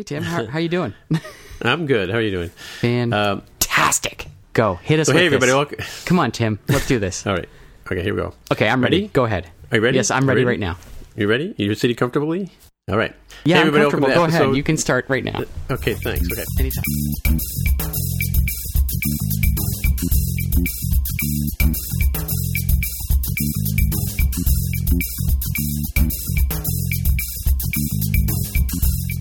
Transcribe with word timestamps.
Hey 0.00 0.04
Tim, 0.04 0.22
how, 0.22 0.46
how 0.46 0.58
you 0.58 0.70
doing? 0.70 0.94
I'm 1.60 1.84
good. 1.84 2.08
How 2.08 2.16
are 2.16 2.22
you 2.22 2.30
doing? 2.30 3.12
Um, 3.12 3.42
Fantastic. 3.60 4.28
Go 4.54 4.76
hit 4.76 4.98
us. 4.98 5.08
so 5.08 5.12
hey, 5.12 5.26
everybody. 5.26 5.52
Welcome. 5.52 5.76
Come 6.06 6.18
on, 6.18 6.32
Tim. 6.32 6.58
Let's 6.70 6.86
do 6.86 6.98
this. 6.98 7.26
All 7.26 7.34
right. 7.34 7.46
Okay, 7.84 8.02
here 8.02 8.14
we 8.14 8.22
go. 8.22 8.32
Okay, 8.50 8.66
I'm 8.66 8.82
ready. 8.82 8.96
Ready? 9.02 9.08
Go 9.08 9.26
ahead. 9.26 9.50
Are 9.70 9.76
you 9.76 9.82
ready? 9.82 9.96
Yes, 9.96 10.10
I'm 10.10 10.26
ready, 10.26 10.42
ready? 10.42 10.58
right 10.58 10.58
now. 10.58 10.78
You 11.16 11.28
ready? 11.28 11.54
You 11.58 11.74
sitting 11.74 11.96
comfortably? 11.96 12.50
All 12.88 12.96
right. 12.96 13.14
Yeah, 13.44 13.56
Hey, 13.56 13.60
I'm 13.60 13.66
everybody, 13.66 13.90
comfortable. 13.90 14.14
Go 14.14 14.24
episode- 14.24 14.42
ahead. 14.44 14.56
You 14.56 14.62
can 14.62 14.78
start 14.78 15.04
right 15.10 15.22
now. 15.22 15.44
Okay, 15.70 15.92
thanks. 15.92 16.26
Okay. 16.32 16.44
Anytime. 16.58 16.84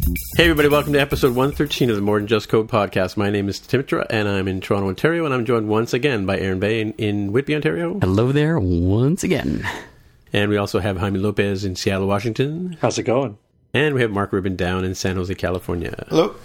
Hey, 0.06 0.46
everybody. 0.46 0.70
Welcome 0.70 0.94
to 0.94 1.00
episode 1.00 1.36
113 1.36 1.90
of 1.90 1.96
the 1.96 2.02
More 2.02 2.20
Than 2.20 2.28
Just 2.28 2.50
Code 2.50 2.68
podcast. 2.70 3.18
My 3.18 3.30
name 3.30 3.50
is 3.50 3.60
Tim 3.60 3.80
Mitra, 3.82 4.08
and 4.10 4.28
I'm 4.28 4.48
in 4.48 4.62
Toronto, 4.62 4.88
Ontario, 4.88 5.26
and 5.26 5.34
I'm 5.34 5.46
joined 5.46 5.68
once 5.68 5.94
again 5.94 6.26
by 6.26 6.38
Aaron 6.40 6.60
Vegh 6.60 6.82
in, 6.82 6.94
in 6.94 7.32
Whitby, 7.32 7.56
Ontario. 7.56 8.00
Hello 8.00 8.32
there 8.32 8.58
once 8.60 9.24
again. 9.24 9.68
And 10.32 10.50
we 10.50 10.58
also 10.58 10.80
have 10.80 10.98
Jaime 10.98 11.20
Lopez 11.20 11.66
in 11.66 11.76
Seattle, 11.76 12.08
Washington. 12.08 12.78
How's 12.82 12.98
it 12.98 13.04
going? 13.04 13.38
And 13.74 13.94
we 13.94 14.02
have 14.02 14.12
Mark 14.12 14.32
Rubin 14.32 14.56
down 14.56 14.86
in 14.86 14.96
San 14.96 15.16
Jose, 15.16 15.34
California. 15.36 16.06
Hello. 16.10 16.36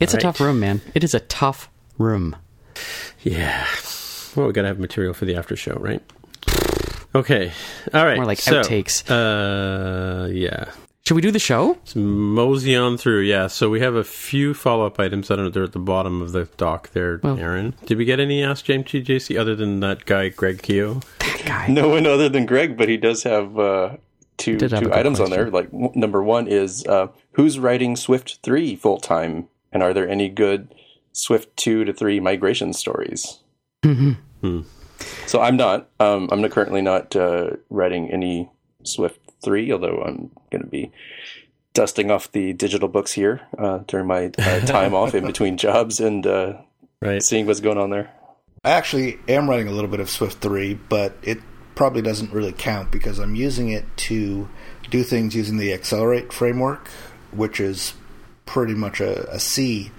It's 0.00 0.14
All 0.14 0.18
a 0.18 0.22
tough 0.22 0.40
room, 0.40 0.60
man. 0.60 0.80
It 0.94 1.04
is 1.04 1.14
a 1.14 1.20
tough 1.20 1.70
room. 1.98 2.36
Yeah. 3.22 3.66
Well, 4.34 4.48
we 4.48 4.52
got 4.52 4.62
to 4.62 4.68
have 4.68 4.78
material 4.80 5.14
for 5.14 5.24
the 5.24 5.36
after 5.36 5.56
show, 5.56 5.74
right? 5.74 6.02
Okay. 7.14 7.52
All 7.94 8.04
right. 8.04 8.16
More 8.16 8.26
like 8.26 8.38
so, 8.40 8.60
outtakes. 8.62 9.08
Uh, 9.08 10.26
yeah. 10.26 10.72
Should 11.06 11.16
we 11.16 11.20
do 11.20 11.30
the 11.30 11.38
show? 11.38 11.72
Let's 11.80 11.96
mosey 11.96 12.74
on 12.74 12.96
through. 12.96 13.20
Yeah. 13.20 13.48
So 13.48 13.68
we 13.68 13.80
have 13.80 13.94
a 13.94 14.04
few 14.04 14.54
follow 14.54 14.86
up 14.86 14.98
items. 14.98 15.30
I 15.30 15.36
don't 15.36 15.44
know. 15.44 15.50
They're 15.50 15.64
at 15.64 15.72
the 15.72 15.78
bottom 15.78 16.22
of 16.22 16.32
the 16.32 16.46
doc 16.56 16.92
there, 16.92 17.20
Well- 17.22 17.38
Aaron. 17.38 17.74
Did 17.84 17.98
we 17.98 18.06
get 18.06 18.20
any 18.20 18.42
Ask 18.42 18.64
James 18.64 18.86
JC 18.86 19.38
other 19.38 19.54
than 19.54 19.80
that 19.80 20.06
guy, 20.06 20.30
Greg 20.30 20.62
Heo? 20.62 21.04
That 21.18 21.42
guy. 21.44 21.66
No 21.68 21.90
one 21.90 22.06
other 22.06 22.30
than 22.30 22.46
Greg, 22.46 22.78
but 22.78 22.88
he 22.88 22.96
does 22.96 23.22
have 23.24 23.58
uh, 23.58 23.96
two 24.38 24.52
have 24.52 24.60
two 24.60 24.68
good 24.80 24.92
items 24.92 25.20
on 25.20 25.28
there. 25.28 25.50
Like 25.50 25.70
w- 25.72 25.92
number 25.94 26.22
one 26.22 26.46
is 26.48 26.86
uh, 26.86 27.08
who's 27.32 27.58
writing 27.58 27.96
Swift 27.96 28.38
three 28.42 28.74
full 28.74 28.96
time, 28.98 29.48
and 29.72 29.82
are 29.82 29.92
there 29.92 30.08
any 30.08 30.30
good 30.30 30.74
Swift 31.12 31.54
two 31.58 31.84
to 31.84 31.92
three 31.92 32.18
migration 32.18 32.72
stories? 32.72 33.40
Mhm. 33.82 34.16
So 35.26 35.42
I'm 35.42 35.58
not. 35.58 35.86
Um, 36.00 36.30
I'm 36.32 36.40
not 36.40 36.50
currently 36.50 36.80
not 36.80 37.14
uh, 37.14 37.50
writing 37.68 38.10
any 38.10 38.48
Swift 38.84 39.20
three, 39.44 39.70
although 39.72 40.02
I'm 40.02 40.30
going 40.50 40.62
to 40.62 40.68
be 40.70 40.90
dusting 41.74 42.10
off 42.10 42.30
the 42.32 42.52
digital 42.52 42.88
books 42.88 43.12
here 43.12 43.40
uh, 43.58 43.78
during 43.86 44.06
my 44.06 44.30
uh, 44.38 44.60
time 44.60 44.94
off 44.94 45.14
in 45.14 45.26
between 45.32 45.56
jobs 45.56 46.00
and 46.00 46.26
uh, 46.26 46.54
Right. 47.00 47.22
seeing 47.22 47.46
what's 47.46 47.60
going 47.60 47.76
on 47.78 47.90
there. 47.90 48.10
I 48.64 48.70
actually 48.70 49.18
am 49.28 49.50
writing 49.50 49.68
a 49.68 49.72
little 49.72 49.90
bit 49.90 50.00
of 50.00 50.08
Swift 50.08 50.40
3, 50.40 50.74
but 50.88 51.16
it 51.22 51.38
probably 51.74 52.00
doesn't 52.00 52.32
really 52.32 52.52
count 52.52 52.90
because 52.90 53.18
I'm 53.18 53.34
using 53.34 53.68
it 53.68 53.84
to 54.08 54.48
do 54.90 55.02
things 55.02 55.34
using 55.36 55.58
the 55.58 55.72
Accelerate 55.74 56.32
framework, 56.32 56.88
which 57.30 57.60
is 57.60 57.92
pretty 58.46 58.72
much 58.74 59.00
a, 59.00 59.28
a 59.30 59.38
C 59.40 59.90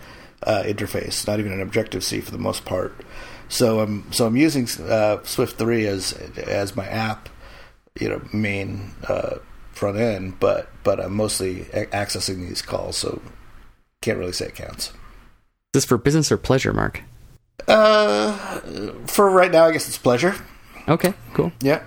uh, 0.42 0.64
interface, 0.66 1.28
not 1.28 1.40
even 1.40 1.52
an 1.52 1.62
Objective 1.62 2.04
C 2.04 2.22
for 2.22 2.32
the 2.32 2.40
most 2.40 2.66
part. 2.66 2.96
So 3.50 3.82
I'm 3.82 4.12
so 4.12 4.26
I'm 4.26 4.36
using 4.38 4.68
uh, 4.84 5.22
Swift 5.24 5.58
3 5.59 5.86
as 5.86 6.14
as 6.38 6.76
my 6.76 6.88
app, 6.88 7.30
you 8.00 8.10
know, 8.10 8.22
main 8.34 8.92
uh, 9.08 9.38
front 9.72 9.98
end, 9.98 10.40
but 10.40 10.70
but 10.84 11.00
I'm 11.00 11.14
mostly 11.16 11.62
a- 11.74 11.88
accessing 11.88 12.48
these 12.48 12.62
calls, 12.62 12.98
so 12.98 13.22
can't 14.02 14.18
really 14.18 14.34
say 14.34 14.48
it 14.48 14.56
counts. 14.56 14.88
Is 14.88 14.94
this 15.74 15.86
for 15.86 15.98
business 15.98 16.32
or 16.32 16.38
pleasure, 16.38 16.74
Mark? 16.74 17.02
Uh, 17.68 18.34
for 19.08 19.30
right 19.30 19.52
now, 19.52 19.66
I 19.66 19.72
guess 19.72 19.88
it's 19.88 19.98
pleasure. 19.98 20.36
Okay, 20.88 21.14
cool. 21.34 21.52
Yeah. 21.62 21.84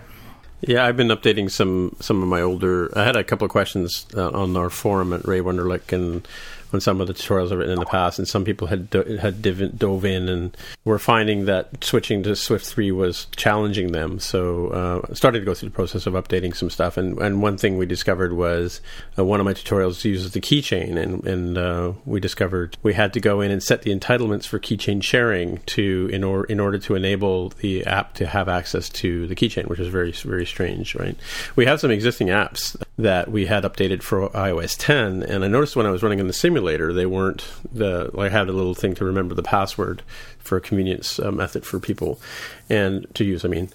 Yeah, 0.60 0.84
I've 0.84 0.97
been 0.97 1.09
updating 1.09 1.50
some 1.50 1.94
some 2.00 2.21
of 2.22 2.28
my 2.28 2.41
older. 2.41 2.91
I 2.99 3.05
had 3.05 3.15
a 3.15 3.22
couple 3.22 3.44
of 3.44 3.50
questions 3.53 4.06
uh, 4.16 4.31
on 4.31 4.56
our 4.56 4.71
forum 4.71 5.12
at 5.12 5.27
Ray 5.27 5.38
Wenderlich 5.41 5.93
and 5.93 6.27
on 6.73 6.81
some 6.81 7.01
of 7.01 7.06
the 7.06 7.15
tutorials 7.15 7.53
I've 7.53 7.59
written 7.59 7.73
in 7.73 7.81
the 7.81 7.87
past, 7.87 8.19
and 8.19 8.29
some 8.29 8.45
people 8.45 8.67
had 8.67 8.91
do, 8.91 9.03
had 9.21 9.43
div- 9.43 9.79
dove 9.79 10.05
in 10.05 10.29
and 10.29 10.56
were 10.84 10.99
finding 10.99 11.47
that 11.47 11.83
switching 11.83 12.23
to 12.25 12.37
Swift 12.37 12.67
three 12.67 12.91
was 12.93 13.27
challenging 13.37 13.93
them. 13.93 14.19
So 14.19 14.69
uh, 14.69 15.06
I 15.11 15.15
started 15.15 15.41
to 15.41 15.45
go 15.45 15.55
through 15.55 15.71
the 15.71 15.75
process 15.75 16.06
of 16.06 16.15
updating 16.15 16.55
some 16.55 16.71
stuff, 16.71 16.97
and, 16.97 17.19
and 17.19 17.43
one 17.43 17.56
thing 17.56 17.79
we 17.79 17.87
discovered 17.87 18.33
was 18.33 18.81
uh, 19.19 19.25
one 19.25 19.41
of 19.41 19.47
my 19.47 19.55
tutorials 19.55 20.05
uses 20.05 20.33
the 20.33 20.41
keychain, 20.41 20.97
and 20.97 21.27
and 21.27 21.59
uh, 21.59 21.93
we 22.05 22.21
discovered 22.21 22.77
we 22.83 22.95
had 22.95 23.12
to 23.15 23.21
go 23.21 23.41
in 23.41 23.50
and 23.50 23.62
set 23.62 23.83
the 23.83 23.97
entitlements 23.97 24.47
for 24.47 24.59
keychain 24.59 25.03
sharing 25.03 25.59
to 25.67 26.09
in 26.12 26.25
order 26.25 26.45
in 26.45 26.61
order 26.61 26.79
to 26.79 26.95
enable 26.95 27.50
the 27.50 27.85
app 27.87 28.15
to 28.15 28.27
have 28.27 28.49
access 28.49 28.89
to 28.89 29.27
the 29.27 29.35
keychain, 29.35 29.67
which 29.69 29.81
is 29.81 29.89
very 29.89 30.12
very 30.12 30.47
strange, 30.47 30.95
right? 30.95 31.17
We 31.56 31.67
have 31.67 31.81
some 31.81 31.91
existing 31.91 32.29
apps 32.29 32.77
that 32.98 33.31
we 33.31 33.47
had 33.47 33.62
updated 33.62 34.03
for 34.03 34.28
iOS 34.31 34.76
10, 34.76 35.22
and 35.22 35.44
I 35.44 35.48
noticed 35.48 35.76
when 35.76 35.86
I 35.86 35.91
was 35.91 36.03
running 36.03 36.19
in 36.19 36.26
the 36.26 36.32
simulator, 36.32 36.92
they 36.92 37.06
weren't 37.06 37.47
the. 37.72 38.10
I 38.19 38.28
had 38.28 38.48
a 38.48 38.53
little 38.53 38.75
thing 38.75 38.94
to 38.97 39.04
remember 39.04 39.34
the 39.34 39.42
password 39.42 40.03
for 40.38 40.59
a 40.59 40.60
convenience 40.60 41.20
uh, 41.20 41.31
method 41.31 41.64
for 41.64 41.78
people 41.78 42.20
and 42.69 43.06
to 43.14 43.25
use. 43.25 43.44
I 43.44 43.48
mean, 43.48 43.70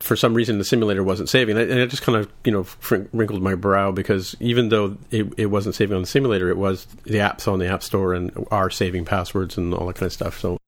for 0.00 0.16
some 0.16 0.34
reason 0.34 0.58
the 0.58 0.64
simulator 0.64 1.02
wasn't 1.02 1.30
saving, 1.30 1.56
and 1.56 1.70
it 1.70 1.88
just 1.88 2.02
kind 2.02 2.18
of 2.18 2.30
you 2.44 2.52
know 2.52 2.66
wrinkled 3.12 3.42
my 3.42 3.54
brow 3.54 3.90
because 3.90 4.36
even 4.38 4.68
though 4.68 4.98
it, 5.10 5.32
it 5.38 5.46
wasn't 5.46 5.74
saving 5.74 5.96
on 5.96 6.02
the 6.02 6.08
simulator, 6.08 6.50
it 6.50 6.58
was 6.58 6.84
the 7.04 7.18
apps 7.18 7.50
on 7.50 7.58
the 7.58 7.66
app 7.66 7.82
store 7.82 8.12
and 8.12 8.46
are 8.50 8.70
saving 8.70 9.06
passwords 9.06 9.56
and 9.56 9.72
all 9.72 9.86
that 9.86 9.96
kind 9.96 10.06
of 10.06 10.12
stuff. 10.12 10.38
So. 10.38 10.58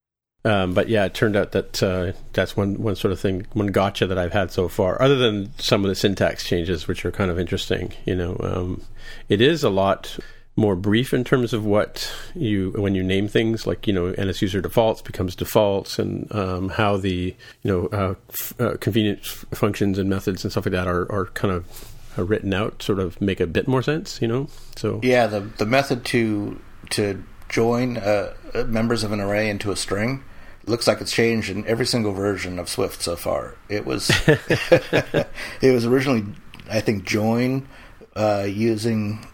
Um, 0.45 0.73
but 0.73 0.89
yeah, 0.89 1.05
it 1.05 1.15
turned 1.15 1.37
out 1.37 1.53
that 1.53 1.83
uh, 1.83 2.13
that's 2.33 2.57
one 2.57 2.83
one 2.83 2.97
sort 2.97 3.13
of 3.13 3.21
thing, 3.21 3.47
one 3.53 3.67
gotcha 3.69 4.07
that 4.07 4.19
I've 4.19 4.33
had 4.33 4.51
so 4.51 4.69
far. 4.69 5.01
Other 5.01 5.17
than 5.17 5.53
some 5.59 5.85
of 5.85 5.89
the 5.89 5.95
syntax 5.95 6.45
changes, 6.45 6.89
which 6.89 7.05
are 7.05 7.13
kind 7.13 7.31
of 7.31 7.39
interesting, 7.39 7.93
you 8.07 8.15
know, 8.15 8.37
um, 8.41 8.83
it 9.29 9.41
is 9.43 9.63
a 9.63 9.71
lot 9.71 10.19
more 10.57 10.77
brief 10.77 11.15
in 11.15 11.25
terms 11.25 11.53
of 11.53 11.65
what 11.65 12.13
you 12.35 12.71
when 12.77 12.95
you 12.95 13.03
name 13.03 13.29
things, 13.29 13.67
like 13.67 13.87
you 13.87 13.93
know, 13.93 14.13
NS 14.13 14.41
user 14.43 14.61
defaults 14.63 15.03
becomes 15.03 15.37
defaults, 15.37 15.99
and 15.99 16.33
um, 16.35 16.71
how 16.71 16.97
the 16.97 17.35
you 17.63 17.71
know 17.71 17.87
uh, 17.89 18.15
f- 18.31 18.61
uh, 18.61 18.77
convenient 18.81 19.21
f- 19.21 19.45
functions 19.53 19.99
and 19.99 20.09
methods 20.09 20.43
and 20.45 20.51
stuff 20.51 20.65
like 20.65 20.73
that 20.73 20.87
are 20.87 21.11
are 21.13 21.27
kind 21.27 21.53
of 21.53 21.95
uh, 22.19 22.25
written 22.25 22.55
out, 22.55 22.83
sort 22.83 22.99
of 22.99 23.21
make 23.21 23.41
a 23.41 23.47
bit 23.47 23.69
more 23.69 23.83
sense, 23.83 24.21
you 24.23 24.29
know. 24.29 24.49
So 24.77 25.01
Yeah, 25.03 25.27
the 25.27 25.41
the 25.41 25.67
method 25.67 26.05
to 26.07 26.61
to 26.91 27.23
join 27.51 27.99
uh, 27.99 28.33
uh, 28.55 28.65
members 28.65 29.05
of 29.05 29.13
an 29.13 29.21
array 29.21 29.51
into 29.51 29.71
a 29.71 29.77
string 29.77 30.23
looks 30.71 30.87
like 30.87 31.01
it's 31.01 31.13
changed 31.13 31.51
in 31.51 31.67
every 31.67 31.87
single 31.87 32.13
version 32.13 32.59
of 32.59 32.69
Swift 32.69 33.03
so 33.03 33.17
far. 33.17 33.57
It 33.69 33.85
was 33.85 34.11
it 34.27 35.73
was 35.75 35.85
originally 35.85 36.25
I 36.71 36.81
think 36.81 37.05
join 37.05 37.69
uh, 38.17 38.47
using 38.49 39.27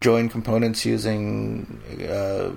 join 0.00 0.28
components 0.28 0.84
using 0.84 1.80
uh, 2.08 2.54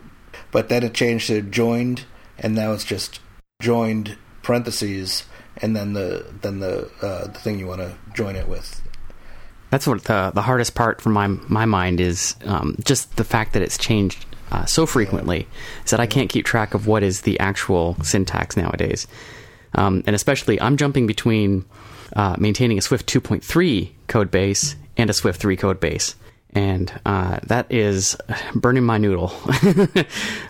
but 0.52 0.70
then 0.70 0.84
it 0.84 0.94
changed 0.94 1.28
to 1.28 1.42
joined 1.42 2.06
and 2.38 2.54
now 2.54 2.74
it's 2.74 2.84
just 2.84 3.20
joined 3.62 4.18
parentheses 4.44 5.26
and 5.62 5.76
then 5.76 5.94
the 5.94 6.26
then 6.42 6.59
the 6.59 6.90
uh, 7.02 7.28
the 7.28 7.40
thing 7.40 7.59
you 7.59 7.68
want 7.68 7.82
to 7.82 7.96
join 8.14 8.36
it 8.36 8.48
with. 8.48 8.82
That's 9.70 9.88
what 9.88 10.04
the 10.04 10.32
the 10.34 10.42
hardest 10.42 10.76
part 10.76 11.02
for 11.02 11.09
my 11.09 11.28
my 11.28 11.66
mind 11.66 12.00
is 12.00 12.36
um, 12.46 12.76
just 12.84 13.18
the 13.18 13.24
fact 13.24 13.54
that 13.54 13.62
it's 13.62 13.78
changed 13.78 14.26
uh, 14.52 14.66
so 14.66 14.85
frequently 14.85 15.47
is 15.84 15.91
that 15.91 16.00
I 16.00 16.06
can't 16.06 16.30
keep 16.30 16.46
track 16.46 16.74
of 16.74 16.88
what 16.88 17.03
is 17.03 17.22
the 17.22 17.40
actual 17.40 17.96
syntax 18.03 18.58
nowadays, 18.58 19.08
um, 19.75 20.03
and 20.06 20.16
especially 20.16 20.59
I'm 20.62 20.78
jumping 20.78 21.08
between 21.08 21.66
uh, 22.16 22.35
maintaining 22.40 22.78
a 22.78 22.81
Swift 22.81 23.08
2.3 23.12 23.91
code 24.08 24.31
base 24.31 24.75
and 24.96 25.09
a 25.09 25.13
Swift 25.13 25.41
3 25.41 25.56
code 25.58 25.80
base. 25.80 26.16
And 26.53 26.91
uh, 27.06 27.40
that 27.44 27.72
is 27.72 28.18
burning 28.56 28.84
my 28.84 28.97
noodle. 28.97 29.31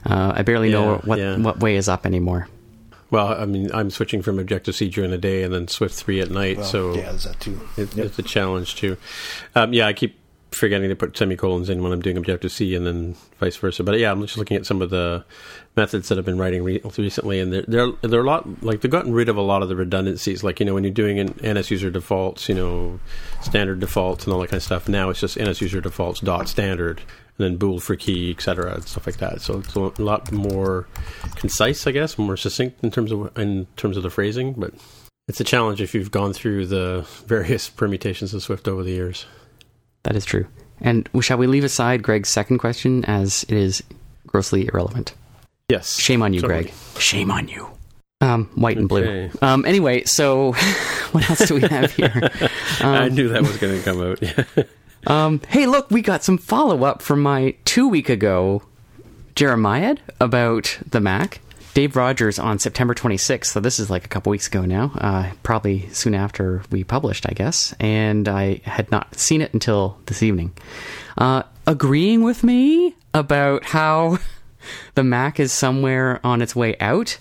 uh, 0.06 0.32
I 0.36 0.42
barely 0.44 0.70
know 0.70 0.98
what 1.00 1.20
yeah. 1.20 1.38
what 1.38 1.60
way 1.60 1.76
is 1.76 1.90
up 1.90 2.06
anymore. 2.06 2.48
well, 3.10 3.28
I 3.28 3.46
mean, 3.46 3.72
I'm 3.74 3.90
switching 3.90 4.22
from 4.22 4.40
Objective 4.40 4.76
C 4.76 4.90
during 4.90 5.12
the 5.12 5.18
day 5.18 5.44
and 5.44 5.54
then 5.54 5.68
Swift 5.68 5.96
three 5.96 6.22
at 6.22 6.30
night, 6.30 6.58
Well, 6.58 6.66
so 6.66 6.96
yeah, 6.96 7.10
there's 7.10 7.24
that 7.24 7.40
too. 7.40 7.60
It, 7.78 7.98
It's 7.98 8.20
a 8.20 8.24
challenge 8.24 8.76
too. 8.76 8.96
Um, 9.56 9.74
yeah, 9.74 9.88
I 9.88 9.94
keep 9.94 10.18
forgetting 10.52 10.90
to 10.90 10.96
put 10.96 11.18
semicolons 11.18 11.70
in 11.70 11.84
when 11.84 11.92
I'm 11.92 12.02
doing 12.02 12.18
Objective 12.18 12.52
C, 12.52 12.76
and 12.76 12.86
then 12.86 13.16
vice 13.40 13.56
versa. 13.58 13.84
But 13.84 14.00
yeah, 14.00 14.12
I'm 14.12 14.22
just 14.22 14.38
looking 14.38 14.58
at 14.58 14.66
some 14.66 14.82
of 14.82 14.90
the 14.90 15.24
methods 15.76 16.10
that 16.10 16.18
I've 16.18 16.26
been 16.26 16.38
writing 16.38 16.64
re- 16.64 16.82
recently, 16.98 17.40
and 17.40 17.52
they're 17.52 17.66
they're 17.68 17.92
they're 18.02 18.22
a 18.22 18.26
lot 18.26 18.64
like 18.64 18.82
they've 18.82 18.92
gotten 18.92 19.14
rid 19.14 19.30
of 19.30 19.38
a 19.38 19.42
lot 19.42 19.62
of 19.62 19.70
the 19.70 19.76
redundancies. 19.76 20.44
Like 20.44 20.60
you 20.60 20.66
know, 20.66 20.74
when 20.74 20.84
you're 20.84 20.94
doing 20.94 21.20
an 21.20 21.36
NS 21.44 21.72
user 21.72 21.90
defaults, 21.90 22.50
you 22.50 22.56
know, 22.56 23.00
standard 23.42 23.80
defaults 23.80 24.26
and 24.26 24.34
all 24.34 24.40
that 24.42 24.48
kind 24.48 24.58
of 24.58 24.64
stuff. 24.64 24.88
Now 24.88 25.10
it's 25.10 25.20
just 25.20 25.40
NS 25.40 25.62
user 25.62 25.82
defaults 25.82 26.20
dot 26.20 26.48
standard. 26.50 27.02
And 27.40 27.46
then 27.46 27.58
bool 27.58 27.80
for 27.80 27.96
key, 27.96 28.32
etc., 28.32 28.74
and 28.74 28.84
stuff 28.84 29.06
like 29.06 29.18
that. 29.18 29.42
So 29.42 29.60
it's 29.60 29.76
a 29.76 30.02
lot 30.02 30.32
more 30.32 30.88
concise, 31.36 31.86
I 31.86 31.92
guess, 31.92 32.18
more 32.18 32.36
succinct 32.36 32.84
in 32.84 32.90
terms 32.90 33.12
of 33.12 33.38
in 33.38 33.68
terms 33.76 33.96
of 33.96 34.02
the 34.02 34.10
phrasing. 34.10 34.54
But 34.54 34.74
it's 35.28 35.40
a 35.40 35.44
challenge 35.44 35.80
if 35.80 35.94
you've 35.94 36.10
gone 36.10 36.34
through 36.34 36.66
the 36.66 37.06
various 37.28 37.70
permutations 37.70 38.34
of 38.34 38.42
Swift 38.42 38.68
over 38.68 38.82
the 38.82 38.90
years. 38.90 39.28
That 40.08 40.16
is 40.16 40.24
true. 40.24 40.48
And 40.80 41.10
shall 41.22 41.38
we 41.38 41.48
leave 41.48 41.66
aside 41.66 42.02
Greg's 42.02 42.30
second 42.30 42.60
question 42.60 43.04
as 43.06 43.44
it 43.44 43.58
is 43.58 43.84
grossly 44.26 44.68
irrelevant. 44.68 45.14
Yes. 45.68 46.00
Shame 46.00 46.22
on 46.22 46.34
you, 46.34 46.40
Totally. 46.40 46.64
Greg. 46.64 46.74
Shame 46.98 47.30
on 47.30 47.50
you. 47.50 47.68
Um, 48.22 48.46
white 48.56 48.78
and 48.78 48.88
blue. 48.88 49.30
Um, 49.42 49.66
anyway, 49.66 50.06
so 50.06 50.54
what 51.12 51.30
else 51.30 51.46
do 51.46 51.56
we 51.56 51.62
have 51.62 51.92
here? 51.92 52.32
I 52.80 53.10
knew 53.10 53.28
that 53.28 53.42
was 53.42 53.58
going 53.58 53.78
to 53.78 53.84
come 53.84 54.02
out. 54.02 54.68
Um, 55.06 55.40
hey, 55.48 55.68
look, 55.68 55.90
we 55.90 56.02
got 56.02 56.24
some 56.24 56.38
follow 56.38 56.84
up 56.84 57.02
from 57.02 57.22
my 57.22 57.56
two 57.64 57.88
week 57.88 58.10
ago 58.10 58.64
Jeremiah 59.36 59.96
about 60.20 60.78
the 60.90 61.00
Mac. 61.00 61.40
Dave 61.78 61.96
Rogers 61.96 62.40
on 62.40 62.58
September 62.58 62.96
26th, 62.96 63.46
so 63.46 63.60
this 63.60 63.80
is 63.80 63.88
like 63.88 64.04
a 64.04 64.08
couple 64.08 64.32
weeks 64.32 64.48
ago 64.48 64.66
now, 64.66 64.92
uh, 64.96 65.30
probably 65.44 65.88
soon 65.90 66.16
after 66.16 66.64
we 66.72 66.84
published, 66.84 67.28
I 67.30 67.34
guess, 67.34 67.72
and 67.80 68.28
I 68.28 68.62
had 68.64 68.90
not 68.90 69.14
seen 69.14 69.44
it 69.44 69.54
until 69.54 69.96
this 70.08 70.24
evening. 70.24 70.54
Uh, 71.20 71.44
agreeing 71.68 72.24
with 72.24 72.44
me 72.44 72.96
about 73.14 73.64
how 73.64 74.18
the 74.96 75.04
Mac 75.04 75.40
is 75.40 75.52
somewhere 75.52 76.20
on 76.24 76.42
its 76.42 76.56
way 76.56 76.76
out. 76.80 77.20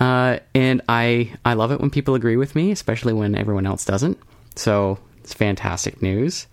Uh, 0.00 0.40
and 0.52 0.82
I 0.88 1.32
I 1.44 1.54
love 1.54 1.70
it 1.70 1.80
when 1.80 1.90
people 1.90 2.16
agree 2.16 2.36
with 2.36 2.56
me, 2.56 2.72
especially 2.72 3.12
when 3.12 3.36
everyone 3.36 3.66
else 3.66 3.84
doesn't. 3.84 4.18
So 4.56 4.98
it's 5.20 5.32
fantastic 5.32 6.02
news. 6.02 6.48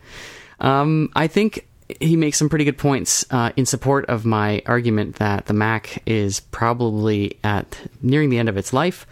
Um, 0.59 1.09
I 1.15 1.25
think 1.25 1.67
he 1.99 2.15
makes 2.15 2.37
some 2.37 2.49
pretty 2.49 2.65
good 2.65 2.77
points 2.77 3.25
uh, 3.31 3.51
in 3.55 3.65
support 3.65 4.05
of 4.05 4.25
my 4.25 4.61
argument 4.65 5.15
that 5.17 5.45
the 5.45 5.53
Mac 5.53 6.01
is 6.05 6.39
probably 6.39 7.39
at 7.43 7.79
nearing 8.01 8.29
the 8.29 8.37
end 8.37 8.49
of 8.49 8.57
its 8.57 8.73
life. 8.73 9.05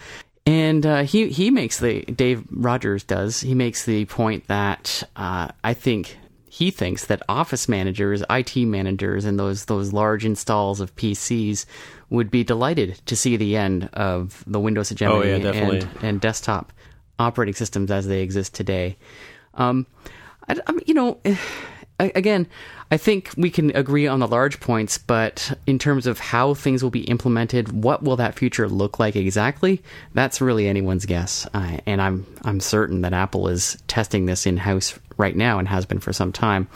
And 0.45 0.85
uh, 0.85 1.03
he 1.03 1.29
he 1.29 1.51
makes 1.51 1.79
the 1.79 2.01
Dave 2.03 2.43
Rogers 2.51 3.03
does 3.03 3.41
he 3.41 3.53
makes 3.53 3.85
the 3.85 4.05
point 4.05 4.47
that 4.47 5.03
uh, 5.15 5.49
I 5.63 5.73
think 5.73 6.17
he 6.49 6.71
thinks 6.71 7.05
that 7.05 7.21
office 7.29 7.69
managers, 7.69 8.23
IT 8.29 8.57
managers, 8.57 9.23
and 9.23 9.39
those 9.39 9.65
those 9.65 9.93
large 9.93 10.25
installs 10.25 10.81
of 10.81 10.95
PCs 10.95 11.65
would 12.09 12.29
be 12.29 12.43
delighted 12.43 12.99
to 13.05 13.15
see 13.15 13.37
the 13.37 13.55
end 13.55 13.89
of 13.93 14.43
the 14.45 14.59
Windows 14.59 14.89
hegemony 14.89 15.31
Oh, 15.31 15.37
yeah, 15.37 15.51
and, 15.51 15.87
and 16.01 16.21
desktop 16.21 16.73
operating 17.19 17.53
systems 17.53 17.89
as 17.89 18.07
they 18.07 18.21
exist 18.21 18.53
today. 18.53 18.97
Um, 19.53 19.87
I, 20.49 20.57
I 20.67 20.79
you 20.85 20.93
know, 20.93 21.19
again, 22.15 22.47
I 22.89 22.97
think 22.97 23.31
we 23.37 23.49
can 23.49 23.75
agree 23.75 24.07
on 24.07 24.19
the 24.19 24.27
large 24.27 24.59
points, 24.59 24.97
but 24.97 25.57
in 25.65 25.79
terms 25.79 26.07
of 26.07 26.19
how 26.19 26.53
things 26.53 26.83
will 26.83 26.89
be 26.89 27.03
implemented, 27.03 27.71
what 27.83 28.03
will 28.03 28.17
that 28.17 28.35
future 28.35 28.67
look 28.67 28.99
like 28.99 29.15
exactly? 29.15 29.81
That's 30.13 30.41
really 30.41 30.67
anyone's 30.67 31.05
guess. 31.05 31.47
Uh, 31.53 31.77
and 31.85 32.01
I'm 32.01 32.25
I'm 32.43 32.59
certain 32.59 33.01
that 33.01 33.13
Apple 33.13 33.47
is 33.47 33.81
testing 33.87 34.25
this 34.25 34.45
in 34.45 34.57
house 34.57 34.97
right 35.21 35.35
now 35.35 35.59
and 35.59 35.67
has 35.67 35.85
been 35.85 35.99
for 35.99 36.11
some 36.11 36.31
time, 36.33 36.67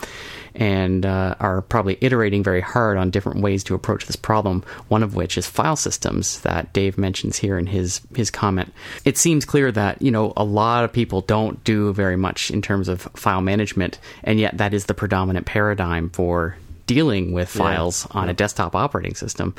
and 0.54 1.04
uh, 1.04 1.34
are 1.40 1.60
probably 1.60 1.98
iterating 2.00 2.42
very 2.42 2.62
hard 2.62 2.96
on 2.96 3.10
different 3.10 3.42
ways 3.42 3.62
to 3.64 3.74
approach 3.74 4.06
this 4.06 4.16
problem. 4.16 4.64
One 4.88 5.02
of 5.02 5.14
which 5.14 5.36
is 5.36 5.46
file 5.46 5.76
systems 5.76 6.40
that 6.40 6.72
Dave 6.72 6.96
mentions 6.96 7.36
here 7.36 7.58
in 7.58 7.66
his 7.66 8.00
his 8.14 8.30
comment. 8.30 8.72
It 9.04 9.18
seems 9.18 9.44
clear 9.44 9.70
that 9.72 10.00
you 10.00 10.10
know 10.10 10.32
a 10.36 10.44
lot 10.44 10.84
of 10.84 10.92
people 10.92 11.20
don't 11.20 11.62
do 11.64 11.92
very 11.92 12.16
much 12.16 12.50
in 12.50 12.62
terms 12.62 12.88
of 12.88 13.02
file 13.14 13.42
management, 13.42 13.98
and 14.24 14.40
yet 14.40 14.56
that 14.56 14.72
is 14.72 14.86
the 14.86 14.94
predominant 14.94 15.44
paradigm 15.44 16.08
for 16.10 16.56
dealing 16.86 17.32
with 17.32 17.48
files 17.48 18.06
on 18.12 18.28
a 18.28 18.34
desktop 18.34 18.74
operating 18.76 19.14
system. 19.14 19.54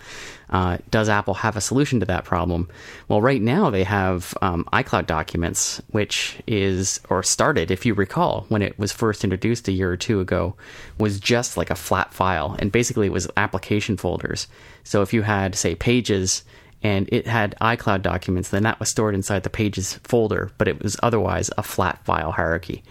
Uh, 0.50 0.78
does 0.92 1.10
Apple 1.10 1.34
have 1.34 1.58
a 1.58 1.62
solution 1.62 2.00
to 2.00 2.06
that 2.06 2.24
problem? 2.24 2.70
Well, 3.10 3.22
right 3.22 3.42
now 3.42 3.70
they 3.70 3.84
have 3.84 4.34
um, 4.42 4.64
iCloud 4.72 5.06
Documents, 5.08 5.82
which 5.92 6.38
is 6.48 7.02
or 7.10 7.22
started, 7.24 7.70
if 7.70 7.86
you 7.86 7.94
recall, 7.94 8.46
when 8.50 8.62
it 8.62 8.80
was 8.80 8.92
first 8.92 9.24
introduced 9.24 9.68
a 9.68 9.74
year 9.74 9.92
or 9.92 9.98
two 9.98 10.22
ago, 10.22 10.56
was 10.98 11.20
just 11.20 11.58
like 11.58 11.70
a 11.70 11.76
flat 11.76 12.14
file, 12.14 12.56
and 12.60 12.72
basically 12.72 13.08
it 13.08 13.14
was 13.14 13.28
application 13.36 13.98
folders. 13.98 14.48
So 14.84 15.02
if 15.02 15.14
you 15.14 15.22
had, 15.22 15.56
say, 15.56 15.76
Pages 15.76 16.44
and 16.84 17.10
it 17.12 17.28
had 17.28 17.56
iCloud 17.60 18.04
documents, 18.04 18.50
then 18.50 18.64
that 18.64 18.80
was 18.80 18.90
stored 18.90 19.16
inside 19.16 19.44
the 19.44 19.50
Pages 19.50 19.96
folder, 20.04 20.52
but 20.58 20.68
it 20.68 20.82
was 20.82 20.96
otherwise 21.02 21.50
a 21.58 21.64
flat 21.64 22.04
file 22.06 22.32
hierarchy. 22.32 22.84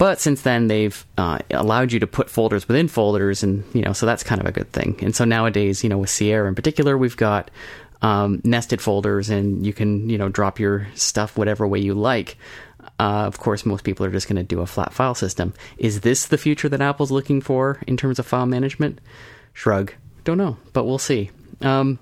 But 0.00 0.18
since 0.18 0.40
then, 0.40 0.68
they've 0.68 1.04
uh, 1.18 1.40
allowed 1.50 1.92
you 1.92 2.00
to 2.00 2.06
put 2.06 2.30
folders 2.30 2.66
within 2.66 2.88
folders, 2.88 3.42
and 3.42 3.62
you 3.74 3.82
know, 3.82 3.92
so 3.92 4.06
that's 4.06 4.22
kind 4.22 4.40
of 4.40 4.46
a 4.46 4.50
good 4.50 4.72
thing. 4.72 4.98
And 5.02 5.14
so 5.14 5.26
nowadays, 5.26 5.84
you 5.84 5.90
know, 5.90 5.98
with 5.98 6.08
Sierra 6.08 6.48
in 6.48 6.54
particular, 6.54 6.96
we've 6.96 7.18
got 7.18 7.50
um, 8.00 8.40
nested 8.42 8.80
folders, 8.80 9.28
and 9.28 9.66
you 9.66 9.74
can 9.74 10.08
you 10.08 10.16
know 10.16 10.30
drop 10.30 10.58
your 10.58 10.88
stuff 10.94 11.36
whatever 11.36 11.68
way 11.68 11.80
you 11.80 11.92
like. 11.92 12.38
Uh, 12.98 13.26
of 13.26 13.40
course, 13.40 13.66
most 13.66 13.84
people 13.84 14.06
are 14.06 14.10
just 14.10 14.26
going 14.26 14.36
to 14.36 14.42
do 14.42 14.60
a 14.60 14.66
flat 14.66 14.94
file 14.94 15.14
system. 15.14 15.52
Is 15.76 16.00
this 16.00 16.24
the 16.24 16.38
future 16.38 16.70
that 16.70 16.80
Apple's 16.80 17.10
looking 17.10 17.42
for 17.42 17.82
in 17.86 17.98
terms 17.98 18.18
of 18.18 18.26
file 18.26 18.46
management? 18.46 19.02
Shrug. 19.52 19.92
Don't 20.24 20.38
know, 20.38 20.56
but 20.72 20.84
we'll 20.84 20.96
see. 20.96 21.30
Um, 21.60 21.98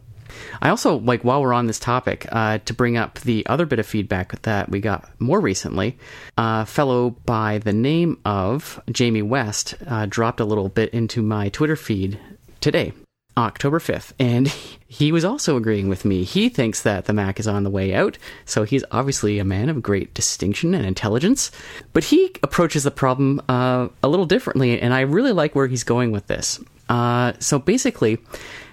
I 0.60 0.68
also 0.68 0.98
like 0.98 1.22
while 1.24 1.42
we're 1.42 1.52
on 1.52 1.66
this 1.66 1.78
topic 1.78 2.26
uh, 2.30 2.58
to 2.58 2.74
bring 2.74 2.96
up 2.96 3.20
the 3.20 3.46
other 3.46 3.66
bit 3.66 3.78
of 3.78 3.86
feedback 3.86 4.40
that 4.42 4.68
we 4.68 4.80
got 4.80 5.08
more 5.20 5.40
recently. 5.40 5.98
A 6.36 6.66
fellow 6.66 7.10
by 7.10 7.58
the 7.58 7.72
name 7.72 8.18
of 8.24 8.80
Jamie 8.90 9.22
West 9.22 9.74
uh, 9.86 10.06
dropped 10.06 10.40
a 10.40 10.44
little 10.44 10.68
bit 10.68 10.90
into 10.90 11.22
my 11.22 11.48
Twitter 11.48 11.76
feed 11.76 12.18
today. 12.60 12.92
October 13.38 13.78
5th, 13.78 14.12
and 14.18 14.48
he 14.88 15.12
was 15.12 15.24
also 15.24 15.56
agreeing 15.56 15.88
with 15.88 16.04
me. 16.04 16.24
He 16.24 16.48
thinks 16.48 16.82
that 16.82 17.04
the 17.04 17.12
Mac 17.12 17.38
is 17.38 17.46
on 17.46 17.62
the 17.62 17.70
way 17.70 17.94
out, 17.94 18.18
so 18.44 18.64
he's 18.64 18.84
obviously 18.90 19.38
a 19.38 19.44
man 19.44 19.68
of 19.68 19.82
great 19.82 20.12
distinction 20.12 20.74
and 20.74 20.84
intelligence. 20.84 21.50
But 21.92 22.04
he 22.04 22.32
approaches 22.42 22.82
the 22.82 22.90
problem 22.90 23.40
uh, 23.48 23.88
a 24.02 24.08
little 24.08 24.26
differently, 24.26 24.80
and 24.80 24.92
I 24.92 25.00
really 25.00 25.32
like 25.32 25.54
where 25.54 25.68
he's 25.68 25.84
going 25.84 26.10
with 26.10 26.26
this. 26.26 26.58
Uh, 26.88 27.34
so 27.38 27.58
basically, 27.58 28.18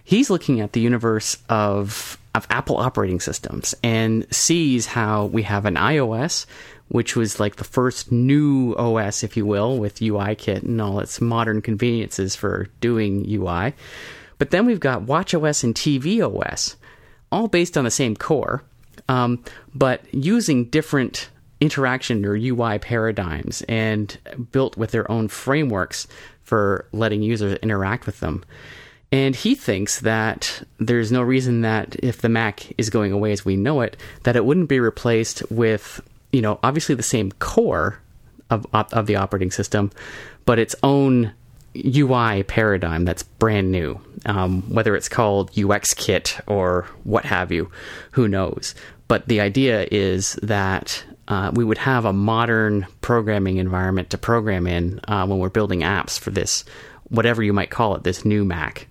he's 0.06 0.30
looking 0.30 0.62
at 0.62 0.72
the 0.72 0.80
universe 0.80 1.38
of 1.50 2.18
of 2.34 2.46
Apple 2.50 2.78
operating 2.78 3.20
systems 3.20 3.74
and 3.82 4.28
sees 4.34 4.86
how 4.86 5.26
we 5.26 5.44
have 5.44 5.66
an 5.66 5.76
iOS, 5.76 6.46
which 6.90 7.16
was 7.16 7.40
like 7.40 7.56
the 7.56 7.64
first 7.64 8.12
new 8.12 8.76
OS, 8.78 9.24
if 9.24 9.38
you 9.38 9.46
will, 9.46 9.78
with 9.78 10.00
UIKit 10.00 10.64
and 10.64 10.82
all 10.82 11.00
its 11.00 11.22
modern 11.22 11.62
conveniences 11.62 12.36
for 12.36 12.68
doing 12.82 13.26
UI. 13.28 13.74
But 14.38 14.52
then 14.52 14.66
we've 14.66 14.82
got 14.82 15.04
WatchOS 15.04 15.64
and 15.64 15.74
tvOS, 15.74 16.76
all 17.32 17.48
based 17.48 17.78
on 17.78 17.86
the 17.86 17.92
same 17.92 18.18
core, 18.18 18.64
um, 19.08 19.42
but 19.74 20.02
using 20.14 20.66
different 20.66 21.30
interaction 21.62 22.26
or 22.26 22.36
UI 22.36 22.80
paradigms 22.80 23.62
and 23.70 24.18
built 24.52 24.76
with 24.76 24.92
their 24.92 25.10
own 25.10 25.30
frameworks 25.30 26.06
for 26.44 26.86
letting 26.92 27.22
users 27.22 27.58
interact 27.60 28.06
with 28.06 28.20
them. 28.20 28.44
And 29.16 29.34
he 29.34 29.56
thinks 29.56 30.02
that 30.02 30.62
there's 30.78 31.10
no 31.10 31.22
reason 31.22 31.62
that 31.62 31.96
if 32.04 32.22
the 32.22 32.28
Mac 32.28 32.74
is 32.78 32.90
going 32.90 33.14
away 33.14 33.32
as 33.32 33.46
we 33.46 33.56
know 33.56 33.80
it, 33.80 33.96
that 34.24 34.36
it 34.36 34.44
wouldn't 34.44 34.68
be 34.68 34.82
replaced 34.82 35.42
with, 35.50 36.02
you 36.34 36.42
know, 36.42 36.60
obviously 36.62 36.96
the 36.96 37.02
same 37.02 37.32
core 37.32 37.98
of 38.50 38.68
of 38.74 39.06
the 39.08 39.16
operating 39.16 39.52
system, 39.52 39.90
but 40.46 40.60
its 40.60 40.76
own 40.84 41.32
UI 41.78 42.44
paradigm 42.44 43.06
that's 43.06 43.24
brand 43.24 43.72
new. 43.72 44.02
Um, 44.26 44.64
whether 44.64 44.98
it's 44.98 45.08
called 45.08 45.58
UX 45.58 45.94
Kit 45.94 46.38
or 46.46 46.86
what 47.06 47.24
have 47.24 47.54
you, 47.54 47.72
who 48.12 48.28
knows? 48.28 48.76
But 49.08 49.30
the 49.30 49.40
idea 49.40 49.88
is 49.90 50.34
that 50.44 51.06
uh, 51.30 51.52
we 51.54 51.64
would 51.64 51.78
have 51.78 52.04
a 52.04 52.12
modern 52.12 52.86
programming 53.00 53.58
environment 53.58 54.10
to 54.10 54.18
program 54.18 54.68
in 54.68 55.00
uh, 55.08 55.26
when 55.26 55.40
we're 55.40 55.48
building 55.48 55.82
apps 55.84 56.20
for 56.20 56.32
this, 56.32 56.66
whatever 57.08 57.42
you 57.42 57.54
might 57.54 57.70
call 57.70 57.96
it, 57.96 58.04
this 58.04 58.26
new 58.26 58.44
Mac. 58.44 58.90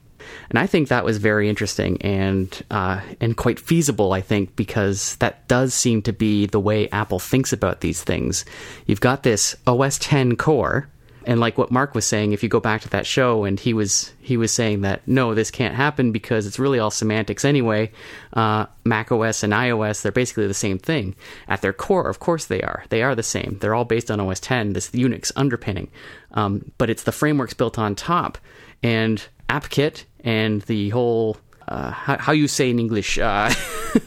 And 0.54 0.60
I 0.60 0.68
think 0.68 0.86
that 0.86 1.04
was 1.04 1.18
very 1.18 1.48
interesting 1.48 2.00
and 2.00 2.62
uh, 2.70 3.00
and 3.20 3.36
quite 3.36 3.58
feasible. 3.58 4.12
I 4.12 4.20
think 4.20 4.54
because 4.54 5.16
that 5.16 5.48
does 5.48 5.74
seem 5.74 6.00
to 6.02 6.12
be 6.12 6.46
the 6.46 6.60
way 6.60 6.88
Apple 6.90 7.18
thinks 7.18 7.52
about 7.52 7.80
these 7.80 8.04
things. 8.04 8.44
You've 8.86 9.00
got 9.00 9.24
this 9.24 9.56
OS 9.66 9.98
10 9.98 10.36
core, 10.36 10.88
and 11.24 11.40
like 11.40 11.58
what 11.58 11.72
Mark 11.72 11.96
was 11.96 12.06
saying, 12.06 12.30
if 12.30 12.44
you 12.44 12.48
go 12.48 12.60
back 12.60 12.82
to 12.82 12.88
that 12.90 13.04
show, 13.04 13.42
and 13.42 13.58
he 13.58 13.74
was 13.74 14.12
he 14.20 14.36
was 14.36 14.54
saying 14.54 14.82
that 14.82 15.02
no, 15.08 15.34
this 15.34 15.50
can't 15.50 15.74
happen 15.74 16.12
because 16.12 16.46
it's 16.46 16.60
really 16.60 16.78
all 16.78 16.92
semantics 16.92 17.44
anyway. 17.44 17.90
Uh, 18.32 18.66
Mac 18.84 19.10
OS 19.10 19.42
and 19.42 19.52
iOS, 19.52 20.02
they're 20.02 20.12
basically 20.12 20.46
the 20.46 20.54
same 20.54 20.78
thing 20.78 21.16
at 21.48 21.62
their 21.62 21.72
core. 21.72 22.08
Of 22.08 22.20
course, 22.20 22.46
they 22.46 22.62
are. 22.62 22.84
They 22.90 23.02
are 23.02 23.16
the 23.16 23.24
same. 23.24 23.58
They're 23.60 23.74
all 23.74 23.84
based 23.84 24.08
on 24.08 24.20
OS 24.20 24.38
10, 24.38 24.74
this 24.74 24.90
Unix 24.90 25.32
underpinning, 25.34 25.90
um, 26.30 26.70
but 26.78 26.90
it's 26.90 27.02
the 27.02 27.10
frameworks 27.10 27.54
built 27.54 27.76
on 27.76 27.96
top 27.96 28.38
and 28.84 29.26
AppKit 29.48 30.04
and 30.24 30.62
the 30.62 30.88
whole 30.88 31.36
uh, 31.68 31.90
how, 31.90 32.18
how 32.18 32.32
you 32.32 32.48
say 32.48 32.70
in 32.70 32.78
English 32.78 33.18
uh, 33.18 33.52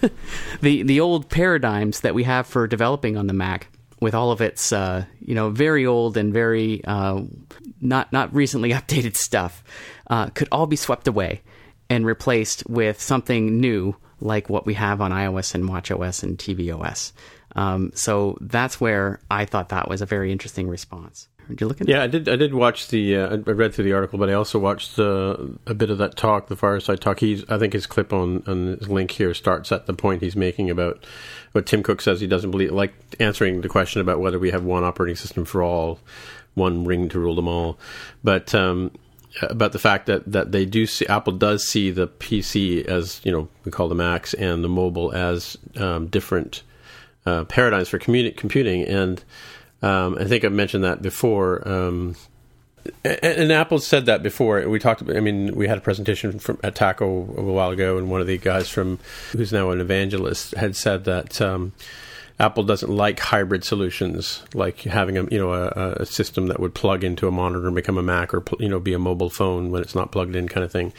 the 0.61 0.83
the 0.83 0.99
old 0.99 1.29
paradigms 1.29 2.01
that 2.01 2.13
we 2.13 2.23
have 2.23 2.45
for 2.45 2.67
developing 2.67 3.15
on 3.15 3.27
the 3.27 3.33
Mac 3.33 3.69
with 3.99 4.13
all 4.13 4.31
of 4.31 4.41
its 4.41 4.73
uh, 4.73 5.05
you 5.19 5.33
know 5.33 5.49
very 5.49 5.85
old 5.85 6.17
and 6.17 6.33
very 6.33 6.83
uh, 6.83 7.21
not 7.79 8.11
not 8.11 8.33
recently 8.33 8.71
updated 8.79 9.15
stuff 9.15 9.63
uh, 10.07 10.27
could 10.29 10.47
all 10.51 10.67
be 10.67 10.75
swept 10.75 11.07
away 11.07 11.41
and 11.89 12.05
replaced 12.05 12.67
with 12.69 13.01
something 13.01 13.59
new 13.59 13.95
like 14.19 14.49
what 14.49 14.65
we 14.65 14.73
have 14.73 14.99
on 14.99 15.11
iOS 15.11 15.53
and 15.53 15.65
WatchOS 15.65 16.23
and 16.23 16.37
tvOS. 16.37 17.11
Um, 17.55 17.91
so 17.93 18.37
that's 18.41 18.81
where 18.81 19.19
I 19.29 19.45
thought 19.45 19.69
that 19.69 19.87
was 19.87 20.01
a 20.01 20.05
very 20.05 20.31
interesting 20.31 20.67
response. 20.67 21.27
Did 21.47 21.61
you 21.61 21.67
look 21.67 21.81
at 21.81 21.87
Yeah, 21.87 22.03
I 22.03 22.07
did. 22.07 22.27
I 22.27 22.35
did 22.35 22.53
watch 22.53 22.89
the. 22.89 23.15
Uh, 23.15 23.37
I 23.47 23.51
read 23.51 23.73
through 23.73 23.85
the 23.85 23.93
article, 23.93 24.19
but 24.19 24.29
I 24.29 24.33
also 24.33 24.59
watched 24.59 24.99
uh, 24.99 25.37
a 25.65 25.73
bit 25.73 25.89
of 25.89 25.97
that 25.99 26.15
talk, 26.15 26.47
the 26.47 26.55
fireside 26.55 26.99
talk. 26.99 27.19
He's. 27.19 27.47
I 27.49 27.57
think 27.57 27.73
his 27.73 27.87
clip 27.87 28.11
on 28.11 28.43
on 28.47 28.77
his 28.79 28.89
link 28.89 29.11
here 29.11 29.33
starts 29.33 29.71
at 29.71 29.85
the 29.85 29.93
point 29.93 30.21
he's 30.21 30.35
making 30.35 30.69
about 30.69 31.05
what 31.53 31.65
Tim 31.65 31.83
Cook 31.83 32.01
says 32.01 32.19
he 32.19 32.27
doesn't 32.27 32.51
believe, 32.51 32.71
like 32.71 32.93
answering 33.19 33.61
the 33.61 33.69
question 33.69 34.01
about 34.01 34.19
whether 34.19 34.39
we 34.39 34.51
have 34.51 34.63
one 34.63 34.83
operating 34.83 35.15
system 35.15 35.45
for 35.45 35.63
all, 35.63 35.99
one 36.55 36.83
ring 36.85 37.09
to 37.09 37.19
rule 37.19 37.35
them 37.35 37.47
all, 37.47 37.77
but. 38.23 38.53
Um, 38.53 38.91
about 39.41 39.71
the 39.71 39.77
fact 39.77 40.07
that, 40.07 40.31
that 40.31 40.51
they 40.51 40.65
do 40.65 40.87
see 40.87 41.05
Apple 41.05 41.33
does 41.33 41.67
see 41.67 41.91
the 41.91 42.07
PC 42.07 42.85
as 42.85 43.21
you 43.23 43.31
know 43.31 43.47
we 43.65 43.71
call 43.71 43.87
the 43.87 43.93
Macs 43.93 44.33
and 44.33 44.63
the 44.63 44.69
mobile 44.69 45.13
as 45.13 45.55
um, 45.75 46.07
different 46.07 46.63
uh, 47.27 47.43
paradigms 47.43 47.89
for 47.89 47.99
communi- 47.99 48.35
computing 48.35 48.83
and 48.83 49.23
um, 49.87 50.17
I 50.19 50.25
think 50.25 50.43
I've 50.43 50.51
mentioned 50.51 50.83
that 50.83 51.01
before. 51.01 51.65
Um, 51.67 52.15
and, 53.03 53.19
and, 53.23 53.51
Apple 53.51 53.79
said 53.79 54.05
that 54.07 54.21
before. 54.23 54.67
We 54.67 54.79
talked. 54.79 55.01
About, 55.01 55.15
I 55.15 55.19
mean, 55.19 55.55
we 55.55 55.67
had 55.67 55.77
a 55.77 55.81
presentation 55.81 56.39
from 56.39 56.59
at 56.63 56.75
TACOW 56.75 57.37
a 57.37 57.41
while 57.41 57.71
ago, 57.71 57.97
and 57.97 58.09
one 58.09 58.21
of 58.21 58.27
the 58.27 58.37
guys 58.37 58.69
from 58.69 58.99
who's 59.31 59.53
now 59.53 59.71
an 59.71 59.81
evangelist 59.81 60.55
had 60.55 60.75
said 60.75 61.05
that 61.05 61.41
um, 61.41 61.73
Apple 62.39 62.63
doesn't 62.63 62.89
like 62.89 63.19
hybrid 63.19 63.63
solutions, 63.63 64.43
like 64.53 64.81
having 64.81 65.17
a 65.17 65.23
you 65.31 65.39
know 65.39 65.53
a, 65.53 66.01
a, 66.01 66.05
system 66.05 66.47
that 66.47 66.59
would 66.59 66.73
plug 66.73 67.03
into 67.03 67.27
a 67.27 67.31
monitor 67.31 67.65
and 67.65 67.75
become 67.75 67.97
a 67.97 68.03
Mac, 68.03 68.33
or 68.33 68.43
you 68.59 68.69
know 68.69 68.79
be 68.79 68.93
a 68.93 68.99
mobile 68.99 69.29
phone 69.29 69.71
when 69.71 69.81
it's 69.81 69.95
not 69.95 70.11
plugged 70.11 70.35
in, 70.35 70.47
kind 70.47 70.63
of 70.63 70.71
thing. 70.71 70.93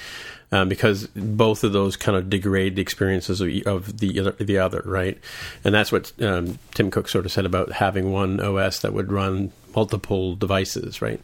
Um, 0.51 0.71
because 0.71 1.09
both 1.09 1.63
of 1.63 1.75
those 1.75 1.97
kind 1.97 2.17
of 2.17 2.31
degrade 2.31 2.77
the 2.77 2.83
experiences 2.83 3.43
of, 3.43 3.51
of 3.67 3.99
the 3.99 4.19
other, 4.21 4.31
the 4.33 4.59
other, 4.59 4.83
right? 4.87 5.19
And 5.63 5.75
that's 5.75 5.93
what 5.93 6.11
um, 6.23 6.59
Tim 6.73 6.91
Cook 6.91 7.09
sort 7.09 7.27
of 7.27 7.33
said 7.33 7.45
about 7.45 7.73
having 7.73 8.13
one 8.13 8.41
OS 8.41 8.81
that 8.81 8.95
would 8.95 9.13
run 9.13 9.53
multiple 9.77 10.37
devices, 10.37 11.03
right? 11.03 11.21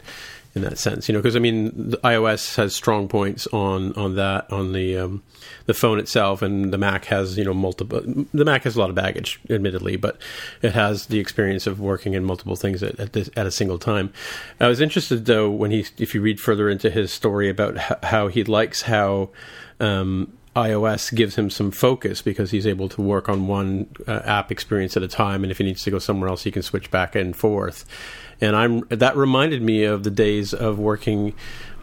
In 0.54 0.62
that 0.62 0.78
sense, 0.78 1.08
you 1.08 1.12
know, 1.12 1.18
because 1.18 1.34
I 1.34 1.40
mean, 1.40 1.94
iOS 2.04 2.54
has 2.56 2.74
strong 2.74 3.08
points 3.08 3.48
on 3.48 3.92
on 3.94 4.14
that 4.14 4.50
on 4.52 4.72
the 4.72 4.96
um, 4.96 5.22
the 5.66 5.74
phone 5.74 5.98
itself, 5.98 6.42
and 6.42 6.72
the 6.72 6.78
Mac 6.78 7.06
has 7.06 7.36
you 7.36 7.44
know 7.44 7.54
multiple. 7.54 8.00
The 8.32 8.44
Mac 8.44 8.62
has 8.62 8.76
a 8.76 8.80
lot 8.80 8.88
of 8.88 8.94
baggage, 8.94 9.40
admittedly, 9.50 9.96
but 9.96 10.16
it 10.62 10.72
has 10.72 11.06
the 11.06 11.18
experience 11.18 11.66
of 11.66 11.80
working 11.80 12.14
in 12.14 12.24
multiple 12.24 12.54
things 12.54 12.82
at 12.84 12.98
at, 13.00 13.14
this, 13.14 13.28
at 13.36 13.46
a 13.46 13.50
single 13.50 13.78
time. 13.78 14.12
I 14.60 14.68
was 14.68 14.80
interested 14.80 15.24
though 15.26 15.50
when 15.50 15.72
he, 15.72 15.86
if 15.98 16.14
you 16.14 16.20
read 16.20 16.40
further 16.40 16.70
into 16.70 16.88
his 16.88 17.12
story 17.12 17.48
about 17.48 17.76
how 18.04 18.28
he 18.28 18.44
likes 18.44 18.82
how. 18.82 19.30
Um, 19.80 20.32
iOS 20.56 21.14
gives 21.14 21.36
him 21.36 21.50
some 21.50 21.70
focus 21.70 22.22
because 22.22 22.50
he's 22.50 22.66
able 22.66 22.88
to 22.90 23.02
work 23.02 23.28
on 23.28 23.48
one 23.48 23.88
uh, 24.06 24.20
app 24.24 24.52
experience 24.52 24.96
at 24.96 25.02
a 25.02 25.08
time, 25.08 25.42
and 25.42 25.50
if 25.50 25.58
he 25.58 25.64
needs 25.64 25.82
to 25.82 25.90
go 25.90 25.98
somewhere 25.98 26.28
else, 26.28 26.44
he 26.44 26.50
can 26.50 26.62
switch 26.62 26.90
back 26.90 27.16
and 27.16 27.34
forth. 27.36 27.84
And 28.40 28.54
I'm 28.54 28.80
that 28.88 29.16
reminded 29.16 29.62
me 29.62 29.84
of 29.84 30.04
the 30.04 30.10
days 30.10 30.54
of 30.54 30.78
working 30.78 31.34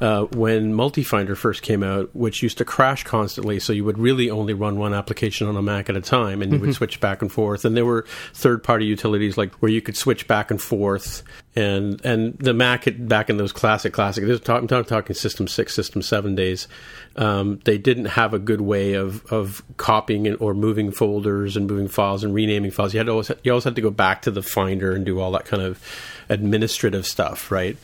uh, 0.01 0.23
when 0.33 0.73
MultiFinder 0.73 1.37
first 1.37 1.61
came 1.61 1.83
out, 1.83 2.13
which 2.15 2.41
used 2.41 2.57
to 2.57 2.65
crash 2.65 3.03
constantly. 3.03 3.59
So 3.59 3.71
you 3.71 3.85
would 3.85 3.99
really 3.99 4.31
only 4.31 4.53
run 4.53 4.79
one 4.79 4.93
application 4.93 5.47
on 5.47 5.55
a 5.55 5.61
Mac 5.61 5.89
at 5.89 5.95
a 5.95 6.01
time, 6.01 6.41
and 6.41 6.51
you 6.51 6.57
mm-hmm. 6.57 6.67
would 6.67 6.75
switch 6.75 6.99
back 6.99 7.21
and 7.21 7.31
forth. 7.31 7.63
And 7.63 7.77
there 7.77 7.85
were 7.85 8.05
third-party 8.33 8.85
utilities 8.85 9.37
like 9.37 9.53
where 9.55 9.71
you 9.71 9.81
could 9.81 9.95
switch 9.95 10.27
back 10.27 10.49
and 10.49 10.59
forth. 10.59 11.23
And 11.55 12.03
and 12.05 12.37
the 12.39 12.53
Mac 12.53 12.85
had, 12.85 13.07
back 13.07 13.29
in 13.29 13.37
those 13.37 13.51
classic 13.51 13.93
classic, 13.93 14.23
I'm 14.23 14.67
talking, 14.67 14.85
talking 14.85 15.15
System 15.15 15.47
Six, 15.47 15.75
System 15.75 16.01
Seven 16.01 16.33
days. 16.33 16.67
Um, 17.15 17.59
they 17.65 17.77
didn't 17.77 18.05
have 18.05 18.33
a 18.33 18.39
good 18.39 18.61
way 18.61 18.93
of 18.93 19.25
of 19.31 19.61
copying 19.77 20.33
or 20.35 20.53
moving 20.53 20.91
folders 20.91 21.57
and 21.57 21.67
moving 21.67 21.89
files 21.89 22.23
and 22.23 22.33
renaming 22.33 22.71
files. 22.71 22.93
You 22.93 22.99
had 22.99 23.09
always 23.09 23.31
you 23.43 23.51
always 23.51 23.65
had 23.65 23.75
to 23.75 23.81
go 23.81 23.91
back 23.91 24.21
to 24.23 24.31
the 24.31 24.41
Finder 24.41 24.93
and 24.93 25.05
do 25.05 25.19
all 25.19 25.31
that 25.31 25.45
kind 25.45 25.61
of 25.61 25.83
administrative 26.29 27.05
stuff, 27.05 27.51
right? 27.51 27.77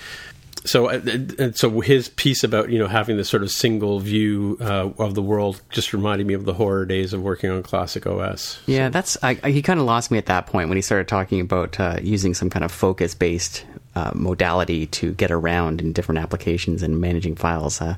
So, 0.68 0.90
uh, 0.90 1.02
and 1.40 1.56
so 1.56 1.80
his 1.80 2.10
piece 2.10 2.44
about 2.44 2.70
you 2.70 2.78
know 2.80 2.88
having 2.88 3.18
this 3.18 3.30
sort 3.30 3.44
of 3.44 3.52
single 3.52 4.00
view 4.00 4.58
uh, 4.62 4.90
of 4.98 5.16
the 5.16 5.22
world 5.22 5.62
just 5.70 5.94
reminded 5.94 6.28
me 6.28 6.34
of 6.34 6.46
the 6.46 6.54
horror 6.54 6.86
days 6.86 7.14
of 7.14 7.22
working 7.22 7.50
on 7.50 7.64
classic 7.64 8.06
OS. 8.06 8.60
Yeah, 8.66 8.90
that's 8.90 9.18
I, 9.24 9.36
he 9.36 9.62
kind 9.62 9.80
of 9.80 9.86
lost 9.86 10.12
me 10.12 10.18
at 10.18 10.26
that 10.28 10.48
point 10.48 10.70
when 10.70 10.78
he 10.78 10.82
started 10.82 11.08
talking 11.08 11.40
about 11.40 11.80
uh, 11.80 11.98
using 12.02 12.34
some 12.34 12.50
kind 12.50 12.66
of 12.66 12.72
focus 12.72 13.16
based 13.16 13.66
uh, 13.96 14.12
modality 14.14 14.88
to 14.88 15.14
get 15.14 15.32
around 15.32 15.82
in 15.82 15.94
different 15.94 16.20
applications 16.20 16.84
and 16.84 17.00
managing 17.02 17.36
files. 17.36 17.82
Uh, 17.82 17.96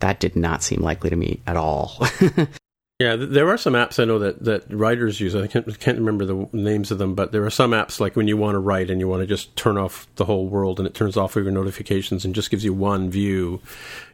that 0.00 0.20
did 0.20 0.36
not 0.36 0.62
seem 0.62 0.80
likely 0.80 1.10
to 1.10 1.16
me 1.16 1.40
at 1.46 1.56
all. 1.56 1.98
Yeah, 3.00 3.14
there 3.14 3.48
are 3.48 3.56
some 3.56 3.74
apps 3.74 4.02
I 4.02 4.06
know 4.06 4.18
that, 4.18 4.42
that 4.42 4.64
writers 4.74 5.20
use. 5.20 5.36
I 5.36 5.46
can't, 5.46 5.78
can't 5.78 5.98
remember 5.98 6.24
the 6.24 6.48
names 6.52 6.90
of 6.90 6.98
them, 6.98 7.14
but 7.14 7.30
there 7.30 7.44
are 7.44 7.50
some 7.50 7.70
apps 7.70 8.00
like 8.00 8.16
when 8.16 8.26
you 8.26 8.36
want 8.36 8.56
to 8.56 8.58
write 8.58 8.90
and 8.90 8.98
you 8.98 9.06
want 9.06 9.20
to 9.20 9.26
just 9.28 9.54
turn 9.54 9.78
off 9.78 10.08
the 10.16 10.24
whole 10.24 10.48
world 10.48 10.80
and 10.80 10.86
it 10.88 10.94
turns 10.94 11.16
off 11.16 11.36
all 11.36 11.44
your 11.44 11.52
notifications 11.52 12.24
and 12.24 12.34
just 12.34 12.50
gives 12.50 12.64
you 12.64 12.74
one 12.74 13.08
view. 13.08 13.60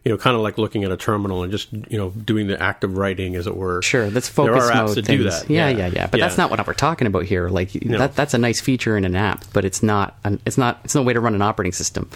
You 0.04 0.12
know, 0.12 0.18
kind 0.18 0.36
of 0.36 0.42
like 0.42 0.58
looking 0.58 0.84
at 0.84 0.92
a 0.92 0.98
terminal 0.98 1.42
and 1.42 1.50
just 1.50 1.72
you 1.72 1.96
know 1.96 2.10
doing 2.10 2.46
the 2.46 2.62
act 2.62 2.84
of 2.84 2.98
writing, 2.98 3.36
as 3.36 3.46
it 3.46 3.56
were. 3.56 3.80
Sure, 3.80 4.10
that's 4.10 4.28
focus 4.28 4.66
there 4.66 4.76
are 4.76 4.86
apps 4.86 4.96
that 4.96 5.06
things. 5.06 5.22
do 5.22 5.30
that. 5.30 5.48
Yeah, 5.48 5.70
yeah, 5.70 5.78
yeah. 5.78 5.86
yeah. 5.86 6.06
But 6.06 6.20
yeah. 6.20 6.26
that's 6.26 6.36
not 6.36 6.50
what 6.50 6.66
we're 6.66 6.74
talking 6.74 7.06
about 7.06 7.24
here. 7.24 7.48
Like 7.48 7.82
no. 7.86 7.96
that, 7.96 8.14
that's 8.14 8.34
a 8.34 8.38
nice 8.38 8.60
feature 8.60 8.98
in 8.98 9.06
an 9.06 9.16
app, 9.16 9.46
but 9.54 9.64
it's 9.64 9.82
not. 9.82 10.18
An, 10.24 10.42
it's 10.44 10.58
not. 10.58 10.80
It's 10.84 10.94
no 10.94 11.00
way 11.00 11.14
to 11.14 11.20
run 11.20 11.34
an 11.34 11.40
operating 11.40 11.72
system. 11.72 12.10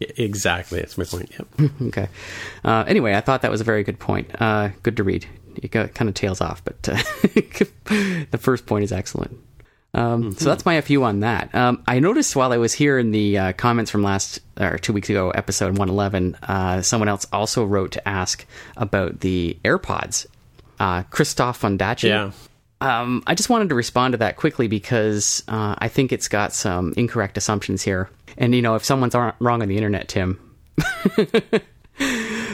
Exactly, 0.00 0.78
that's 0.78 0.96
my 0.96 1.04
point. 1.04 1.30
Yep. 1.30 1.70
okay. 1.88 2.08
Uh, 2.64 2.84
anyway, 2.86 3.14
I 3.14 3.20
thought 3.20 3.42
that 3.42 3.50
was 3.50 3.60
a 3.60 3.64
very 3.64 3.84
good 3.84 3.98
point. 3.98 4.30
Uh, 4.40 4.70
good 4.82 4.96
to 4.96 5.04
read 5.04 5.26
it 5.62 5.68
kind 5.68 6.08
of 6.08 6.14
tails 6.14 6.40
off, 6.40 6.64
but 6.64 6.88
uh, 6.88 6.96
the 8.30 8.38
first 8.38 8.66
point 8.66 8.84
is 8.84 8.92
excellent. 8.92 9.38
Um, 9.96 10.22
mm-hmm. 10.24 10.30
So 10.32 10.44
that's 10.50 10.66
my 10.66 10.78
FU 10.82 11.02
on 11.02 11.20
that. 11.20 11.54
Um, 11.54 11.82
I 11.88 12.00
noticed 12.00 12.36
while 12.36 12.52
I 12.52 12.58
was 12.58 12.74
here 12.74 12.98
in 12.98 13.12
the 13.12 13.38
uh, 13.38 13.52
comments 13.54 13.90
from 13.90 14.02
last 14.02 14.40
or 14.60 14.76
two 14.78 14.92
weeks 14.92 15.08
ago, 15.08 15.30
episode 15.30 15.78
111, 15.78 16.34
uh, 16.42 16.82
someone 16.82 17.08
else 17.08 17.26
also 17.32 17.64
wrote 17.64 17.92
to 17.92 18.06
ask 18.06 18.44
about 18.76 19.20
the 19.20 19.56
AirPods. 19.64 20.26
Uh, 20.78 21.02
Christoph 21.04 21.62
Fondaci. 21.62 22.08
Yeah. 22.08 22.32
Um, 22.82 23.22
I 23.26 23.34
just 23.34 23.48
wanted 23.48 23.70
to 23.70 23.74
respond 23.74 24.12
to 24.12 24.18
that 24.18 24.36
quickly 24.36 24.68
because 24.68 25.42
uh, 25.48 25.76
I 25.78 25.88
think 25.88 26.12
it's 26.12 26.28
got 26.28 26.52
some 26.52 26.92
incorrect 26.98 27.38
assumptions 27.38 27.82
here. 27.82 28.10
And, 28.36 28.54
you 28.54 28.60
know, 28.60 28.74
if 28.74 28.84
someone's 28.84 29.14
wrong 29.14 29.62
on 29.62 29.68
the 29.68 29.76
internet, 29.76 30.08
Tim, 30.08 30.38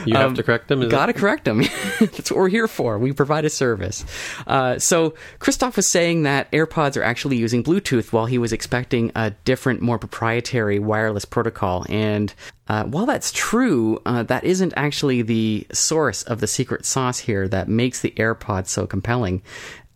You 0.05 0.15
have 0.15 0.29
um, 0.29 0.35
to 0.35 0.43
correct 0.43 0.67
them. 0.67 0.87
Got 0.89 1.07
to 1.07 1.13
correct 1.13 1.45
them. 1.45 1.61
That's 1.99 2.31
what 2.31 2.37
we're 2.37 2.49
here 2.49 2.67
for. 2.67 2.97
We 2.97 3.13
provide 3.13 3.45
a 3.45 3.49
service. 3.49 4.05
Uh, 4.47 4.79
so 4.79 5.13
Christoph 5.39 5.75
was 5.75 5.89
saying 5.89 6.23
that 6.23 6.51
AirPods 6.51 6.97
are 6.97 7.03
actually 7.03 7.37
using 7.37 7.63
Bluetooth 7.63 8.11
while 8.11 8.25
he 8.25 8.37
was 8.37 8.53
expecting 8.53 9.11
a 9.15 9.31
different, 9.45 9.81
more 9.81 9.99
proprietary 9.99 10.79
wireless 10.79 11.25
protocol. 11.25 11.85
And 11.89 12.33
uh, 12.67 12.85
while 12.85 13.05
that's 13.05 13.31
true, 13.31 14.01
uh, 14.05 14.23
that 14.23 14.43
isn't 14.43 14.73
actually 14.75 15.21
the 15.21 15.67
source 15.71 16.23
of 16.23 16.39
the 16.39 16.47
secret 16.47 16.85
sauce 16.85 17.19
here 17.19 17.47
that 17.47 17.67
makes 17.67 18.01
the 18.01 18.11
AirPods 18.11 18.67
so 18.67 18.87
compelling. 18.87 19.41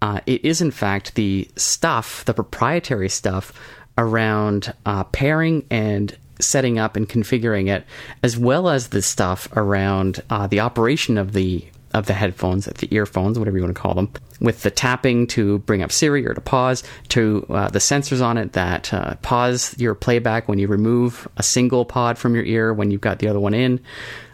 Uh, 0.01 0.19
it 0.25 0.43
is, 0.45 0.61
in 0.61 0.71
fact, 0.71 1.15
the 1.15 1.49
stuff, 1.55 2.23
the 2.25 2.33
proprietary 2.33 3.09
stuff 3.09 3.51
around 3.97 4.73
uh, 4.85 5.03
pairing 5.05 5.65
and 5.71 6.15
setting 6.39 6.79
up 6.79 6.95
and 6.95 7.07
configuring 7.07 7.69
it, 7.69 7.85
as 8.23 8.37
well 8.37 8.69
as 8.69 8.89
the 8.89 9.01
stuff 9.01 9.47
around 9.55 10.21
uh, 10.29 10.47
the 10.47 10.59
operation 10.59 11.17
of 11.17 11.33
the 11.33 11.65
of 11.93 12.05
the 12.05 12.13
headphones, 12.13 12.65
the 12.65 12.93
earphones, 12.93 13.39
whatever 13.39 13.57
you 13.57 13.63
want 13.63 13.75
to 13.75 13.81
call 13.81 13.93
them, 13.93 14.11
with 14.39 14.61
the 14.63 14.69
tapping 14.69 15.25
to 15.25 15.59
bring 15.59 15.81
up 15.81 15.91
Siri 15.91 16.27
or 16.27 16.33
to 16.33 16.41
pause, 16.41 16.83
to 17.09 17.45
uh, 17.49 17.69
the 17.69 17.79
sensors 17.79 18.21
on 18.21 18.37
it 18.37 18.53
that 18.53 18.93
uh, 18.93 19.15
pause 19.15 19.73
your 19.79 19.95
playback 19.95 20.47
when 20.47 20.59
you 20.59 20.67
remove 20.67 21.27
a 21.37 21.43
single 21.43 21.85
pod 21.85 22.17
from 22.17 22.35
your 22.35 22.43
ear 22.43 22.73
when 22.73 22.91
you've 22.91 23.01
got 23.01 23.19
the 23.19 23.27
other 23.27 23.39
one 23.39 23.53
in, 23.53 23.79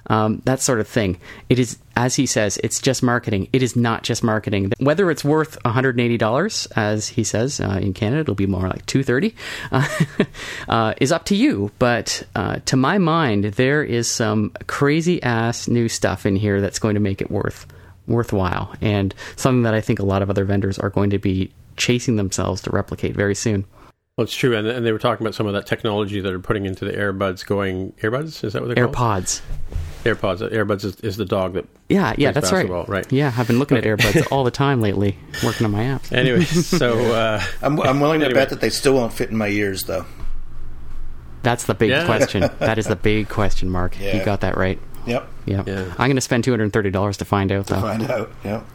um, 0.08 0.42
that 0.46 0.62
sort 0.62 0.80
of 0.80 0.88
thing. 0.88 1.20
It 1.50 1.60
is, 1.60 1.78
as 1.96 2.16
he 2.16 2.26
says, 2.26 2.58
it's 2.64 2.80
just 2.80 3.04
marketing. 3.04 3.48
It 3.54 3.64
is 3.64 3.76
not 3.76 4.04
just 4.04 4.24
marketing. 4.24 4.74
Whether 4.80 5.10
it's 5.10 5.24
worth 5.24 5.62
$180, 5.64 6.72
as 6.76 7.08
he 7.08 7.24
says 7.24 7.60
uh, 7.60 7.80
in 7.82 7.94
Canada, 7.94 8.22
it'll 8.22 8.36
be 8.36 8.48
more 8.48 8.68
like 8.68 8.86
230 8.86 9.36
uh, 9.72 9.88
uh, 10.70 10.94
is 11.00 11.12
up 11.12 11.26
to 11.26 11.36
you. 11.36 11.72
But 11.80 12.24
uh, 12.36 12.58
to 12.66 12.76
my 12.76 12.98
mind, 12.98 13.46
there 13.46 13.84
is 13.84 14.10
some 14.10 14.52
crazy 14.68 15.22
ass 15.24 15.68
new 15.68 15.88
stuff 15.88 16.26
in 16.26 16.36
here 16.36 16.62
that's 16.62 16.80
going 16.80 16.96
to 16.96 17.02
make 17.02 17.22
it 17.22 17.32
worth 17.32 17.66
worthwhile, 18.06 18.74
and 18.82 19.16
something 19.38 19.64
that 19.64 19.74
I 19.74 19.80
think 19.80 20.00
a 20.00 20.06
lot 20.06 20.22
of 20.22 20.30
other 20.30 20.44
vendors 20.44 20.78
are 20.78 20.90
going 20.90 21.12
to 21.12 21.20
be 21.20 21.54
chasing 21.78 22.18
themselves 22.18 22.62
to 22.64 22.70
replicate 22.70 23.16
very 23.16 23.34
soon. 23.34 23.66
Well, 24.18 24.26
it's 24.26 24.36
true, 24.36 24.56
and, 24.56 24.68
and 24.68 24.86
they 24.86 24.92
were 24.92 25.00
talking 25.00 25.26
about 25.26 25.34
some 25.36 25.48
of 25.48 25.54
that 25.54 25.66
technology 25.66 26.22
that 26.22 26.32
are 26.32 26.40
putting 26.40 26.66
into 26.66 26.86
the 26.86 26.92
earbuds. 26.92 27.46
Going 27.46 27.94
earbuds 28.02 28.44
is 28.44 28.54
that 28.54 28.62
what 28.62 28.76
they're 28.76 28.88
AirPods. 28.88 28.94
called? 28.94 29.24
AirPods. 29.24 29.42
AirPods. 30.04 30.50
AirBuds 30.50 30.86
is, 30.86 30.96
is 31.02 31.18
the 31.18 31.26
dog 31.26 31.54
that. 31.54 31.66
Yeah, 31.90 32.14
yeah, 32.18 32.32
that's 32.32 32.52
right. 32.52 32.70
Right. 32.88 33.12
Yeah, 33.12 33.34
I've 33.36 33.48
been 33.48 33.60
looking 33.60 33.78
at 33.78 33.84
AirBuds 33.84 34.28
all 34.32 34.44
the 34.44 34.52
time 34.52 34.82
lately, 34.82 35.18
working 35.44 35.66
on 35.66 35.72
my 35.72 35.84
apps. 35.84 36.12
Anyway, 36.12 36.44
so 36.46 37.14
uh, 37.14 37.44
I'm, 37.62 37.80
I'm 37.82 38.00
willing 38.00 38.22
to 38.22 38.34
bet 38.34 38.50
that 38.50 38.62
they 38.62 38.70
still 38.70 38.94
won't 38.94 39.14
fit 39.14 39.30
in 39.30 39.38
my 39.38 39.48
ears, 39.48 39.84
though. 39.84 40.06
That's 41.44 41.66
the 41.66 41.74
big 41.74 41.90
yeah. 41.90 42.06
question. 42.06 42.50
That 42.60 42.78
is 42.78 42.88
the 42.88 42.96
big 42.96 43.28
question, 43.28 43.70
Mark. 43.70 44.00
Yeah. 44.00 44.18
You 44.18 44.24
got 44.24 44.42
that 44.42 44.58
right. 44.58 44.80
Yep. 45.06 45.28
Yep. 45.46 45.68
Yeah. 45.68 45.84
I'm 45.92 46.08
going 46.08 46.16
to 46.16 46.22
spend 46.22 46.46
two 46.46 46.52
hundred 46.52 46.64
and 46.64 46.74
thirty 46.74 46.90
dollars 46.90 47.18
to 47.18 47.26
find 47.26 47.52
out. 47.52 47.68
To 47.68 47.74
though. 47.74 47.82
find 47.82 48.10
out. 48.10 48.32
Yep. 48.46 48.66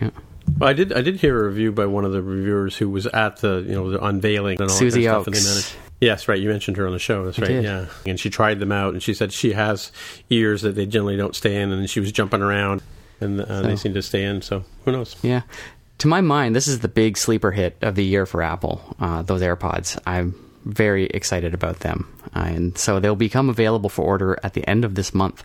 Yeah. 0.00 0.10
Well, 0.58 0.70
I 0.70 0.72
did. 0.72 0.92
I 0.92 1.02
did 1.02 1.16
hear 1.16 1.38
a 1.38 1.48
review 1.48 1.72
by 1.72 1.86
one 1.86 2.04
of 2.04 2.12
the 2.12 2.22
reviewers 2.22 2.76
who 2.76 2.88
was 2.88 3.06
at 3.06 3.38
the 3.38 3.64
you 3.66 3.74
know 3.74 3.90
the 3.90 4.02
unveiling 4.02 4.60
and 4.60 4.70
all 4.70 4.76
Susie 4.76 5.04
that 5.04 5.14
Ochs. 5.14 5.22
stuff. 5.22 5.26
And 5.26 5.36
they 5.36 5.40
managed, 5.40 5.74
Yes, 6.04 6.28
right. 6.28 6.38
You 6.40 6.48
mentioned 6.48 6.76
her 6.76 6.86
on 6.86 6.92
the 6.92 6.98
show. 6.98 7.24
That's 7.24 7.38
I 7.38 7.42
right. 7.42 7.48
did. 7.48 7.64
Yeah, 7.64 7.86
and 8.06 8.20
she 8.20 8.30
tried 8.30 8.58
them 8.60 8.72
out, 8.72 8.92
and 8.92 9.02
she 9.02 9.14
said 9.14 9.32
she 9.32 9.52
has 9.52 9.90
ears 10.30 10.62
that 10.62 10.74
they 10.74 10.86
generally 10.86 11.16
don't 11.16 11.34
stay 11.34 11.60
in, 11.60 11.72
and 11.72 11.88
she 11.88 12.00
was 12.00 12.12
jumping 12.12 12.42
around, 12.42 12.82
and 13.20 13.40
uh, 13.40 13.62
they 13.62 13.70
So- 13.70 13.76
seem 13.76 13.94
to 13.94 14.02
stay 14.02 14.24
in. 14.24 14.42
So 14.42 14.64
who 14.84 14.92
knows? 14.92 15.16
Yeah. 15.22 15.42
To 15.98 16.08
my 16.08 16.20
mind, 16.20 16.54
this 16.56 16.66
is 16.68 16.80
the 16.80 16.88
big 16.88 17.16
sleeper 17.16 17.52
hit 17.52 17.76
of 17.80 17.94
the 17.94 18.04
year 18.04 18.26
for 18.26 18.42
Apple, 18.42 18.82
uh, 19.00 19.22
those 19.22 19.40
AirPods. 19.42 19.98
I'm 20.06 20.34
very 20.64 21.06
excited 21.06 21.54
about 21.54 21.80
them. 21.80 22.08
Uh, 22.34 22.40
and 22.40 22.76
so 22.78 22.98
they'll 22.98 23.14
become 23.16 23.48
available 23.48 23.88
for 23.88 24.02
order 24.04 24.38
at 24.42 24.54
the 24.54 24.68
end 24.68 24.84
of 24.84 24.96
this 24.96 25.14
month. 25.14 25.44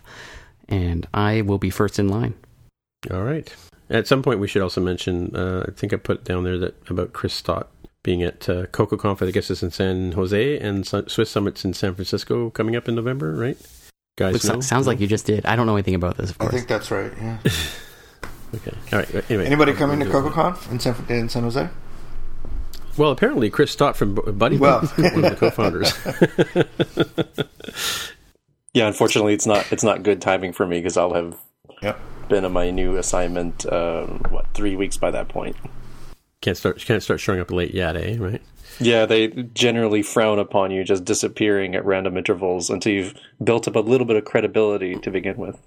And 0.68 1.06
I 1.14 1.42
will 1.42 1.58
be 1.58 1.70
first 1.70 1.98
in 1.98 2.08
line. 2.08 2.34
All 3.10 3.22
right. 3.22 3.52
At 3.88 4.06
some 4.06 4.22
point, 4.22 4.40
we 4.40 4.48
should 4.48 4.62
also 4.62 4.80
mention. 4.80 5.34
Uh, 5.34 5.64
I 5.68 5.70
think 5.72 5.92
I 5.92 5.96
put 5.96 6.24
down 6.24 6.44
there 6.44 6.58
that 6.58 6.90
about 6.90 7.12
Chris 7.12 7.32
Stott 7.34 7.68
being 8.02 8.22
at 8.22 8.48
uh, 8.48 8.66
CocoaConf. 8.66 9.26
I 9.26 9.30
guess 9.30 9.50
it's 9.50 9.62
in 9.62 9.70
San 9.70 10.12
Jose 10.12 10.58
and 10.58 10.86
Swift 10.86 11.26
Summits 11.30 11.64
in 11.64 11.74
San 11.74 11.94
Francisco 11.94 12.50
coming 12.50 12.76
up 12.76 12.88
in 12.88 12.94
November, 12.94 13.32
right? 13.32 13.56
Guys, 14.16 14.34
Which 14.34 14.44
know? 14.44 14.60
sounds 14.60 14.86
like 14.86 15.00
you 15.00 15.06
just 15.06 15.26
did. 15.26 15.46
I 15.46 15.56
don't 15.56 15.66
know 15.66 15.76
anything 15.76 15.94
about 15.94 16.16
this, 16.16 16.30
of 16.30 16.36
I 16.40 16.48
think 16.48 16.68
that's 16.68 16.90
right. 16.90 17.12
Yeah. 17.20 17.38
Okay. 18.52 18.72
All 18.92 18.98
right. 18.98 19.30
Anyway, 19.30 19.46
Anybody 19.46 19.72
coming 19.74 20.00
to 20.00 20.06
CocoaConf 20.06 20.72
in 20.72 20.80
San, 20.80 20.96
in 21.08 21.28
San 21.28 21.44
Jose? 21.44 21.68
Well, 22.96 23.12
apparently 23.12 23.48
Chris 23.48 23.70
Stott 23.70 23.96
from 23.96 24.16
Buddy, 24.16 24.58
Well. 24.58 24.80
one 24.80 25.24
of 25.24 25.30
the 25.30 25.36
co-founders. 25.38 25.92
Yeah, 28.72 28.86
unfortunately, 28.86 29.34
it's 29.34 29.46
not 29.46 29.70
it's 29.72 29.82
not 29.82 30.02
good 30.04 30.20
timing 30.22 30.52
for 30.52 30.64
me 30.66 30.78
because 30.78 30.96
I'll 30.96 31.14
have 31.14 31.36
Yep. 31.82 31.98
been 32.28 32.44
on 32.44 32.52
my 32.52 32.70
new 32.70 32.96
assignment. 32.96 33.70
Um, 33.70 34.20
what 34.28 34.46
three 34.54 34.76
weeks 34.76 34.96
by 34.96 35.10
that 35.10 35.28
point? 35.28 35.56
Can't 36.40 36.56
start 36.56 36.78
can't 36.84 37.02
start 37.02 37.20
showing 37.20 37.40
up 37.40 37.50
late 37.50 37.74
yet, 37.74 37.96
eh? 37.96 38.16
Right? 38.18 38.42
Yeah, 38.78 39.04
they 39.04 39.28
generally 39.28 40.02
frown 40.02 40.38
upon 40.38 40.70
you 40.70 40.84
just 40.84 41.04
disappearing 41.04 41.74
at 41.74 41.84
random 41.84 42.16
intervals 42.16 42.70
until 42.70 42.92
you've 42.92 43.14
built 43.42 43.68
up 43.68 43.76
a 43.76 43.80
little 43.80 44.06
bit 44.06 44.16
of 44.16 44.24
credibility 44.24 44.94
to 44.94 45.10
begin 45.10 45.36
with. 45.36 45.58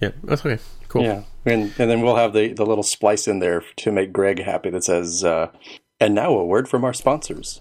Yeah, 0.00 0.10
that's 0.22 0.46
okay. 0.46 0.62
Cool. 0.88 1.02
Yeah, 1.02 1.22
and 1.44 1.72
and 1.78 1.90
then 1.90 2.02
we'll 2.02 2.16
have 2.16 2.32
the 2.32 2.52
the 2.52 2.66
little 2.66 2.84
splice 2.84 3.26
in 3.26 3.40
there 3.40 3.64
to 3.76 3.92
make 3.92 4.12
Greg 4.12 4.42
happy 4.42 4.70
that 4.70 4.84
says, 4.84 5.24
uh, 5.24 5.48
"And 5.98 6.14
now 6.14 6.32
a 6.32 6.44
word 6.44 6.68
from 6.68 6.84
our 6.84 6.94
sponsors." 6.94 7.60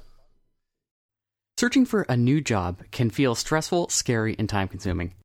Searching 1.59 1.85
for 1.85 2.05
a 2.07 2.15
new 2.15 2.39
job 2.39 2.83
can 2.91 3.09
feel 3.09 3.33
stressful, 3.33 3.89
scary, 3.89 4.35
and 4.37 4.47
time 4.47 4.67
consuming. 4.67 5.15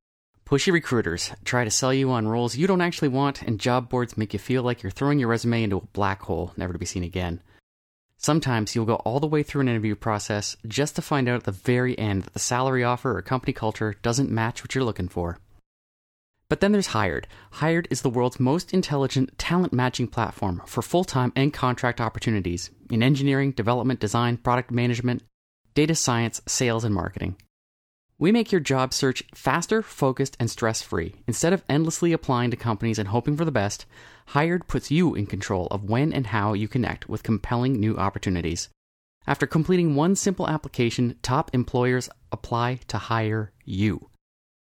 Pushy 0.52 0.70
recruiters 0.70 1.32
try 1.46 1.64
to 1.64 1.70
sell 1.70 1.94
you 1.94 2.10
on 2.10 2.28
roles 2.28 2.58
you 2.58 2.66
don't 2.66 2.82
actually 2.82 3.08
want, 3.08 3.40
and 3.40 3.58
job 3.58 3.88
boards 3.88 4.18
make 4.18 4.34
you 4.34 4.38
feel 4.38 4.62
like 4.62 4.82
you're 4.82 4.92
throwing 4.92 5.18
your 5.18 5.30
resume 5.30 5.62
into 5.62 5.78
a 5.78 5.86
black 5.94 6.20
hole, 6.20 6.52
never 6.58 6.74
to 6.74 6.78
be 6.78 6.84
seen 6.84 7.02
again. 7.02 7.40
Sometimes 8.18 8.74
you'll 8.74 8.84
go 8.84 8.96
all 8.96 9.18
the 9.18 9.26
way 9.26 9.42
through 9.42 9.62
an 9.62 9.68
interview 9.68 9.94
process 9.94 10.58
just 10.66 10.94
to 10.96 11.00
find 11.00 11.26
out 11.26 11.36
at 11.36 11.44
the 11.44 11.52
very 11.52 11.98
end 11.98 12.24
that 12.24 12.34
the 12.34 12.38
salary 12.38 12.84
offer 12.84 13.16
or 13.16 13.22
company 13.22 13.54
culture 13.54 13.94
doesn't 14.02 14.30
match 14.30 14.62
what 14.62 14.74
you're 14.74 14.84
looking 14.84 15.08
for. 15.08 15.38
But 16.50 16.60
then 16.60 16.72
there's 16.72 16.88
Hired. 16.88 17.28
Hired 17.52 17.88
is 17.90 18.02
the 18.02 18.10
world's 18.10 18.38
most 18.38 18.74
intelligent 18.74 19.38
talent 19.38 19.72
matching 19.72 20.06
platform 20.06 20.60
for 20.66 20.82
full 20.82 21.04
time 21.04 21.32
and 21.34 21.50
contract 21.50 21.98
opportunities 21.98 22.68
in 22.90 23.02
engineering, 23.02 23.52
development, 23.52 24.00
design, 24.00 24.36
product 24.36 24.70
management, 24.70 25.22
data 25.72 25.94
science, 25.94 26.42
sales, 26.46 26.84
and 26.84 26.94
marketing. 26.94 27.36
We 28.22 28.30
make 28.30 28.52
your 28.52 28.60
job 28.60 28.94
search 28.94 29.24
faster, 29.34 29.82
focused, 29.82 30.36
and 30.38 30.48
stress 30.48 30.80
free. 30.80 31.16
Instead 31.26 31.52
of 31.52 31.64
endlessly 31.68 32.12
applying 32.12 32.52
to 32.52 32.56
companies 32.56 33.00
and 33.00 33.08
hoping 33.08 33.36
for 33.36 33.44
the 33.44 33.50
best, 33.50 33.84
Hired 34.26 34.68
puts 34.68 34.92
you 34.92 35.16
in 35.16 35.26
control 35.26 35.66
of 35.72 35.90
when 35.90 36.12
and 36.12 36.28
how 36.28 36.52
you 36.52 36.68
connect 36.68 37.08
with 37.08 37.24
compelling 37.24 37.80
new 37.80 37.96
opportunities. 37.96 38.68
After 39.26 39.44
completing 39.44 39.96
one 39.96 40.14
simple 40.14 40.48
application, 40.48 41.16
top 41.20 41.50
employers 41.52 42.08
apply 42.30 42.78
to 42.86 42.98
hire 42.98 43.50
you. 43.64 44.08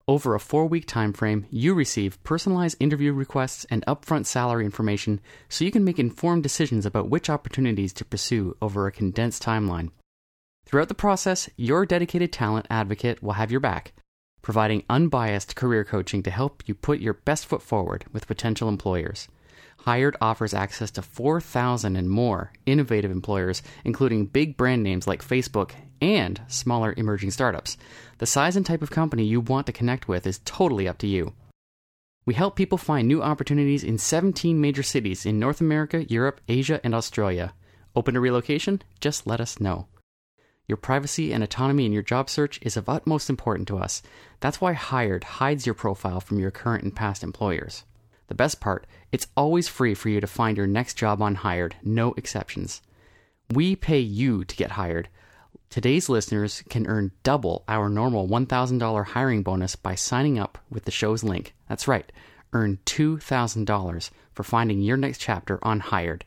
Over 0.07 0.33
a 0.33 0.39
four 0.39 0.65
week 0.67 0.87
time 0.87 1.11
frame, 1.11 1.45
you 1.49 1.73
receive 1.73 2.23
personalized 2.23 2.77
interview 2.79 3.11
requests 3.11 3.65
and 3.65 3.85
upfront 3.85 4.27
salary 4.27 4.63
information 4.63 5.19
so 5.49 5.65
you 5.65 5.71
can 5.71 5.83
make 5.83 5.99
informed 5.99 6.43
decisions 6.43 6.85
about 6.85 7.09
which 7.09 7.29
opportunities 7.29 7.91
to 7.95 8.05
pursue 8.05 8.55
over 8.61 8.87
a 8.87 8.93
condensed 8.93 9.43
timeline. 9.43 9.91
Throughout 10.65 10.87
the 10.87 10.93
process, 10.93 11.49
your 11.57 11.85
dedicated 11.85 12.31
talent 12.31 12.67
advocate 12.69 13.21
will 13.21 13.33
have 13.33 13.51
your 13.51 13.59
back, 13.59 13.93
providing 14.41 14.83
unbiased 14.89 15.55
career 15.55 15.83
coaching 15.83 16.23
to 16.23 16.31
help 16.31 16.63
you 16.67 16.73
put 16.73 16.99
your 16.99 17.13
best 17.13 17.45
foot 17.45 17.61
forward 17.61 18.05
with 18.13 18.27
potential 18.27 18.69
employers. 18.69 19.27
Hired 19.79 20.15
offers 20.21 20.53
access 20.53 20.91
to 20.91 21.01
4,000 21.01 21.95
and 21.95 22.09
more 22.09 22.53
innovative 22.65 23.09
employers, 23.09 23.63
including 23.83 24.27
big 24.27 24.55
brand 24.55 24.83
names 24.83 25.07
like 25.07 25.25
Facebook 25.27 25.71
and 26.01 26.39
smaller 26.47 26.93
emerging 26.97 27.31
startups. 27.31 27.77
The 28.19 28.25
size 28.25 28.55
and 28.55 28.65
type 28.65 28.81
of 28.81 28.91
company 28.91 29.23
you 29.23 29.41
want 29.41 29.65
to 29.65 29.73
connect 29.73 30.07
with 30.07 30.27
is 30.27 30.39
totally 30.45 30.87
up 30.87 30.99
to 30.99 31.07
you. 31.07 31.33
We 32.25 32.35
help 32.35 32.55
people 32.55 32.77
find 32.77 33.07
new 33.07 33.23
opportunities 33.23 33.83
in 33.83 33.97
17 33.97 34.61
major 34.61 34.83
cities 34.83 35.25
in 35.25 35.39
North 35.39 35.59
America, 35.59 36.05
Europe, 36.05 36.39
Asia, 36.47 36.79
and 36.83 36.93
Australia. 36.93 37.53
Open 37.95 38.13
to 38.13 38.19
relocation? 38.19 38.83
Just 38.99 39.25
let 39.25 39.41
us 39.41 39.59
know. 39.59 39.87
Your 40.71 40.77
privacy 40.77 41.33
and 41.33 41.43
autonomy 41.43 41.85
in 41.85 41.91
your 41.91 42.01
job 42.01 42.29
search 42.29 42.57
is 42.61 42.77
of 42.77 42.87
utmost 42.87 43.29
importance 43.29 43.67
to 43.67 43.77
us. 43.77 44.01
That's 44.39 44.61
why 44.61 44.71
Hired 44.71 45.25
hides 45.25 45.65
your 45.65 45.75
profile 45.75 46.21
from 46.21 46.39
your 46.39 46.49
current 46.49 46.85
and 46.85 46.95
past 46.95 47.23
employers. 47.23 47.83
The 48.29 48.35
best 48.35 48.61
part, 48.61 48.87
it's 49.11 49.27
always 49.35 49.67
free 49.67 49.93
for 49.93 50.07
you 50.07 50.21
to 50.21 50.27
find 50.27 50.55
your 50.55 50.67
next 50.67 50.93
job 50.93 51.21
on 51.21 51.35
Hired, 51.35 51.75
no 51.83 52.13
exceptions. 52.13 52.81
We 53.49 53.75
pay 53.75 53.99
you 53.99 54.45
to 54.45 54.55
get 54.55 54.71
hired. 54.71 55.09
Today's 55.69 56.07
listeners 56.07 56.63
can 56.69 56.87
earn 56.87 57.11
double 57.23 57.65
our 57.67 57.89
normal 57.89 58.29
$1,000 58.29 59.05
hiring 59.07 59.43
bonus 59.43 59.75
by 59.75 59.95
signing 59.95 60.39
up 60.39 60.57
with 60.69 60.85
the 60.85 60.91
show's 60.91 61.21
link. 61.21 61.53
That's 61.67 61.89
right, 61.89 62.09
earn 62.53 62.79
$2,000 62.85 64.09
for 64.31 64.43
finding 64.43 64.79
your 64.79 64.95
next 64.95 65.17
chapter 65.17 65.59
on 65.63 65.81
Hired. 65.81 66.23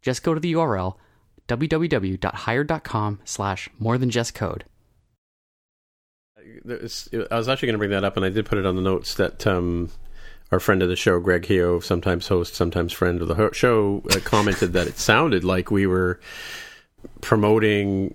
Just 0.00 0.22
go 0.22 0.32
to 0.32 0.38
the 0.38 0.52
URL 0.52 0.94
www.hired.com 1.48 3.20
slash 3.24 3.68
more 3.78 3.98
than 3.98 4.10
just 4.10 4.34
code. 4.34 4.64
I 6.38 7.36
was 7.36 7.48
actually 7.48 7.66
going 7.66 7.74
to 7.74 7.78
bring 7.78 7.90
that 7.90 8.04
up, 8.04 8.16
and 8.16 8.24
I 8.24 8.28
did 8.28 8.46
put 8.46 8.58
it 8.58 8.66
on 8.66 8.76
the 8.76 8.82
notes 8.82 9.14
that 9.14 9.46
um, 9.46 9.90
our 10.52 10.60
friend 10.60 10.82
of 10.82 10.88
the 10.88 10.96
show, 10.96 11.18
Greg 11.20 11.42
Heo, 11.42 11.82
sometimes 11.82 12.28
host, 12.28 12.54
sometimes 12.54 12.92
friend 12.92 13.20
of 13.22 13.28
the 13.28 13.50
show, 13.52 14.02
uh, 14.10 14.20
commented 14.24 14.72
that 14.74 14.86
it 14.86 14.98
sounded 14.98 15.44
like 15.44 15.70
we 15.70 15.86
were 15.86 16.20
promoting 17.20 18.14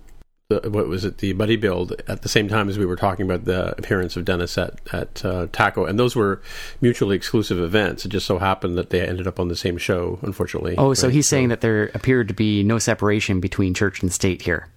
the, 0.50 0.68
what 0.68 0.88
was 0.88 1.04
it, 1.04 1.18
the 1.18 1.32
Buddy 1.32 1.56
Build, 1.56 1.94
at 2.08 2.22
the 2.22 2.28
same 2.28 2.48
time 2.48 2.68
as 2.68 2.76
we 2.76 2.84
were 2.84 2.96
talking 2.96 3.24
about 3.24 3.44
the 3.44 3.70
appearance 3.78 4.16
of 4.16 4.24
Dennis 4.24 4.58
at 4.58 4.80
at 4.92 5.24
uh, 5.24 5.46
TACOW, 5.46 5.88
and 5.88 5.98
those 5.98 6.16
were 6.16 6.42
mutually 6.80 7.16
exclusive 7.16 7.58
events. 7.58 8.04
It 8.04 8.08
just 8.08 8.26
so 8.26 8.38
happened 8.38 8.76
that 8.76 8.90
they 8.90 9.00
ended 9.00 9.26
up 9.26 9.38
on 9.38 9.48
the 9.48 9.56
same 9.56 9.78
show, 9.78 10.18
unfortunately. 10.22 10.74
Oh, 10.76 10.92
so 10.92 11.06
right? 11.06 11.14
he's 11.14 11.28
saying 11.28 11.48
that 11.48 11.60
there 11.60 11.90
appeared 11.94 12.28
to 12.28 12.34
be 12.34 12.64
no 12.64 12.78
separation 12.78 13.40
between 13.40 13.74
church 13.74 14.02
and 14.02 14.12
state 14.12 14.42
here. 14.42 14.68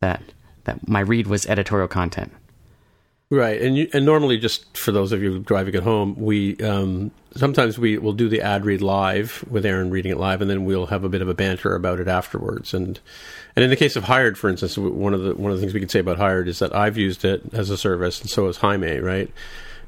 That 0.00 0.22
that 0.64 0.88
my 0.88 1.00
read 1.00 1.26
was 1.26 1.44
editorial 1.46 1.88
content. 1.88 2.32
Right, 3.28 3.60
and 3.60 3.76
you, 3.76 3.88
and 3.92 4.06
normally, 4.06 4.38
just 4.38 4.76
for 4.76 4.92
those 4.92 5.10
of 5.10 5.20
you 5.20 5.40
driving 5.40 5.74
at 5.74 5.82
home, 5.82 6.14
we 6.14 6.56
um, 6.58 7.10
sometimes 7.34 7.76
we 7.76 7.98
will 7.98 8.12
do 8.12 8.28
the 8.28 8.40
ad 8.40 8.64
read 8.64 8.82
live 8.82 9.44
with 9.50 9.66
Aaron 9.66 9.90
reading 9.90 10.12
it 10.12 10.18
live, 10.18 10.40
and 10.40 10.48
then 10.48 10.64
we'll 10.64 10.86
have 10.86 11.02
a 11.02 11.08
bit 11.08 11.22
of 11.22 11.28
a 11.28 11.34
banter 11.34 11.74
about 11.74 11.98
it 11.98 12.06
afterwards. 12.06 12.72
And 12.72 13.00
and 13.56 13.64
in 13.64 13.70
the 13.70 13.76
case 13.76 13.96
of 13.96 14.04
Hired, 14.04 14.38
for 14.38 14.48
instance, 14.48 14.78
one 14.78 15.12
of 15.12 15.22
the 15.22 15.34
one 15.34 15.50
of 15.50 15.58
the 15.58 15.60
things 15.60 15.74
we 15.74 15.80
can 15.80 15.88
say 15.88 15.98
about 15.98 16.18
Hired 16.18 16.46
is 16.46 16.60
that 16.60 16.72
I've 16.72 16.96
used 16.96 17.24
it 17.24 17.42
as 17.52 17.68
a 17.68 17.76
service, 17.76 18.20
and 18.20 18.30
so 18.30 18.46
has 18.46 18.58
Jaime, 18.58 18.98
right? 18.98 19.28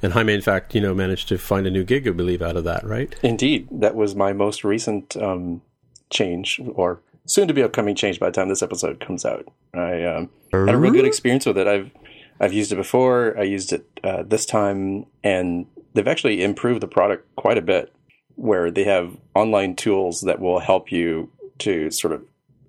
And 0.02 0.12
Jaime, 0.12 0.34
in 0.34 0.42
fact, 0.42 0.74
you 0.74 0.80
know, 0.80 0.92
managed 0.92 1.28
to 1.28 1.38
find 1.38 1.64
a 1.64 1.70
new 1.70 1.84
gig, 1.84 2.08
I 2.08 2.10
believe, 2.10 2.42
out 2.42 2.56
of 2.56 2.64
that, 2.64 2.84
right? 2.84 3.14
Indeed, 3.22 3.68
that 3.70 3.94
was 3.94 4.16
my 4.16 4.32
most 4.32 4.64
recent 4.64 5.16
um, 5.16 5.62
change, 6.10 6.60
or 6.74 6.98
soon 7.26 7.46
to 7.46 7.54
be 7.54 7.62
upcoming 7.62 7.94
change 7.94 8.18
by 8.18 8.30
the 8.30 8.32
time 8.32 8.48
this 8.48 8.62
episode 8.64 8.98
comes 8.98 9.24
out. 9.24 9.46
I 9.74 10.02
um, 10.04 10.30
had 10.50 10.70
a 10.70 10.76
real 10.76 10.92
good 10.92 11.04
experience 11.04 11.46
with 11.46 11.56
it. 11.56 11.68
I've 11.68 11.92
I've 12.40 12.52
used 12.52 12.72
it 12.72 12.76
before. 12.76 13.38
I 13.38 13.42
used 13.42 13.72
it 13.72 13.86
uh, 14.04 14.22
this 14.22 14.46
time, 14.46 15.06
and 15.24 15.66
they've 15.94 16.08
actually 16.08 16.42
improved 16.42 16.80
the 16.80 16.88
product 16.88 17.26
quite 17.36 17.58
a 17.58 17.62
bit. 17.62 17.92
Where 18.36 18.70
they 18.70 18.84
have 18.84 19.16
online 19.34 19.74
tools 19.74 20.20
that 20.20 20.38
will 20.38 20.60
help 20.60 20.92
you 20.92 21.28
to 21.58 21.90
sort 21.90 22.12
of 22.12 22.22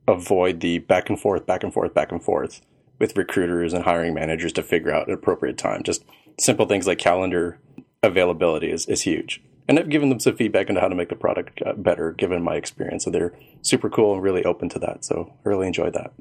avoid 0.08 0.62
the 0.62 0.80
back 0.80 1.10
and 1.10 1.20
forth, 1.20 1.46
back 1.46 1.64
and 1.64 1.72
forth, 1.72 1.94
back 1.94 2.12
and 2.12 2.24
forth 2.24 2.62
with 2.98 3.16
recruiters 3.16 3.74
and 3.74 3.84
hiring 3.84 4.14
managers 4.14 4.52
to 4.54 4.64
figure 4.64 4.92
out 4.92 5.08
an 5.08 5.14
appropriate 5.14 5.58
time. 5.58 5.84
Just 5.84 6.04
simple 6.40 6.66
things 6.66 6.88
like 6.88 6.98
calendar 6.98 7.60
availability 8.02 8.72
is, 8.72 8.88
is 8.88 9.04
huge. 9.04 9.42
And 9.68 9.78
I've 9.78 9.90
given 9.90 10.10
them 10.10 10.20
some 10.20 10.36
feedback 10.36 10.70
into 10.70 10.82
how 10.82 10.88
to 10.88 10.96
make 10.96 11.10
the 11.10 11.16
product 11.16 11.62
uh, 11.64 11.74
better, 11.74 12.14
given 12.14 12.42
my 12.42 12.56
experience. 12.56 13.04
So 13.04 13.12
they're 13.12 13.34
super 13.62 13.90
cool 13.90 14.16
and 14.16 14.24
really 14.24 14.44
open 14.44 14.70
to 14.70 14.80
that. 14.80 15.06
So 15.06 15.32
I 15.46 15.50
really 15.50 15.68
enjoyed 15.68 15.94
that. 15.94 16.12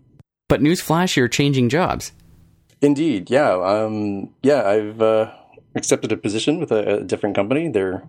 But 0.48 0.60
newsflash, 0.60 1.16
you're 1.16 1.28
changing 1.28 1.70
jobs. 1.70 2.12
Indeed, 2.80 3.30
yeah, 3.30 3.52
um, 3.54 4.30
yeah. 4.42 4.62
I've 4.68 5.02
uh, 5.02 5.32
accepted 5.74 6.12
a 6.12 6.16
position 6.16 6.60
with 6.60 6.70
a, 6.70 6.98
a 6.98 7.04
different 7.04 7.34
company. 7.34 7.68
They're 7.68 8.04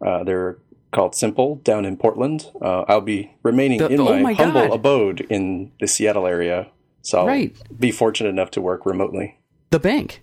uh, 0.00 0.22
they're 0.24 0.58
called 0.92 1.14
Simple 1.14 1.56
down 1.56 1.84
in 1.84 1.96
Portland. 1.96 2.50
Uh, 2.60 2.82
I'll 2.88 3.00
be 3.00 3.34
remaining 3.42 3.78
The- 3.78 3.88
in 3.88 4.00
oh 4.00 4.04
my, 4.14 4.20
my 4.22 4.32
humble 4.34 4.68
God. 4.68 4.74
abode 4.74 5.20
in 5.30 5.72
the 5.80 5.86
Seattle 5.88 6.26
area 6.26 6.68
So 7.00 7.18
I'll 7.20 7.26
Right. 7.26 7.56
be 7.80 7.90
fortunate 7.90 8.28
enough 8.28 8.50
to 8.52 8.60
work 8.60 8.84
remotely. 8.86 9.38
The 9.70 9.80
bank. 9.80 10.22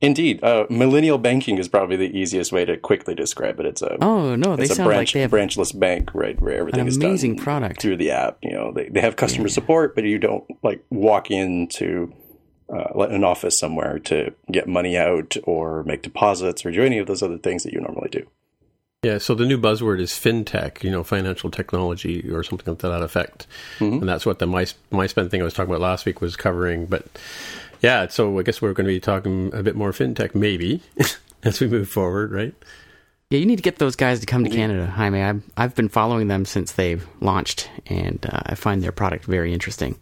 Indeed, 0.00 0.42
uh, 0.44 0.66
millennial 0.70 1.18
banking 1.18 1.56
is 1.58 1.68
probably 1.68 1.96
the 1.96 2.16
easiest 2.16 2.52
way 2.52 2.64
to 2.64 2.76
quickly 2.76 3.14
describe 3.14 3.58
it. 3.60 3.66
It's 3.66 3.80
a 3.82 3.96
Oh 4.04 4.36
no, 4.36 4.54
they 4.56 4.64
it's 4.64 4.72
a 4.72 4.74
sound 4.76 4.88
branch, 4.88 5.08
like 5.08 5.12
they 5.14 5.20
have 5.22 5.30
branchless 5.30 5.72
bank, 5.72 6.10
right? 6.14 6.38
Where 6.40 6.58
everything 6.58 6.86
is 6.86 6.96
amazing 6.96 7.36
done 7.36 7.44
product. 7.44 7.80
through 7.80 7.96
the 7.96 8.10
app. 8.10 8.38
You 8.42 8.52
know, 8.52 8.72
they 8.72 8.88
they 8.90 9.00
have 9.00 9.16
customer 9.16 9.48
support, 9.48 9.94
but 9.94 10.04
you 10.04 10.18
don't 10.18 10.44
like 10.62 10.84
walk 10.90 11.30
into 11.30 12.12
uh, 12.72 13.00
an 13.04 13.24
office 13.24 13.58
somewhere 13.58 13.98
to 14.00 14.32
get 14.50 14.68
money 14.68 14.96
out 14.96 15.36
or 15.44 15.82
make 15.84 16.02
deposits 16.02 16.64
or 16.66 16.70
do 16.70 16.82
any 16.82 16.98
of 16.98 17.06
those 17.06 17.22
other 17.22 17.38
things 17.38 17.62
that 17.64 17.72
you 17.72 17.80
normally 17.80 18.08
do. 18.10 18.26
Yeah, 19.04 19.18
so 19.18 19.34
the 19.36 19.46
new 19.46 19.58
buzzword 19.58 20.00
is 20.00 20.10
fintech, 20.10 20.82
you 20.82 20.90
know, 20.90 21.04
financial 21.04 21.50
technology 21.52 22.28
or 22.32 22.42
something 22.42 22.74
to 22.76 22.88
that 22.88 23.00
effect, 23.02 23.46
Mm-hmm. 23.78 24.00
and 24.00 24.08
that's 24.08 24.26
what 24.26 24.40
the 24.40 24.46
my 24.46 24.64
MySpend 24.90 25.30
thing 25.30 25.40
I 25.40 25.44
was 25.44 25.54
talking 25.54 25.70
about 25.70 25.80
last 25.80 26.04
week 26.04 26.20
was 26.20 26.34
covering. 26.34 26.86
But 26.86 27.06
yeah, 27.80 28.08
so 28.08 28.38
I 28.40 28.42
guess 28.42 28.60
we're 28.60 28.72
going 28.72 28.86
to 28.88 28.92
be 28.92 28.98
talking 28.98 29.54
a 29.54 29.62
bit 29.62 29.76
more 29.76 29.92
fintech, 29.92 30.34
maybe, 30.34 30.82
as 31.44 31.60
we 31.60 31.68
move 31.68 31.88
forward, 31.88 32.32
right? 32.32 32.54
Yeah, 33.30 33.38
you 33.38 33.46
need 33.46 33.56
to 33.56 33.62
get 33.62 33.78
those 33.78 33.94
guys 33.94 34.18
to 34.20 34.26
come 34.26 34.42
to 34.42 34.50
Canada, 34.50 34.86
Jaime. 34.86 35.22
I've, 35.22 35.42
I've 35.56 35.74
been 35.76 35.88
following 35.90 36.26
them 36.26 36.44
since 36.44 36.72
they've 36.72 37.06
launched, 37.20 37.70
and 37.86 38.24
uh, 38.26 38.40
I 38.46 38.54
find 38.56 38.82
their 38.82 38.90
product 38.90 39.26
very 39.26 39.52
interesting. 39.52 39.96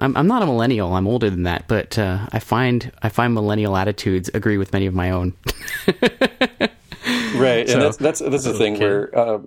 I'm, 0.00 0.16
I'm 0.16 0.26
not 0.26 0.42
a 0.42 0.46
millennial; 0.46 0.94
I'm 0.94 1.06
older 1.06 1.30
than 1.30 1.44
that, 1.44 1.68
but 1.68 1.98
uh, 1.98 2.26
I 2.32 2.38
find 2.38 2.90
I 3.02 3.08
find 3.08 3.34
millennial 3.34 3.76
attitudes 3.76 4.30
agree 4.34 4.58
with 4.58 4.72
many 4.72 4.86
of 4.86 4.94
my 4.94 5.10
own. 5.10 5.34
Right, 7.34 7.68
So- 7.68 7.74
and 7.74 7.82
that's 7.82 7.96
that's 7.96 8.20
that's 8.20 8.44
the 8.44 8.54
thing 8.54 8.74
Okay. 8.74 8.84
where 8.84 9.18
uh, 9.18 9.38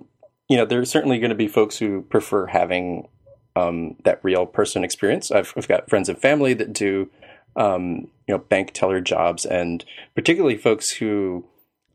you 0.48 0.56
know 0.56 0.64
there's 0.66 0.90
certainly 0.90 1.18
going 1.18 1.30
to 1.30 1.36
be 1.36 1.48
folks 1.48 1.78
who 1.78 2.02
prefer 2.02 2.46
having 2.46 3.08
um, 3.54 3.96
that 4.04 4.20
real 4.22 4.44
person 4.46 4.84
experience. 4.84 5.30
I've, 5.30 5.52
I've 5.56 5.68
got 5.68 5.88
friends 5.88 6.08
and 6.08 6.18
family 6.18 6.52
that 6.54 6.72
do 6.72 7.10
um, 7.56 8.08
you 8.26 8.34
know 8.34 8.38
bank 8.38 8.72
teller 8.72 9.00
jobs, 9.00 9.46
and 9.46 9.84
particularly 10.14 10.56
folks 10.58 10.90
who 10.90 11.46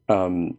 um, 0.09 0.57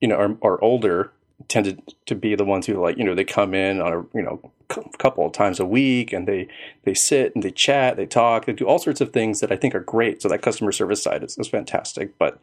you 0.00 0.08
know 0.08 0.16
are, 0.16 0.36
are 0.42 0.62
older 0.62 1.12
tended 1.48 1.94
to 2.06 2.14
be 2.14 2.34
the 2.34 2.44
ones 2.44 2.66
who 2.66 2.80
like 2.80 2.96
you 2.96 3.04
know 3.04 3.14
they 3.14 3.24
come 3.24 3.54
in 3.54 3.80
on 3.80 3.92
a 3.92 4.16
you 4.16 4.22
know 4.22 4.52
cou- 4.68 4.88
couple 4.98 5.26
of 5.26 5.32
times 5.32 5.58
a 5.58 5.64
week 5.64 6.12
and 6.12 6.26
they 6.28 6.48
they 6.84 6.94
sit 6.94 7.34
and 7.34 7.42
they 7.42 7.50
chat 7.50 7.96
they 7.96 8.06
talk 8.06 8.44
they 8.44 8.52
do 8.52 8.66
all 8.66 8.78
sorts 8.78 9.00
of 9.00 9.12
things 9.12 9.40
that 9.40 9.52
i 9.52 9.56
think 9.56 9.74
are 9.74 9.80
great. 9.80 10.22
So 10.22 10.28
that 10.28 10.42
customer 10.42 10.72
service 10.72 11.02
side 11.02 11.22
is, 11.22 11.38
is 11.38 11.48
fantastic. 11.48 12.18
But 12.18 12.40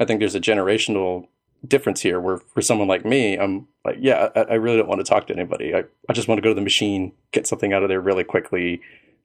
i 0.00 0.04
think 0.04 0.20
there's 0.20 0.34
a 0.34 0.40
generational 0.40 1.28
difference 1.66 2.00
here 2.00 2.20
where 2.20 2.38
for 2.38 2.62
someone 2.62 2.86
like 2.86 3.04
me 3.04 3.36
i'm 3.36 3.66
like 3.84 3.96
yeah 3.98 4.28
i, 4.36 4.40
I 4.42 4.54
really 4.54 4.76
don't 4.76 4.88
want 4.88 5.04
to 5.04 5.10
talk 5.10 5.26
to 5.26 5.34
anybody. 5.34 5.74
I, 5.74 5.84
I 6.08 6.12
just 6.12 6.28
want 6.28 6.38
to 6.38 6.42
go 6.42 6.50
to 6.50 6.54
the 6.54 6.60
machine 6.60 7.12
get 7.32 7.46
something 7.46 7.72
out 7.72 7.82
of 7.82 7.88
there 7.88 8.00
really 8.00 8.24
quickly 8.24 8.80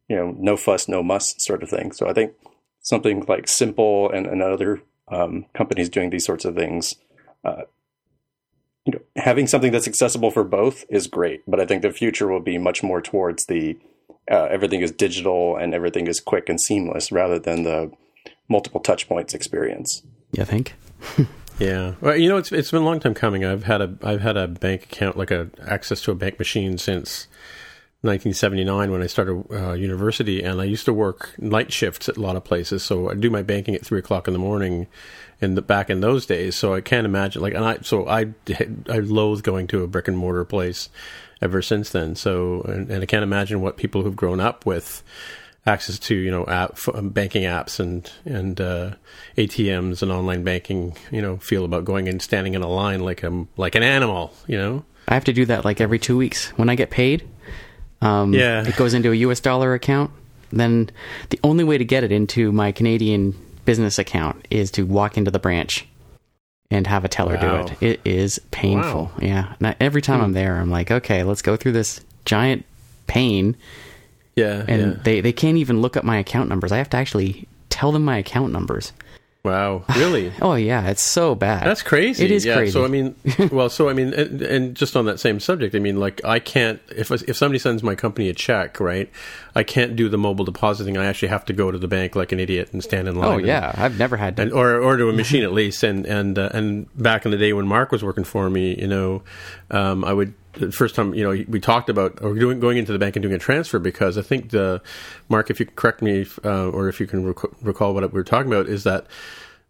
you 0.09 0.15
know 0.15 0.35
no 0.37 0.57
fuss 0.57 0.87
no 0.87 1.03
muss 1.03 1.35
sort 1.37 1.63
of 1.63 1.69
thing. 1.69 1.91
So 1.91 2.09
i 2.09 2.13
think 2.13 2.33
something 2.81 3.23
like 3.27 3.47
simple 3.47 4.11
and, 4.11 4.25
and 4.27 4.41
other 4.41 4.81
um, 5.07 5.45
companies 5.53 5.89
doing 5.89 6.09
these 6.09 6.25
sorts 6.25 6.45
of 6.45 6.55
things 6.55 6.95
uh, 7.45 7.63
you 8.85 8.93
know, 8.93 8.99
having 9.15 9.47
something 9.47 9.71
that's 9.71 9.87
accessible 9.87 10.31
for 10.31 10.43
both 10.43 10.85
is 10.89 11.07
great, 11.07 11.41
but 11.47 11.59
I 11.59 11.65
think 11.65 11.81
the 11.81 11.91
future 11.91 12.27
will 12.27 12.41
be 12.41 12.57
much 12.57 12.83
more 12.83 13.01
towards 13.01 13.45
the 13.45 13.77
uh, 14.31 14.45
everything 14.45 14.81
is 14.81 14.91
digital 14.91 15.57
and 15.57 15.73
everything 15.73 16.07
is 16.07 16.19
quick 16.19 16.47
and 16.47 16.59
seamless 16.59 17.11
rather 17.11 17.37
than 17.39 17.63
the 17.63 17.91
multiple 18.47 18.79
touch 18.79 19.07
points 19.07 19.33
experience. 19.33 20.03
You 20.31 20.45
think? 20.45 20.75
Yeah, 21.59 21.93
well, 22.01 22.17
you 22.17 22.29
know, 22.29 22.37
it's 22.37 22.51
it's 22.51 22.71
been 22.71 22.81
a 22.81 22.85
long 22.85 22.99
time 22.99 23.13
coming. 23.13 23.45
I've 23.45 23.63
had 23.63 23.81
a 23.81 23.95
I've 24.01 24.21
had 24.21 24.37
a 24.37 24.47
bank 24.47 24.85
account, 24.85 25.17
like 25.17 25.31
a 25.31 25.49
access 25.67 26.01
to 26.01 26.11
a 26.11 26.15
bank 26.15 26.39
machine 26.39 26.77
since 26.77 27.27
1979 28.03 28.91
when 28.91 29.01
I 29.01 29.07
started 29.07 29.45
uh, 29.49 29.71
university, 29.71 30.43
and 30.43 30.59
I 30.59 30.65
used 30.65 30.83
to 30.85 30.93
work 30.93 31.33
night 31.39 31.71
shifts 31.71 32.09
at 32.09 32.17
a 32.17 32.21
lot 32.21 32.35
of 32.35 32.43
places. 32.43 32.83
So 32.83 33.09
I 33.09 33.13
do 33.13 33.29
my 33.29 33.43
banking 33.43 33.75
at 33.75 33.85
three 33.85 33.99
o'clock 33.99 34.27
in 34.27 34.33
the 34.33 34.39
morning, 34.39 34.87
in 35.39 35.55
the 35.55 35.61
back 35.61 35.89
in 35.89 36.01
those 36.01 36.25
days. 36.25 36.55
So 36.57 36.73
I 36.73 36.81
can't 36.81 37.05
imagine 37.05 37.41
like, 37.41 37.53
and 37.53 37.63
I 37.63 37.77
so 37.81 38.07
I 38.07 38.33
I 38.89 38.99
loathe 38.99 39.43
going 39.43 39.67
to 39.67 39.83
a 39.83 39.87
brick 39.87 40.09
and 40.09 40.17
mortar 40.17 40.43
place 40.43 40.89
ever 41.41 41.61
since 41.61 41.91
then. 41.91 42.15
So 42.15 42.61
and, 42.63 42.89
and 42.89 43.03
I 43.03 43.05
can't 43.05 43.23
imagine 43.23 43.61
what 43.61 43.77
people 43.77 44.03
who've 44.03 44.15
grown 44.15 44.41
up 44.41 44.65
with 44.65 45.01
access 45.65 45.97
to 45.97 46.15
you 46.15 46.29
know 46.29 46.45
app, 46.45 46.77
um, 46.93 47.07
banking 47.07 47.43
apps 47.43 47.79
and 47.79 48.11
and 48.25 48.59
uh, 48.59 48.91
ATMs 49.37 50.01
and 50.01 50.11
online 50.11 50.43
banking 50.43 50.97
you 51.09 51.21
know 51.21 51.37
feel 51.37 51.63
about 51.63 51.85
going 51.85 52.09
and 52.09 52.21
standing 52.21 52.53
in 52.53 52.61
a 52.61 52.67
line 52.67 52.99
like 52.99 53.23
a 53.23 53.45
like 53.55 53.75
an 53.75 53.83
animal 53.83 54.33
you 54.45 54.57
know 54.57 54.83
I 55.07 55.13
have 55.13 55.25
to 55.25 55.33
do 55.33 55.45
that 55.45 55.65
like 55.65 55.81
every 55.81 55.99
two 55.99 56.17
weeks 56.17 56.49
when 56.57 56.69
I 56.69 56.75
get 56.75 56.89
paid. 56.89 57.27
Um, 58.03 58.33
Yeah. 58.33 58.67
it 58.67 58.75
goes 58.75 58.93
into 58.93 59.11
a 59.11 59.15
U.S. 59.15 59.39
dollar 59.39 59.73
account. 59.73 60.11
Then 60.51 60.89
the 61.29 61.39
only 61.43 61.63
way 61.63 61.77
to 61.77 61.85
get 61.85 62.03
it 62.03 62.11
into 62.11 62.51
my 62.51 62.71
Canadian 62.71 63.33
business 63.65 63.97
account 63.97 64.45
is 64.49 64.69
to 64.71 64.83
walk 64.85 65.17
into 65.17 65.31
the 65.31 65.39
branch 65.39 65.87
and 66.69 66.85
have 66.87 67.05
a 67.05 67.07
teller 67.07 67.35
Wow. 67.35 67.63
do 67.65 67.73
it. 67.73 67.81
It 67.81 68.01
is 68.05 68.39
painful. 68.51 69.05
Wow. 69.05 69.55
Yeah. 69.61 69.73
Every 69.79 70.01
time 70.01 70.21
I'm 70.21 70.33
there, 70.33 70.57
I'm 70.57 70.69
like, 70.69 70.91
okay, 70.91 71.23
let's 71.23 71.41
go 71.41 71.55
through 71.55 71.71
this 71.73 72.01
giant 72.25 72.65
pain, 73.07 73.55
yeah 74.35 74.63
and 74.67 74.81
yeah. 74.81 74.99
they 75.03 75.21
they 75.21 75.33
can't 75.33 75.57
even 75.57 75.81
look 75.81 75.97
up 75.97 76.03
my 76.03 76.17
account 76.17 76.49
numbers. 76.49 76.71
I 76.71 76.77
have 76.77 76.89
to 76.91 76.97
actually 76.97 77.47
tell 77.69 77.91
them 77.91 78.03
my 78.05 78.17
account 78.17 78.51
numbers. 78.53 78.93
Wow 79.43 79.83
really 79.97 80.31
Oh 80.41 80.55
yeah, 80.55 80.89
it's 80.89 81.03
so 81.03 81.35
bad. 81.35 81.65
That's 81.67 81.81
crazy. 81.81 82.23
It 82.23 82.31
is 82.31 82.45
yeah, 82.45 82.55
crazy. 82.55 82.71
So 82.71 82.85
I 82.85 82.87
mean, 82.87 83.15
well, 83.51 83.69
so 83.69 83.89
I 83.89 83.93
mean, 83.93 84.13
and, 84.13 84.41
and 84.41 84.75
just 84.75 84.95
on 84.95 85.05
that 85.05 85.19
same 85.19 85.39
subject, 85.39 85.75
I 85.75 85.79
mean, 85.79 85.99
like 85.99 86.23
I 86.23 86.39
can't 86.39 86.81
if 86.95 87.11
if 87.11 87.35
somebody 87.35 87.59
sends 87.59 87.83
my 87.83 87.95
company 87.95 88.29
a 88.29 88.33
check, 88.33 88.79
right? 88.79 89.09
I 89.55 89.63
can't 89.63 89.95
do 89.95 90.07
the 90.07 90.17
mobile 90.17 90.45
depositing. 90.45 90.97
I 90.97 91.05
actually 91.05 91.27
have 91.27 91.45
to 91.45 91.53
go 91.53 91.71
to 91.71 91.77
the 91.77 91.87
bank 91.87 92.15
like 92.15 92.31
an 92.31 92.39
idiot 92.39 92.69
and 92.71 92.81
stand 92.83 93.07
in 93.07 93.15
line. 93.15 93.29
oh 93.31 93.37
and- 93.37 93.45
yeah, 93.47 93.73
I've 93.75 93.97
never 93.99 94.15
had 94.17 94.37
to. 94.37 94.43
and 94.43 94.53
or 94.53 94.79
or 94.79 94.95
to 94.97 95.09
a 95.09 95.13
machine 95.13 95.43
at 95.49 95.51
least. 95.51 95.83
And 95.83 96.05
and 96.05 96.39
uh, 96.39 96.49
and 96.53 96.87
back 96.97 97.25
in 97.25 97.31
the 97.31 97.37
day 97.37 97.51
when 97.51 97.67
Mark 97.67 97.91
was 97.91 98.03
working 98.03 98.23
for 98.23 98.49
me, 98.49 98.79
you 98.79 98.87
know, 98.87 99.23
um, 99.71 100.05
I 100.05 100.13
would 100.13 100.33
the 100.53 100.71
first 100.71 100.95
time 100.95 101.13
you 101.13 101.23
know 101.23 101.43
we 101.47 101.59
talked 101.59 101.89
about 101.89 102.21
or 102.21 102.33
doing 102.35 102.59
going 102.59 102.77
into 102.77 102.91
the 102.91 102.99
bank 102.99 103.15
and 103.15 103.23
doing 103.23 103.35
a 103.35 103.39
transfer 103.39 103.79
because 103.79 104.17
I 104.17 104.21
think 104.21 104.51
the 104.51 104.81
Mark, 105.29 105.49
if 105.49 105.59
you 105.59 105.65
can 105.65 105.75
correct 105.75 106.01
me 106.01 106.21
if, 106.21 106.39
uh, 106.45 106.69
or 106.69 106.87
if 106.89 106.99
you 106.99 107.07
can 107.07 107.25
rec- 107.25 107.61
recall 107.61 107.93
what 107.93 108.03
we 108.03 108.17
were 108.17 108.23
talking 108.23 108.51
about, 108.51 108.67
is 108.67 108.83
that 108.83 109.07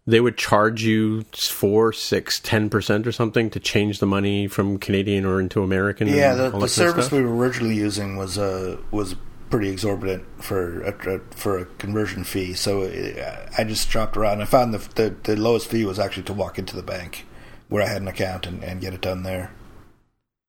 they 0.06 0.20
would 0.20 0.36
charge 0.36 0.82
you 0.82 1.22
four, 1.32 1.92
six, 1.92 2.38
ten 2.38 2.68
percent 2.68 3.06
or 3.06 3.12
something 3.12 3.48
to 3.50 3.58
change 3.60 3.98
the 4.00 4.06
money 4.06 4.46
from 4.46 4.78
Canadian 4.78 5.24
or 5.24 5.40
into 5.40 5.62
American. 5.62 6.08
Yeah, 6.08 6.34
the, 6.34 6.36
the 6.36 6.42
that 6.44 6.50
kind 6.52 6.62
of 6.64 6.70
service 6.70 7.10
we 7.10 7.22
were 7.22 7.34
originally 7.34 7.76
using 7.76 8.16
was 8.16 8.36
uh, 8.36 8.76
was 8.90 9.16
pretty 9.48 9.70
exorbitant 9.70 10.24
for 10.42 10.82
a, 10.82 11.14
a- 11.16 11.20
for 11.34 11.58
a 11.58 11.64
conversion 11.64 12.24
fee. 12.24 12.52
So 12.52 12.82
uh, 12.82 13.46
I 13.56 13.64
just 13.64 13.88
shopped 13.88 14.16
around. 14.18 14.42
I 14.42 14.44
found 14.44 14.74
the, 14.74 14.78
the 14.94 15.16
the 15.22 15.36
lowest 15.40 15.68
fee 15.70 15.86
was 15.86 15.98
actually 15.98 16.24
to 16.24 16.34
walk 16.34 16.58
into 16.58 16.76
the 16.76 16.82
bank 16.82 17.24
where 17.68 17.82
I 17.82 17.86
had 17.88 18.02
an 18.02 18.08
account 18.08 18.46
and, 18.46 18.62
and 18.62 18.82
get 18.82 18.92
it 18.92 19.00
done 19.00 19.22
there. 19.22 19.52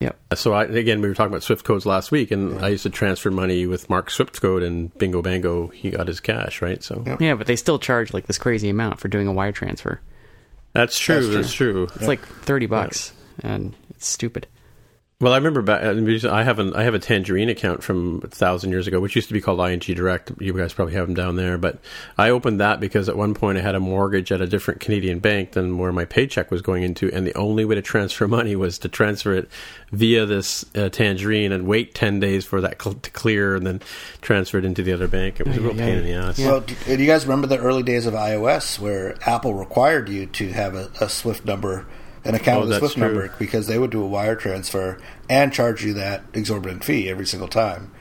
Yep. 0.02 0.18
So 0.36 0.54
I, 0.54 0.66
again, 0.66 1.02
we 1.02 1.08
were 1.08 1.14
talking 1.16 1.32
about 1.32 1.44
Swift 1.44 1.64
codes 1.64 1.86
last 1.86 2.12
week, 2.12 2.30
and 2.32 2.60
I 2.64 2.70
used 2.70 2.84
to 2.84 2.90
transfer 2.90 3.32
money 3.32 3.66
with 3.66 3.90
Mark 3.90 4.10
Swift 4.12 4.42
code, 4.42 4.62
and 4.62 4.96
Bingo 4.98 5.22
Bango, 5.22 5.68
he 5.68 5.90
got 5.92 6.08
his 6.08 6.20
cash, 6.20 6.62
right? 6.62 6.84
So 6.84 7.02
Yep. 7.06 7.22
Yeah, 7.22 7.36
but 7.36 7.48
they 7.48 7.56
still 7.56 7.80
charge 7.80 8.14
like 8.14 8.28
this 8.28 8.38
crazy 8.38 8.70
amount 8.70 9.00
for 9.00 9.08
doing 9.08 9.28
a 9.28 9.32
wire 9.34 9.54
transfer. 9.54 10.02
that's 10.74 11.00
true. 11.00 11.16
That's 11.28 11.54
true. 11.54 11.86
That's 11.86 11.94
true. 11.94 12.02
It's 12.02 12.08
like 12.08 12.26
thirty 12.26 12.66
bucks, 12.66 13.14
and 13.42 13.74
it's 13.92 14.08
stupid. 14.08 14.48
Well, 15.22 15.32
I 15.32 15.38
remember 15.38 15.62
back. 15.62 15.82
I 15.82 16.44
have 16.44 16.60
an 16.60 16.74
I 16.76 16.84
have 16.84 16.94
a 16.94 17.00
Tangerine 17.00 17.48
account 17.48 17.84
from 17.84 18.20
a 18.22 18.28
thousand 18.28 18.72
years 18.72 18.86
ago, 18.86 19.00
which 19.00 19.16
used 19.16 19.30
to 19.30 19.34
be 19.34 19.40
called 19.40 19.62
ING 19.62 19.80
Direct. 19.80 20.34
You 20.42 20.52
guys 20.52 20.74
probably 20.74 20.94
have 20.96 21.08
them 21.08 21.16
down 21.16 21.38
there, 21.38 21.58
but 21.58 21.80
I 22.18 22.32
opened 22.32 22.60
that 22.60 22.82
because 22.82 23.08
at 23.08 23.16
one 23.16 23.34
point 23.34 23.58
I 23.58 23.62
had 23.62 23.76
a 23.76 23.80
mortgage 23.80 24.34
at 24.34 24.42
a 24.42 24.48
different 24.48 24.82
Canadian 24.82 25.20
bank 25.20 25.54
than 25.54 25.78
where 25.78 25.94
my 25.94 26.04
paycheck 26.04 26.52
was 26.52 26.62
going 26.62 26.84
into, 26.84 27.10
and 27.14 27.26
the 27.26 27.34
only 27.38 27.64
way 27.64 27.76
to 27.76 27.82
transfer 27.82 28.28
money 28.28 28.58
was 28.58 28.78
to 28.80 28.90
transfer 28.90 29.34
it 29.34 29.50
via 29.94 30.26
this 30.26 30.66
uh, 30.76 30.90
Tangerine 30.90 31.54
and 31.54 31.66
wait 31.66 31.96
ten 31.96 32.20
days 32.20 32.44
for 32.44 32.60
that 32.60 32.82
cl- 32.82 32.96
to 32.96 33.10
clear, 33.12 33.56
and 33.56 33.66
then 33.66 33.82
transfer 34.20 34.58
it 34.58 34.66
into 34.66 34.84
the 34.84 34.92
other 34.92 35.08
bank. 35.08 35.40
It 35.40 35.48
was 35.48 35.56
a 35.56 35.62
real 35.62 35.78
yeah, 35.78 35.86
pain 35.86 35.98
in 36.00 36.04
the 36.04 36.12
ass. 36.12 36.40
Well, 36.40 36.60
do, 36.60 36.76
do 36.86 37.02
you 37.02 37.08
guys 37.08 37.24
remember 37.24 37.48
the 37.48 37.60
early 37.60 37.84
days 37.84 38.06
of 38.06 38.16
iOS 38.16 38.80
where 38.80 39.16
Apple 39.26 39.54
required 39.54 40.10
you 40.10 40.26
to 40.26 40.52
have 40.52 40.76
a, 40.76 40.92
a 41.00 41.08
Swift 41.08 41.46
number, 41.46 41.86
an 42.26 42.36
account 42.36 42.58
Oh, 42.58 42.60
with 42.62 42.70
a 42.70 42.72
that's 42.72 42.80
Swift 42.80 42.96
true. 42.96 43.04
number, 43.08 43.34
because 43.40 43.68
they 43.68 43.78
would 43.78 43.92
do 43.92 44.04
a 44.04 44.08
wire 44.08 44.36
transfer 44.36 44.98
and 45.30 45.54
charge 45.54 45.84
you 45.86 45.94
that 45.94 46.24
exorbitant 46.34 46.84
fee 46.84 47.10
every 47.10 47.26
single 47.26 47.48
time. 47.48 47.92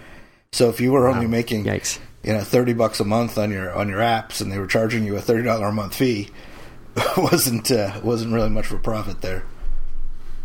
So 0.52 0.68
if 0.68 0.80
you 0.80 0.92
were 0.92 1.06
only 1.08 1.26
making 1.26 1.64
Yikes! 1.64 1.98
you 2.22 2.32
know 2.32 2.40
thirty 2.40 2.72
bucks 2.72 3.00
a 3.00 3.04
month 3.04 3.36
on 3.38 3.50
your 3.50 3.72
on 3.74 3.88
your 3.88 3.98
apps, 4.00 4.40
and 4.40 4.50
they 4.50 4.58
were 4.58 4.66
charging 4.66 5.04
you 5.04 5.16
a 5.16 5.20
thirty 5.20 5.42
dollar 5.44 5.66
a 5.66 5.72
month 5.72 5.94
fee, 5.96 6.30
wasn't 7.16 7.70
uh, 7.70 8.00
wasn't 8.02 8.32
really 8.32 8.50
much 8.50 8.66
for 8.66 8.78
profit 8.78 9.20
there. 9.20 9.44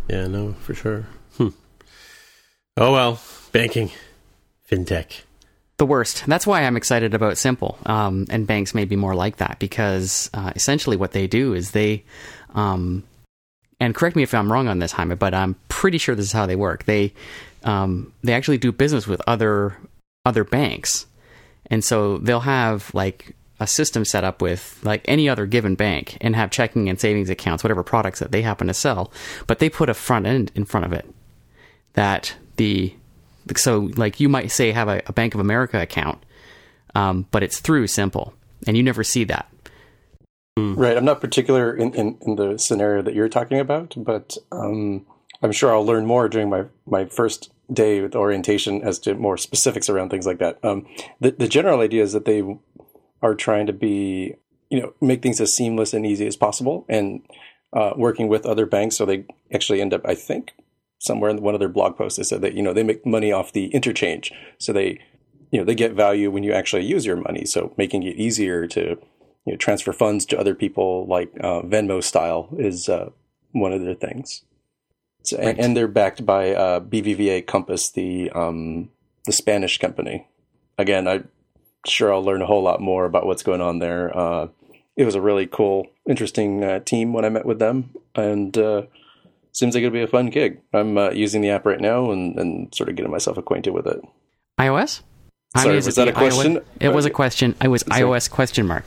Yeah, 0.08 0.26
no, 0.26 0.54
for 0.54 0.74
sure. 0.74 1.06
Hmm. 1.36 1.48
Oh 2.76 2.92
well, 2.92 3.20
banking, 3.52 3.90
fintech. 4.70 5.20
The 5.76 5.86
worst. 5.86 6.24
That's 6.26 6.46
why 6.46 6.62
I'm 6.64 6.76
excited 6.76 7.14
about 7.14 7.38
Simple, 7.38 7.78
um, 7.86 8.26
and 8.28 8.46
banks 8.46 8.74
may 8.74 8.84
be 8.84 8.96
more 8.96 9.14
like 9.14 9.36
that 9.36 9.58
because 9.58 10.28
uh, 10.34 10.52
essentially 10.54 10.96
what 10.96 11.12
they 11.12 11.26
do 11.26 11.54
is 11.54 11.70
they, 11.70 12.04
um, 12.54 13.02
and 13.80 13.94
correct 13.94 14.14
me 14.14 14.22
if 14.22 14.34
I'm 14.34 14.52
wrong 14.52 14.68
on 14.68 14.78
this, 14.78 14.92
Jaime, 14.92 15.14
but 15.14 15.34
I'm 15.34 15.56
pretty 15.68 15.98
sure 15.98 16.14
this 16.14 16.26
is 16.26 16.32
how 16.32 16.46
they 16.46 16.56
work. 16.56 16.84
They 16.84 17.12
um, 17.64 18.12
they 18.22 18.32
actually 18.32 18.58
do 18.58 18.70
business 18.72 19.06
with 19.06 19.22
other 19.26 19.76
other 20.24 20.44
banks, 20.44 21.06
and 21.66 21.82
so 21.82 22.18
they'll 22.18 22.40
have 22.40 22.94
like 22.94 23.34
a 23.58 23.66
system 23.66 24.04
set 24.04 24.24
up 24.24 24.40
with 24.40 24.78
like 24.82 25.02
any 25.06 25.28
other 25.28 25.46
given 25.46 25.74
bank 25.74 26.16
and 26.20 26.34
have 26.36 26.50
checking 26.50 26.88
and 26.88 27.00
savings 27.00 27.28
accounts, 27.28 27.62
whatever 27.62 27.82
products 27.82 28.18
that 28.20 28.32
they 28.32 28.42
happen 28.42 28.66
to 28.66 28.74
sell, 28.74 29.12
but 29.46 29.58
they 29.58 29.68
put 29.68 29.90
a 29.90 29.94
front 29.94 30.26
end 30.26 30.50
in 30.54 30.64
front 30.64 30.86
of 30.86 30.92
it 30.92 31.06
that 31.94 32.34
the 32.56 32.94
so 33.56 33.90
like 33.96 34.20
you 34.20 34.28
might 34.28 34.50
say 34.50 34.72
have 34.72 34.88
a, 34.88 35.02
a 35.06 35.12
Bank 35.12 35.34
of 35.34 35.40
America 35.40 35.80
account, 35.80 36.22
um, 36.94 37.26
but 37.30 37.42
it's 37.42 37.60
through 37.60 37.86
Simple, 37.86 38.34
and 38.66 38.76
you 38.76 38.82
never 38.82 39.02
see 39.02 39.24
that. 39.24 39.48
Right. 40.76 40.96
I'm 40.96 41.04
not 41.04 41.20
particular 41.20 41.74
in, 41.74 41.94
in, 41.94 42.18
in 42.22 42.36
the 42.36 42.58
scenario 42.58 43.02
that 43.02 43.14
you're 43.14 43.28
talking 43.28 43.60
about, 43.60 43.94
but 43.96 44.36
um, 44.52 45.06
I'm 45.42 45.52
sure 45.52 45.72
I'll 45.72 45.86
learn 45.86 46.06
more 46.06 46.28
during 46.28 46.50
my, 46.50 46.64
my 46.86 47.04
first 47.06 47.52
day 47.72 48.00
with 48.00 48.14
orientation 48.14 48.82
as 48.82 48.98
to 49.00 49.14
more 49.14 49.36
specifics 49.36 49.88
around 49.88 50.10
things 50.10 50.26
like 50.26 50.38
that. 50.38 50.58
Um, 50.64 50.86
the, 51.20 51.30
the 51.30 51.48
general 51.48 51.80
idea 51.80 52.02
is 52.02 52.12
that 52.12 52.24
they 52.24 52.42
are 53.22 53.34
trying 53.34 53.66
to 53.66 53.72
be, 53.72 54.34
you 54.70 54.80
know, 54.80 54.94
make 55.00 55.22
things 55.22 55.40
as 55.40 55.54
seamless 55.54 55.94
and 55.94 56.04
easy 56.06 56.26
as 56.26 56.36
possible 56.36 56.84
and 56.88 57.22
uh, 57.72 57.92
working 57.96 58.28
with 58.28 58.46
other 58.46 58.66
banks. 58.66 58.96
So 58.96 59.06
they 59.06 59.24
actually 59.52 59.80
end 59.80 59.94
up, 59.94 60.02
I 60.04 60.14
think, 60.14 60.52
somewhere 60.98 61.30
in 61.30 61.42
one 61.42 61.54
of 61.54 61.60
their 61.60 61.68
blog 61.68 61.96
posts, 61.96 62.18
they 62.18 62.24
said 62.24 62.42
that, 62.42 62.54
you 62.54 62.62
know, 62.62 62.72
they 62.72 62.82
make 62.82 63.06
money 63.06 63.32
off 63.32 63.52
the 63.52 63.66
interchange. 63.68 64.32
So 64.58 64.72
they, 64.72 65.00
you 65.50 65.58
know, 65.58 65.64
they 65.64 65.74
get 65.74 65.92
value 65.92 66.30
when 66.30 66.42
you 66.42 66.52
actually 66.52 66.84
use 66.84 67.06
your 67.06 67.16
money. 67.16 67.44
So 67.44 67.72
making 67.76 68.02
it 68.02 68.16
easier 68.16 68.66
to, 68.68 68.96
you 69.46 69.52
know, 69.52 69.56
transfer 69.56 69.92
funds 69.92 70.26
to 70.26 70.38
other 70.38 70.54
people 70.54 71.06
like 71.06 71.30
uh, 71.40 71.62
Venmo 71.62 72.02
style 72.02 72.48
is 72.58 72.88
uh, 72.88 73.10
one 73.52 73.72
of 73.72 73.80
their 73.80 73.94
things. 73.94 74.42
So, 75.22 75.36
and, 75.36 75.58
and, 75.58 75.76
they're 75.76 75.88
backed 75.88 76.24
by 76.24 76.54
uh, 76.54 76.80
BBVA 76.80 77.46
Compass, 77.46 77.90
the 77.90 78.30
um, 78.30 78.90
the 79.26 79.32
Spanish 79.32 79.78
company. 79.78 80.26
Again, 80.78 81.06
I'm 81.06 81.28
sure 81.86 82.12
I'll 82.12 82.24
learn 82.24 82.40
a 82.40 82.46
whole 82.46 82.62
lot 82.62 82.80
more 82.80 83.04
about 83.04 83.26
what's 83.26 83.42
going 83.42 83.60
on 83.60 83.80
there. 83.80 84.16
Uh, 84.16 84.48
it 84.96 85.04
was 85.04 85.14
a 85.14 85.20
really 85.20 85.46
cool, 85.46 85.88
interesting 86.08 86.64
uh, 86.64 86.80
team 86.80 87.12
when 87.12 87.26
I 87.26 87.28
met 87.28 87.44
with 87.44 87.58
them, 87.58 87.90
and 88.14 88.56
uh, 88.56 88.82
seems 89.52 89.74
like 89.74 89.82
it'll 89.82 89.92
be 89.92 90.00
a 90.00 90.06
fun 90.06 90.30
gig. 90.30 90.62
I'm 90.72 90.96
using 91.14 91.42
the 91.42 91.50
app 91.50 91.66
right 91.66 91.80
now 91.80 92.10
and, 92.10 92.38
and 92.38 92.74
sort 92.74 92.88
of 92.88 92.96
getting 92.96 93.12
myself 93.12 93.36
acquainted 93.36 93.74
with 93.74 93.86
it. 93.86 94.00
iOS. 94.58 95.02
Sorry, 95.56 95.76
was 95.76 95.94
that 95.96 96.08
a 96.08 96.12
question? 96.12 96.56
iOS, 96.56 96.64
it 96.80 96.94
was 96.94 97.04
a 97.04 97.10
question. 97.10 97.56
I 97.60 97.68
was 97.68 97.82
iOS 97.84 98.30
question 98.30 98.66
mark. 98.66 98.84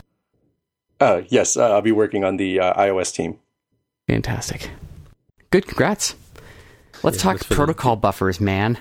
Uh, 1.04 1.24
yes, 1.28 1.58
uh, 1.58 1.70
I'll 1.70 1.82
be 1.82 1.92
working 1.92 2.24
on 2.24 2.38
the 2.38 2.62
uh, 2.62 2.74
iOS 2.82 3.14
team. 3.14 3.38
Fantastic. 4.08 4.70
Good, 5.50 5.68
congrats. 5.68 6.16
Let's 7.04 7.18
yeah, 7.18 7.34
talk 7.34 7.50
protocol 7.50 7.98
buffers, 7.98 8.40
man. 8.40 8.78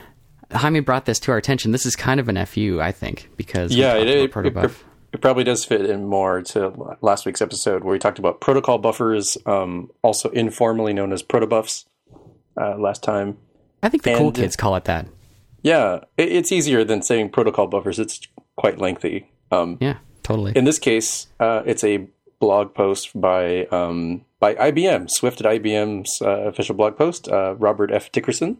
Jaime 0.52 0.78
brought 0.78 1.04
this 1.04 1.18
to 1.20 1.32
our 1.32 1.36
attention. 1.36 1.72
This 1.72 1.84
is 1.84 1.96
kind 1.96 2.20
of 2.20 2.28
an 2.28 2.46
FU, 2.46 2.80
I 2.80 2.92
think, 2.92 3.28
because 3.36 3.74
yeah, 3.74 3.94
it, 3.94 4.08
it, 4.08 4.36
it, 4.36 4.72
it, 5.12 5.20
probably 5.20 5.42
does 5.42 5.64
fit 5.64 5.84
in 5.84 6.06
more 6.06 6.42
to 6.42 6.96
last 7.00 7.26
week's 7.26 7.42
episode 7.42 7.82
where 7.82 7.92
we 7.92 7.98
talked 7.98 8.20
about 8.20 8.40
protocol 8.40 8.78
buffers, 8.78 9.36
um, 9.44 9.90
also 10.02 10.28
informally 10.30 10.92
known 10.92 11.12
as 11.12 11.24
protobufs. 11.24 11.86
Uh, 12.56 12.76
last 12.76 13.02
time, 13.02 13.36
I 13.82 13.88
think 13.88 14.04
the 14.04 14.10
and, 14.10 14.18
cool 14.18 14.30
kids 14.30 14.54
call 14.54 14.76
it 14.76 14.84
that. 14.84 15.08
Yeah, 15.62 16.00
it's 16.16 16.52
easier 16.52 16.84
than 16.84 17.02
saying 17.02 17.30
protocol 17.30 17.66
buffers. 17.66 17.98
It's 17.98 18.20
quite 18.56 18.78
lengthy. 18.78 19.28
Um, 19.50 19.78
yeah, 19.80 19.96
totally. 20.22 20.52
In 20.54 20.64
this 20.64 20.78
case, 20.78 21.26
uh, 21.40 21.62
it's 21.64 21.82
a 21.82 22.06
blog 22.42 22.74
post 22.74 23.08
by 23.14 23.66
um, 23.66 24.24
by 24.40 24.56
IBM, 24.56 25.08
Swift 25.08 25.40
at 25.40 25.46
IBM's 25.46 26.20
uh, 26.20 26.48
official 26.48 26.74
blog 26.74 26.96
post, 26.96 27.28
uh, 27.28 27.54
Robert 27.54 27.92
F. 27.92 28.10
Dickerson, 28.10 28.58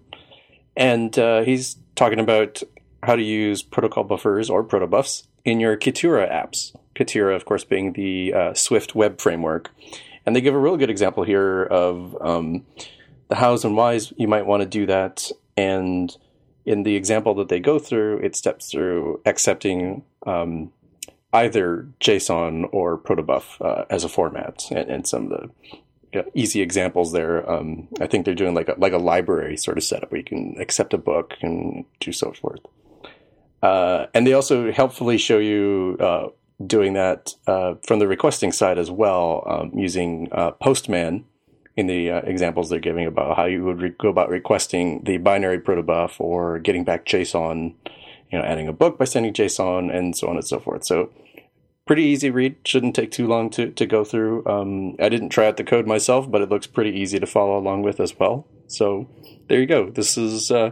and 0.76 1.18
uh, 1.18 1.42
he's 1.42 1.76
talking 1.96 2.20
about 2.20 2.62
how 3.02 3.16
to 3.16 3.22
use 3.22 3.60
protocol 3.60 4.04
buffers 4.04 4.48
or 4.48 4.62
protobufs 4.62 5.26
in 5.44 5.58
your 5.58 5.76
Kitura 5.76 6.30
apps. 6.30 6.76
Kitura, 6.94 7.34
of 7.34 7.44
course, 7.44 7.64
being 7.64 7.94
the 7.94 8.32
uh, 8.32 8.54
Swift 8.54 8.94
web 8.94 9.20
framework, 9.20 9.72
and 10.24 10.36
they 10.36 10.40
give 10.40 10.54
a 10.54 10.58
real 10.58 10.76
good 10.76 10.90
example 10.90 11.24
here 11.24 11.64
of 11.64 12.16
um, 12.20 12.64
the 13.26 13.34
hows 13.34 13.64
and 13.64 13.76
whys 13.76 14.12
you 14.16 14.28
might 14.28 14.46
want 14.46 14.62
to 14.62 14.68
do 14.68 14.86
that. 14.86 15.28
And 15.56 16.16
in 16.64 16.84
the 16.84 16.94
example 16.94 17.34
that 17.34 17.48
they 17.48 17.58
go 17.58 17.80
through, 17.80 18.18
it 18.18 18.36
steps 18.36 18.70
through 18.70 19.20
accepting 19.26 20.04
um, 20.24 20.70
either 21.32 21.88
JSON 22.00 22.68
or 22.72 22.98
protobuf 22.98 23.60
uh, 23.60 23.84
as 23.88 24.04
a 24.04 24.08
format, 24.08 24.64
and, 24.70 24.90
and, 24.90 25.06
some 25.06 25.30
of 25.30 25.30
the 25.30 25.50
you 26.12 26.22
know, 26.22 26.30
easy 26.34 26.60
examples 26.60 27.12
there. 27.12 27.48
Um, 27.50 27.88
I 28.00 28.06
think 28.06 28.24
they're 28.24 28.34
doing 28.34 28.54
like 28.54 28.68
a, 28.68 28.74
like 28.76 28.92
a 28.92 28.98
library 28.98 29.56
sort 29.56 29.78
of 29.78 29.84
setup 29.84 30.12
where 30.12 30.18
you 30.18 30.24
can 30.24 30.56
accept 30.60 30.92
a 30.92 30.98
book 30.98 31.34
and 31.40 31.84
do 32.00 32.12
so 32.12 32.32
forth. 32.32 32.60
Uh, 33.62 34.06
and 34.12 34.26
they 34.26 34.32
also 34.32 34.72
helpfully 34.72 35.16
show 35.16 35.38
you 35.38 35.96
uh, 36.00 36.28
doing 36.66 36.94
that 36.94 37.34
uh, 37.46 37.74
from 37.86 37.98
the 37.98 38.08
requesting 38.08 38.52
side 38.52 38.78
as 38.78 38.90
well, 38.90 39.44
um, 39.46 39.78
using 39.78 40.28
uh, 40.32 40.50
Postman 40.52 41.24
in 41.76 41.86
the 41.86 42.10
uh, 42.10 42.20
examples 42.24 42.68
they're 42.68 42.80
giving 42.80 43.06
about 43.06 43.36
how 43.36 43.46
you 43.46 43.64
would 43.64 43.80
re- 43.80 43.94
go 43.98 44.08
about 44.08 44.28
requesting 44.28 45.02
the 45.04 45.16
binary 45.16 45.58
protobuf 45.58 46.20
or 46.20 46.58
getting 46.58 46.84
back 46.84 47.06
JSON 47.06 47.74
you 48.32 48.38
know, 48.38 48.44
adding 48.44 48.66
a 48.66 48.72
book 48.72 48.98
by 48.98 49.04
sending 49.04 49.32
JSON 49.34 49.94
and 49.94 50.16
so 50.16 50.28
on 50.28 50.36
and 50.36 50.46
so 50.46 50.58
forth. 50.58 50.84
So 50.84 51.10
pretty 51.86 52.04
easy 52.04 52.30
read. 52.30 52.56
Shouldn't 52.64 52.96
take 52.96 53.10
too 53.10 53.26
long 53.26 53.50
to, 53.50 53.70
to 53.70 53.86
go 53.86 54.04
through. 54.04 54.46
Um, 54.46 54.96
I 54.98 55.08
didn't 55.08 55.28
try 55.28 55.46
out 55.46 55.58
the 55.58 55.64
code 55.64 55.86
myself, 55.86 56.30
but 56.30 56.40
it 56.40 56.48
looks 56.48 56.66
pretty 56.66 56.98
easy 56.98 57.20
to 57.20 57.26
follow 57.26 57.58
along 57.58 57.82
with 57.82 58.00
as 58.00 58.18
well. 58.18 58.46
So 58.66 59.08
there 59.48 59.60
you 59.60 59.66
go. 59.66 59.90
This 59.90 60.16
is 60.16 60.50
uh, 60.50 60.70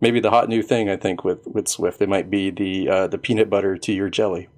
maybe 0.00 0.18
the 0.18 0.30
hot 0.30 0.48
new 0.48 0.62
thing 0.62 0.90
I 0.90 0.96
think 0.96 1.24
with, 1.24 1.46
with 1.46 1.68
Swift. 1.68 2.02
It 2.02 2.08
might 2.08 2.28
be 2.28 2.50
the 2.50 2.88
uh, 2.88 3.06
the 3.06 3.18
peanut 3.18 3.48
butter 3.48 3.78
to 3.78 3.92
your 3.92 4.10
jelly. 4.10 4.48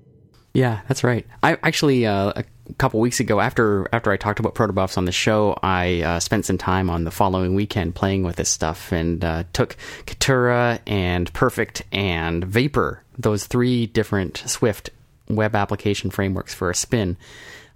Yeah, 0.54 0.80
that's 0.88 1.04
right. 1.04 1.26
I 1.42 1.58
actually 1.62 2.06
uh, 2.06 2.42
couple 2.79 3.00
weeks 3.00 3.20
ago, 3.20 3.40
after 3.40 3.88
after 3.92 4.11
I 4.11 4.16
talked 4.16 4.40
about 4.40 4.55
protobufs 4.55 4.96
on 4.96 5.05
the 5.05 5.12
show, 5.12 5.59
I 5.62 6.03
uh, 6.03 6.20
spent 6.20 6.46
some 6.46 6.59
time 6.59 6.88
on 6.88 7.05
the 7.05 7.11
following 7.11 7.55
weekend 7.55 7.94
playing 7.94 8.22
with 8.22 8.37
this 8.37 8.50
stuff 8.50 8.92
and 8.92 9.24
uh, 9.24 9.44
took 9.53 9.77
Kitura 10.07 10.81
and 10.87 11.33
Perfect 11.33 11.83
and 11.92 12.44
Vapor, 12.44 13.03
those 13.18 13.46
three 13.46 13.87
different 13.87 14.38
Swift 14.46 14.90
web 15.29 15.55
application 15.55 16.11
frameworks 16.11 16.55
for 16.55 16.70
a 16.70 16.74
spin. 16.74 17.16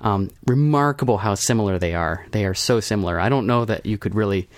Um, 0.00 0.30
remarkable 0.46 1.18
how 1.18 1.34
similar 1.34 1.78
they 1.78 1.94
are. 1.94 2.24
They 2.30 2.44
are 2.44 2.54
so 2.54 2.80
similar. 2.80 3.18
I 3.18 3.28
don't 3.28 3.46
know 3.46 3.64
that 3.64 3.84
you 3.84 3.98
could 3.98 4.14
really 4.14 4.48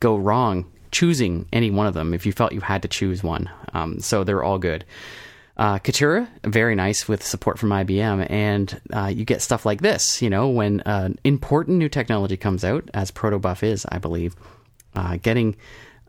go 0.00 0.16
wrong 0.16 0.66
choosing 0.90 1.46
any 1.52 1.70
one 1.70 1.86
of 1.86 1.94
them 1.94 2.14
if 2.14 2.26
you 2.26 2.32
felt 2.32 2.52
you 2.52 2.60
had 2.60 2.82
to 2.82 2.88
choose 2.88 3.22
one. 3.22 3.50
Um, 3.74 4.00
so 4.00 4.24
they're 4.24 4.42
all 4.42 4.58
good. 4.58 4.84
Uh, 5.58 5.78
Kitura, 5.80 6.28
very 6.44 6.76
nice 6.76 7.08
with 7.08 7.24
support 7.24 7.58
from 7.58 7.70
IBM, 7.70 8.30
and 8.30 8.80
uh, 8.92 9.06
you 9.06 9.24
get 9.24 9.42
stuff 9.42 9.66
like 9.66 9.80
this. 9.80 10.22
You 10.22 10.30
know, 10.30 10.48
when 10.48 10.80
uh, 10.82 11.08
important 11.24 11.78
new 11.78 11.88
technology 11.88 12.36
comes 12.36 12.64
out, 12.64 12.88
as 12.94 13.10
Protobuf 13.10 13.64
is, 13.64 13.84
I 13.90 13.98
believe, 13.98 14.36
uh, 14.94 15.16
getting 15.16 15.56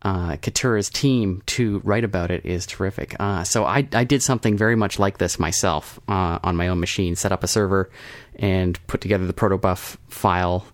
uh, 0.01 0.33
Kitura's 0.37 0.89
team 0.89 1.41
to 1.47 1.79
write 1.83 2.03
about 2.03 2.31
it 2.31 2.45
is 2.45 2.65
terrific. 2.65 3.15
Uh, 3.19 3.43
so 3.43 3.65
I, 3.65 3.87
I 3.93 4.03
did 4.03 4.23
something 4.23 4.55
very 4.55 4.75
much 4.75 4.99
like 4.99 5.17
this 5.17 5.39
myself 5.39 5.99
uh, 6.07 6.39
on 6.43 6.55
my 6.55 6.67
own 6.67 6.79
machine. 6.79 7.15
Set 7.15 7.31
up 7.31 7.43
a 7.43 7.47
server 7.47 7.89
and 8.35 8.79
put 8.87 9.01
together 9.01 9.27
the 9.27 9.33
Protobuf 9.33 9.97
file 10.07 10.65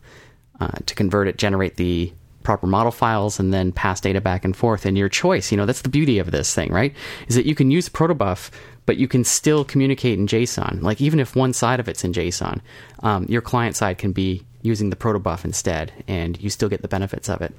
uh, 0.59 0.77
to 0.85 0.95
convert 0.95 1.27
it, 1.27 1.37
generate 1.37 1.77
the 1.77 2.13
proper 2.45 2.67
model 2.67 2.91
files 2.91 3.39
and 3.39 3.53
then 3.53 3.71
pass 3.71 3.99
data 3.99 4.21
back 4.21 4.45
and 4.45 4.55
forth. 4.55 4.85
And 4.85 4.97
your 4.97 5.09
choice 5.09 5.51
you 5.51 5.57
know 5.57 5.65
that's 5.65 5.81
the 5.81 5.89
beauty 5.89 6.19
of 6.19 6.31
this 6.31 6.53
thing 6.55 6.71
right? 6.71 6.95
Is 7.27 7.35
that 7.35 7.45
you 7.45 7.55
can 7.55 7.71
use 7.71 7.89
protobuf 7.89 8.51
but 8.85 8.97
you 8.97 9.07
can 9.07 9.23
still 9.23 9.65
communicate 9.65 10.17
in 10.17 10.27
json. 10.27 10.81
Like 10.81 11.01
even 11.01 11.19
if 11.19 11.35
one 11.35 11.53
side 11.53 11.79
of 11.79 11.89
it's 11.89 12.03
in 12.03 12.13
json 12.13 12.61
um, 13.03 13.25
your 13.27 13.41
client 13.41 13.75
side 13.75 13.97
can 13.97 14.13
be 14.13 14.45
using 14.61 14.89
the 14.89 14.95
protobuf 14.95 15.43
instead 15.43 15.91
and 16.07 16.39
you 16.41 16.49
still 16.49 16.69
get 16.69 16.81
the 16.81 16.87
benefits 16.87 17.27
of 17.27 17.41
it. 17.41 17.53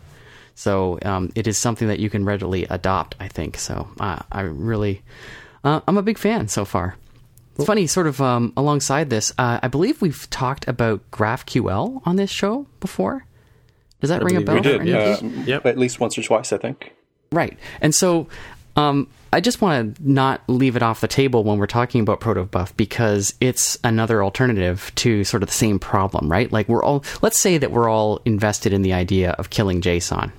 So 0.54 0.98
um, 1.02 1.30
it 1.34 1.46
is 1.46 1.58
something 1.58 1.88
that 1.88 1.98
you 1.98 2.08
can 2.08 2.24
readily 2.24 2.64
adopt 2.70 3.16
i 3.20 3.28
think. 3.28 3.58
So 3.58 3.88
uh, 4.00 4.20
i 4.32 4.40
really 4.40 5.02
uh, 5.64 5.80
i'm 5.86 5.98
a 5.98 6.02
big 6.02 6.18
fan 6.18 6.48
so 6.48 6.64
far. 6.64 6.96
It's 7.56 7.64
funny, 7.64 7.86
sort 7.86 8.06
of 8.06 8.20
um, 8.20 8.52
alongside 8.54 9.08
this, 9.08 9.32
uh, 9.38 9.60
I 9.62 9.68
believe 9.68 10.02
we've 10.02 10.28
talked 10.28 10.68
about 10.68 11.10
GraphQL 11.10 12.02
on 12.04 12.16
this 12.16 12.30
show 12.30 12.66
before. 12.80 13.24
Does 14.00 14.10
that 14.10 14.22
I 14.22 14.24
ring 14.24 14.36
a 14.36 14.40
bell? 14.40 14.56
We 14.56 14.60
did, 14.60 14.86
yeah. 14.86 15.20
Yep. 15.20 15.66
At 15.66 15.78
least 15.78 16.00
once 16.00 16.18
or 16.18 16.22
twice, 16.22 16.52
I 16.52 16.58
think. 16.58 16.94
Right. 17.32 17.58
And 17.80 17.94
so 17.94 18.28
um, 18.76 19.08
I 19.32 19.40
just 19.40 19.60
want 19.60 19.96
to 19.96 20.08
not 20.08 20.42
leave 20.48 20.76
it 20.76 20.82
off 20.82 21.00
the 21.00 21.08
table 21.08 21.44
when 21.44 21.58
we're 21.58 21.66
talking 21.66 22.00
about 22.00 22.20
protobuf 22.20 22.76
because 22.76 23.34
it's 23.40 23.78
another 23.82 24.22
alternative 24.22 24.92
to 24.96 25.24
sort 25.24 25.42
of 25.42 25.48
the 25.48 25.54
same 25.54 25.78
problem, 25.78 26.30
right? 26.30 26.50
Like 26.52 26.68
we're 26.68 26.84
all, 26.84 27.04
let's 27.22 27.40
say 27.40 27.58
that 27.58 27.70
we're 27.70 27.88
all 27.88 28.20
invested 28.24 28.72
in 28.72 28.82
the 28.82 28.92
idea 28.92 29.32
of 29.32 29.50
killing 29.50 29.80
JSON. 29.80 30.30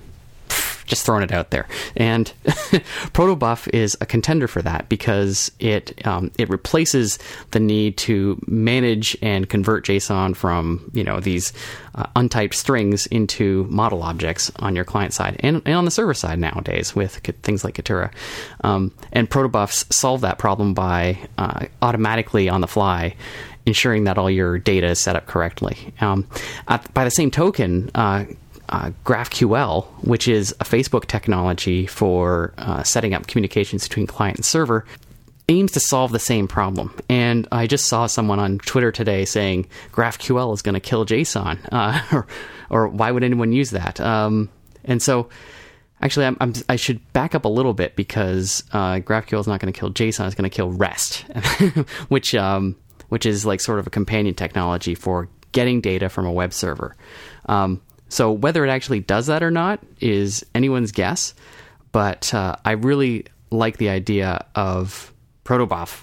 Just 0.88 1.04
throwing 1.04 1.22
it 1.22 1.32
out 1.32 1.50
there. 1.50 1.68
And 1.96 2.32
Protobuf 3.12 3.68
is 3.74 3.96
a 4.00 4.06
contender 4.06 4.48
for 4.48 4.62
that 4.62 4.88
because 4.88 5.52
it 5.60 6.06
um, 6.06 6.30
it 6.38 6.48
replaces 6.48 7.18
the 7.50 7.60
need 7.60 7.96
to 7.98 8.42
manage 8.46 9.16
and 9.22 9.48
convert 9.48 9.84
JSON 9.84 10.34
from 10.34 10.90
you 10.94 11.04
know 11.04 11.20
these 11.20 11.52
uh, 11.94 12.06
untyped 12.16 12.54
strings 12.54 13.06
into 13.06 13.64
model 13.64 14.02
objects 14.02 14.50
on 14.56 14.74
your 14.74 14.84
client 14.84 15.12
side 15.12 15.36
and, 15.40 15.62
and 15.66 15.74
on 15.74 15.84
the 15.84 15.90
server 15.90 16.14
side 16.14 16.38
nowadays 16.38 16.94
with 16.94 17.16
things 17.42 17.64
like 17.64 17.74
Kitura. 17.74 18.10
Um, 18.64 18.92
and 19.12 19.28
Protobufs 19.28 19.92
solve 19.92 20.22
that 20.22 20.38
problem 20.38 20.74
by 20.74 21.18
uh, 21.36 21.66
automatically 21.82 22.48
on 22.48 22.60
the 22.60 22.68
fly 22.68 23.14
ensuring 23.66 24.04
that 24.04 24.18
all 24.18 24.30
your 24.30 24.58
data 24.58 24.88
is 24.88 24.98
set 24.98 25.14
up 25.14 25.26
correctly. 25.26 25.92
Um, 26.00 26.26
at, 26.66 26.92
by 26.94 27.04
the 27.04 27.10
same 27.10 27.30
token, 27.30 27.90
uh, 27.94 28.24
uh, 28.68 28.90
GraphQL, 29.04 29.86
which 30.04 30.28
is 30.28 30.52
a 30.60 30.64
Facebook 30.64 31.06
technology 31.06 31.86
for 31.86 32.52
uh, 32.58 32.82
setting 32.82 33.14
up 33.14 33.26
communications 33.26 33.88
between 33.88 34.06
client 34.06 34.36
and 34.36 34.44
server, 34.44 34.84
aims 35.48 35.72
to 35.72 35.80
solve 35.80 36.12
the 36.12 36.18
same 36.18 36.46
problem. 36.46 36.94
And 37.08 37.48
I 37.50 37.66
just 37.66 37.86
saw 37.86 38.06
someone 38.06 38.38
on 38.38 38.58
Twitter 38.58 38.92
today 38.92 39.24
saying 39.24 39.66
GraphQL 39.92 40.52
is 40.54 40.62
going 40.62 40.74
to 40.74 40.80
kill 40.80 41.06
JSON, 41.06 41.58
uh, 41.72 42.00
or, 42.12 42.26
or, 42.70 42.88
why 42.88 43.10
would 43.10 43.24
anyone 43.24 43.52
use 43.52 43.70
that? 43.70 44.00
Um, 44.00 44.50
and 44.84 45.02
so, 45.02 45.28
actually, 46.00 46.26
I'm, 46.26 46.36
I'm, 46.40 46.52
i 46.68 46.76
should 46.76 47.12
back 47.12 47.34
up 47.34 47.44
a 47.44 47.48
little 47.48 47.74
bit 47.74 47.96
because 47.96 48.62
uh, 48.72 48.96
GraphQL 48.96 49.40
is 49.40 49.46
not 49.46 49.60
going 49.60 49.72
to 49.72 49.78
kill 49.78 49.90
JSON; 49.90 50.26
it's 50.26 50.34
going 50.34 50.48
to 50.48 50.54
kill 50.54 50.70
REST, 50.70 51.22
which 52.08 52.34
um, 52.34 52.76
which 53.08 53.26
is 53.26 53.46
like 53.46 53.60
sort 53.60 53.78
of 53.78 53.86
a 53.86 53.90
companion 53.90 54.34
technology 54.34 54.94
for 54.94 55.28
getting 55.52 55.80
data 55.80 56.08
from 56.08 56.26
a 56.26 56.32
web 56.32 56.52
server. 56.52 56.94
Um, 57.46 57.80
so 58.08 58.32
whether 58.32 58.64
it 58.64 58.70
actually 58.70 59.00
does 59.00 59.26
that 59.26 59.42
or 59.42 59.50
not 59.50 59.80
is 60.00 60.44
anyone's 60.54 60.92
guess. 60.92 61.34
But 61.92 62.32
uh, 62.34 62.56
I 62.64 62.72
really 62.72 63.26
like 63.50 63.78
the 63.78 63.88
idea 63.88 64.44
of 64.54 65.12
Protobuf 65.44 66.02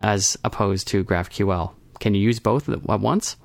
as 0.00 0.36
opposed 0.44 0.88
to 0.88 1.04
GraphQL. 1.04 1.72
Can 2.00 2.14
you 2.14 2.20
use 2.20 2.38
both 2.38 2.68
at 2.68 2.82
once? 2.84 3.36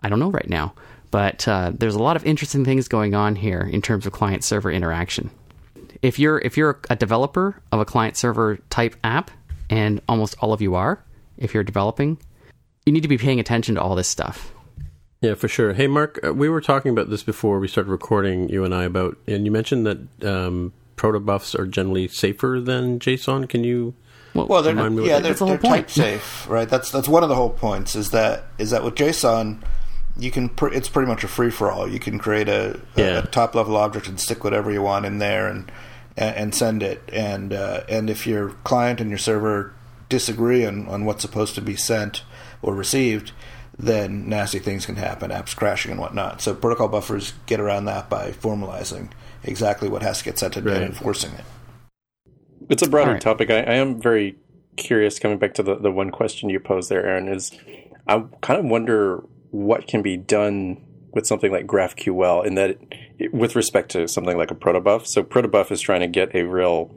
I 0.00 0.08
don't 0.08 0.18
know 0.18 0.30
right 0.30 0.48
now, 0.48 0.74
but 1.10 1.46
uh, 1.48 1.72
there's 1.74 1.94
a 1.94 2.02
lot 2.02 2.16
of 2.16 2.26
interesting 2.26 2.64
things 2.64 2.88
going 2.88 3.14
on 3.14 3.36
here 3.36 3.60
in 3.60 3.82
terms 3.82 4.06
of 4.06 4.12
client 4.12 4.44
server 4.44 4.70
interaction. 4.70 5.30
If 6.02 6.18
you're 6.18 6.38
if 6.40 6.56
you're 6.56 6.80
a 6.90 6.96
developer 6.96 7.60
of 7.72 7.80
a 7.80 7.84
client 7.84 8.16
server 8.16 8.58
type 8.68 8.96
app, 9.02 9.30
and 9.70 10.00
almost 10.08 10.36
all 10.40 10.52
of 10.52 10.60
you 10.60 10.74
are, 10.74 11.02
if 11.38 11.54
you're 11.54 11.64
developing, 11.64 12.18
you 12.84 12.92
need 12.92 13.02
to 13.02 13.08
be 13.08 13.18
paying 13.18 13.40
attention 13.40 13.76
to 13.76 13.80
all 13.80 13.94
this 13.94 14.08
stuff. 14.08 14.52
Yeah, 15.20 15.34
for 15.34 15.48
sure. 15.48 15.72
Hey, 15.72 15.86
Mark, 15.86 16.20
uh, 16.24 16.34
we 16.34 16.48
were 16.48 16.60
talking 16.60 16.92
about 16.92 17.08
this 17.08 17.22
before 17.22 17.58
we 17.58 17.68
started 17.68 17.90
recording, 17.90 18.48
you 18.48 18.64
and 18.64 18.74
I, 18.74 18.84
about, 18.84 19.16
and 19.26 19.46
you 19.46 19.50
mentioned 19.50 19.86
that 19.86 20.24
um, 20.24 20.72
protobufs 20.96 21.58
are 21.58 21.66
generally 21.66 22.08
safer 22.08 22.60
than 22.60 22.98
JSON. 22.98 23.48
Can 23.48 23.64
you? 23.64 23.94
Well, 24.34 24.46
well 24.46 24.62
they're, 24.62 24.74
yeah, 24.74 25.20
they're, 25.20 25.32
the 25.32 25.46
they're 25.46 25.58
type 25.58 25.90
safe, 25.90 26.48
right? 26.48 26.68
That's 26.68 26.90
that's 26.90 27.08
one 27.08 27.22
of 27.22 27.30
the 27.30 27.34
whole 27.34 27.50
points. 27.50 27.96
Is 27.96 28.10
that 28.10 28.44
is 28.58 28.70
that 28.70 28.84
with 28.84 28.94
JSON, 28.94 29.62
you 30.18 30.30
can 30.30 30.50
pr- 30.50 30.68
it's 30.68 30.90
pretty 30.90 31.08
much 31.08 31.24
a 31.24 31.28
free 31.28 31.50
for 31.50 31.70
all. 31.70 31.88
You 31.88 31.98
can 31.98 32.18
create 32.18 32.48
a, 32.48 32.80
a, 32.96 33.00
yeah. 33.00 33.18
a, 33.20 33.26
top 33.26 33.54
level 33.54 33.76
object 33.76 34.08
and 34.08 34.20
stick 34.20 34.44
whatever 34.44 34.70
you 34.70 34.82
want 34.82 35.06
in 35.06 35.18
there 35.18 35.48
and 35.48 35.72
and, 36.18 36.36
and 36.36 36.54
send 36.54 36.82
it. 36.82 37.02
And 37.10 37.54
uh, 37.54 37.84
and 37.88 38.10
if 38.10 38.26
your 38.26 38.50
client 38.64 39.00
and 39.00 39.08
your 39.08 39.18
server 39.18 39.72
disagree 40.08 40.66
on, 40.66 40.86
on 40.88 41.04
what's 41.04 41.22
supposed 41.22 41.54
to 41.54 41.62
be 41.62 41.74
sent 41.76 42.22
or 42.60 42.74
received, 42.74 43.32
then 43.78 44.28
nasty 44.28 44.58
things 44.58 44.86
can 44.86 44.96
happen, 44.96 45.30
apps 45.30 45.54
crashing 45.54 45.90
and 45.90 46.00
whatnot. 46.00 46.40
So 46.40 46.54
protocol 46.54 46.88
buffers 46.88 47.34
get 47.46 47.60
around 47.60 47.84
that 47.86 48.08
by 48.08 48.30
formalizing 48.30 49.10
exactly 49.42 49.88
what 49.88 50.02
has 50.02 50.18
to 50.18 50.24
get 50.24 50.38
sent 50.38 50.56
and 50.56 50.66
right. 50.66 50.82
enforcing 50.82 51.32
it. 51.32 51.44
It's 52.68 52.82
a 52.82 52.88
broader 52.88 53.12
right. 53.12 53.20
topic. 53.20 53.50
I, 53.50 53.58
I, 53.58 53.74
am 53.74 54.00
very 54.00 54.36
curious. 54.76 55.18
Coming 55.18 55.38
back 55.38 55.54
to 55.54 55.62
the, 55.62 55.76
the 55.76 55.90
one 55.90 56.10
question 56.10 56.48
you 56.48 56.58
posed 56.58 56.90
there, 56.90 57.06
Aaron, 57.06 57.28
is 57.28 57.52
I 58.08 58.24
kind 58.40 58.58
of 58.58 58.66
wonder 58.66 59.22
what 59.50 59.86
can 59.86 60.02
be 60.02 60.16
done 60.16 60.82
with 61.12 61.26
something 61.26 61.52
like 61.52 61.66
GraphQL 61.66 62.44
in 62.44 62.54
that, 62.56 62.78
it, 63.18 63.32
with 63.32 63.56
respect 63.56 63.90
to 63.92 64.08
something 64.08 64.36
like 64.36 64.50
a 64.50 64.54
protobuf. 64.54 65.06
So 65.06 65.22
protobuf 65.22 65.70
is 65.70 65.80
trying 65.80 66.00
to 66.00 66.08
get 66.08 66.34
a 66.34 66.42
real 66.42 66.94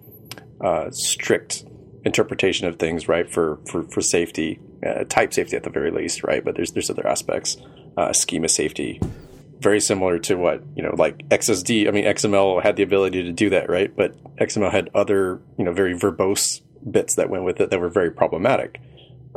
uh, 0.62 0.89
strict 0.92 1.65
interpretation 2.06 2.68
of 2.68 2.78
things, 2.78 3.08
right? 3.08 3.30
For 3.30 3.60
for 3.68 3.84
for 3.84 4.02
safety, 4.02 4.60
uh, 4.86 5.04
type 5.06 5.34
safety 5.34 5.56
at 5.56 5.64
the 5.64 5.70
very 5.70 5.92
least, 5.92 6.24
right? 6.24 6.44
But 6.44 6.56
there's 6.56 6.72
there's 6.72 6.90
other 6.90 7.08
aspects, 7.08 7.58
uh, 7.98 8.14
schema 8.14 8.50
safety, 8.50 9.02
very 9.60 9.80
similar 9.80 10.20
to 10.20 10.36
what 10.36 10.64
you 10.76 10.84
know, 10.84 10.96
like 10.98 11.28
XSD. 11.30 11.88
I 11.88 11.92
mean, 11.92 12.06
XML 12.06 12.62
had 12.64 12.76
the 12.76 12.84
ability 12.84 13.24
to 13.24 13.32
do 13.32 13.50
that, 13.50 13.70
right? 13.70 13.94
But 13.96 14.16
XML 14.38 14.72
had 14.72 14.90
other 14.96 15.42
you 15.58 15.66
know 15.66 15.74
very 15.74 15.94
verbose 15.94 16.62
bits 16.90 17.16
that 17.16 17.30
went 17.30 17.44
with 17.44 17.60
it 17.60 17.70
that 17.70 17.80
were 17.80 17.90
very 17.90 18.12
problematic. 18.12 18.80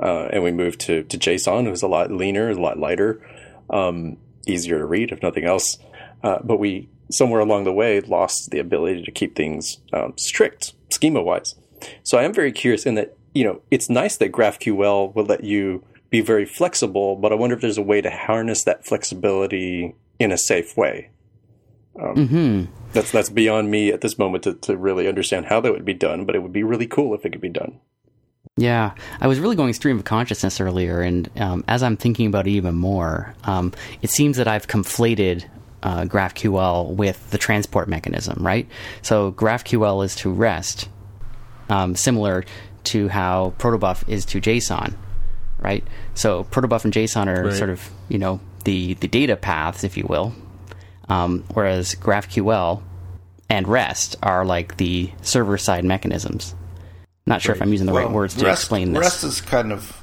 Uh, 0.01 0.29
and 0.33 0.43
we 0.43 0.53
moved 0.53 0.81
to 0.81 1.03
to 1.05 1.19
JSON, 1.19 1.69
was 1.71 1.83
a 1.83 1.89
lot 1.89 2.11
leaner, 2.11 2.51
a 2.51 2.55
lot 2.55 2.79
lighter, 2.79 3.27
um, 3.71 4.17
easier 4.47 4.79
to 4.79 4.87
read, 4.87 5.13
if 5.13 5.23
nothing 5.23 5.45
else. 5.45 5.79
Uh, 6.23 6.39
but 6.43 6.59
we 6.59 6.89
somewhere 7.11 7.41
along 7.41 7.65
the 7.65 7.73
way 7.73 8.01
lost 8.01 8.51
the 8.51 8.59
ability 8.59 9.03
to 9.03 9.11
keep 9.11 9.37
things 9.37 9.79
um, 9.93 10.15
strict 10.17 10.75
schema 10.91 11.21
wise. 11.23 11.55
So 12.03 12.19
I 12.19 12.25
am 12.25 12.33
very 12.33 12.53
curious 12.53 12.87
in 12.87 12.95
that, 12.97 13.17
you 13.35 13.45
know, 13.45 13.61
it's 13.71 13.89
nice 13.89 14.17
that 14.19 14.33
GraphQL 14.33 15.15
will 15.15 15.25
let 15.25 15.45
you 15.45 15.85
be 16.11 16.21
very 16.21 16.45
flexible, 16.45 17.17
but 17.17 17.33
I 17.33 17.35
wonder 17.37 17.57
if 17.57 17.63
there's 17.63 17.79
a 17.79 17.83
way 17.83 18.01
to 18.01 18.11
harness 18.11 18.65
that 18.65 18.85
flexibility 18.85 19.95
in 20.19 20.31
a 20.31 20.39
safe 20.39 20.77
way. 20.77 21.11
Um, 22.01 22.15
mm-hmm. 22.15 22.65
That's 22.93 23.11
that's 23.11 23.29
beyond 23.29 23.71
me 23.71 23.91
at 23.91 24.01
this 24.01 24.19
moment 24.19 24.45
to, 24.45 24.55
to 24.55 24.77
really 24.77 25.09
understand 25.09 25.47
how 25.47 25.61
that 25.61 25.73
would 25.73 25.85
be 25.85 25.95
done, 25.95 26.25
but 26.25 26.35
it 26.35 26.43
would 26.43 26.53
be 26.53 26.63
really 26.63 26.87
cool 26.87 27.15
if 27.15 27.25
it 27.25 27.31
could 27.31 27.41
be 27.41 27.49
done. 27.49 27.81
Yeah, 28.57 28.93
I 29.21 29.27
was 29.27 29.41
really 29.41 29.57
going 29.57 29.73
stream 29.73 29.99
of 29.99 30.05
consciousness 30.05 30.61
earlier, 30.61 31.01
and 31.01 31.31
um, 31.41 31.65
as 31.69 31.83
I'm 31.83 31.97
thinking 31.97 32.27
about 32.27 32.47
it 32.47 32.51
even 32.51 32.75
more, 32.75 33.35
um, 33.45 33.73
it 34.03 34.11
seems 34.11 34.37
that 34.37 34.47
I've 34.47 34.67
conflated 34.67 35.45
uh, 35.83 36.03
GraphQL 36.03 36.95
with 36.95 37.31
the 37.31 37.39
transport 37.39 37.89
mechanism, 37.89 38.45
right? 38.45 38.69
So 39.01 39.33
GraphQL 39.33 40.05
is 40.05 40.15
to 40.17 40.31
REST, 40.31 40.89
um, 41.69 41.97
similar 41.97 42.45
to 42.85 43.09
how 43.09 43.55
protobuf 43.59 44.09
is 44.09 44.25
to 44.27 44.41
JSON, 44.41 44.95
right? 45.59 45.87
So 46.15 46.45
protobuf 46.45 46.85
and 46.85 46.93
JSON 46.93 47.27
are 47.27 47.45
right. 47.47 47.55
sort 47.55 47.71
of 47.71 47.89
you 48.09 48.19
know 48.19 48.41
the 48.65 48.95
the 48.95 49.09
data 49.09 49.37
paths, 49.37 49.85
if 49.85 49.97
you 49.97 50.07
will, 50.07 50.35
um, 51.09 51.45
whereas 51.55 51.95
GraphQL 51.95 52.83
and 53.49 53.69
REST 53.69 54.17
are 54.23 54.45
like 54.45 54.77
the 54.77 55.11
server 55.23 55.59
side 55.59 55.85
mechanisms. 55.85 56.55
Not 57.27 57.41
sure 57.41 57.53
right. 57.53 57.59
if 57.59 57.63
I'm 57.63 57.73
using 57.73 57.87
the 57.87 57.93
well, 57.93 58.07
right 58.07 58.13
words 58.13 58.35
to 58.37 58.45
REST, 58.45 58.63
explain 58.63 58.93
this. 58.93 59.01
REST 59.01 59.25
is 59.25 59.41
kind 59.41 59.73
of 59.73 60.03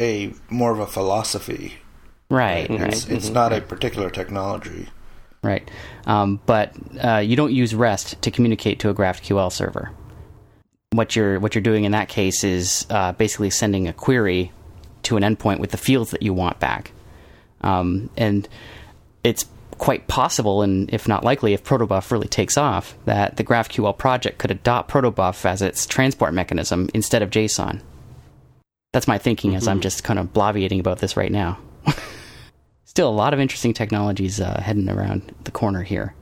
a 0.00 0.32
more 0.50 0.72
of 0.72 0.80
a 0.80 0.86
philosophy, 0.86 1.74
right? 2.28 2.68
right. 2.68 2.80
It's, 2.80 3.06
right. 3.06 3.16
it's 3.16 3.26
mm-hmm. 3.26 3.34
not 3.34 3.52
a 3.52 3.60
particular 3.60 4.10
technology, 4.10 4.88
right? 5.42 5.70
Um, 6.06 6.40
but 6.46 6.74
uh, 7.02 7.18
you 7.18 7.36
don't 7.36 7.52
use 7.52 7.74
REST 7.74 8.20
to 8.22 8.30
communicate 8.30 8.80
to 8.80 8.88
a 8.88 8.94
GraphQL 8.94 9.52
server 9.52 9.92
what 10.92 11.16
you're 11.16 11.40
what 11.40 11.54
you're 11.54 11.62
doing 11.62 11.84
in 11.84 11.92
that 11.92 12.08
case 12.08 12.44
is 12.44 12.86
uh, 12.90 13.12
basically 13.12 13.50
sending 13.50 13.88
a 13.88 13.92
query 13.92 14.52
to 15.04 15.16
an 15.16 15.22
endpoint 15.22 15.58
with 15.58 15.70
the 15.70 15.76
fields 15.76 16.12
that 16.12 16.22
you 16.22 16.32
want 16.32 16.60
back, 16.60 16.92
um, 17.62 18.10
and 18.16 18.48
it's 19.24 19.46
quite 19.78 20.06
possible, 20.06 20.62
and 20.62 20.92
if 20.94 21.08
not 21.08 21.24
likely, 21.24 21.54
if 21.54 21.64
Protobuf 21.64 22.10
really 22.12 22.28
takes 22.28 22.56
off, 22.56 22.94
that 23.04 23.36
the 23.36 23.42
GraphQL 23.42 23.98
project 23.98 24.38
could 24.38 24.52
adopt 24.52 24.90
Protobuf 24.90 25.44
as 25.44 25.60
its 25.60 25.86
transport 25.86 26.32
mechanism 26.34 26.88
instead 26.94 27.20
of 27.20 27.30
JSON. 27.30 27.80
That's 28.92 29.08
my 29.08 29.18
thinking 29.18 29.50
mm-hmm. 29.50 29.56
as 29.56 29.66
I'm 29.66 29.78
mm-hmm. 29.78 29.82
just 29.82 30.04
kind 30.04 30.18
of 30.18 30.32
bloviating 30.32 30.78
about 30.78 30.98
this 30.98 31.16
right 31.16 31.32
now. 31.32 31.58
Still, 32.84 33.08
a 33.08 33.10
lot 33.10 33.34
of 33.34 33.40
interesting 33.40 33.72
technologies 33.72 34.40
uh, 34.40 34.60
heading 34.60 34.88
around 34.88 35.34
the 35.44 35.50
corner 35.50 35.82
here. 35.82 36.14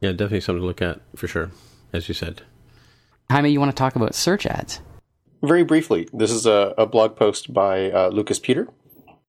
Yeah, 0.00 0.12
definitely 0.12 0.42
something 0.42 0.60
to 0.60 0.66
look 0.66 0.82
at 0.82 1.00
for 1.16 1.26
sure, 1.26 1.50
as 1.92 2.08
you 2.08 2.14
said. 2.14 2.42
Jaime, 3.30 3.50
you 3.50 3.60
want 3.60 3.70
to 3.70 3.76
talk 3.76 3.96
about 3.96 4.14
search 4.14 4.46
ads? 4.46 4.80
Very 5.42 5.64
briefly, 5.64 6.08
this 6.12 6.30
is 6.30 6.46
a, 6.46 6.74
a 6.78 6.86
blog 6.86 7.16
post 7.16 7.52
by 7.52 7.90
uh, 7.90 8.08
Lucas 8.08 8.38
Peter, 8.38 8.68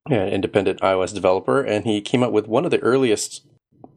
an 0.10 0.30
independent 0.30 0.80
iOS 0.82 1.14
developer, 1.14 1.62
and 1.62 1.86
he 1.86 2.02
came 2.02 2.24
up 2.24 2.32
with 2.32 2.48
one 2.48 2.66
of 2.66 2.72
the 2.72 2.80
earliest 2.80 3.46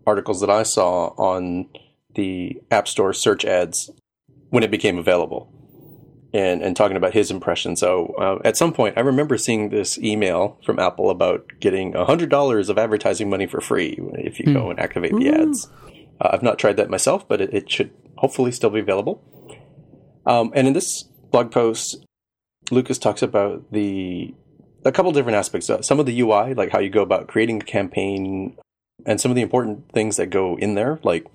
articles 0.06 0.40
that 0.40 0.50
I 0.50 0.62
saw 0.62 1.08
on 1.16 1.68
the 2.14 2.60
App 2.70 2.88
Store 2.88 3.12
search 3.12 3.44
ads 3.44 3.90
when 4.50 4.64
it 4.64 4.70
became 4.70 4.98
available, 4.98 5.52
and 6.32 6.62
and 6.62 6.74
talking 6.74 6.96
about 6.96 7.12
his 7.12 7.30
impression. 7.30 7.76
So 7.76 8.14
uh, 8.18 8.38
at 8.44 8.56
some 8.56 8.72
point, 8.72 8.96
I 8.96 9.00
remember 9.00 9.36
seeing 9.38 9.68
this 9.68 9.98
email 9.98 10.58
from 10.64 10.78
Apple 10.78 11.10
about 11.10 11.46
getting 11.60 11.92
hundred 11.92 12.30
dollars 12.30 12.68
of 12.68 12.78
advertising 12.78 13.30
money 13.30 13.46
for 13.46 13.60
free 13.60 13.98
if 14.14 14.40
you 14.40 14.46
mm. 14.46 14.54
go 14.54 14.70
and 14.70 14.80
activate 14.80 15.14
the 15.14 15.28
ads. 15.28 15.68
Uh, 16.20 16.30
I've 16.32 16.42
not 16.42 16.58
tried 16.58 16.78
that 16.78 16.90
myself, 16.90 17.28
but 17.28 17.40
it, 17.40 17.54
it 17.54 17.70
should 17.70 17.90
hopefully 18.16 18.50
still 18.50 18.70
be 18.70 18.80
available. 18.80 19.22
Um, 20.26 20.52
and 20.54 20.66
in 20.66 20.72
this 20.72 21.04
blog 21.30 21.50
post, 21.50 22.04
Lucas 22.70 22.98
talks 22.98 23.22
about 23.22 23.70
the 23.72 24.34
a 24.84 24.92
couple 24.92 25.12
different 25.12 25.36
aspects. 25.36 25.68
Uh, 25.68 25.82
some 25.82 26.00
of 26.00 26.06
the 26.06 26.20
UI, 26.20 26.54
like 26.54 26.70
how 26.70 26.78
you 26.78 26.90
go 26.90 27.02
about 27.02 27.28
creating 27.28 27.60
a 27.62 27.64
campaign, 27.64 28.56
and 29.06 29.20
some 29.20 29.30
of 29.30 29.36
the 29.36 29.42
important 29.42 29.90
things 29.92 30.16
that 30.16 30.26
go 30.30 30.56
in 30.56 30.74
there, 30.74 31.00
like 31.02 31.26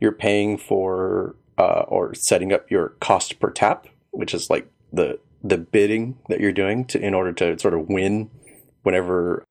you're 0.00 0.12
paying 0.12 0.58
for 0.58 1.36
uh, 1.58 1.84
or 1.88 2.14
setting 2.14 2.52
up 2.52 2.70
your 2.70 2.90
cost 3.00 3.40
per 3.40 3.50
tap, 3.50 3.86
which 4.10 4.34
is 4.34 4.50
like 4.50 4.68
the 4.92 5.18
the 5.42 5.58
bidding 5.58 6.18
that 6.28 6.40
you're 6.40 6.52
doing 6.52 6.84
to 6.84 7.00
in 7.00 7.14
order 7.14 7.32
to 7.32 7.58
sort 7.58 7.74
of 7.74 7.88
win 7.88 8.30
whenever 8.82 9.44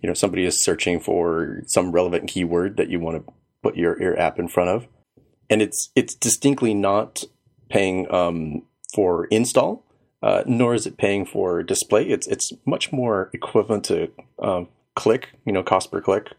you 0.00 0.08
know 0.08 0.14
somebody 0.14 0.44
is 0.44 0.62
searching 0.62 0.98
for 0.98 1.62
some 1.66 1.92
relevant 1.92 2.28
keyword 2.28 2.76
that 2.76 2.88
you 2.88 2.98
want 2.98 3.24
to 3.24 3.32
put 3.62 3.76
your, 3.76 4.00
your 4.00 4.18
app 4.18 4.38
in 4.38 4.48
front 4.48 4.70
of 4.70 4.88
and 5.50 5.62
it's 5.62 5.90
it's 5.94 6.14
distinctly 6.14 6.74
not 6.74 7.24
paying 7.68 8.12
um, 8.12 8.62
for 8.94 9.26
install 9.26 9.84
uh, 10.22 10.42
nor 10.46 10.74
is 10.74 10.86
it 10.86 10.96
paying 10.96 11.24
for 11.24 11.62
display. 11.62 12.08
It's 12.08 12.26
it's 12.26 12.52
much 12.64 12.92
more 12.92 13.30
equivalent 13.32 13.84
to 13.84 14.10
um, 14.40 14.68
click 14.94 15.30
you 15.44 15.52
know 15.52 15.62
cost 15.62 15.90
per 15.90 16.00
click. 16.00 16.32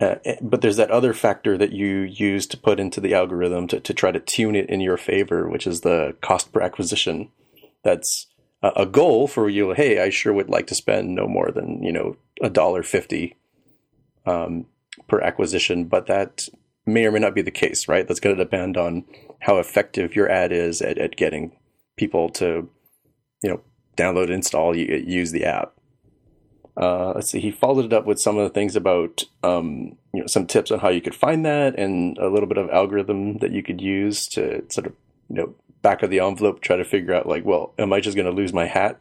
Uh, 0.00 0.16
eh, 0.24 0.36
but 0.40 0.60
there's 0.60 0.76
that 0.76 0.90
other 0.90 1.12
factor 1.12 1.56
that 1.56 1.72
you 1.72 1.98
use 2.00 2.46
to 2.48 2.56
put 2.56 2.80
into 2.80 3.00
the 3.00 3.14
algorithm 3.14 3.68
to, 3.68 3.78
to 3.78 3.94
try 3.94 4.10
to 4.10 4.18
tune 4.18 4.56
it 4.56 4.68
in 4.68 4.80
your 4.80 4.96
favor 4.96 5.48
which 5.48 5.68
is 5.68 5.82
the 5.82 6.16
cost 6.20 6.52
per 6.52 6.60
acquisition. 6.60 7.28
That's 7.82 8.26
a 8.62 8.86
goal 8.86 9.28
for 9.28 9.50
you. 9.50 9.72
Hey, 9.72 10.00
I 10.00 10.08
sure 10.08 10.32
would 10.32 10.48
like 10.48 10.66
to 10.68 10.74
spend 10.74 11.14
no 11.14 11.28
more 11.28 11.50
than 11.50 11.82
you 11.82 11.92
know 11.92 12.16
a 12.40 12.48
dollar 12.48 12.82
fifty 12.82 13.36
um, 14.24 14.66
per 15.06 15.20
acquisition, 15.20 15.84
but 15.84 16.06
that 16.06 16.48
may 16.86 17.06
or 17.06 17.12
may 17.12 17.18
not 17.18 17.34
be 17.34 17.42
the 17.42 17.50
case, 17.50 17.88
right? 17.88 18.06
That's 18.06 18.20
going 18.20 18.36
to 18.36 18.44
depend 18.44 18.76
on 18.76 19.04
how 19.40 19.58
effective 19.58 20.16
your 20.16 20.30
ad 20.30 20.52
is 20.52 20.80
at, 20.82 20.98
at 20.98 21.16
getting 21.16 21.56
people 21.96 22.28
to 22.28 22.68
you 23.42 23.50
know 23.50 23.60
download, 23.96 24.30
install, 24.30 24.74
use 24.76 25.30
the 25.32 25.44
app. 25.44 25.72
Uh, 26.76 27.12
let's 27.14 27.30
see. 27.30 27.38
He 27.38 27.52
followed 27.52 27.84
it 27.84 27.92
up 27.92 28.04
with 28.04 28.18
some 28.18 28.36
of 28.36 28.42
the 28.42 28.52
things 28.52 28.74
about 28.74 29.24
um, 29.42 29.96
you 30.12 30.20
know 30.20 30.26
some 30.26 30.46
tips 30.46 30.70
on 30.70 30.80
how 30.80 30.88
you 30.88 31.00
could 31.00 31.14
find 31.14 31.44
that, 31.44 31.78
and 31.78 32.18
a 32.18 32.28
little 32.28 32.48
bit 32.48 32.58
of 32.58 32.70
algorithm 32.70 33.38
that 33.38 33.52
you 33.52 33.62
could 33.62 33.80
use 33.80 34.26
to 34.28 34.64
sort 34.70 34.86
of 34.86 34.94
you 35.28 35.36
know 35.36 35.54
back 35.82 36.02
of 36.02 36.10
the 36.10 36.18
envelope 36.18 36.60
try 36.60 36.76
to 36.76 36.84
figure 36.84 37.14
out 37.14 37.28
like, 37.28 37.44
well, 37.44 37.74
am 37.78 37.92
I 37.92 38.00
just 38.00 38.16
going 38.16 38.26
to 38.26 38.32
lose 38.32 38.52
my 38.52 38.64
hat, 38.64 38.98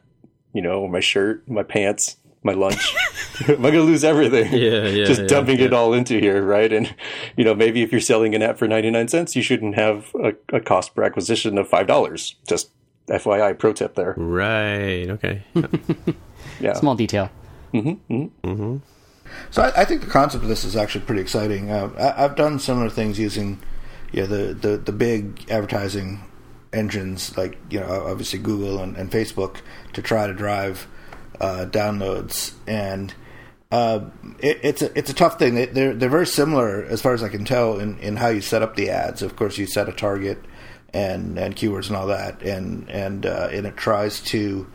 you 0.54 0.62
know, 0.62 0.88
my 0.88 1.00
shirt, 1.00 1.50
my 1.50 1.64
pants, 1.64 2.18
my 2.44 2.54
lunch? 2.54 2.96
am 3.48 3.66
I 3.66 3.72
going 3.72 3.74
to 3.74 3.82
lose 3.84 4.04
everything? 4.04 4.52
Yeah, 4.54 4.88
yeah. 4.88 5.06
just 5.06 5.22
yeah, 5.22 5.28
dumping 5.28 5.60
yeah. 5.60 5.66
it 5.66 5.74
all 5.74 5.94
into 5.94 6.20
here, 6.20 6.44
right? 6.44 6.72
And 6.72 6.94
you 7.38 7.44
know, 7.44 7.56
maybe 7.56 7.82
if 7.82 7.92
you're 7.92 8.02
selling 8.02 8.36
an 8.36 8.42
app 8.42 8.58
for 8.58 8.68
ninety 8.68 8.92
nine 8.92 9.08
cents, 9.08 9.36
you 9.36 9.42
shouldn't 9.42 9.76
have 9.76 10.14
a, 10.16 10.34
a 10.56 10.60
cost 10.60 10.96
per 10.96 11.04
acquisition 11.04 11.58
of 11.58 11.68
five 11.68 11.88
dollars. 11.88 12.36
Just 12.48 12.70
FYI, 13.08 13.58
pro 13.58 13.74
tip 13.74 13.96
there. 13.96 14.14
Right. 14.18 15.10
Okay. 15.10 15.44
Yeah. 16.60 16.74
Small 16.74 16.96
detail. 16.96 17.30
Mm-hmm. 17.74 18.26
Mm-hmm. 18.48 18.78
So 19.52 19.64
I, 19.64 19.82
I 19.82 19.86
think 19.86 20.02
the 20.02 20.08
concept 20.08 20.44
of 20.44 20.50
this 20.50 20.64
is 20.64 20.76
actually 20.76 21.06
pretty 21.06 21.22
exciting. 21.22 21.72
Uh, 21.72 21.90
I, 21.98 22.24
I've 22.24 22.36
done 22.36 22.60
similar 22.60 22.90
things 22.90 23.20
using, 23.20 23.60
yeah, 24.12 24.26
the, 24.26 24.54
the, 24.54 24.78
the 24.78 24.92
big 24.92 25.50
advertising 25.50 26.24
engines 26.74 27.38
like 27.38 27.56
you 27.70 27.80
know 27.80 28.08
obviously 28.08 28.40
Google 28.40 28.80
and, 28.80 28.98
and 28.98 29.12
Facebook 29.12 29.58
to 29.94 30.02
try 30.02 30.26
to 30.26 30.34
drive 30.34 30.88
uh, 31.44 31.66
downloads, 31.66 32.54
and 32.66 33.14
uh, 33.70 34.06
it, 34.40 34.60
it's 34.64 34.82
a 34.82 34.98
it's 34.98 35.10
a 35.10 35.14
tough 35.14 35.38
thing. 35.38 35.56
They, 35.56 35.66
they're 35.66 35.94
they're 35.94 36.10
very 36.10 36.26
similar 36.26 36.86
as 36.86 37.02
far 37.02 37.14
as 37.14 37.22
I 37.22 37.28
can 37.28 37.44
tell 37.44 37.80
in, 37.80 38.00
in 38.00 38.16
how 38.16 38.30
you 38.30 38.40
set 38.40 38.62
up 38.62 38.78
the 38.78 38.90
ads. 38.90 39.22
Of 39.22 39.36
course, 39.36 39.58
you 39.58 39.68
set 39.68 39.90
a 39.90 39.92
target 39.92 40.38
and 40.94 41.38
and 41.38 41.54
keywords 41.54 41.88
and 41.88 41.98
all 41.98 42.08
that, 42.08 42.42
and 42.44 42.90
and 42.90 43.26
uh, 43.26 43.50
and 43.52 43.66
it 43.66 43.76
tries 43.76 44.22
to 44.22 44.72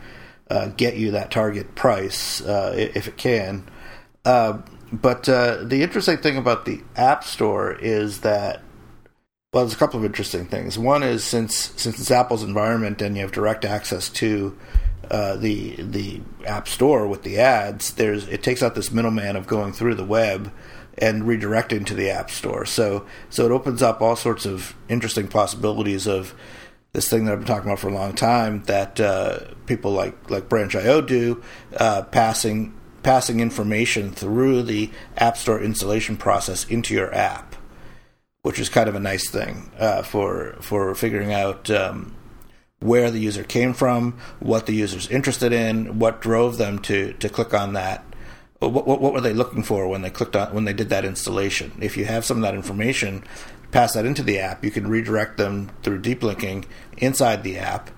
uh, 0.51 0.67
get 0.67 0.95
you 0.95 1.09
that 1.11 1.31
target 1.31 1.73
price 1.73 2.39
uh, 2.41 2.75
if 2.77 3.07
it 3.07 3.17
can. 3.17 3.67
Uh, 4.23 4.59
but 4.91 5.23
the 5.23 5.79
interesting 5.81 6.17
thing 6.17 6.37
about 6.37 6.65
the 6.65 6.81
App 6.95 7.23
Store 7.23 7.73
is 7.73 8.21
that 8.21 8.61
well, 9.53 9.63
there's 9.63 9.73
a 9.73 9.77
couple 9.77 9.99
of 9.99 10.05
interesting 10.05 10.45
things. 10.45 10.77
One 10.77 11.01
is 11.01 11.23
since 11.23 11.55
since 11.55 11.99
it's 11.99 12.11
Apple's 12.11 12.43
environment 12.43 13.01
and 13.01 13.15
you 13.15 13.23
have 13.23 13.31
direct 13.31 13.65
access 13.65 14.07
to 14.09 14.55
uh, 15.09 15.35
the 15.35 15.75
the 15.81 16.21
App 16.45 16.67
Store 16.67 17.07
with 17.07 17.23
the 17.23 17.39
ads, 17.39 17.93
there's 17.93 18.27
it 18.27 18.43
takes 18.43 18.61
out 18.61 18.75
this 18.75 18.91
middleman 18.91 19.35
of 19.35 19.47
going 19.47 19.73
through 19.73 19.95
the 19.95 20.05
web 20.05 20.51
and 20.97 21.23
redirecting 21.23 21.85
to 21.87 21.95
the 21.95 22.09
App 22.09 22.29
Store. 22.29 22.65
So 22.65 23.05
so 23.29 23.45
it 23.45 23.51
opens 23.51 23.81
up 23.81 24.01
all 24.01 24.15
sorts 24.15 24.45
of 24.45 24.75
interesting 24.87 25.27
possibilities 25.27 26.07
of 26.07 26.33
this 26.93 27.09
thing 27.09 27.25
that 27.25 27.33
I've 27.33 27.39
been 27.39 27.47
talking 27.47 27.69
about 27.69 27.79
for 27.79 27.89
a 27.89 27.93
long 27.93 28.13
time 28.13 28.63
that 28.63 28.99
uh, 28.99 29.39
people 29.65 29.91
like 29.91 30.29
like 30.29 30.49
Branch.io 30.49 31.01
do, 31.01 31.43
uh, 31.77 32.03
passing 32.03 32.73
passing 33.03 33.39
information 33.39 34.11
through 34.11 34.63
the 34.63 34.91
App 35.17 35.37
Store 35.37 35.61
installation 35.61 36.17
process 36.17 36.65
into 36.65 36.93
your 36.93 37.13
app, 37.13 37.55
which 38.41 38.59
is 38.59 38.69
kind 38.69 38.89
of 38.89 38.95
a 38.95 38.99
nice 38.99 39.29
thing 39.29 39.71
uh, 39.79 40.01
for 40.03 40.55
for 40.59 40.93
figuring 40.95 41.33
out 41.33 41.69
um, 41.71 42.15
where 42.79 43.11
the 43.11 43.19
user 43.19 43.43
came 43.43 43.73
from, 43.73 44.17
what 44.39 44.65
the 44.65 44.73
user's 44.73 45.07
interested 45.09 45.51
in, 45.51 45.99
what 45.99 46.21
drove 46.21 46.57
them 46.57 46.79
to 46.79 47.13
to 47.13 47.29
click 47.29 47.53
on 47.53 47.73
that. 47.73 48.05
What, 48.59 48.85
what, 48.85 48.99
what 48.99 49.13
were 49.13 49.21
they 49.21 49.33
looking 49.33 49.63
for 49.63 49.87
when 49.87 50.01
they 50.01 50.09
clicked 50.09 50.35
on 50.35 50.53
when 50.53 50.65
they 50.65 50.73
did 50.73 50.89
that 50.89 51.05
installation? 51.05 51.71
If 51.81 51.97
you 51.97 52.05
have 52.05 52.25
some 52.25 52.37
of 52.37 52.43
that 52.43 52.55
information, 52.55 53.23
pass 53.71 53.93
that 53.93 54.05
into 54.05 54.23
the 54.23 54.39
app. 54.39 54.63
You 54.63 54.71
can 54.71 54.87
redirect 54.87 55.37
them 55.37 55.71
through 55.83 56.01
deep 56.01 56.23
linking 56.23 56.65
inside 56.97 57.43
the 57.43 57.57
app 57.57 57.89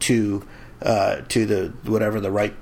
to 0.00 0.46
uh, 0.82 1.22
to 1.28 1.46
the 1.46 1.72
whatever 1.90 2.20
the 2.20 2.30
right 2.30 2.54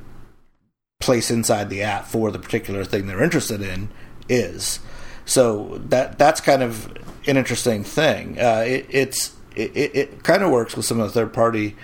place 1.00 1.30
inside 1.30 1.68
the 1.68 1.82
app 1.82 2.06
for 2.06 2.30
the 2.30 2.38
particular 2.38 2.84
thing 2.84 3.06
they're 3.06 3.22
interested 3.22 3.60
in 3.60 3.88
is. 4.28 4.80
So 5.26 5.78
that 5.88 6.18
that's 6.18 6.40
kind 6.40 6.62
of 6.62 6.86
an 7.26 7.36
interesting 7.36 7.84
thing. 7.84 8.38
Uh, 8.40 8.64
it, 8.66 8.86
it's 8.88 9.34
it, 9.56 9.96
it 9.96 10.22
kind 10.22 10.42
of 10.42 10.50
works 10.50 10.76
with 10.76 10.84
some 10.86 11.00
of 11.00 11.06
the 11.06 11.12
third 11.12 11.32
party 11.32 11.76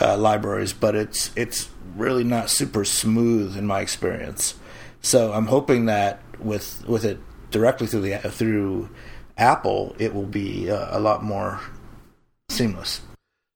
uh, 0.00 0.16
libraries, 0.16 0.72
but 0.72 0.94
it's 0.94 1.30
it's 1.36 1.68
really 1.96 2.24
not 2.24 2.50
super 2.50 2.84
smooth 2.84 3.56
in 3.56 3.66
my 3.66 3.80
experience. 3.80 4.54
So 5.02 5.32
I'm 5.32 5.46
hoping 5.46 5.86
that 5.86 6.20
with 6.38 6.84
with 6.86 7.04
it 7.04 7.18
directly 7.50 7.86
through 7.86 8.02
the 8.02 8.18
through 8.30 8.90
Apple, 9.36 9.94
it 9.98 10.14
will 10.14 10.26
be 10.26 10.70
uh, 10.70 10.96
a 10.96 11.00
lot 11.00 11.22
more 11.22 11.60
seamless. 12.48 13.00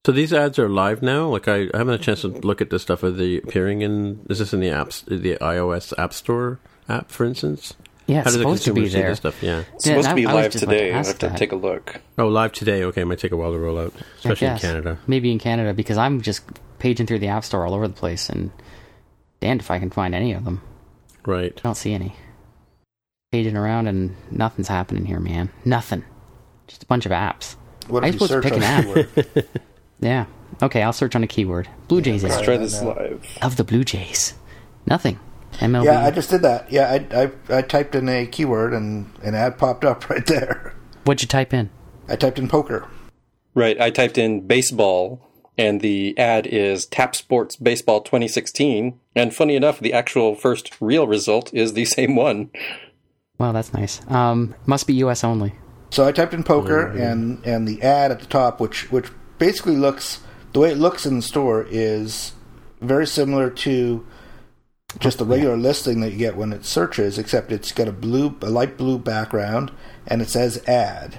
So 0.05 0.13
these 0.13 0.35
ads 0.35 0.59
are 0.59 0.69
live 0.69 1.03
now. 1.03 1.29
Like 1.29 1.49
I, 1.49 1.69
I 1.73 1.79
haven't 1.79 1.95
a 1.95 1.99
chance 1.99 2.23
to 2.23 2.29
look 2.29 2.61
at 2.61 2.71
this 2.71 2.83
stuff. 2.83 3.03
Are 3.03 3.11
they 3.11 3.39
appearing 3.39 3.83
in? 3.83 4.27
Is 4.29 4.39
this 4.39 4.53
in 4.53 4.61
the 4.61 4.69
apps, 4.69 5.05
the 5.07 5.37
iOS 5.37 5.99
App 5.99 6.13
Store 6.13 6.59
app, 6.89 7.11
for 7.11 7.25
instance? 7.25 7.75
Yeah, 8.07 8.17
How 8.17 8.21
it's 8.23 8.33
do 8.33 8.39
the 8.39 8.43
supposed 8.43 8.65
to 8.65 8.71
consumers 8.71 8.91
be 8.91 8.95
see 8.95 9.01
there. 9.01 9.09
this 9.11 9.19
stuff? 9.19 9.43
Yeah. 9.43 9.63
It's 9.75 9.85
supposed 9.85 10.05
Yeah, 10.07 10.11
to 10.11 10.15
be 10.17 10.27
I- 10.27 10.31
I 10.31 10.35
live 10.35 10.53
just 10.53 10.65
about 10.65 10.73
to 10.73 10.79
today. 10.79 10.93
I 10.93 10.97
have 10.99 11.19
to 11.21 11.29
that. 11.29 11.37
take 11.39 11.53
a 11.53 11.57
look. 11.57 12.01
Oh, 12.19 12.29
live 12.29 12.53
today. 12.53 12.85
Okay, 12.85 13.01
it 13.01 13.05
might 13.07 13.19
take 13.19 13.33
a 13.33 13.37
while 13.37 13.53
to 13.53 13.59
roll 13.59 13.79
out, 13.79 13.93
especially 14.19 14.47
in. 14.49 14.59
Canada. 14.59 14.99
Maybe 15.07 15.33
in 15.33 15.39
Canada 15.39 15.73
because 15.73 15.97
I'm 15.97 16.21
just 16.21 16.43
paging 16.79 17.07
through 17.07 17.21
the 17.21 17.29
App 17.29 17.45
Store 17.45 17.65
all 17.67 17.73
over 17.75 17.89
the 17.89 17.95
place, 17.95 18.29
and 18.29 18.51
damned 19.41 19.61
if 19.63 19.71
I 19.71 19.79
can 19.79 19.89
find 19.91 20.15
any 20.15 20.33
of 20.35 20.45
them. 20.45 20.61
Right. 21.25 21.53
I 21.57 21.61
don't 21.63 21.77
see 21.77 21.95
any. 21.95 22.15
Paging 23.33 23.57
around 23.57 23.87
and 23.89 24.15
nothing's 24.31 24.69
happening 24.69 25.07
here, 25.07 25.19
man. 25.21 25.49
Nothing. 25.65 26.05
Just 26.67 26.83
a 26.83 26.87
bunch 26.87 27.07
of 27.07 27.13
apps. 27.13 27.57
What 27.89 28.03
How 28.03 28.09
if 28.11 28.15
you 28.15 28.21
you 28.21 28.27
supposed 28.27 28.43
to 28.45 28.49
search 28.49 28.61
pick 28.61 29.35
an 29.35 29.37
app? 29.37 29.47
Yeah. 30.01 30.27
Okay, 30.63 30.83
I'll 30.83 30.93
search 30.93 31.17
on 31.17 31.23
a 31.23 31.27
keyword. 31.27 31.69
Blue 31.89 32.03
Jays 32.03 32.23
Let's 32.23 32.43
try 32.43 32.59
this 32.59 32.83
live. 32.83 33.27
of 33.43 33.57
the 33.57 33.65
Blue 33.65 33.83
Jays. 33.85 34.35
Nothing. 34.87 35.19
MLB. 35.59 35.85
Yeah, 35.85 36.05
I 36.05 36.11
just 36.11 36.31
did 36.31 36.43
that. 36.43 36.71
Yeah, 36.71 36.91
I, 36.91 37.23
I 37.51 37.59
I 37.59 37.63
typed 37.63 37.95
in 37.95 38.09
a 38.09 38.27
keyword 38.27 38.73
and 38.73 39.11
an 39.23 39.35
ad 39.35 39.59
popped 39.59 39.85
up 39.85 40.09
right 40.11 40.25
there. 40.27 40.75
What'd 41.05 41.23
you 41.23 41.29
type 41.29 41.53
in? 41.53 41.71
I 42.09 42.17
typed 42.17 42.39
in 42.39 42.49
poker. 42.49 42.89
Right. 43.55 43.81
I 43.81 43.91
typed 43.91 44.19
in 44.19 44.47
baseball, 44.47 45.31
and 45.57 45.81
the 45.81 46.19
ad 46.19 46.47
is 46.47 46.87
Tap 46.87 47.15
Sports 47.15 47.57
Baseball 47.57 48.01
2016. 48.01 48.99
And 49.15 49.35
funny 49.35 49.55
enough, 49.55 49.79
the 49.79 49.93
actual 49.93 50.35
first 50.35 50.77
real 50.81 51.07
result 51.07 51.53
is 51.55 51.75
the 51.75 51.85
same 51.85 52.17
one. 52.17 52.51
Well, 53.39 53.53
that's 53.53 53.73
nice. 53.73 54.01
Um, 54.11 54.55
must 54.67 54.87
be 54.87 54.95
U.S. 54.95 55.25
only. 55.25 55.55
So 55.91 56.05
I 56.07 56.13
typed 56.13 56.35
in 56.35 56.43
poker 56.43 56.87
and 56.87 57.45
and 57.47 57.69
the 57.69 57.81
ad 57.83 58.11
at 58.11 58.21
the 58.21 58.27
top, 58.27 58.61
which 58.61 58.91
which 58.91 59.11
basically 59.39 59.77
looks 59.77 60.21
the 60.53 60.61
way 60.61 60.71
it 60.71 60.79
looks 60.79 61.07
in 61.07 61.17
the 61.17 61.23
store 61.23 61.67
is 61.69 62.33
very 62.81 63.07
similar 63.07 63.51
to 63.51 64.07
just 64.99 65.19
the 65.19 65.25
regular 65.25 65.57
listing 65.57 66.01
that 66.01 66.13
you 66.13 66.19
get 66.19 66.37
when 66.37 66.53
it 66.53 66.65
searches, 66.65 67.19
except 67.19 67.53
it's 67.53 67.73
got 67.73 67.89
a 67.89 67.93
blue, 67.93 68.37
a 68.43 68.51
light 68.51 68.77
blue 68.77 68.99
background, 68.99 69.71
and 70.07 70.23
it 70.23 70.29
says 70.29 70.63
ad. 70.69 71.19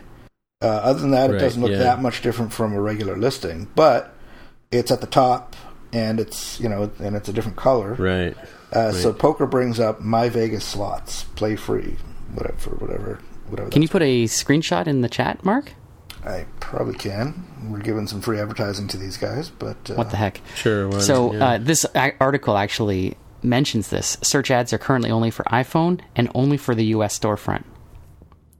Uh, 0.62 0.68
other 0.68 1.00
than 1.00 1.12
that, 1.12 1.30
Right, 1.30 1.36
it 1.36 1.40
doesn't 1.40 1.62
look 1.62 1.72
yeah. 1.72 1.80
that 1.80 2.02
much 2.02 2.22
different 2.22 2.54
from 2.54 2.74
a 2.74 2.82
regular 2.82 3.18
listing, 3.18 3.68
but 3.76 4.14
it's 4.72 4.90
at 4.92 5.02
the 5.02 5.08
top, 5.08 5.56
and 5.94 6.20
it's 6.20 6.60
you 6.60 6.70
know, 6.70 6.90
and 7.00 7.16
it's 7.16 7.30
a 7.30 7.34
different 7.34 7.58
color. 7.58 7.94
Right. 7.96 8.36
Uh, 8.72 8.92
So 8.92 9.14
poker 9.14 9.46
brings 9.46 9.80
up 9.80 10.02
my 10.02 10.30
Vegas 10.30 10.64
slots, 10.66 11.24
play 11.36 11.56
free, 11.56 11.98
whatever, 12.34 12.72
whatever, 12.78 13.20
whatever. 13.50 13.70
Can 13.70 13.82
you 13.82 13.88
that's 13.88 13.92
put 13.94 14.02
a 14.02 14.24
screenshot 14.26 14.88
in 14.88 15.02
the 15.02 15.10
chat, 15.10 15.44
Mark? 15.46 15.74
I 16.26 16.46
probably 16.60 16.96
can. 16.96 17.46
We're 17.70 17.80
giving 17.80 18.08
some 18.08 18.20
free 18.22 18.40
advertising 18.40 18.88
to 18.90 18.98
these 18.98 19.18
guys, 19.18 19.50
but 19.50 19.78
uh, 19.92 19.94
What 19.94 20.10
the 20.10 20.18
heck? 20.18 20.42
Sure. 20.56 20.90
why 20.90 20.98
So? 21.00 21.34
Yeah. 21.34 21.46
uh, 21.46 21.58
this 21.60 21.86
article 22.20 22.58
actually 22.58 23.16
mentions 23.46 23.90
this. 23.90 24.18
Search 24.22 24.52
ads 24.52 24.74
are 24.74 24.78
currently 24.78 25.12
only 25.12 25.32
for 25.32 25.44
iPhone 25.46 26.02
and 26.16 26.30
only 26.36 26.58
for 26.58 26.76
the 26.76 26.86
U.S. 26.88 27.18
storefront. 27.18 27.64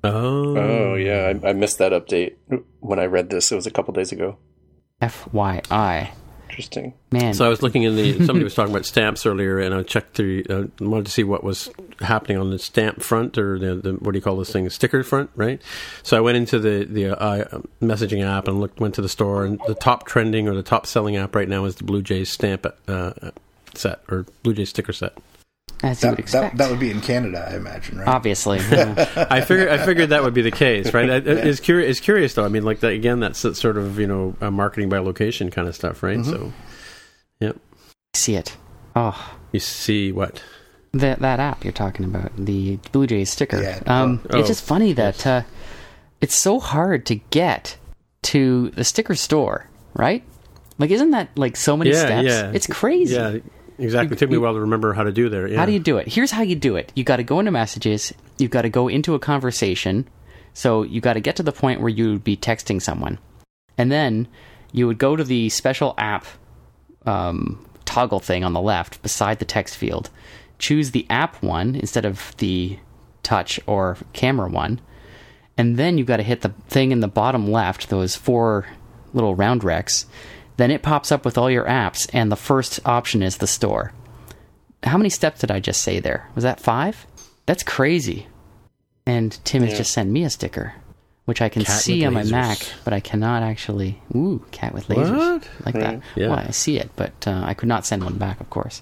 Oh, 0.04 0.58
Oh 0.58 0.96
yeah, 0.96 1.34
I, 1.44 1.50
I 1.50 1.54
missed 1.54 1.80
that 1.80 1.92
update 1.92 2.36
when 2.80 3.00
I 3.00 3.06
read 3.06 3.30
this. 3.30 3.52
It 3.52 3.56
was 3.56 3.66
a 3.66 3.72
couple 3.72 3.94
days 3.94 4.12
ago. 4.12 4.38
FYI. 5.02 6.12
Interesting. 6.50 6.94
Man, 7.12 7.34
So 7.34 7.46
I 7.46 7.50
was 7.50 7.62
looking 7.62 7.84
in 7.84 7.96
the. 7.98 8.14
Somebody 8.26 8.44
was 8.46 8.56
talking 8.56 8.72
about 8.72 8.86
stamps 8.86 9.26
earlier, 9.26 9.60
and 9.60 9.76
I 9.76 9.84
checked 9.84 10.16
the. 10.16 10.46
Uh, 10.50 10.64
wanted 10.80 11.06
to 11.08 11.12
see 11.12 11.24
what 11.24 11.44
was 11.44 11.70
happening 12.00 12.38
on 12.38 12.50
the 12.50 12.60
stamp 12.60 13.02
front 13.02 13.38
or 13.38 13.60
the, 13.60 13.76
the 13.76 13.94
what 13.96 14.14
do 14.14 14.18
you 14.18 14.22
call 14.22 14.38
this 14.38 14.54
thing? 14.54 14.70
Sticker 14.70 15.04
front, 15.04 15.32
right? 15.36 15.62
So 16.04 16.16
I 16.16 16.22
went 16.22 16.38
into 16.38 16.60
the 16.60 16.86
the 16.86 17.20
uh, 17.20 17.60
messaging 17.82 18.24
app 18.24 18.48
and 18.48 18.62
looked. 18.62 18.80
Went 18.80 18.96
to 18.96 19.02
the 19.02 19.10
store, 19.10 19.44
and 19.44 19.60
the 19.68 19.76
top 19.76 20.06
trending 20.06 20.48
or 20.48 20.56
the 20.56 20.64
top 20.64 20.86
selling 20.86 21.18
app 21.18 21.36
right 21.36 21.50
now 21.50 21.66
is 21.66 21.76
the 21.76 21.84
Blue 21.84 22.02
Jays 22.02 22.32
stamp 22.32 22.66
uh, 22.88 23.12
set 23.78 24.02
or 24.10 24.26
Blue 24.44 24.54
Jays 24.54 24.70
sticker 24.70 24.94
set. 24.94 25.18
as 25.84 26.02
you 26.04 26.10
would 26.10 26.18
That, 26.18 26.20
expect. 26.20 26.58
that, 26.58 26.64
that 26.64 26.72
would 26.72 26.80
be 26.80 26.92
in 26.92 27.02
Canada, 27.02 27.48
I 27.52 27.56
imagine, 27.56 27.98
right? 28.00 28.08
Obviously. 28.08 28.60
yeah. 28.72 29.28
I 29.30 29.42
figured 29.42 29.70
I 29.70 29.86
figured 29.86 30.10
that 30.10 30.24
would 30.24 30.34
be 30.34 30.42
the 30.42 30.52
case, 30.52 30.94
right? 30.94 31.10
I- 31.10 31.16
It's 31.18 31.60
curious. 31.60 31.90
It's 31.92 32.00
curious 32.00 32.34
though. 32.34 32.46
I 32.46 32.50
mean, 32.50 32.64
like 32.64 32.80
that 32.82 32.94
again. 32.94 33.20
That's 33.20 33.40
sort 33.40 33.78
of 33.78 34.00
you 34.00 34.08
know 34.08 34.36
uh, 34.42 34.52
marketing 34.52 34.90
by 34.90 35.00
location 35.00 35.52
kind 35.52 35.68
of 35.68 35.76
stuff, 35.76 36.02
right? 36.04 36.24
So, 36.24 36.52
yep. 37.40 37.58
See 38.14 38.36
it. 38.36 38.56
Oh, 38.96 39.38
You 39.52 39.60
see 39.60 40.12
what? 40.12 40.42
that 40.94 41.20
that 41.20 41.42
app 41.42 41.66
you're 41.66 41.74
talking 41.74 42.06
about, 42.06 42.32
the 42.38 42.78
Blue 42.94 43.06
Jays 43.06 43.30
sticker. 43.30 43.62
Yeah. 43.62 43.80
Um, 43.86 44.22
Oh. 44.30 44.40
it's 44.40 44.48
just 44.48 44.64
funny 44.64 44.94
that 44.94 45.28
uh, 45.28 45.42
it's 46.22 46.34
so 46.36 46.58
hard 46.62 47.06
to 47.08 47.16
get 47.16 47.76
to 48.24 48.70
the 48.70 48.86
sticker 48.86 49.14
store, 49.16 49.68
right? 49.94 50.24
Like, 50.78 50.92
isn't 50.92 51.12
that 51.12 51.38
like 51.38 51.58
so 51.58 51.76
many 51.76 51.92
Yeah, 51.92 52.06
steps? 52.06 52.28
yeah. 52.28 52.52
It's 52.54 52.68
crazy. 52.68 53.16
Yeah, 53.16 53.38
exactly. 53.78 54.16
It 54.16 54.20
took 54.20 54.30
me 54.30 54.38
a 54.38 54.40
while 54.40 54.54
to 54.54 54.62
remember 54.62 54.94
how 54.94 55.04
to 55.04 55.12
do 55.12 55.30
there. 55.30 55.48
Yeah. 55.48 55.58
How 55.58 55.66
do 55.66 55.72
you 55.72 55.80
do 55.80 55.98
it? 55.98 56.08
Here's 56.08 56.32
how 56.32 56.42
you 56.42 56.56
do 56.56 56.76
it. 56.76 56.92
You 56.96 57.04
got 57.04 57.18
to 57.18 57.24
go 57.24 57.40
into 57.40 57.52
messages. 57.52 58.14
You've 58.38 58.52
got 58.52 58.64
to 58.64 58.70
go 58.70 58.88
into 58.88 59.16
a 59.16 59.20
conversation. 59.20 60.08
So 60.54 60.84
you 60.84 61.02
got 61.02 61.14
to 61.14 61.20
get 61.20 61.36
to 61.36 61.44
the 61.44 61.52
point 61.52 61.82
where 61.82 61.90
you 61.90 62.12
would 62.12 62.24
be 62.24 62.38
texting 62.38 62.82
someone, 62.82 63.20
and 63.78 63.92
then 63.92 64.28
you 64.72 64.88
would 64.88 64.98
go 64.98 65.16
to 65.16 65.24
the 65.24 65.50
special 65.50 65.94
app 65.98 66.26
um, 67.06 67.66
toggle 67.84 68.22
thing 68.22 68.44
on 68.44 68.54
the 68.54 68.62
left 68.62 69.02
beside 69.02 69.40
the 69.40 69.46
text 69.46 69.76
field. 69.76 70.10
Choose 70.58 70.92
the 70.92 71.06
app 71.10 71.44
one 71.44 71.76
instead 71.76 72.06
of 72.06 72.34
the 72.38 72.80
touch 73.22 73.60
or 73.68 73.98
camera 74.14 74.50
one, 74.50 74.80
and 75.58 75.76
then 75.76 75.98
you've 75.98 76.08
got 76.08 76.18
to 76.18 76.24
hit 76.24 76.40
the 76.42 76.54
thing 76.70 76.94
in 76.94 77.02
the 77.02 77.10
bottom 77.10 77.52
left, 77.52 77.90
those 77.90 78.16
four 78.16 78.66
little 79.14 79.36
round 79.36 79.64
rects. 79.64 80.06
Then 80.58 80.72
it 80.72 80.84
pops 80.84 81.12
up 81.12 81.26
with 81.26 81.38
all 81.38 81.52
your 81.52 81.66
apps, 81.66 82.10
and 82.14 82.32
the 82.32 82.36
first 82.36 82.80
option 82.86 83.22
is 83.22 83.38
the 83.38 83.48
store 83.48 83.92
how 84.86 84.98
many 84.98 85.10
steps 85.10 85.42
did 85.42 85.52
I 85.52 85.60
just 85.60 85.82
say 85.82 86.00
there? 86.00 86.30
Was 86.36 86.44
that 86.44 86.60
five? 86.60 87.08
That's 87.46 87.64
crazy. 87.64 88.28
And 89.06 89.38
Tim 89.44 89.64
has 89.64 89.78
just 89.78 89.94
sent 89.94 90.10
me 90.10 90.24
a 90.24 90.30
sticker, 90.30 90.74
which 91.26 91.42
I 91.42 91.50
can 91.50 91.64
Cat 91.64 91.80
see 91.80 92.06
on 92.06 92.14
my. 92.14 92.24
Mac, 92.24 92.58
but 92.84 92.94
I 92.94 93.00
cannot 93.00 93.44
actually. 93.44 94.02
Ooh, 94.16 94.44
cat 94.52 94.74
with 94.74 94.88
lasers. 94.88 95.16
What? 95.16 95.50
Like 95.64 95.76
that. 95.76 96.02
Yeah. 96.16 96.30
Well, 96.30 96.40
I 96.40 96.52
see 96.52 96.80
it, 96.80 96.90
but 96.96 97.28
uh, 97.28 97.44
I 97.46 97.54
could 97.54 97.70
not 97.70 97.86
send 97.86 98.04
one 98.04 98.18
back, 98.18 98.40
of 98.42 98.50
course. 98.50 98.82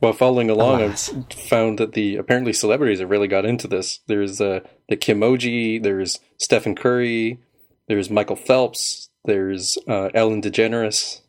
Well, 0.00 0.12
following 0.12 0.50
along, 0.50 0.82
Alas. 0.82 1.12
I've 1.12 1.32
found 1.32 1.78
that 1.78 1.92
the 1.92 2.16
apparently 2.16 2.52
celebrities 2.52 3.00
have 3.00 3.10
really 3.10 3.28
got 3.28 3.44
into 3.44 3.68
this. 3.68 4.00
There's 4.06 4.40
uh, 4.40 4.60
the 4.88 4.96
Kimoji, 4.96 5.82
there's 5.82 6.20
Stephen 6.38 6.74
Curry, 6.74 7.38
there's 7.86 8.10
Michael 8.10 8.36
Phelps, 8.36 9.03
there's 9.24 9.78
uh, 9.88 10.10
Ellen 10.14 10.42
DeGeneres. 10.42 11.20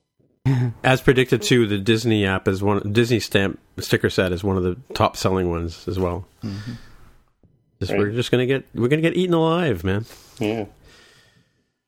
As 0.84 1.02
predicted, 1.02 1.42
too, 1.42 1.66
the 1.68 1.78
Disney 1.78 2.26
app 2.26 2.48
is 2.48 2.62
one. 2.62 2.92
Disney 2.92 3.20
stamp 3.20 3.60
sticker 3.80 4.10
set 4.10 4.32
is 4.32 4.44
one 4.44 4.58
of 4.58 4.64
the 4.64 4.78
top 4.94 5.18
selling 5.18 5.50
ones 5.50 5.88
as 5.88 5.98
well. 5.98 6.26
Just, 7.80 7.92
We're 7.92 8.12
just 8.12 8.32
gonna 8.32 8.46
get 8.46 8.66
we're 8.74 8.88
gonna 8.88 9.02
get 9.02 9.18
eaten 9.18 9.34
alive, 9.34 9.84
man. 9.84 10.06
Yeah. 10.40 10.66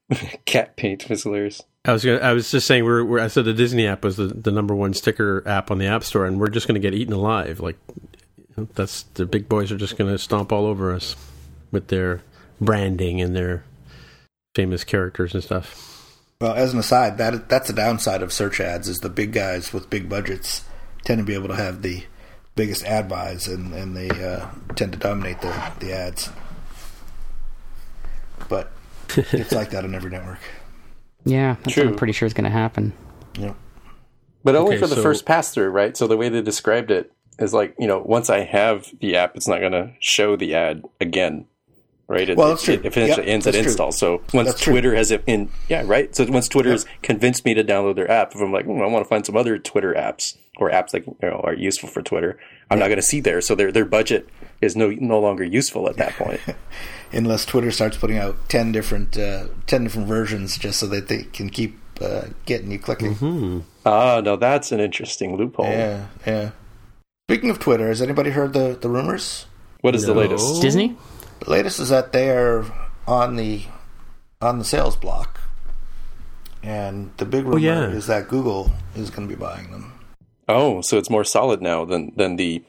Cat 0.45 0.75
paint 0.75 1.09
was 1.09 1.23
hilarious. 1.23 1.61
I 1.85 1.93
was 1.93 2.03
gonna, 2.03 2.19
I 2.19 2.33
was 2.33 2.51
just 2.51 2.67
saying 2.67 2.83
we're, 2.83 3.03
we're 3.03 3.19
I 3.19 3.27
said 3.27 3.45
the 3.45 3.53
Disney 3.53 3.87
app 3.87 4.03
was 4.03 4.17
the, 4.17 4.27
the 4.27 4.51
number 4.51 4.75
one 4.75 4.93
sticker 4.93 5.43
app 5.47 5.71
on 5.71 5.77
the 5.77 5.85
App 5.85 6.03
Store, 6.03 6.25
and 6.25 6.39
we're 6.39 6.49
just 6.49 6.67
gonna 6.67 6.79
get 6.79 6.93
eaten 6.93 7.13
alive. 7.13 7.59
Like 7.59 7.77
that's 8.73 9.03
the 9.13 9.25
big 9.25 9.47
boys 9.47 9.71
are 9.71 9.77
just 9.77 9.97
gonna 9.97 10.17
stomp 10.17 10.51
all 10.51 10.65
over 10.65 10.93
us 10.93 11.15
with 11.71 11.87
their 11.87 12.21
branding 12.59 13.21
and 13.21 13.35
their 13.35 13.63
famous 14.55 14.83
characters 14.83 15.33
and 15.33 15.43
stuff. 15.43 15.96
Well, 16.39 16.53
as 16.53 16.73
an 16.73 16.79
aside, 16.79 17.17
that 17.17 17.49
that's 17.49 17.67
the 17.67 17.73
downside 17.73 18.21
of 18.21 18.31
search 18.31 18.59
ads 18.59 18.87
is 18.87 18.99
the 18.99 19.09
big 19.09 19.33
guys 19.33 19.73
with 19.73 19.89
big 19.89 20.07
budgets 20.07 20.63
tend 21.03 21.17
to 21.19 21.25
be 21.25 21.33
able 21.33 21.47
to 21.47 21.55
have 21.55 21.81
the 21.81 22.03
biggest 22.55 22.83
ad 22.85 23.07
buys 23.09 23.47
and, 23.47 23.73
and 23.73 23.95
they 23.97 24.09
uh, 24.09 24.47
tend 24.75 24.91
to 24.93 24.99
dominate 24.99 25.41
the, 25.41 25.71
the 25.79 25.91
ads. 25.93 26.29
But 28.49 28.71
it's 29.09 29.51
like 29.51 29.71
that 29.71 29.83
on 29.83 29.95
every 29.95 30.11
network. 30.11 30.39
Yeah, 31.25 31.55
that's 31.63 31.75
what 31.75 31.83
I'm 31.83 31.87
True. 31.89 31.97
pretty 31.97 32.13
sure 32.13 32.25
is 32.27 32.33
going 32.33 32.43
to 32.45 32.49
happen. 32.51 32.93
Yeah. 33.37 33.53
But 34.43 34.55
only 34.55 34.75
Okay, 34.75 34.81
for 34.81 34.87
the 34.87 34.95
so- 34.95 35.03
first 35.03 35.25
pass 35.25 35.53
through, 35.53 35.69
right? 35.69 35.97
So 35.97 36.07
the 36.07 36.17
way 36.17 36.29
they 36.29 36.41
described 36.41 36.91
it 36.91 37.11
is 37.39 37.53
like, 37.53 37.75
you 37.79 37.87
know, 37.87 37.99
once 38.05 38.29
I 38.29 38.41
have 38.41 38.87
the 38.99 39.15
app, 39.15 39.35
it's 39.35 39.47
not 39.47 39.59
going 39.59 39.71
to 39.73 39.91
show 39.99 40.35
the 40.35 40.53
ad 40.55 40.83
again, 41.01 41.45
right? 42.07 42.29
It, 42.29 42.37
Well, 42.37 42.49
that's 42.49 42.63
it, 42.63 42.65
true. 42.65 42.73
It 42.75 42.85
eventually 42.85 43.25
Yep, 43.27 43.33
ends 43.33 43.47
at 43.47 43.53
that's 43.53 43.63
true. 43.63 43.71
install. 43.71 43.91
So 43.91 44.21
once 44.33 44.49
That's 44.49 44.61
true. 44.61 44.73
Twitter 44.73 44.95
has 44.95 45.11
it 45.11 45.23
in, 45.27 45.49
yeah, 45.69 45.83
right? 45.85 46.15
So 46.15 46.25
once 46.25 46.47
Twitter 46.47 46.71
has 46.71 46.85
convinced 47.01 47.45
me 47.45 47.53
to 47.53 47.63
download 47.63 47.95
their 47.95 48.09
app, 48.09 48.33
if 48.33 48.41
I'm 48.41 48.51
like, 48.51 48.65
hmm, 48.65 48.81
I 48.81 48.87
want 48.87 49.03
to 49.05 49.09
find 49.09 49.25
some 49.25 49.35
other 49.37 49.57
Twitter 49.57 49.93
apps 49.93 50.37
or 50.57 50.69
apps 50.71 50.91
that 50.91 51.05
you 51.05 51.15
know, 51.21 51.41
are 51.43 51.53
useful 51.53 51.89
for 51.89 52.01
Twitter, 52.01 52.39
I'm 52.69 52.79
not 52.79 52.87
going 52.87 52.97
to 52.97 53.01
see 53.03 53.19
there. 53.21 53.41
So 53.41 53.55
their 53.55 53.71
their 53.71 53.85
budget 53.85 54.27
is 54.61 54.75
no 54.75 54.89
no 54.89 55.19
longer 55.19 55.43
useful 55.43 55.87
at 55.89 55.97
that 55.97 56.13
point. 56.13 56.41
Unless 57.13 57.45
Twitter 57.45 57.71
starts 57.71 57.95
putting 57.97 58.17
out 58.17 58.49
ten 58.49 58.71
different 58.71 59.17
uh, 59.17 59.47
ten 59.67 59.83
different 59.83 60.07
versions 60.07 60.57
just 60.57 60.79
so 60.79 60.87
that 60.87 61.07
they 61.07 61.23
can 61.23 61.49
keep 61.49 61.77
uh, 62.01 62.25
getting 62.45 62.71
you 62.71 62.79
clicking. 62.79 63.63
ah, 63.85 64.21
no, 64.23 64.35
that's 64.35 64.71
an 64.71 64.79
interesting 64.79 65.37
loophole. 65.37 65.65
Yeah, 65.65 66.07
yeah. 66.25 66.51
Speaking 67.29 67.49
of 67.49 67.59
Twitter, 67.59 67.87
has 67.87 68.01
anybody 68.01 68.31
heard 68.31 68.53
the, 68.53 68.77
the 68.79 68.89
rumors? 68.89 69.45
What 69.81 69.95
is 69.95 70.05
the 70.05 70.13
latest? 70.13 70.61
Disney? 70.61 70.97
The 71.39 71.49
latest 71.49 71.79
is 71.79 71.89
that 71.89 72.11
they 72.11 72.29
are 72.29 72.65
on 73.07 73.35
the 73.35 73.63
on 74.41 74.59
the 74.59 74.65
sales 74.65 74.95
block, 74.95 75.39
and 76.63 77.11
the 77.17 77.25
big 77.25 77.45
rumor 77.45 77.59
yeah. 77.59 77.87
is 77.87 78.07
that 78.07 78.27
Google 78.27 78.71
is 78.95 79.09
going 79.09 79.27
to 79.27 79.33
be 79.33 79.39
buying 79.39 79.71
them. 79.71 79.93
Oh, 80.49 80.81
so 80.81 80.97
it's 80.97 81.09
more 81.09 81.23
solid 81.23 81.61
now 81.61 81.85
than 81.85 82.13
than 82.15 82.35
the 82.35 82.63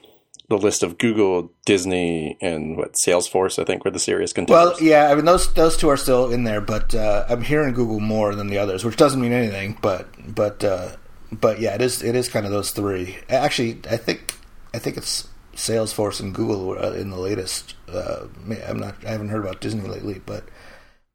the 0.48 0.56
list 0.56 0.82
of 0.82 0.96
Google, 0.96 1.52
Disney, 1.66 2.38
and 2.40 2.76
what 2.76 2.94
Salesforce. 3.04 3.58
I 3.58 3.64
think 3.64 3.84
were 3.84 3.90
the 3.90 3.98
serious 3.98 4.32
contenders. 4.32 4.80
Well, 4.80 4.82
yeah, 4.82 5.10
I 5.10 5.14
mean 5.14 5.24
those 5.24 5.52
those 5.54 5.76
two 5.76 5.88
are 5.88 5.96
still 5.96 6.32
in 6.32 6.44
there, 6.44 6.60
but 6.60 6.94
uh, 6.94 7.26
I'm 7.28 7.42
hearing 7.42 7.74
Google 7.74 8.00
more 8.00 8.34
than 8.34 8.48
the 8.48 8.58
others, 8.58 8.84
which 8.84 8.96
doesn't 8.96 9.20
mean 9.20 9.32
anything. 9.32 9.78
But 9.80 10.08
but 10.34 10.64
uh, 10.64 10.96
but 11.30 11.60
yeah, 11.60 11.74
it 11.74 11.82
is 11.82 12.02
it 12.02 12.14
is 12.14 12.28
kind 12.28 12.46
of 12.46 12.52
those 12.52 12.70
three. 12.70 13.18
Actually, 13.28 13.80
I 13.90 13.96
think 13.96 14.34
I 14.72 14.78
think 14.78 14.96
it's 14.96 15.28
Salesforce 15.58 16.20
and 16.20 16.32
Google 16.32 16.78
uh, 16.78 16.92
in 16.92 17.10
the 17.10 17.18
latest. 17.18 17.74
Uh, 17.88 18.26
I'm 18.66 18.78
not 18.78 19.04
I 19.04 19.10
haven't 19.10 19.28
heard 19.28 19.44
about 19.44 19.60
Disney 19.60 19.86
lately, 19.86 20.22
but 20.24 20.44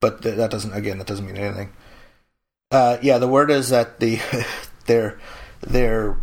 but 0.02 0.22
th- 0.22 0.36
that 0.36 0.52
doesn't 0.52 0.74
again 0.74 0.98
that 0.98 1.08
doesn't 1.08 1.26
mean 1.26 1.38
anything. 1.38 1.72
Uh, 2.70 2.98
yeah, 3.02 3.18
the 3.18 3.28
word 3.28 3.50
is 3.50 3.70
that 3.70 4.00
the 4.02 4.20
their 4.86 5.18
their 5.62 6.18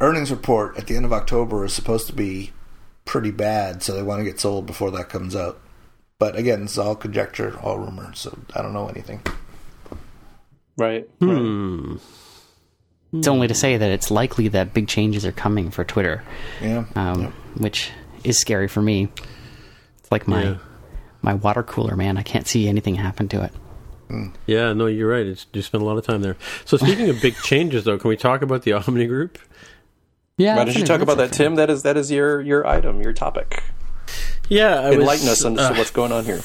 earnings 0.00 0.30
report 0.30 0.78
at 0.78 0.86
the 0.86 0.96
end 0.96 1.04
of 1.04 1.12
October 1.12 1.64
is 1.64 1.74
supposed 1.74 2.06
to 2.06 2.14
be 2.14 2.52
pretty 3.04 3.30
bad, 3.30 3.82
so 3.82 3.92
they 3.92 4.02
want 4.02 4.20
to 4.20 4.24
get 4.24 4.40
sold 4.40 4.64
before 4.64 4.90
that 4.90 5.10
comes 5.10 5.36
out. 5.36 5.60
But 6.18 6.36
again, 6.36 6.62
it's 6.62 6.78
all 6.78 6.96
conjecture, 6.96 7.58
all 7.60 7.78
rumor, 7.78 8.14
so 8.14 8.36
I 8.54 8.62
don't 8.62 8.72
know 8.72 8.88
anything. 8.88 9.20
right. 10.78 11.06
right. 11.20 11.98
Hmm. 13.12 13.18
It's 13.18 13.28
only 13.28 13.46
to 13.48 13.54
say 13.54 13.76
that 13.76 13.90
it's 13.90 14.10
likely 14.10 14.48
that 14.48 14.74
big 14.74 14.88
changes 14.88 15.24
are 15.24 15.32
coming 15.32 15.70
for 15.70 15.84
Twitter, 15.84 16.22
Yeah. 16.60 16.84
um, 16.96 17.20
Yeah. 17.22 17.30
which 17.58 17.90
is 18.24 18.38
scary 18.38 18.66
for 18.68 18.82
me. 18.82 19.08
It's 20.00 20.10
like 20.10 20.26
my 20.26 20.42
Yeah. 20.42 20.54
my 21.24 21.34
water 21.34 21.62
cooler, 21.62 21.94
man. 21.94 22.16
I 22.16 22.22
can't 22.22 22.48
see 22.48 22.66
anything 22.66 22.96
happen 22.96 23.28
to 23.28 23.44
it. 23.44 23.52
Yeah, 24.46 24.72
no, 24.74 24.86
you're 24.86 25.08
right. 25.08 25.24
It's, 25.24 25.46
you 25.54 25.62
spend 25.62 25.82
a 25.82 25.86
lot 25.86 25.96
of 25.96 26.04
time 26.04 26.20
there. 26.20 26.36
So 26.66 26.76
speaking 26.76 27.08
of 27.08 27.22
big 27.22 27.34
changes, 27.44 27.84
though, 27.84 27.96
can 27.96 28.08
we 28.10 28.16
talk 28.16 28.42
about 28.42 28.62
the 28.62 28.72
Omni 28.74 29.06
Group? 29.06 29.38
Yeah. 30.36 30.56
Why 30.56 30.64
don't 30.64 30.76
you 30.76 30.84
talk 30.84 31.00
about 31.00 31.16
that, 31.18 31.32
Tim? 31.32 31.54
That 31.54 31.70
is 31.70 31.82
that 31.84 31.96
is 31.96 32.10
your 32.10 32.40
your 32.40 32.66
item, 32.66 33.00
your 33.02 33.12
topic. 33.12 33.62
Yeah, 34.48 34.80
I 34.80 34.90
Enlighten 34.92 35.28
was, 35.28 35.40
us 35.40 35.44
on 35.44 35.58
uh, 35.58 35.74
what's 35.74 35.90
going 35.90 36.12
on 36.12 36.24
here. 36.24 36.40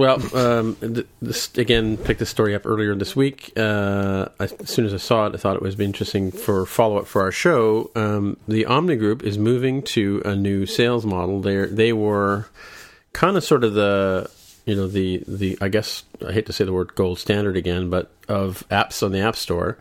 Well, 0.00 0.34
um, 0.34 0.76
th- 0.76 1.06
this 1.20 1.54
again 1.58 1.98
picked 1.98 2.20
the 2.20 2.24
story 2.24 2.54
up 2.54 2.64
earlier 2.64 2.94
this 2.94 3.14
week. 3.14 3.52
Uh, 3.54 4.28
I, 4.40 4.44
as 4.44 4.70
soon 4.70 4.86
as 4.86 4.94
I 4.94 4.96
saw 4.96 5.26
it, 5.26 5.34
I 5.34 5.36
thought 5.36 5.56
it 5.56 5.76
be 5.76 5.84
interesting 5.84 6.30
for 6.30 6.64
follow 6.64 6.96
up 6.96 7.06
for 7.06 7.20
our 7.20 7.30
show. 7.30 7.90
Um, 7.94 8.38
the 8.48 8.64
Omni 8.64 8.96
Group 8.96 9.22
is 9.22 9.36
moving 9.36 9.82
to 9.82 10.22
a 10.24 10.34
new 10.34 10.64
sales 10.64 11.04
model. 11.04 11.42
They 11.42 11.66
they 11.66 11.92
were 11.92 12.48
kind 13.12 13.36
of 13.36 13.44
sort 13.44 13.62
of 13.62 13.74
the 13.74 14.30
you 14.64 14.74
know 14.74 14.86
the 14.86 15.22
the 15.28 15.58
I 15.60 15.68
guess 15.68 16.04
I 16.26 16.32
hate 16.32 16.46
to 16.46 16.54
say 16.54 16.64
the 16.64 16.72
word 16.72 16.94
gold 16.94 17.18
standard 17.18 17.58
again, 17.58 17.90
but 17.90 18.10
of 18.26 18.66
apps 18.70 19.02
on 19.02 19.12
the 19.12 19.20
App 19.20 19.36
Store. 19.36 19.76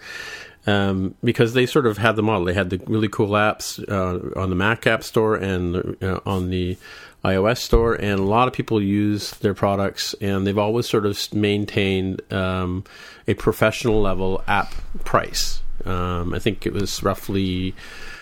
Um, 0.68 1.16
because 1.24 1.54
they 1.54 1.66
sort 1.66 1.88
of 1.88 1.98
had 1.98 2.18
the 2.18 2.22
model. 2.24 2.44
They 2.44 2.54
had 2.54 2.70
the 2.70 2.82
really 2.88 3.08
cool 3.08 3.30
apps 3.30 3.80
uh, 3.90 4.38
on 4.38 4.50
the 4.50 4.56
Mac 4.58 4.86
App 4.86 5.06
Store 5.06 5.38
and 5.38 5.96
uh, 6.04 6.20
on 6.26 6.50
the 6.50 6.78
iOS 7.24 7.58
store, 7.58 7.96
and 7.96 8.20
a 8.20 8.24
lot 8.24 8.48
of 8.48 8.54
people 8.54 8.82
use 8.82 9.32
their 9.40 9.54
products, 9.54 10.14
and 10.22 10.48
they've 10.48 10.58
always 10.58 10.88
sort 10.88 11.06
of 11.06 11.34
maintained 11.34 12.22
um, 12.32 12.84
a 13.28 13.34
professional 13.34 14.02
level 14.02 14.42
app 14.48 14.74
price. 15.04 15.62
Um, 15.86 16.34
I 16.34 16.40
think 16.40 16.66
it 16.66 16.74
was 16.74 17.04
roughly 17.04 17.76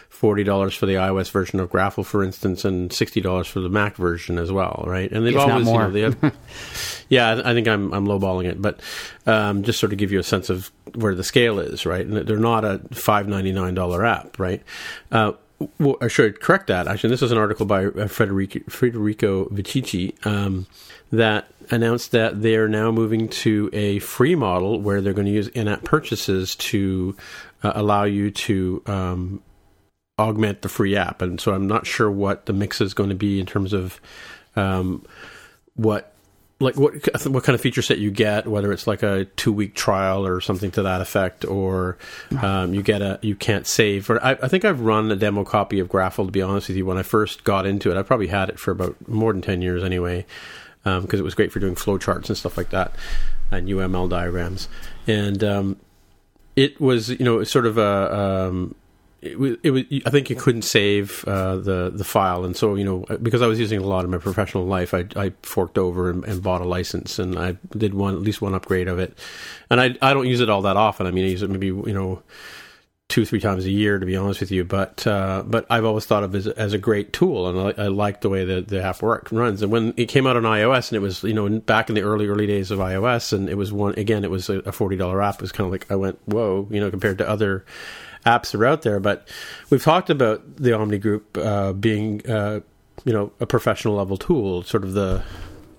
forty 0.10 0.44
dollars 0.44 0.74
for 0.76 0.88
the 0.88 0.94
iOS 0.96 1.30
version 1.30 1.60
of 1.60 1.70
Graffle, 1.72 2.04
for 2.04 2.24
instance, 2.24 2.66
and 2.66 2.92
sixty 2.92 3.22
dollars 3.22 3.48
for 3.48 3.60
the 3.60 3.70
Mac 3.70 3.96
version 3.98 4.40
as 4.40 4.52
well, 4.52 4.84
right? 4.88 5.12
And 5.12 5.26
they've 5.26 5.36
If 5.36 5.40
not 5.48 5.52
always, 5.52 5.68
you 5.68 5.74
more. 5.74 5.84
know, 5.84 5.92
they 5.92 6.02
have, 6.02 6.36
yeah, 7.10 7.30
I 7.30 7.52
I 7.52 7.54
think 7.54 7.68
I'm 7.68 7.94
I'm 7.94 8.08
lowballing 8.08 8.46
it, 8.46 8.60
but 8.60 8.80
um, 9.28 9.62
just 9.64 9.80
sort 9.80 9.92
of 9.92 10.00
give 10.00 10.12
you 10.12 10.20
a 10.20 10.24
sense 10.24 10.50
of 10.50 10.72
where 10.96 11.14
the 11.14 11.24
scale 11.24 11.60
is, 11.60 11.86
right? 11.86 12.06
And 12.06 12.28
they're 12.28 12.38
not 12.38 12.66
a 12.66 12.80
five 12.94 13.28
ninety 13.28 13.52
nine 13.52 13.76
dollar 13.76 14.04
app, 14.06 14.40
right? 14.40 14.64
Uh, 15.12 15.34
well, 15.80 15.98
I 16.02 16.08
should 16.08 16.40
correct 16.40 16.68
that. 16.68 16.88
Actually, 16.88 17.10
this 17.10 17.22
is 17.22 17.32
an 17.32 17.38
article 17.38 17.66
by 17.66 17.86
uh, 17.86 18.08
Federico, 18.08 18.60
Federico 18.70 19.46
Viticci 19.46 20.26
um, 20.26 20.68
that 21.12 21.48
announced 21.70 22.12
that 22.12 22.42
they 22.42 22.56
are 22.56 22.70
now 22.70 22.92
moving 22.92 23.28
to 23.28 23.70
a 23.74 24.00
free 24.00 24.36
model 24.36 24.80
where 24.80 25.02
they're 25.02 25.14
going 25.14 25.26
to 25.26 25.32
use 25.32 25.48
in-app 25.50 25.84
purchases 25.84 26.56
to 26.56 27.16
uh, 27.64 27.72
allow 27.76 28.04
you 28.04 28.30
to 28.32 28.82
um, 28.86 29.42
augment 30.20 30.62
the 30.62 30.70
free 30.70 30.96
app. 30.96 31.22
And 31.22 31.42
so 31.42 31.54
I'm 31.54 31.68
not 31.68 31.88
sure 31.88 32.10
what 32.10 32.46
the 32.46 32.54
mix 32.54 32.80
is 32.80 32.94
going 32.94 33.10
to 33.10 33.16
be 33.16 33.40
in 33.40 33.46
terms 33.46 33.74
of 33.74 34.00
um, 34.56 35.06
what 35.76 36.14
like 36.60 36.76
what 36.76 36.94
what 37.28 37.44
kind 37.44 37.54
of 37.54 37.62
feature 37.62 37.82
set 37.82 38.00
you 38.00 38.10
get, 38.10 38.48
whether 38.48 38.72
it's 38.72 38.88
like 38.88 39.04
a 39.04 39.26
two 39.26 39.54
week 39.54 39.76
trial 39.76 40.26
or 40.26 40.42
something 40.42 40.72
to 40.72 40.84
that 40.84 41.02
effect, 41.02 41.46
or 41.46 41.98
um, 42.42 42.74
you 42.74 42.82
get 42.82 43.02
a 43.02 43.20
you 43.22 43.36
can't 43.36 43.68
save. 43.68 44.10
Or 44.10 44.24
I, 44.24 44.32
I 44.32 44.48
think 44.48 44.66
I've 44.66 44.82
run 44.82 45.12
a 45.12 45.16
demo 45.16 45.44
copy 45.44 45.80
of 45.80 45.88
Graffle. 45.88 46.26
To 46.26 46.32
be 46.32 46.42
honest 46.42 46.68
with 46.70 46.78
you, 46.78 46.86
when 46.86 46.98
I 46.98 47.04
first 47.04 47.44
got 47.44 47.68
into 47.68 47.92
it, 47.92 47.98
I 47.98 48.02
probably 48.02 48.28
had 48.28 48.50
it 48.50 48.60
for 48.60 48.72
about 48.72 48.96
more 49.08 49.32
than 49.34 49.42
ten 49.42 49.62
years 49.62 49.84
anyway, 49.84 50.26
because 50.84 51.20
it 51.20 51.24
was 51.24 51.36
great 51.36 51.52
for 51.52 51.60
doing 51.60 51.76
flowcharts 51.76 52.28
and 52.28 52.38
stuff 52.38 52.58
like 52.58 52.72
that, 52.72 52.96
and 53.52 53.68
UML 53.68 54.10
diagrams, 54.10 54.68
and 55.06 55.44
um, 55.44 55.78
it 56.56 56.82
was 56.82 57.10
you 57.10 57.24
know 57.24 57.44
sort 57.44 57.68
of 57.68 57.78
a 57.78 58.48
um, 58.48 58.76
it 59.22 59.40
was, 59.40 59.58
it 59.64 59.72
was 59.72 59.84
I 60.06 60.10
think 60.10 60.30
you 60.30 60.36
couldn't 60.36 60.62
save 60.62 61.26
uh, 61.26 61.58
the 61.58 61.92
the 61.94 62.04
file, 62.04 62.46
and 62.46 62.56
so 62.56 62.76
you 62.76 62.86
know 62.86 63.06
because 63.22 63.42
I 63.42 63.48
was 63.48 63.60
using 63.60 63.80
a 63.80 63.86
lot 63.86 64.06
in 64.06 64.12
my 64.12 64.18
professional 64.18 64.66
life, 64.66 64.94
I, 64.94 65.06
I 65.16 65.34
forked 65.42 65.78
over 65.78 66.10
and, 66.10 66.24
and 66.26 66.42
bought 66.42 66.62
a 66.62 66.66
license, 66.66 67.18
and 67.18 67.38
I 67.38 67.58
did 67.76 67.94
one 67.94 68.14
at 68.14 68.22
least 68.22 68.42
one 68.42 68.54
upgrade 68.54 68.88
of 68.88 69.00
it, 69.00 69.18
and 69.70 69.82
I 69.82 69.96
I 70.02 70.14
don't 70.14 70.28
use 70.28 70.40
it 70.40 70.50
all 70.50 70.62
that 70.64 70.78
often. 70.78 71.08
I 71.08 71.12
mean, 71.12 71.26
I 71.26 71.30
use 71.30 71.42
it 71.42 71.50
maybe 71.50 71.68
you 71.68 71.94
know 71.94 72.22
two 73.10 73.26
three 73.26 73.40
times 73.40 73.66
a 73.66 73.72
year 73.72 74.00
to 74.00 74.06
be 74.06 74.16
honest 74.16 74.42
with 74.42 74.52
you, 74.52 74.64
but 74.64 75.08
uh, 75.08 75.44
but 75.48 75.66
I've 75.70 75.86
always 75.86 76.06
thought 76.06 76.24
of 76.24 76.36
it 76.36 76.40
as, 76.40 76.48
as 76.48 76.74
a 76.74 76.78
great 76.78 77.12
tool, 77.12 77.48
and 77.48 77.74
I, 77.80 77.86
I 77.86 77.88
like 77.88 78.22
the 78.22 78.30
way 78.30 78.46
the 78.46 78.62
the 78.62 78.84
app 78.84 79.02
work 79.02 79.30
runs. 79.32 79.64
And 79.64 79.72
when 79.72 79.96
it 79.98 80.10
came 80.10 80.28
out 80.28 80.38
on 80.38 80.44
iOS, 80.44 80.92
and 80.92 80.98
it 80.98 81.02
was 81.02 81.24
you 81.24 81.34
know 81.34 81.50
back 81.60 81.90
in 81.90 81.96
the 81.96 82.02
early 82.02 82.28
early 82.28 82.46
days 82.46 82.70
of 82.70 82.78
iOS, 82.80 83.34
and 83.34 83.50
it 83.50 83.56
was 83.56 83.74
one 83.74 83.96
again, 83.98 84.24
it 84.24 84.30
was 84.30 84.50
a, 84.50 84.60
a 84.60 84.72
forty 84.72 84.96
dollar 84.96 85.24
app. 85.24 85.36
It 85.36 85.42
was 85.42 85.52
kind 85.52 85.66
of 85.66 85.72
like 85.72 85.90
I 85.92 85.96
went 85.96 86.20
whoa, 86.26 86.68
you 86.70 86.80
know, 86.80 86.92
compared 86.92 87.18
to 87.18 87.28
other 87.28 87.66
apps 88.28 88.54
are 88.54 88.66
out 88.66 88.82
there. 88.82 89.00
But 89.00 89.28
we've 89.70 89.84
talked 89.84 90.10
about 90.10 90.58
the 90.58 90.74
Omni 90.74 90.98
Group 90.98 91.38
uh, 91.38 91.74
being, 91.74 92.30
uh, 92.30 92.60
you 93.06 93.14
know, 93.14 93.32
a 93.40 93.46
professional 93.46 93.96
level 93.96 94.18
tool, 94.18 94.64
sort 94.64 94.84
of 94.84 94.94
the, 94.94 95.24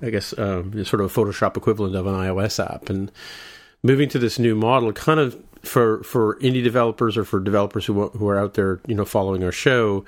I 0.03 0.11
guess, 0.11 0.37
um, 0.39 0.85
sort 0.85 1.03
of 1.03 1.13
Photoshop 1.13 1.57
equivalent 1.57 1.95
of 1.95 2.07
an 2.07 2.15
iOS 2.15 2.65
app, 2.65 2.89
and 2.89 3.13
moving 3.83 4.09
to 4.11 4.19
this 4.19 4.39
new 4.39 4.55
model, 4.55 4.93
kind 4.93 5.21
of 5.21 5.41
for 5.63 6.03
for 6.03 6.37
indie 6.37 6.63
developers 6.63 7.17
or 7.17 7.25
for 7.25 7.41
developers 7.41 7.85
who 7.87 8.09
who 8.09 8.29
are 8.29 8.39
out 8.39 8.55
there, 8.55 8.81
you 8.87 8.95
know, 8.95 9.05
following 9.05 9.45
our 9.45 9.53
show. 9.53 10.05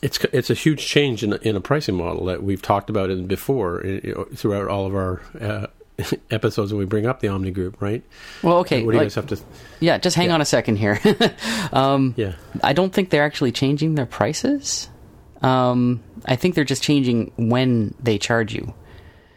It's 0.00 0.18
it's 0.32 0.50
a 0.50 0.54
huge 0.54 0.84
change 0.84 1.22
in 1.22 1.34
in 1.34 1.54
a 1.54 1.60
pricing 1.60 1.94
model 1.94 2.24
that 2.26 2.42
we've 2.42 2.62
talked 2.62 2.90
about 2.90 3.08
in 3.10 3.26
before 3.26 3.84
you 3.84 4.14
know, 4.16 4.24
throughout 4.34 4.66
all 4.66 4.86
of 4.86 4.94
our 4.96 5.22
uh, 5.40 5.66
episodes 6.30 6.72
when 6.72 6.78
we 6.78 6.84
bring 6.86 7.06
up 7.06 7.20
the 7.20 7.28
Omni 7.28 7.50
Group, 7.50 7.80
right? 7.80 8.02
Well, 8.42 8.58
okay. 8.58 8.82
What 8.82 8.92
do 8.92 8.96
you 8.96 8.98
like- 9.00 9.06
guys 9.06 9.14
have 9.16 9.26
to? 9.28 9.38
yeah, 9.80 9.98
just 9.98 10.16
hang 10.16 10.30
on 10.30 10.40
a 10.40 10.44
second 10.44 10.76
here. 10.76 11.00
um, 11.72 12.14
Yeah. 12.16 12.34
I 12.62 12.72
don't 12.72 12.92
think 12.92 13.10
they're 13.10 13.24
actually 13.24 13.52
changing 13.52 13.94
their 13.94 14.06
prices. 14.06 14.88
Um, 15.42 16.02
I 16.24 16.36
think 16.36 16.54
they're 16.54 16.64
just 16.64 16.82
changing 16.82 17.32
when 17.36 17.94
they 18.00 18.18
charge 18.18 18.54
you. 18.54 18.74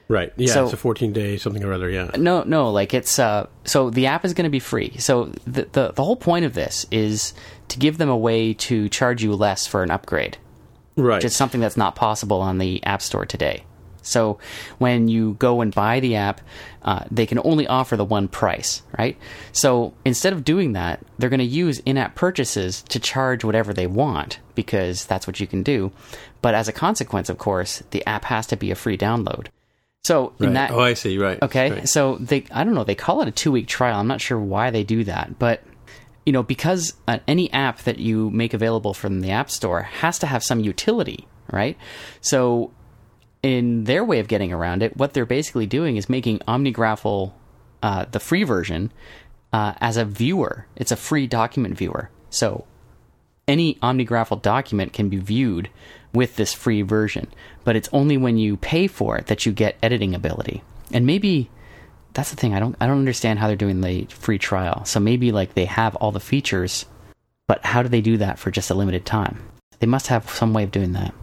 Right. 0.08 0.32
Yeah, 0.36 0.54
So- 0.54 0.64
it's 0.66 0.74
a 0.74 0.78
14 0.78 1.14
day 1.14 1.38
something 1.38 1.64
or 1.64 1.74
other. 1.74 1.90
Yeah. 1.90 2.12
No, 2.16 2.44
no, 2.44 2.70
like 2.72 2.94
it's 2.94 3.18
uh 3.18 3.48
so 3.64 3.90
the 3.90 4.06
app 4.06 4.24
is 4.24 4.36
going 4.36 4.44
to 4.44 4.52
be 4.52 4.60
free. 4.60 4.94
So 5.00 5.32
the, 5.48 5.68
the 5.72 5.94
the 5.94 6.04
whole 6.04 6.16
point 6.16 6.46
of 6.46 6.54
this 6.54 6.86
is 6.92 7.34
to 7.70 7.80
give 7.80 7.98
them 7.98 8.10
a 8.10 8.18
way 8.18 8.54
to 8.54 8.88
charge 8.90 9.24
you 9.24 9.34
less 9.34 9.66
for 9.66 9.82
an 9.82 9.90
upgrade. 9.90 10.38
Right. 10.96 11.16
Which 11.16 11.26
is 11.26 11.36
something 11.36 11.60
that's 11.60 11.76
not 11.76 11.96
possible 11.96 12.40
on 12.40 12.60
the 12.60 12.84
App 12.86 13.02
Store 13.02 13.26
today. 13.26 13.64
So 14.06 14.40
when 14.78 15.08
you 15.08 15.34
go 15.40 15.62
and 15.62 15.74
buy 15.74 16.00
the 16.00 16.16
app, 16.16 16.42
uh, 16.84 17.04
they 17.12 17.26
can 17.26 17.40
only 17.44 17.68
offer 17.68 17.98
the 17.98 18.06
one 18.06 18.28
price, 18.28 18.84
right? 18.98 19.18
So 19.52 19.94
instead 20.06 20.34
of 20.34 20.44
doing 20.44 20.74
that, 20.74 21.02
they're 21.18 21.30
going 21.30 21.40
to 21.40 21.46
use 21.46 21.80
in-app 21.80 22.16
purchases 22.16 22.84
to 22.90 23.00
charge 23.00 23.44
whatever 23.44 23.74
they 23.74 23.88
want 23.88 24.40
because 24.54 25.06
that's 25.06 25.26
what 25.28 25.40
you 25.40 25.48
can 25.48 25.64
do. 25.64 25.92
But 26.42 26.54
as 26.56 26.68
a 26.68 26.74
consequence, 26.74 27.30
of 27.30 27.38
course, 27.40 27.82
the 27.92 28.06
app 28.06 28.26
has 28.26 28.46
to 28.48 28.56
be 28.56 28.72
a 28.72 28.76
free 28.76 28.98
download. 28.98 29.48
So 30.04 30.34
in 30.40 30.46
Right. 30.48 30.54
that, 30.54 30.72
oh, 30.72 30.80
I 30.80 30.94
see. 30.94 31.18
Right. 31.18 31.42
Okay, 31.42 31.72
Right. 31.72 31.90
so 31.90 32.18
they 32.20 32.46
I 32.52 32.64
don't 32.64 32.76
know, 32.76 32.84
they 32.84 32.94
call 32.94 33.22
it 33.22 33.28
a 33.28 33.32
2-week 33.32 33.68
trial. 33.68 34.00
I'm 34.00 34.08
not 34.08 34.22
sure 34.22 34.40
why 34.40 34.70
they 34.70 34.84
do 34.84 35.04
that, 35.06 35.40
but 35.40 35.64
you 36.28 36.32
know, 36.34 36.44
because 36.44 36.94
uh, 37.08 37.20
any 37.28 37.52
app 37.54 37.80
that 37.84 37.98
you 38.00 38.30
make 38.32 38.54
available 38.54 38.94
from 38.94 39.22
the 39.22 39.30
App 39.32 39.50
Store 39.52 39.82
has 39.84 40.18
to 40.20 40.28
have 40.28 40.44
some 40.44 40.60
utility, 40.60 41.28
right? 41.52 41.78
So 42.22 42.72
in 43.46 43.84
their 43.84 44.04
way 44.04 44.18
of 44.20 44.28
getting 44.28 44.52
around 44.52 44.82
it, 44.82 44.98
what 44.98 45.14
they're 45.14 45.24
basically 45.24 45.68
doing 45.68 45.98
is 45.98 46.10
making 46.10 46.40
OmniGraffle 46.40 47.32
uh, 47.84 48.06
the 48.06 48.20
free 48.20 48.44
version 48.44 48.92
uh, 49.54 49.74
as 49.78 49.98
a 49.98 50.04
viewer. 50.04 50.66
It's 50.76 50.92
a 50.92 50.96
free 50.96 51.28
document 51.28 51.78
viewer. 51.78 52.10
So 52.32 52.66
any 53.48 53.76
OmniGraffle 53.76 54.42
document 54.42 54.94
can 54.94 55.10
be 55.10 55.18
viewed 55.18 55.70
with 56.12 56.38
this 56.38 56.54
free 56.54 56.82
version, 56.82 57.28
but 57.64 57.76
it's 57.76 57.90
only 57.94 58.18
when 58.18 58.38
you 58.38 58.58
pay 58.58 58.88
for 58.88 59.16
it 59.16 59.28
that 59.28 59.46
you 59.46 59.52
get 59.52 59.78
editing 59.84 60.16
ability. 60.16 60.64
And 60.92 61.06
maybe 61.06 61.52
that's 62.14 62.32
the 62.32 62.36
thing. 62.36 62.56
I 62.56 62.60
don't 62.60 62.76
I 62.82 62.88
don't 62.88 62.98
understand 62.98 63.38
how 63.38 63.46
they're 63.46 63.56
doing 63.56 63.82
the 63.82 64.06
free 64.06 64.40
trial. 64.40 64.86
So 64.86 65.00
maybe 65.00 65.32
like 65.32 65.54
they 65.54 65.66
have 65.66 65.96
all 65.98 66.12
the 66.12 66.20
features, 66.20 66.88
but 67.48 67.64
how 67.64 67.84
do 67.84 67.90
they 67.90 68.02
do 68.02 68.18
that 68.18 68.40
for 68.40 68.50
just 68.50 68.72
a 68.72 68.74
limited 68.74 69.06
time? 69.06 69.38
They 69.78 69.88
must 69.88 70.08
have 70.08 70.32
some 70.32 70.52
way 70.52 70.64
of 70.64 70.72
doing 70.72 70.94
that. 70.94 71.14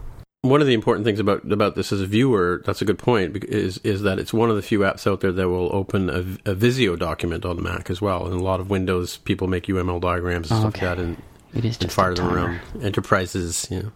One 0.43 0.59
of 0.59 0.67
the 0.67 0.73
important 0.73 1.05
things 1.05 1.21
about 1.21 1.49
about 1.49 1.75
this 1.75 1.93
as 1.93 2.01
a 2.01 2.05
viewer, 2.05 2.61
that's 2.65 2.81
a 2.81 2.85
good 2.85 2.99
point, 2.99 3.45
is 3.45 3.77
is 3.85 4.01
that 4.01 4.19
it's 4.19 4.33
one 4.33 4.49
of 4.49 4.57
the 4.57 4.61
few 4.61 4.79
apps 4.79 5.09
out 5.09 5.21
there 5.21 5.31
that 5.31 5.47
will 5.47 5.73
open 5.73 6.09
a, 6.09 6.51
a 6.51 6.53
Visio 6.53 6.97
document 6.97 7.45
on 7.45 7.55
the 7.55 7.61
Mac 7.61 7.89
as 7.89 8.01
well. 8.01 8.25
And 8.25 8.33
a 8.37 8.43
lot 8.43 8.59
of 8.59 8.69
Windows 8.69 9.15
people 9.19 9.47
make 9.47 9.67
UML 9.67 10.01
diagrams 10.01 10.51
and 10.51 10.59
stuff 10.59 10.75
Okay. 10.75 10.85
like 10.85 10.97
that, 10.97 11.01
and, 11.01 11.21
It 11.53 11.63
is 11.63 11.77
and 11.79 11.89
fire 11.89 12.13
them 12.13 12.27
around 12.27 12.59
enterprises. 12.81 13.69
You 13.71 13.83
know. 13.83 13.91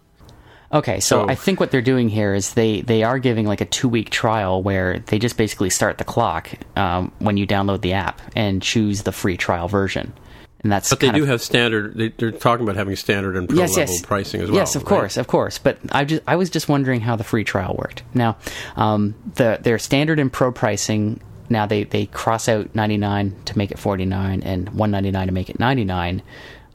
Okay, 0.72 1.00
so, 1.00 1.26
So- 1.26 1.28
I 1.28 1.34
think 1.34 1.60
what 1.60 1.70
they're 1.70 1.82
doing 1.82 2.08
here 2.08 2.32
is 2.32 2.54
they, 2.54 2.80
they 2.80 3.02
are 3.02 3.18
giving 3.18 3.44
like 3.46 3.60
a 3.60 3.66
two 3.66 3.88
week 3.90 4.08
trial 4.08 4.62
where 4.62 5.00
they 5.00 5.18
just 5.18 5.36
basically 5.36 5.68
start 5.68 5.98
the 5.98 6.04
clock 6.04 6.48
um, 6.76 7.12
when 7.18 7.36
you 7.36 7.46
download 7.46 7.82
the 7.82 7.92
app 7.92 8.22
and 8.34 8.62
choose 8.62 9.02
the 9.02 9.12
free 9.12 9.36
trial 9.36 9.68
version, 9.68 10.14
and 10.60 10.72
that's 10.72 10.90
But 10.90 11.00
they 11.00 11.10
do 11.10 11.22
of, 11.22 11.28
have 11.28 11.42
standard. 11.42 11.94
They, 11.94 12.08
they're 12.08 12.32
talking 12.32 12.64
about 12.64 12.76
having 12.76 12.96
standard 12.96 13.36
and 13.36 13.48
pro 13.48 13.58
yes, 13.58 13.76
level 13.76 13.94
yes. 13.94 14.02
pricing 14.02 14.40
as 14.40 14.50
well. 14.50 14.56
Yes, 14.56 14.74
of 14.74 14.82
right? 14.82 14.88
course, 14.88 15.16
of 15.16 15.26
course. 15.26 15.58
But 15.58 15.78
I 15.92 16.04
just 16.04 16.22
I 16.26 16.36
was 16.36 16.50
just 16.50 16.68
wondering 16.68 17.00
how 17.00 17.16
the 17.16 17.24
free 17.24 17.44
trial 17.44 17.76
worked. 17.78 18.02
Now, 18.14 18.36
um, 18.76 19.14
the 19.36 19.58
their 19.60 19.78
standard 19.78 20.18
and 20.18 20.32
pro 20.32 20.50
pricing 20.50 21.20
now 21.48 21.66
they 21.66 21.84
they 21.84 22.06
cross 22.06 22.48
out 22.48 22.74
ninety 22.74 22.96
nine 22.96 23.36
to 23.46 23.56
make 23.56 23.70
it 23.70 23.78
forty 23.78 24.04
nine 24.04 24.42
and 24.42 24.68
one 24.70 24.90
ninety 24.90 25.10
nine 25.10 25.28
to 25.28 25.32
make 25.32 25.48
it 25.48 25.60
ninety 25.60 25.84
nine. 25.84 26.22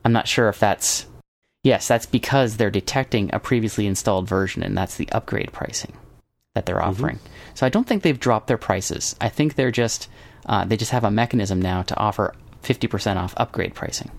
I'm 0.06 0.14
not 0.14 0.28
sure 0.28 0.50
if 0.50 0.60
that's 0.60 1.06
yes, 1.64 1.88
that's 1.88 2.06
because 2.06 2.58
they're 2.58 2.72
detecting 2.72 3.30
a 3.34 3.40
previously 3.40 3.86
installed 3.86 4.28
version, 4.28 4.64
and 4.64 4.78
that's 4.78 4.96
the 4.96 5.10
upgrade 5.12 5.52
pricing 5.52 5.94
that 6.56 6.66
they're 6.66 6.84
offering. 6.84 7.20
So 7.54 7.66
I 7.66 7.70
don't 7.70 7.88
think 7.88 8.04
they've 8.04 8.20
dropped 8.20 8.48
their 8.48 8.58
prices. 8.58 9.16
I 9.20 9.30
think 9.30 9.56
they're 9.56 9.72
just 9.72 10.08
uh, 10.46 10.66
they 10.66 10.78
just 10.78 10.92
have 10.92 11.04
a 11.04 11.12
mechanism 11.12 11.62
now 11.62 11.84
to 11.84 11.98
offer 11.98 12.34
fifty 12.64 12.88
percent 12.88 13.20
off 13.20 13.34
upgrade 13.38 13.74
pricing. 13.76 14.12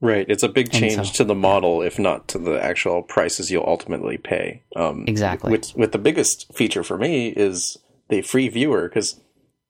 Right. 0.00 0.26
It's 0.28 0.42
a 0.42 0.48
big 0.48 0.70
change 0.70 1.12
so- 1.12 1.12
to 1.14 1.24
the 1.24 1.34
model, 1.34 1.80
if 1.82 1.98
not 1.98 2.28
to 2.28 2.38
the 2.38 2.62
actual 2.62 3.02
prices 3.02 3.50
you'll 3.50 3.66
ultimately 3.66 4.18
pay. 4.18 4.62
Um, 4.76 5.04
Exactly. 5.06 5.50
With, 5.50 5.74
with 5.74 5.92
the 5.92 5.98
biggest 5.98 6.52
feature 6.54 6.84
for 6.84 6.98
me 6.98 7.28
is 7.28 7.78
the 8.10 8.20
free 8.20 8.48
viewer, 8.48 8.88
because 8.88 9.20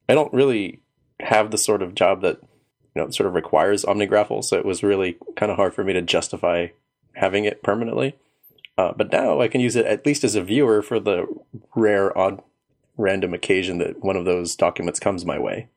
I 0.08 0.14
don't 0.14 0.32
really 0.32 0.82
have 1.20 1.50
the 1.50 1.58
sort 1.58 1.80
of 1.80 1.94
job 1.94 2.22
that 2.22 2.40
you 2.94 3.02
know 3.02 3.10
sort 3.10 3.28
of 3.28 3.34
requires 3.34 3.84
OmniGraffle, 3.84 4.44
so 4.44 4.58
it 4.58 4.64
was 4.64 4.82
really 4.82 5.16
kind 5.36 5.50
of 5.50 5.56
hard 5.56 5.74
for 5.74 5.84
me 5.84 5.92
to 5.92 6.02
justify 6.02 6.68
having 7.14 7.44
it 7.44 7.62
permanently. 7.62 8.16
Uh, 8.76 8.92
but 8.94 9.10
now 9.10 9.40
I 9.40 9.48
can 9.48 9.60
use 9.60 9.76
it 9.76 9.86
at 9.86 10.04
least 10.04 10.24
as 10.24 10.34
a 10.34 10.42
viewer 10.42 10.82
for 10.82 11.00
the 11.00 11.26
rare, 11.74 12.16
odd, 12.16 12.42
random 12.98 13.32
occasion 13.32 13.78
that 13.78 14.04
one 14.04 14.16
of 14.16 14.26
those 14.26 14.54
documents 14.54 15.00
comes 15.00 15.24
my 15.24 15.38
way. 15.38 15.68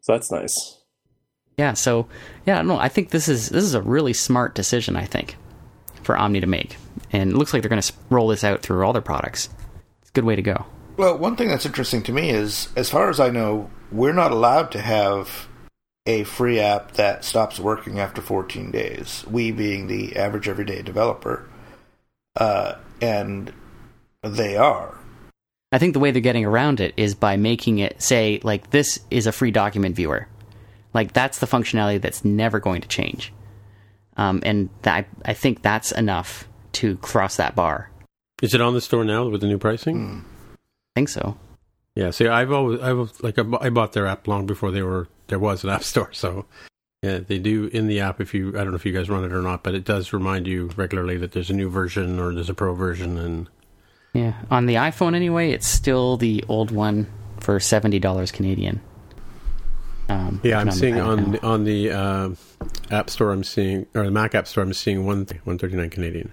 So 0.00 0.12
that's 0.12 0.30
nice. 0.30 0.77
Yeah, 1.58 1.74
so 1.74 2.06
yeah, 2.46 2.62
no, 2.62 2.78
I 2.78 2.88
think 2.88 3.10
this 3.10 3.28
is 3.28 3.48
this 3.48 3.64
is 3.64 3.74
a 3.74 3.82
really 3.82 4.12
smart 4.12 4.54
decision. 4.54 4.96
I 4.96 5.04
think 5.04 5.36
for 6.02 6.16
Omni 6.16 6.40
to 6.40 6.46
make, 6.46 6.76
and 7.12 7.32
it 7.32 7.36
looks 7.36 7.52
like 7.52 7.62
they're 7.62 7.68
going 7.68 7.82
to 7.82 7.92
roll 8.08 8.28
this 8.28 8.44
out 8.44 8.62
through 8.62 8.86
all 8.86 8.92
their 8.92 9.02
products. 9.02 9.50
It's 10.00 10.10
a 10.10 10.12
good 10.12 10.24
way 10.24 10.36
to 10.36 10.42
go. 10.42 10.64
Well, 10.96 11.18
one 11.18 11.36
thing 11.36 11.48
that's 11.48 11.66
interesting 11.66 12.02
to 12.04 12.12
me 12.12 12.30
is, 12.30 12.68
as 12.76 12.90
far 12.90 13.10
as 13.10 13.20
I 13.20 13.30
know, 13.30 13.70
we're 13.92 14.12
not 14.12 14.32
allowed 14.32 14.70
to 14.72 14.80
have 14.80 15.48
a 16.06 16.24
free 16.24 16.58
app 16.60 16.92
that 16.92 17.24
stops 17.24 17.60
working 17.60 18.00
after 18.00 18.22
14 18.22 18.70
days. 18.70 19.24
We 19.28 19.50
being 19.50 19.88
the 19.88 20.16
average 20.16 20.48
everyday 20.48 20.82
developer, 20.82 21.48
uh, 22.36 22.76
and 23.00 23.52
they 24.22 24.56
are. 24.56 24.98
I 25.70 25.78
think 25.78 25.92
the 25.92 26.00
way 26.00 26.12
they're 26.12 26.22
getting 26.22 26.46
around 26.46 26.80
it 26.80 26.94
is 26.96 27.14
by 27.14 27.36
making 27.36 27.78
it 27.78 28.00
say 28.00 28.40
like 28.42 28.70
this 28.70 29.00
is 29.10 29.26
a 29.26 29.32
free 29.32 29.50
document 29.50 29.96
viewer. 29.96 30.28
Like 30.94 31.12
that's 31.12 31.38
the 31.38 31.46
functionality 31.46 32.00
that's 32.00 32.24
never 32.24 32.60
going 32.60 32.80
to 32.80 32.88
change. 32.88 33.32
Um, 34.16 34.42
and 34.44 34.68
that, 34.82 35.06
I, 35.24 35.30
I 35.30 35.34
think 35.34 35.62
that's 35.62 35.92
enough 35.92 36.48
to 36.72 36.96
cross 36.98 37.36
that 37.36 37.54
bar. 37.54 37.90
Is 38.42 38.54
it 38.54 38.60
on 38.60 38.74
the 38.74 38.80
store 38.80 39.04
now 39.04 39.28
with 39.28 39.40
the 39.40 39.46
new 39.46 39.58
pricing? 39.58 40.24
I 40.54 40.58
think 40.94 41.08
so. 41.08 41.36
Yeah. 41.94 42.10
See, 42.10 42.26
I've 42.26 42.52
always, 42.52 42.80
I've 42.80 43.12
like 43.22 43.38
I 43.38 43.70
bought 43.70 43.92
their 43.92 44.06
app 44.06 44.28
long 44.28 44.46
before 44.46 44.70
they 44.70 44.82
were 44.82 45.08
there 45.28 45.38
was 45.38 45.64
an 45.64 45.70
app 45.70 45.84
store. 45.84 46.12
So 46.12 46.46
yeah, 47.02 47.18
they 47.18 47.38
do 47.38 47.66
in 47.66 47.86
the 47.86 48.00
app. 48.00 48.20
If 48.20 48.34
you, 48.34 48.50
I 48.50 48.64
don't 48.64 48.70
know 48.70 48.76
if 48.76 48.84
you 48.86 48.92
guys 48.92 49.08
run 49.08 49.24
it 49.24 49.32
or 49.32 49.42
not, 49.42 49.62
but 49.62 49.74
it 49.74 49.84
does 49.84 50.12
remind 50.12 50.46
you 50.46 50.70
regularly 50.76 51.16
that 51.18 51.32
there's 51.32 51.50
a 51.50 51.54
new 51.54 51.70
version 51.70 52.18
or 52.18 52.34
there's 52.34 52.50
a 52.50 52.54
pro 52.54 52.74
version, 52.74 53.16
and 53.16 53.48
Yeah, 54.14 54.34
on 54.50 54.66
the 54.66 54.74
iPhone 54.74 55.14
anyway, 55.14 55.52
it's 55.52 55.68
still 55.68 56.16
the 56.16 56.44
old 56.48 56.72
one 56.72 57.06
for 57.38 57.60
seventy 57.60 58.00
dollars 58.00 58.32
Canadian. 58.32 58.80
Um, 60.08 60.40
yeah, 60.42 60.58
I'm 60.58 60.70
seeing 60.70 60.98
on 60.98 61.18
iPad 61.18 61.32
the, 61.40 61.46
on 61.46 61.64
the 61.64 61.90
uh, 61.90 62.30
app 62.90 63.10
store. 63.10 63.32
I'm 63.32 63.44
seeing 63.44 63.86
or 63.94 64.04
the 64.04 64.10
Mac 64.10 64.34
app 64.34 64.46
store. 64.48 64.62
I'm 64.64 64.72
seeing 64.72 65.04
one 65.06 65.26
one 65.44 65.58
thirty 65.58 65.76
nine 65.76 65.90
Canadian. 65.90 66.32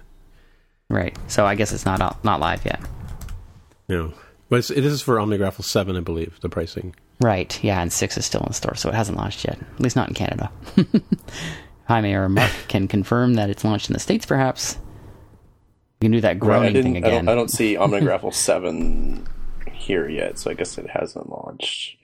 right. 0.88 1.16
So 1.28 1.44
I 1.46 1.54
guess 1.54 1.72
it's 1.72 1.84
not 1.84 2.24
not 2.24 2.40
live 2.40 2.64
yet. 2.64 2.80
No, 3.88 4.12
but 4.48 4.60
it's, 4.60 4.68
this 4.68 4.78
is 4.86 5.02
for 5.02 5.16
OmniGraffle 5.16 5.62
seven, 5.64 5.96
I 5.96 6.00
believe. 6.00 6.40
The 6.40 6.48
pricing. 6.48 6.94
Right. 7.20 7.62
Yeah, 7.62 7.80
and 7.80 7.92
six 7.92 8.16
is 8.18 8.26
still 8.26 8.42
in 8.46 8.52
store, 8.52 8.74
so 8.74 8.88
it 8.88 8.94
hasn't 8.94 9.16
launched 9.18 9.44
yet. 9.44 9.58
At 9.60 9.80
least 9.80 9.96
not 9.96 10.08
in 10.08 10.14
Canada. 10.14 10.50
Jaime 11.88 12.12
or 12.14 12.28
Mark 12.28 12.50
can 12.68 12.88
confirm 12.88 13.34
that 13.34 13.48
it's 13.50 13.64
launched 13.64 13.88
in 13.88 13.94
the 13.94 14.00
states. 14.00 14.26
Perhaps 14.26 14.76
you 16.00 16.06
can 16.06 16.12
do 16.12 16.20
that 16.22 16.28
Right, 16.32 16.40
groaning 16.40 16.72
thing 16.74 16.92
didn't, 16.94 17.04
I, 17.04 17.08
again. 17.08 17.24
don't, 17.26 17.32
I 17.32 17.34
don't 17.36 17.50
see 17.50 17.74
OmniGraffle 17.76 18.34
7 18.34 19.26
here 19.72 20.08
yet, 20.08 20.38
so 20.38 20.50
I 20.50 20.54
guess 20.54 20.76
it 20.78 20.90
hasn't 20.90 21.30
launched. 21.30 21.96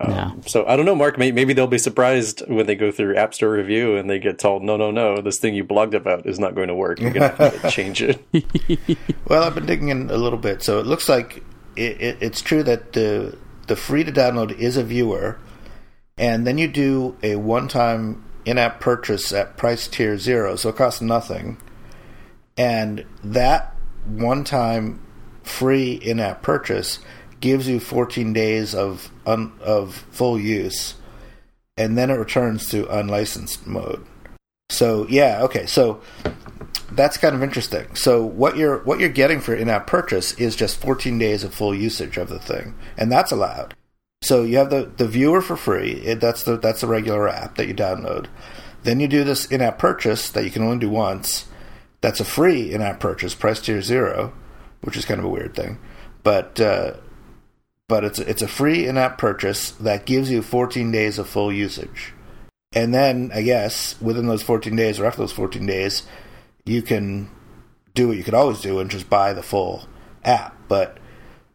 Um, 0.00 0.10
No. 0.10 0.40
So 0.46 0.66
I 0.66 0.76
don't 0.76 0.86
know, 0.86 0.94
Mark. 0.96 1.18
May, 1.18 1.30
maybe 1.32 1.52
they'll 1.52 1.66
be 1.66 1.78
surprised 1.78 2.42
when 2.48 2.66
they 2.66 2.74
go 2.74 2.90
through 2.90 3.16
App 3.16 3.32
Store 3.34 3.50
review 3.52 3.96
and 3.96 4.10
they 4.10 4.18
get 4.18 4.38
told, 4.38 4.62
"No, 4.62 4.76
no, 4.76 4.90
no, 4.90 5.20
this 5.20 5.38
thing 5.38 5.54
you 5.54 5.64
blogged 5.64 5.94
about 5.94 6.26
is 6.26 6.38
not 6.38 6.54
going 6.54 6.68
to 6.68 6.74
work. 6.74 7.00
You're 7.00 7.12
going 7.12 7.30
to 7.30 7.36
have 7.36 7.62
to 7.62 7.70
change 7.70 8.02
it." 8.02 8.18
Well, 9.26 9.44
I've 9.44 9.54
been 9.54 9.66
digging 9.66 9.88
in 9.88 10.10
a 10.10 10.16
little 10.16 10.38
bit, 10.38 10.62
so 10.62 10.78
it 10.80 10.86
looks 10.86 11.08
like 11.08 11.42
it, 11.76 12.00
it, 12.00 12.18
it's 12.20 12.42
true 12.42 12.62
that 12.64 12.92
the 12.92 13.38
the 13.68 13.76
free 13.76 14.04
to 14.04 14.12
download 14.12 14.52
is 14.58 14.76
a 14.76 14.84
viewer, 14.84 15.38
and 16.18 16.46
then 16.46 16.58
you 16.58 16.68
do 16.68 17.16
a 17.22 17.36
one 17.36 17.68
time 17.68 18.22
in 18.44 18.58
app 18.58 18.80
purchase 18.80 19.32
at 19.32 19.56
price 19.56 19.88
tier 19.88 20.18
zero, 20.18 20.56
so 20.56 20.68
it 20.68 20.76
costs 20.76 21.00
nothing, 21.00 21.56
and 22.58 23.06
that 23.22 23.74
one 24.06 24.44
time 24.44 25.00
free 25.42 25.92
in 25.92 26.20
app 26.20 26.42
purchase 26.42 26.98
gives 27.44 27.68
you 27.68 27.78
14 27.78 28.32
days 28.32 28.74
of 28.74 29.10
un, 29.26 29.52
of 29.60 29.94
full 30.10 30.40
use, 30.40 30.94
and 31.76 31.96
then 31.96 32.08
it 32.08 32.14
returns 32.14 32.70
to 32.70 32.88
unlicensed 32.88 33.66
mode. 33.66 34.02
So 34.70 35.06
yeah, 35.10 35.42
okay, 35.42 35.66
so 35.66 36.00
that's 36.92 37.18
kind 37.18 37.34
of 37.34 37.42
interesting. 37.42 37.94
So 37.96 38.24
what 38.24 38.56
you're 38.56 38.82
what 38.84 38.98
you're 38.98 39.10
getting 39.10 39.40
for 39.40 39.54
in-app 39.54 39.86
purchase 39.86 40.32
is 40.38 40.56
just 40.56 40.80
14 40.80 41.18
days 41.18 41.44
of 41.44 41.52
full 41.52 41.74
usage 41.74 42.16
of 42.16 42.30
the 42.30 42.38
thing, 42.38 42.76
and 42.96 43.12
that's 43.12 43.30
allowed. 43.30 43.74
So 44.22 44.42
you 44.42 44.56
have 44.56 44.70
the, 44.70 44.90
the 44.96 45.06
viewer 45.06 45.42
for 45.42 45.54
free. 45.54 45.92
It, 46.00 46.20
that's 46.20 46.44
the 46.44 46.56
that's 46.56 46.80
the 46.80 46.86
regular 46.86 47.28
app 47.28 47.56
that 47.56 47.68
you 47.68 47.74
download. 47.74 48.28
Then 48.84 49.00
you 49.00 49.08
do 49.08 49.22
this 49.22 49.44
in-app 49.44 49.78
purchase 49.78 50.30
that 50.30 50.44
you 50.44 50.50
can 50.50 50.62
only 50.62 50.78
do 50.78 50.88
once. 50.88 51.46
That's 52.00 52.20
a 52.20 52.24
free 52.24 52.72
in-app 52.72 53.00
purchase, 53.00 53.34
price 53.34 53.60
tier 53.60 53.82
zero, 53.82 54.32
which 54.80 54.96
is 54.96 55.04
kind 55.04 55.18
of 55.18 55.26
a 55.26 55.28
weird 55.28 55.54
thing, 55.54 55.78
but 56.22 56.58
uh, 56.58 56.94
but 57.88 58.04
it's 58.04 58.18
it's 58.18 58.42
a 58.42 58.48
free 58.48 58.86
in-app 58.86 59.18
purchase 59.18 59.72
that 59.72 60.06
gives 60.06 60.30
you 60.30 60.42
14 60.42 60.90
days 60.90 61.18
of 61.18 61.28
full 61.28 61.52
usage. 61.52 62.12
And 62.72 62.92
then 62.92 63.30
I 63.32 63.42
guess 63.42 64.00
within 64.00 64.26
those 64.26 64.42
14 64.42 64.74
days 64.74 64.98
or 64.98 65.06
after 65.06 65.20
those 65.20 65.32
14 65.32 65.64
days, 65.64 66.02
you 66.64 66.82
can 66.82 67.30
do 67.94 68.08
what 68.08 68.16
you 68.16 68.24
could 68.24 68.34
always 68.34 68.60
do 68.60 68.80
and 68.80 68.90
just 68.90 69.08
buy 69.08 69.32
the 69.32 69.42
full 69.42 69.86
app. 70.24 70.56
But 70.68 70.98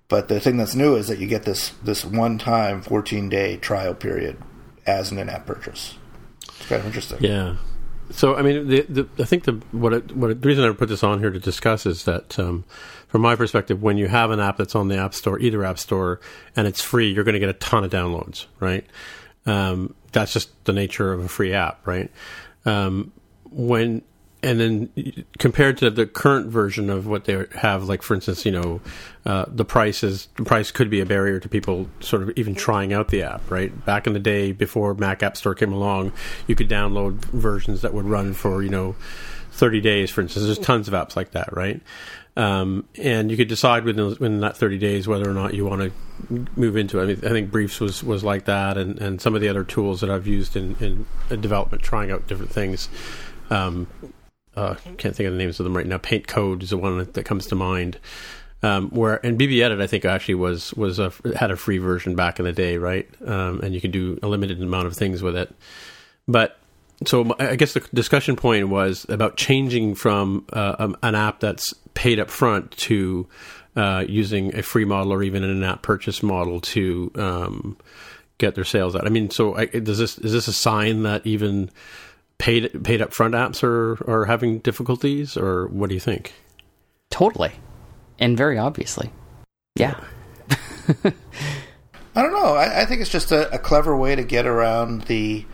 but 0.07 0.27
the 0.27 0.39
thing 0.39 0.57
that's 0.57 0.75
new 0.75 0.95
is 0.95 1.07
that 1.07 1.19
you 1.19 1.27
get 1.27 1.43
this 1.43 1.69
this 1.83 2.05
one 2.05 2.37
time 2.37 2.81
14 2.81 3.29
day 3.29 3.57
trial 3.57 3.93
period 3.93 4.37
as 4.85 5.11
an 5.11 5.17
in-app 5.17 5.45
purchase. 5.45 5.95
It's 6.43 6.67
kind 6.67 6.79
of 6.79 6.85
interesting. 6.85 7.19
Yeah. 7.21 7.57
So 8.11 8.35
I 8.35 8.41
mean, 8.41 8.67
the, 8.67 8.81
the, 8.81 9.07
I 9.19 9.25
think 9.25 9.43
the 9.43 9.61
what 9.71 9.93
it, 9.93 10.15
what 10.15 10.31
it, 10.31 10.41
the 10.41 10.47
reason 10.47 10.63
I 10.63 10.73
put 10.73 10.89
this 10.89 11.03
on 11.03 11.19
here 11.19 11.29
to 11.29 11.39
discuss 11.39 11.85
is 11.85 12.05
that 12.05 12.39
um, 12.39 12.65
from 13.09 13.21
my 13.21 13.35
perspective, 13.35 13.81
when 13.81 13.97
you 13.97 14.07
have 14.07 14.31
an 14.31 14.39
app 14.39 14.57
that's 14.57 14.75
on 14.75 14.87
the 14.87 14.97
App 14.97 15.13
Store, 15.13 15.39
either 15.39 15.63
App 15.65 15.79
Store, 15.79 16.19
and 16.55 16.67
it's 16.67 16.81
free, 16.81 17.11
you're 17.11 17.23
going 17.23 17.33
to 17.33 17.39
get 17.39 17.49
a 17.49 17.53
ton 17.53 17.83
of 17.83 17.91
downloads, 17.91 18.45
right? 18.59 18.85
Um, 19.45 19.95
that's 20.11 20.31
just 20.31 20.49
the 20.65 20.73
nature 20.73 21.11
of 21.11 21.25
a 21.25 21.27
free 21.27 21.53
app, 21.53 21.85
right? 21.85 22.11
Um, 22.65 23.11
when 23.49 24.03
and 24.41 24.59
then 24.59 25.25
compared 25.37 25.77
to 25.79 25.89
the 25.89 26.05
current 26.05 26.47
version 26.47 26.89
of 26.89 27.07
what 27.07 27.25
they 27.25 27.45
have, 27.55 27.89
like 27.89 28.01
for 28.01 28.13
instance, 28.13 28.45
you 28.45 28.51
know, 28.53 28.79
uh, 29.25 29.45
the 29.49 29.65
price 29.65 30.01
is 30.01 30.29
the 30.37 30.45
price 30.45 30.71
could 30.71 30.89
be 30.89 31.01
a 31.01 31.05
barrier 31.05 31.39
to 31.39 31.49
people 31.49 31.89
sort 31.99 32.21
of 32.21 32.31
even 32.37 32.55
trying 32.55 32.93
out 32.93 33.09
the 33.09 33.23
app, 33.23 33.49
right? 33.51 33.85
Back 33.85 34.07
in 34.07 34.13
the 34.13 34.19
day, 34.19 34.51
before 34.53 34.93
Mac 34.93 35.23
App 35.23 35.35
Store 35.35 35.55
came 35.55 35.73
along, 35.73 36.13
you 36.47 36.55
could 36.55 36.69
download 36.69 37.15
versions 37.25 37.81
that 37.81 37.93
would 37.93 38.05
run 38.05 38.33
for 38.33 38.63
you 38.63 38.69
know. 38.69 38.95
30 39.51 39.81
days, 39.81 40.09
for 40.09 40.21
instance. 40.21 40.45
There's 40.45 40.57
tons 40.57 40.87
of 40.87 40.93
apps 40.93 41.17
like 41.17 41.31
that, 41.31 41.51
right? 41.51 41.81
Um, 42.39 42.87
and 42.95 43.29
you 43.29 43.35
could 43.35 43.49
decide 43.49 43.83
within, 43.83 44.05
within 44.05 44.39
that 44.39 44.55
30 44.55 44.77
days 44.77 45.09
whether 45.09 45.29
or 45.29 45.33
not 45.33 45.53
you 45.53 45.65
want 45.65 45.81
to 45.81 46.47
move 46.55 46.77
into 46.77 46.99
it. 46.99 47.03
I 47.03 47.05
mean, 47.07 47.17
I 47.25 47.29
think 47.31 47.51
Briefs 47.51 47.81
was, 47.81 48.01
was 48.01 48.23
like 48.23 48.45
that, 48.45 48.77
and, 48.77 48.97
and 48.99 49.21
some 49.21 49.35
of 49.35 49.41
the 49.41 49.49
other 49.49 49.65
tools 49.65 49.99
that 49.99 50.09
I've 50.09 50.25
used 50.25 50.55
in, 50.55 51.05
in 51.29 51.41
development, 51.41 51.83
trying 51.83 52.11
out 52.11 52.27
different 52.27 52.53
things. 52.53 52.87
Um, 53.49 53.87
uh, 54.55 54.75
can't 54.97 55.13
think 55.13 55.27
of 55.27 55.33
the 55.33 55.37
names 55.37 55.59
of 55.59 55.65
them 55.65 55.75
right 55.75 55.85
now. 55.85 55.97
Paint 55.97 56.27
Code 56.27 56.63
is 56.63 56.69
the 56.69 56.77
one 56.77 56.97
that, 56.99 57.13
that 57.15 57.25
comes 57.25 57.45
to 57.47 57.55
mind. 57.55 57.97
Um, 58.63 58.89
where 58.89 59.25
and 59.25 59.37
BB 59.37 59.61
Edit, 59.61 59.81
I 59.81 59.87
think 59.87 60.05
actually 60.05 60.35
was 60.35 60.73
was 60.73 60.97
a, 60.99 61.11
had 61.37 61.51
a 61.51 61.55
free 61.57 61.77
version 61.77 62.15
back 62.15 62.39
in 62.39 62.45
the 62.45 62.51
day, 62.51 62.77
right? 62.77 63.07
Um, 63.25 63.61
and 63.61 63.73
you 63.73 63.81
can 63.81 63.91
do 63.91 64.17
a 64.21 64.27
limited 64.27 64.61
amount 64.61 64.87
of 64.87 64.95
things 64.95 65.21
with 65.21 65.35
it. 65.35 65.53
But 66.27 66.57
so 67.05 67.33
I 67.39 67.55
guess 67.55 67.73
the 67.73 67.87
discussion 67.93 68.35
point 68.35 68.67
was 68.67 69.05
about 69.07 69.37
changing 69.37 69.95
from 69.95 70.45
uh, 70.51 70.75
um, 70.77 70.97
an 71.01 71.15
app 71.15 71.39
that's 71.39 71.73
paid 71.99 72.17
up 72.17 72.29
front 72.29 72.71
to 72.71 73.27
uh, 73.75 74.05
using 74.07 74.55
a 74.55 74.63
free 74.63 74.85
model 74.85 75.11
or 75.11 75.21
even 75.21 75.43
an 75.43 75.49
in-app 75.49 75.81
purchase 75.81 76.23
model 76.23 76.61
to 76.61 77.11
um, 77.15 77.77
get 78.37 78.55
their 78.55 78.63
sales 78.63 78.95
out. 78.95 79.05
I 79.05 79.09
mean, 79.09 79.29
so 79.29 79.53
I, 79.57 79.65
does 79.65 79.97
this 79.97 80.17
is 80.17 80.31
this 80.31 80.47
a 80.47 80.53
sign 80.53 81.03
that 81.03 81.27
even 81.27 81.69
paid 82.37 82.85
paid 82.85 83.01
up 83.01 83.11
front 83.11 83.33
apps 83.33 83.63
are 83.63 84.01
are 84.09 84.23
having 84.23 84.59
difficulties, 84.59 85.35
or 85.35 85.67
what 85.67 85.89
do 85.89 85.93
you 85.93 85.99
think? 85.99 86.33
Totally, 87.09 87.51
and 88.17 88.37
very 88.37 88.57
obviously, 88.57 89.11
yeah. 89.75 89.99
I 91.03 92.23
don't 92.23 92.31
know. 92.31 92.55
I, 92.55 92.83
I 92.83 92.85
think 92.85 93.01
it's 93.01 93.11
just 93.11 93.33
a, 93.33 93.53
a 93.53 93.59
clever 93.59 93.95
way 93.95 94.15
to 94.15 94.23
get 94.23 94.45
around 94.45 95.01
the 95.03 95.45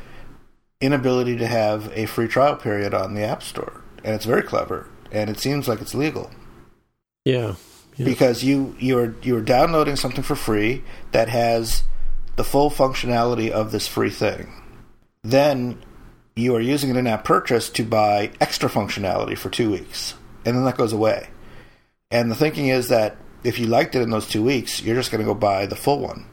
inability 0.79 1.37
to 1.37 1.47
have 1.47 1.91
a 1.95 2.05
free 2.05 2.27
trial 2.27 2.55
period 2.55 2.93
on 2.93 3.15
the 3.15 3.23
App 3.23 3.41
Store, 3.41 3.81
and 4.03 4.13
it's 4.13 4.25
very 4.25 4.43
clever, 4.43 4.87
and 5.15 5.29
it 5.29 5.39
seems 5.39 5.67
like 5.67 5.81
it's 5.81 5.95
legal. 5.95 6.29
Yeah, 7.23 7.55
yeah. 7.95 8.05
because 8.05 8.43
you 8.43 8.75
you're 8.79 9.15
you're 9.21 9.41
downloading 9.41 9.95
something 9.95 10.23
for 10.23 10.35
free 10.35 10.83
that 11.11 11.29
has 11.29 11.83
the 12.35 12.43
full 12.43 12.69
functionality 12.69 13.49
of 13.49 13.71
this 13.71 13.87
free 13.87 14.09
thing. 14.09 14.53
Then 15.23 15.81
you 16.35 16.55
are 16.55 16.61
using 16.61 16.91
an 16.91 16.97
in-app 16.97 17.23
purchase 17.23 17.69
to 17.71 17.83
buy 17.83 18.31
extra 18.41 18.69
functionality 18.69 19.37
for 19.37 19.49
two 19.49 19.71
weeks, 19.71 20.13
and 20.45 20.55
then 20.55 20.65
that 20.65 20.77
goes 20.77 20.93
away. 20.93 21.29
And 22.11 22.29
the 22.29 22.35
thinking 22.35 22.67
is 22.67 22.89
that 22.89 23.17
if 23.43 23.57
you 23.57 23.67
liked 23.67 23.95
it 23.95 24.01
in 24.01 24.09
those 24.09 24.27
two 24.27 24.43
weeks, 24.43 24.81
you're 24.81 24.95
just 24.95 25.11
going 25.11 25.19
to 25.21 25.25
go 25.25 25.33
buy 25.33 25.65
the 25.65 25.75
full 25.75 25.99
one. 25.99 26.25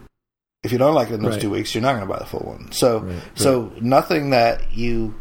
If 0.63 0.73
you 0.73 0.79
don't 0.79 0.95
like 0.95 1.11
it 1.11 1.15
in 1.15 1.23
those 1.23 1.35
Right. 1.35 1.41
two 1.43 1.51
weeks, 1.51 1.75
you're 1.75 1.83
not 1.83 1.95
going 1.95 2.07
to 2.07 2.13
buy 2.13 2.19
the 2.19 2.27
full 2.27 2.41
one. 2.47 2.71
So, 2.73 3.01
Right, 3.01 3.19
so 3.35 3.73
nothing 3.81 4.31
that 4.31 4.73
you 4.77 5.15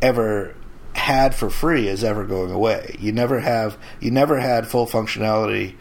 ever 0.00 0.54
had 0.94 1.34
for 1.34 1.50
free 1.50 1.88
is 1.88 2.04
ever 2.04 2.24
going 2.24 2.50
away. 2.50 2.96
You 2.98 3.12
never 3.12 3.40
have 3.40 3.78
you 4.00 4.10
never 4.10 4.38
had 4.40 4.66
full 4.66 4.86
functionality 4.86 5.74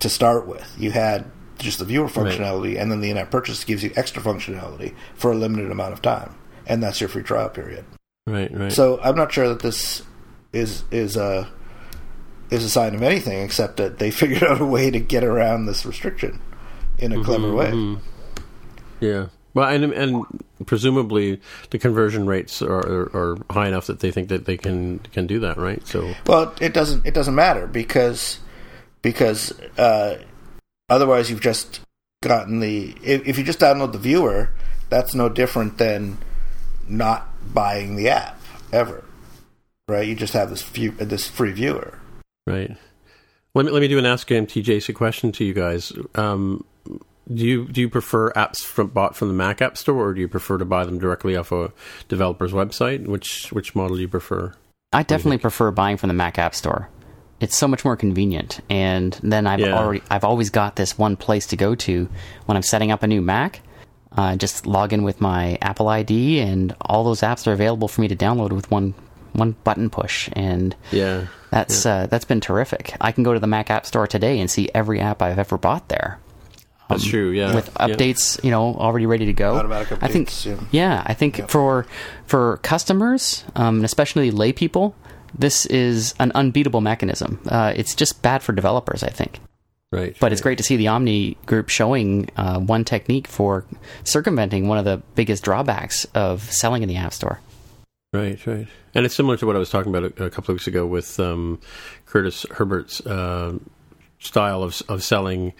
to 0.00 0.08
start 0.08 0.46
with. 0.46 0.74
You 0.78 0.90
had 0.90 1.30
just 1.58 1.78
the 1.78 1.84
viewer 1.84 2.08
functionality, 2.08 2.78
and 2.78 2.90
then 2.90 3.00
the 3.00 3.10
in-app 3.10 3.30
purchase 3.30 3.64
gives 3.64 3.82
you 3.82 3.92
extra 3.96 4.22
functionality 4.22 4.94
for 5.14 5.32
a 5.32 5.34
limited 5.34 5.70
amount 5.70 5.92
of 5.92 6.02
time, 6.02 6.34
and 6.66 6.82
that's 6.82 7.00
your 7.00 7.08
free 7.08 7.22
trial 7.22 7.48
period. 7.48 7.84
right, 8.26 8.52
right. 8.56 8.72
So 8.72 9.00
I'm 9.02 9.16
not 9.16 9.32
sure 9.32 9.48
that 9.48 9.60
this 9.60 10.02
is 10.52 10.84
is 10.90 11.16
a 11.16 11.50
is 12.50 12.64
a 12.64 12.70
sign 12.70 12.94
of 12.94 13.02
anything 13.02 13.42
except 13.42 13.76
that 13.78 13.98
they 13.98 14.10
figured 14.22 14.42
out 14.42 14.60
a 14.60 14.66
way 14.66 14.90
to 14.90 15.00
get 15.00 15.24
around 15.24 15.66
this 15.66 15.86
restriction 15.86 16.40
in 16.98 17.12
a 17.12 17.16
mm-hmm, 17.16 17.24
clever 17.24 17.52
way. 17.52 17.70
Mm-hmm. 17.70 18.04
Yeah. 19.00 19.26
Well, 19.54 19.68
and 19.68 19.92
and 19.92 20.24
presumably 20.66 21.40
the 21.70 21.78
conversion 21.78 22.26
rates 22.26 22.60
are, 22.60 22.74
are, 22.74 23.16
are 23.16 23.38
high 23.50 23.68
enough 23.68 23.86
that 23.86 24.00
they 24.00 24.10
think 24.10 24.28
that 24.28 24.46
they 24.46 24.56
can 24.56 24.98
can 25.12 25.26
do 25.26 25.38
that, 25.40 25.56
right? 25.56 25.86
So 25.86 26.12
Well, 26.26 26.52
it 26.60 26.74
doesn't. 26.74 27.06
It 27.06 27.14
doesn't 27.14 27.34
matter 27.34 27.68
because 27.68 28.40
because 29.00 29.52
uh, 29.78 30.18
otherwise 30.90 31.30
you've 31.30 31.40
just 31.40 31.80
gotten 32.22 32.58
the. 32.58 32.96
If, 33.02 33.26
if 33.28 33.38
you 33.38 33.44
just 33.44 33.60
download 33.60 33.92
the 33.92 33.98
viewer, 33.98 34.50
that's 34.88 35.14
no 35.14 35.28
different 35.28 35.78
than 35.78 36.18
not 36.88 37.28
buying 37.54 37.94
the 37.94 38.08
app 38.08 38.40
ever, 38.72 39.04
right? 39.88 40.06
You 40.06 40.16
just 40.16 40.32
have 40.32 40.50
this 40.50 40.62
view, 40.62 40.90
this 40.92 41.28
free 41.28 41.52
viewer. 41.52 41.98
right. 42.46 42.76
Let 43.54 43.66
me 43.66 43.70
let 43.70 43.80
me 43.80 43.86
do 43.86 43.98
an 43.98 44.06
ask 44.06 44.26
MTJ 44.26 44.92
question 44.96 45.30
to 45.30 45.44
you 45.44 45.54
guys. 45.54 45.92
Um, 46.16 46.64
do 47.32 47.44
you 47.46 47.68
do 47.68 47.80
you 47.80 47.88
prefer 47.88 48.30
apps 48.32 48.62
from 48.62 48.88
bought 48.88 49.16
from 49.16 49.28
the 49.28 49.34
Mac 49.34 49.62
App 49.62 49.76
Store, 49.78 50.08
or 50.08 50.14
do 50.14 50.20
you 50.20 50.28
prefer 50.28 50.58
to 50.58 50.64
buy 50.64 50.84
them 50.84 50.98
directly 50.98 51.36
off 51.36 51.52
a 51.52 51.72
developer's 52.08 52.52
website? 52.52 53.06
Which 53.06 53.48
which 53.52 53.74
model 53.74 53.96
do 53.96 54.02
you 54.02 54.08
prefer? 54.08 54.54
I 54.92 55.02
definitely 55.02 55.38
prefer 55.38 55.70
buying 55.70 55.96
from 55.96 56.08
the 56.08 56.14
Mac 56.14 56.38
App 56.38 56.54
Store. 56.54 56.88
It's 57.40 57.56
so 57.56 57.66
much 57.66 57.84
more 57.84 57.96
convenient, 57.96 58.60
and 58.70 59.18
then 59.22 59.46
I've 59.46 59.60
Yeah. 59.60 59.76
already 59.76 60.02
I've 60.10 60.24
always 60.24 60.50
got 60.50 60.76
this 60.76 60.96
one 60.98 61.16
place 61.16 61.46
to 61.48 61.56
go 61.56 61.74
to 61.74 62.08
when 62.46 62.56
I'm 62.56 62.62
setting 62.62 62.90
up 62.90 63.02
a 63.02 63.06
new 63.06 63.20
Mac. 63.20 63.60
Uh, 64.16 64.36
just 64.36 64.66
log 64.66 64.92
in 64.92 65.02
with 65.02 65.20
my 65.20 65.58
Apple 65.60 65.88
ID, 65.88 66.38
and 66.40 66.74
all 66.80 67.02
those 67.02 67.22
apps 67.22 67.46
are 67.48 67.52
available 67.52 67.88
for 67.88 68.00
me 68.00 68.08
to 68.08 68.16
download 68.16 68.52
with 68.52 68.70
one 68.70 68.94
one 69.32 69.56
button 69.64 69.90
push, 69.90 70.28
and 70.34 70.76
Yeah, 70.92 71.22
that's 71.50 71.84
uh, 71.86 72.06
that's 72.08 72.24
been 72.24 72.40
terrific. 72.40 72.94
I 73.00 73.10
can 73.10 73.24
go 73.24 73.34
to 73.34 73.40
the 73.40 73.48
Mac 73.48 73.70
App 73.70 73.84
Store 73.86 74.06
today 74.06 74.38
and 74.38 74.48
see 74.48 74.68
every 74.74 75.00
app 75.00 75.20
I've 75.20 75.38
ever 75.40 75.58
bought 75.58 75.88
there 75.88 76.18
that's 76.88 77.04
true. 77.04 77.30
Yeah, 77.30 77.54
with 77.54 77.68
Yeah. 77.78 77.86
updates, 77.88 78.42
you 78.44 78.50
know, 78.50 78.74
already 78.74 79.06
ready 79.06 79.26
to 79.26 79.32
go. 79.32 79.56
Automatic 79.56 79.92
I 80.02 80.08
think, 80.08 80.28
updates, 80.28 80.66
yeah. 80.70 81.02
I 81.06 81.14
think 81.14 81.48
for 81.48 81.86
for 82.26 82.58
customers, 82.58 83.44
um, 83.56 83.76
and 83.76 83.84
especially 83.84 84.30
lay 84.30 84.52
people, 84.52 84.94
this 85.36 85.66
is 85.66 86.14
an 86.18 86.32
unbeatable 86.34 86.80
mechanism. 86.80 87.40
Uh, 87.48 87.72
it's 87.74 87.94
just 87.94 88.22
bad 88.22 88.42
for 88.42 88.52
developers, 88.52 89.02
I 89.02 89.08
think. 89.10 89.40
Right, 89.92 90.16
But 90.18 90.32
it's 90.32 90.40
great 90.40 90.58
to 90.58 90.64
see 90.64 90.76
the 90.76 90.88
Omni 90.88 91.36
group 91.46 91.68
showing 91.68 92.28
uh, 92.36 92.58
one 92.58 92.84
technique 92.84 93.28
for 93.28 93.64
circumventing 94.02 94.66
one 94.66 94.76
of 94.76 94.84
the 94.84 95.00
biggest 95.14 95.44
drawbacks 95.44 96.04
of 96.16 96.42
selling 96.50 96.82
in 96.82 96.88
the 96.88 96.96
App 96.96 97.12
Store. 97.12 97.38
Right, 98.12 98.44
right. 98.44 98.66
And 98.96 99.06
it's 99.06 99.14
similar 99.14 99.36
to 99.36 99.46
what 99.46 99.54
I 99.54 99.60
was 99.60 99.70
talking 99.70 99.94
about 99.94 100.18
a, 100.18 100.24
a 100.24 100.30
couple 100.30 100.50
of 100.50 100.56
weeks 100.56 100.66
ago 100.66 100.84
with 100.84 101.20
um, 101.20 101.60
Curtis 102.06 102.44
Herbert's 102.50 103.04
uh, 103.06 103.58
style 104.18 104.64
of 104.64 104.82
of 104.88 105.04
selling 105.04 105.52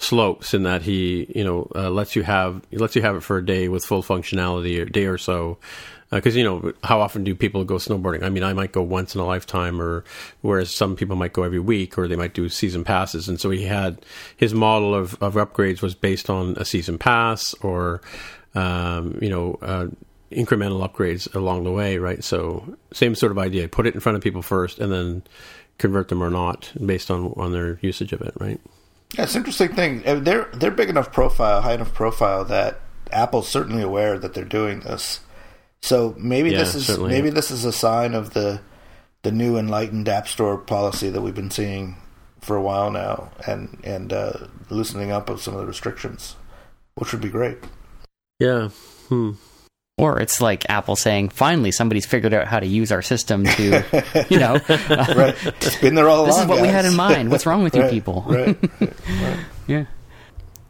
slopes, 0.00 0.54
in 0.54 0.64
that 0.64 0.82
he 0.82 1.30
you 1.34 1.44
know 1.44 1.70
uh, 1.74 1.90
lets 1.90 2.16
you 2.16 2.22
have 2.22 2.62
lets 2.72 2.96
you 2.96 3.02
have 3.02 3.16
it 3.16 3.22
for 3.22 3.38
a 3.38 3.46
day 3.46 3.68
with 3.68 3.84
full 3.84 4.02
functionality, 4.02 4.80
a 4.80 4.86
day 4.86 5.06
or 5.06 5.18
so. 5.18 5.58
Because 6.10 6.34
you 6.34 6.42
know 6.42 6.72
how 6.82 7.00
often 7.00 7.22
do 7.22 7.36
people 7.36 7.64
go 7.64 7.76
snowboarding? 7.76 8.24
I 8.24 8.30
mean, 8.30 8.42
I 8.42 8.52
might 8.52 8.72
go 8.72 8.82
once 8.82 9.14
in 9.14 9.20
a 9.20 9.24
lifetime, 9.24 9.80
or 9.80 10.02
whereas 10.40 10.74
some 10.74 10.96
people 10.96 11.14
might 11.14 11.32
go 11.32 11.44
every 11.44 11.60
week, 11.60 11.96
or 11.96 12.08
they 12.08 12.16
might 12.16 12.34
do 12.34 12.48
season 12.48 12.82
passes. 12.82 13.28
And 13.28 13.40
so 13.40 13.48
he 13.50 13.62
had 13.62 14.04
his 14.36 14.52
model 14.52 14.92
of, 14.92 15.14
of 15.22 15.34
upgrades 15.34 15.82
was 15.82 15.94
based 15.94 16.28
on 16.28 16.56
a 16.56 16.64
season 16.64 16.98
pass, 16.98 17.54
or 17.62 18.00
um, 18.56 19.20
you 19.22 19.28
know, 19.28 19.56
uh, 19.62 19.86
incremental 20.32 20.84
upgrades 20.84 21.32
along 21.32 21.62
the 21.62 21.70
way, 21.70 21.98
right? 21.98 22.24
So 22.24 22.76
same 22.92 23.14
sort 23.14 23.30
of 23.30 23.38
idea. 23.38 23.68
Put 23.68 23.86
it 23.86 23.94
in 23.94 24.00
front 24.00 24.16
of 24.16 24.22
people 24.22 24.42
first, 24.42 24.80
and 24.80 24.90
then 24.90 25.22
convert 25.78 26.08
them 26.08 26.24
or 26.24 26.30
not 26.30 26.72
based 26.84 27.12
on 27.12 27.34
on 27.36 27.52
their 27.52 27.78
usage 27.82 28.12
of 28.12 28.20
it, 28.20 28.34
right? 28.40 28.60
Yeah, 29.16 29.24
it's 29.24 29.34
an 29.34 29.40
interesting 29.40 29.74
thing. 29.74 30.02
Uh, 30.06 30.16
They're 30.20 30.48
they're 30.54 30.70
big 30.70 30.88
enough 30.88 31.12
profile, 31.12 31.62
high 31.62 31.74
enough 31.74 31.92
profile 31.94 32.44
that 32.46 32.80
Apple's 33.10 33.48
certainly 33.48 33.82
aware 33.82 34.18
that 34.18 34.34
they're 34.34 34.44
doing 34.44 34.80
this. 34.80 35.20
So 35.82 36.14
maybe 36.18 36.50
Yeah, 36.50 36.58
this 36.58 36.74
is 36.74 36.86
certainly. 36.86 37.10
maybe 37.10 37.30
this 37.30 37.50
is 37.50 37.64
a 37.64 37.72
sign 37.72 38.14
of 38.14 38.34
the 38.34 38.60
the 39.22 39.32
new 39.32 39.56
enlightened 39.58 40.08
App 40.08 40.28
Store 40.28 40.56
policy 40.56 41.10
that 41.10 41.20
we've 41.20 41.34
been 41.34 41.50
seeing 41.50 41.96
for 42.40 42.56
a 42.56 42.62
while 42.62 42.90
now, 42.90 43.30
and 43.46 43.78
and 43.84 44.12
uh, 44.12 44.32
loosening 44.70 45.10
up 45.10 45.28
of 45.28 45.42
some 45.42 45.54
of 45.54 45.60
the 45.60 45.66
restrictions, 45.66 46.36
which 46.94 47.12
would 47.12 47.20
be 47.20 47.28
great. 47.30 47.58
Yeah. 48.38 48.68
Hmm. 49.08 49.32
Or 50.00 50.20
it's 50.20 50.40
like 50.40 50.68
Apple 50.70 50.96
saying, 50.96 51.28
finally, 51.30 51.70
somebody's 51.72 52.06
figured 52.06 52.32
out 52.34 52.46
how 52.46 52.58
to 52.60 52.66
use 52.66 52.90
our 52.92 53.02
system 53.02 53.44
to, 53.44 53.84
you 54.30 54.38
know, 54.38 54.54
Right, 54.68 55.36
it's 55.44 55.76
been 55.76 55.94
there 55.94 56.08
all 56.08 56.16
along. 56.20 56.26
this 56.28 56.38
is 56.38 56.46
what 56.46 56.62
we 56.62 56.68
had 56.68 56.84
in 56.84 56.96
mind. 56.96 57.30
What's 57.30 57.46
wrong 57.46 57.62
with 57.62 57.74
you 57.76 57.82
people? 57.90 58.24
right, 58.26 58.58
right. 58.80 59.38
Yeah. 59.66 59.84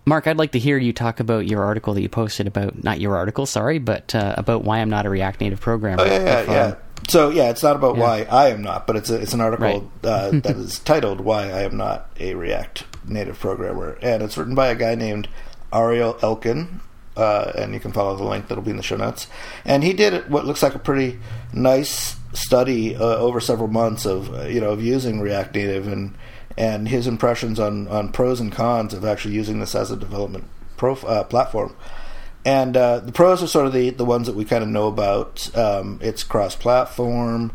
Mark, 0.06 0.26
I'd 0.26 0.38
like 0.38 0.52
to 0.52 0.58
hear 0.58 0.76
you 0.78 0.92
talk 0.92 1.20
about 1.20 1.46
your 1.46 1.62
article 1.62 1.94
that 1.94 2.00
you 2.02 2.08
posted 2.08 2.46
about, 2.46 2.82
not 2.82 3.00
your 3.00 3.16
article, 3.16 3.46
sorry, 3.46 3.78
but 3.78 4.14
uh, 4.14 4.34
about 4.36 4.64
why 4.64 4.78
I'm 4.78 4.90
not 4.90 5.06
a 5.06 5.10
React 5.10 5.40
Native 5.42 5.60
programmer. 5.60 6.02
Oh 6.02 6.06
yeah, 6.06 6.22
yeah, 6.24 6.40
If, 6.40 6.48
um, 6.48 6.54
yeah. 6.54 6.74
So 7.08 7.30
yeah, 7.30 7.50
it's 7.50 7.62
not 7.62 7.76
about 7.76 7.96
yeah. 7.96 8.02
why 8.02 8.22
I 8.30 8.48
am 8.48 8.62
not, 8.62 8.86
but 8.86 8.96
it's 8.96 9.10
a, 9.10 9.20
it's 9.20 9.32
an 9.34 9.40
article 9.40 9.90
Right. 10.02 10.10
uh, 10.10 10.30
that 10.32 10.56
is 10.56 10.78
titled 10.80 11.20
"Why 11.20 11.44
I 11.50 11.62
Am 11.62 11.76
Not 11.76 12.10
a 12.18 12.34
React 12.34 12.84
Native 13.06 13.38
Programmer," 13.38 13.98
and 14.02 14.22
it's 14.22 14.36
written 14.36 14.54
by 14.54 14.68
a 14.68 14.74
guy 14.74 14.94
named 14.96 15.28
Ariel 15.72 16.18
Elkin, 16.22 16.80
uh, 17.20 17.52
and 17.56 17.74
you 17.74 17.80
can 17.80 17.92
follow 17.92 18.16
the 18.16 18.24
link 18.24 18.48
that'll 18.48 18.64
be 18.64 18.70
in 18.70 18.76
the 18.76 18.82
show 18.82 18.96
notes. 18.96 19.26
And 19.64 19.84
he 19.84 19.92
did 19.92 20.30
what 20.30 20.46
looks 20.46 20.62
like 20.62 20.74
a 20.74 20.78
pretty 20.78 21.18
nice 21.52 22.16
study 22.32 22.96
uh, 22.96 23.16
over 23.16 23.40
several 23.40 23.68
months 23.68 24.06
of 24.06 24.32
uh, 24.32 24.42
you 24.42 24.60
know 24.60 24.70
of 24.70 24.82
using 24.82 25.20
React 25.20 25.54
Native 25.54 25.88
and 25.88 26.16
and 26.56 26.88
his 26.88 27.06
impressions 27.06 27.60
on 27.60 27.88
on 27.88 28.12
pros 28.12 28.40
and 28.40 28.52
cons 28.52 28.94
of 28.94 29.04
actually 29.04 29.34
using 29.34 29.60
this 29.60 29.74
as 29.74 29.90
a 29.90 29.96
development 29.96 30.44
prof- 30.76 31.04
uh, 31.04 31.24
platform. 31.24 31.76
And 32.44 32.74
uh, 32.74 33.00
the 33.00 33.12
pros 33.12 33.42
are 33.42 33.46
sort 33.46 33.66
of 33.66 33.74
the, 33.74 33.90
the 33.90 34.04
ones 34.04 34.26
that 34.26 34.34
we 34.34 34.46
kind 34.46 34.62
of 34.62 34.70
know 34.70 34.88
about. 34.88 35.54
Um, 35.54 35.98
it's 36.00 36.22
cross-platform. 36.22 37.52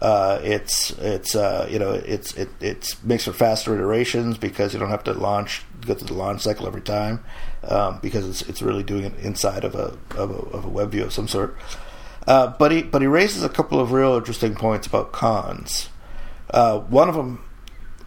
Uh, 0.00 0.38
it's 0.42 0.90
it's 0.90 1.34
uh, 1.34 1.66
you 1.70 1.78
know 1.78 1.92
it's 1.94 2.34
it 2.34 2.50
it's 2.60 3.02
makes 3.02 3.24
for 3.24 3.32
faster 3.32 3.74
iterations 3.74 4.36
because 4.36 4.74
you 4.74 4.78
don't 4.78 4.90
have 4.90 5.04
to 5.04 5.14
launch 5.14 5.64
go 5.86 5.94
through 5.94 6.08
the 6.08 6.14
launch 6.14 6.42
cycle 6.42 6.66
every 6.66 6.82
time 6.82 7.24
um, 7.68 7.98
because 8.02 8.26
it's 8.28 8.42
it's 8.42 8.62
really 8.62 8.82
doing 8.82 9.04
it 9.04 9.18
inside 9.18 9.64
of 9.64 9.74
a 9.74 9.96
of 10.16 10.30
a, 10.30 10.56
of 10.56 10.64
a 10.64 10.68
web 10.68 10.90
view 10.90 11.04
of 11.04 11.12
some 11.12 11.28
sort. 11.28 11.56
Uh, 12.26 12.48
but 12.58 12.72
he 12.72 12.82
but 12.82 13.02
he 13.02 13.08
raises 13.08 13.42
a 13.42 13.48
couple 13.48 13.80
of 13.80 13.92
real 13.92 14.14
interesting 14.14 14.54
points 14.54 14.86
about 14.86 15.12
cons. 15.12 15.88
Uh, 16.50 16.78
one 16.80 17.08
of 17.08 17.14
them 17.14 17.44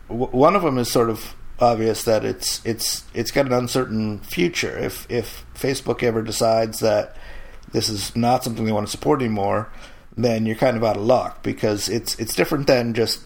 w- 0.09 0.31
one 0.31 0.55
of 0.55 0.61
them 0.61 0.77
is 0.77 0.91
sort 0.91 1.09
of 1.09 1.35
obvious 1.59 2.03
that 2.03 2.25
it's 2.25 2.65
it's 2.65 3.03
it's 3.13 3.31
got 3.31 3.45
an 3.45 3.53
uncertain 3.53 4.19
future. 4.19 4.77
If 4.77 5.09
if 5.09 5.45
Facebook 5.55 6.03
ever 6.03 6.21
decides 6.21 6.79
that 6.79 7.15
this 7.71 7.89
is 7.89 8.15
not 8.15 8.43
something 8.43 8.65
they 8.65 8.71
want 8.71 8.87
to 8.87 8.91
support 8.91 9.21
anymore, 9.21 9.69
then 10.17 10.45
you're 10.45 10.55
kind 10.55 10.75
of 10.75 10.83
out 10.83 10.97
of 10.97 11.03
luck 11.03 11.43
because 11.43 11.87
it's 11.87 12.17
it's 12.19 12.35
different 12.35 12.67
than 12.67 12.93
just 12.93 13.23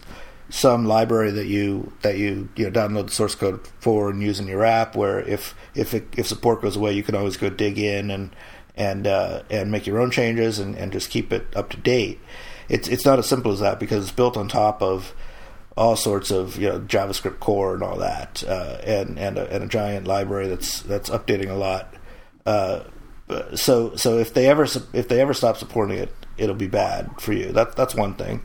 some 0.54 0.86
library 0.86 1.32
that 1.32 1.46
you 1.46 1.92
that 2.02 2.16
you 2.16 2.48
you 2.54 2.70
know 2.70 2.70
download 2.70 3.06
the 3.06 3.12
source 3.12 3.34
code 3.34 3.66
for 3.80 4.08
and 4.08 4.22
use 4.22 4.38
in 4.38 4.46
your 4.46 4.64
app. 4.64 4.94
Where 4.94 5.18
if 5.18 5.52
if 5.74 5.94
it, 5.94 6.06
if 6.16 6.28
support 6.28 6.62
goes 6.62 6.76
away, 6.76 6.92
you 6.92 7.02
can 7.02 7.16
always 7.16 7.36
go 7.36 7.50
dig 7.50 7.76
in 7.76 8.08
and 8.08 8.30
and 8.76 9.04
uh, 9.08 9.42
and 9.50 9.72
make 9.72 9.84
your 9.84 9.98
own 9.98 10.12
changes 10.12 10.60
and, 10.60 10.76
and 10.76 10.92
just 10.92 11.10
keep 11.10 11.32
it 11.32 11.48
up 11.56 11.70
to 11.70 11.76
date. 11.76 12.20
It's 12.68 12.86
it's 12.86 13.04
not 13.04 13.18
as 13.18 13.26
simple 13.26 13.50
as 13.50 13.58
that 13.58 13.80
because 13.80 14.04
it's 14.04 14.12
built 14.12 14.36
on 14.36 14.46
top 14.46 14.80
of 14.80 15.12
all 15.76 15.96
sorts 15.96 16.30
of 16.30 16.56
you 16.56 16.68
know 16.68 16.78
JavaScript 16.78 17.40
core 17.40 17.74
and 17.74 17.82
all 17.82 17.98
that, 17.98 18.44
uh, 18.46 18.78
and 18.84 19.18
and 19.18 19.36
a, 19.36 19.52
and 19.52 19.64
a 19.64 19.66
giant 19.66 20.06
library 20.06 20.46
that's 20.46 20.82
that's 20.82 21.10
updating 21.10 21.50
a 21.50 21.54
lot. 21.54 21.92
Uh, 22.46 22.84
so 23.56 23.96
so 23.96 24.18
if 24.18 24.32
they 24.32 24.46
ever 24.46 24.68
if 24.92 25.08
they 25.08 25.20
ever 25.20 25.34
stop 25.34 25.56
supporting 25.56 25.98
it, 25.98 26.14
it'll 26.38 26.54
be 26.54 26.68
bad 26.68 27.10
for 27.20 27.32
you. 27.32 27.50
That 27.50 27.74
that's 27.74 27.96
one 27.96 28.14
thing. 28.14 28.42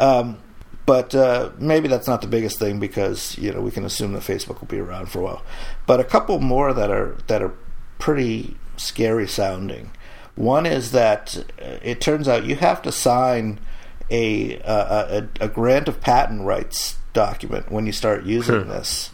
Um, 0.00 0.38
but 0.86 1.14
uh, 1.14 1.50
maybe 1.58 1.88
that's 1.88 2.06
not 2.06 2.20
the 2.20 2.28
biggest 2.28 2.58
thing 2.58 2.78
because 2.78 3.38
you 3.38 3.52
know 3.52 3.60
we 3.60 3.70
can 3.70 3.84
assume 3.84 4.12
that 4.12 4.22
Facebook 4.22 4.60
will 4.60 4.68
be 4.68 4.78
around 4.78 5.06
for 5.06 5.20
a 5.20 5.22
while. 5.22 5.42
But 5.86 6.00
a 6.00 6.04
couple 6.04 6.38
more 6.40 6.72
that 6.72 6.90
are 6.90 7.16
that 7.26 7.42
are 7.42 7.54
pretty 7.98 8.56
scary 8.76 9.26
sounding. 9.26 9.90
One 10.34 10.66
is 10.66 10.90
that 10.90 11.36
uh, 11.62 11.78
it 11.82 12.00
turns 12.00 12.28
out 12.28 12.44
you 12.44 12.56
have 12.56 12.82
to 12.82 12.92
sign 12.92 13.60
a 14.10 14.60
uh, 14.60 15.22
a, 15.40 15.44
a 15.44 15.48
grant 15.48 15.88
of 15.88 16.00
patent 16.00 16.42
rights 16.42 16.96
document 17.12 17.70
when 17.70 17.86
you 17.86 17.92
start 17.92 18.24
using 18.24 18.68
this, 18.68 19.10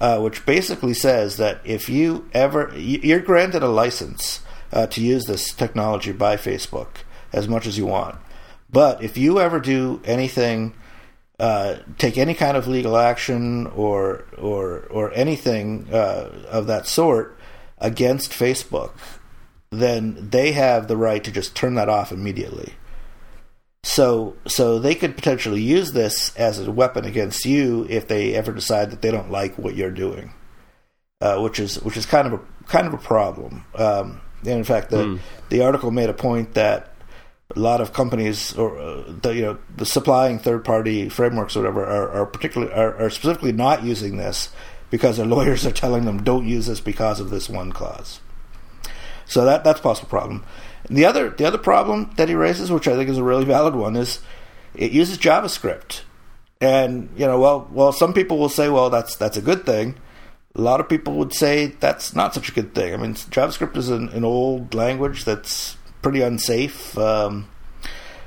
uh, 0.00 0.18
which 0.20 0.46
basically 0.46 0.94
says 0.94 1.36
that 1.36 1.60
if 1.64 1.88
you 1.88 2.28
ever 2.32 2.72
you're 2.74 3.20
granted 3.20 3.62
a 3.62 3.68
license 3.68 4.40
uh, 4.72 4.86
to 4.86 5.02
use 5.02 5.26
this 5.26 5.52
technology 5.52 6.12
by 6.12 6.36
Facebook 6.36 6.88
as 7.34 7.48
much 7.48 7.66
as 7.66 7.76
you 7.76 7.84
want, 7.84 8.16
but 8.70 9.02
if 9.02 9.18
you 9.18 9.40
ever 9.40 9.60
do 9.60 10.00
anything 10.04 10.72
uh, 11.38 11.76
take 11.98 12.18
any 12.18 12.34
kind 12.34 12.56
of 12.56 12.66
legal 12.68 12.96
action 12.96 13.66
or 13.68 14.24
or 14.38 14.86
or 14.90 15.12
anything 15.14 15.88
uh, 15.92 16.30
of 16.50 16.66
that 16.66 16.86
sort 16.86 17.36
against 17.78 18.30
Facebook, 18.32 18.92
then 19.70 20.28
they 20.30 20.52
have 20.52 20.86
the 20.88 20.96
right 20.96 21.24
to 21.24 21.32
just 21.32 21.56
turn 21.56 21.74
that 21.74 21.88
off 21.88 22.12
immediately. 22.12 22.74
So 23.84 24.36
so 24.46 24.78
they 24.78 24.94
could 24.94 25.16
potentially 25.16 25.60
use 25.60 25.92
this 25.92 26.34
as 26.36 26.60
a 26.60 26.70
weapon 26.70 27.04
against 27.04 27.44
you 27.44 27.86
if 27.90 28.06
they 28.06 28.34
ever 28.34 28.52
decide 28.52 28.90
that 28.92 29.02
they 29.02 29.10
don't 29.10 29.30
like 29.32 29.58
what 29.58 29.74
you're 29.74 29.90
doing, 29.90 30.32
uh, 31.20 31.40
which 31.40 31.58
is 31.58 31.82
which 31.82 31.96
is 31.96 32.06
kind 32.06 32.28
of 32.28 32.34
a 32.34 32.40
kind 32.66 32.86
of 32.86 32.94
a 32.94 32.98
problem. 32.98 33.64
Um, 33.74 34.20
and 34.42 34.58
in 34.58 34.64
fact, 34.64 34.90
the 34.90 35.04
Mm. 35.04 35.18
the 35.48 35.62
article 35.64 35.90
made 35.90 36.08
a 36.10 36.14
point 36.14 36.54
that 36.54 36.91
a 37.54 37.58
lot 37.58 37.80
of 37.80 37.92
companies 37.92 38.56
or 38.56 38.78
uh, 38.78 39.02
the 39.22 39.34
you 39.34 39.42
know 39.42 39.58
the 39.76 39.86
supplying 39.86 40.38
third 40.38 40.64
party 40.64 41.08
frameworks 41.08 41.56
or 41.56 41.60
whatever 41.60 41.84
are, 41.84 42.10
are 42.10 42.26
particularly 42.26 42.72
are, 42.72 42.96
are 42.96 43.10
specifically 43.10 43.52
not 43.52 43.82
using 43.82 44.16
this 44.16 44.50
because 44.90 45.16
their 45.16 45.26
lawyers 45.36 45.66
are 45.66 45.72
telling 45.72 46.04
them 46.04 46.22
don't 46.22 46.46
use 46.46 46.66
this 46.66 46.80
because 46.80 47.20
of 47.20 47.30
this 47.30 47.48
one 47.48 47.72
clause. 47.72 48.20
So 49.26 49.44
that 49.44 49.64
that's 49.64 49.80
a 49.80 49.82
possible 49.82 50.08
problem. 50.08 50.44
And 50.88 50.96
the 50.96 51.04
other 51.04 51.30
the 51.30 51.46
other 51.46 51.58
problem 51.58 52.10
that 52.16 52.28
he 52.28 52.34
raises, 52.34 52.70
which 52.70 52.88
I 52.88 52.96
think 52.96 53.08
is 53.08 53.18
a 53.18 53.24
really 53.24 53.44
valid 53.44 53.74
one, 53.74 53.96
is 53.96 54.20
it 54.74 54.92
uses 54.92 55.18
JavaScript. 55.18 56.02
And 56.60 57.10
you 57.16 57.26
know, 57.26 57.40
well, 57.40 57.68
well, 57.72 57.92
some 57.92 58.12
people 58.12 58.38
will 58.38 58.48
say, 58.48 58.68
well, 58.68 58.90
that's 58.90 59.16
that's 59.16 59.36
a 59.36 59.42
good 59.42 59.66
thing. 59.66 59.96
A 60.54 60.60
lot 60.60 60.80
of 60.80 60.88
people 60.88 61.14
would 61.14 61.32
say 61.32 61.66
that's 61.80 62.14
not 62.14 62.34
such 62.34 62.50
a 62.50 62.52
good 62.52 62.74
thing. 62.74 62.92
I 62.92 62.98
mean, 62.98 63.14
JavaScript 63.14 63.76
is 63.76 63.88
an, 63.88 64.10
an 64.10 64.22
old 64.24 64.74
language 64.74 65.24
that's 65.24 65.76
pretty 66.02 66.20
unsafe. 66.20 66.96
Um, 66.98 67.48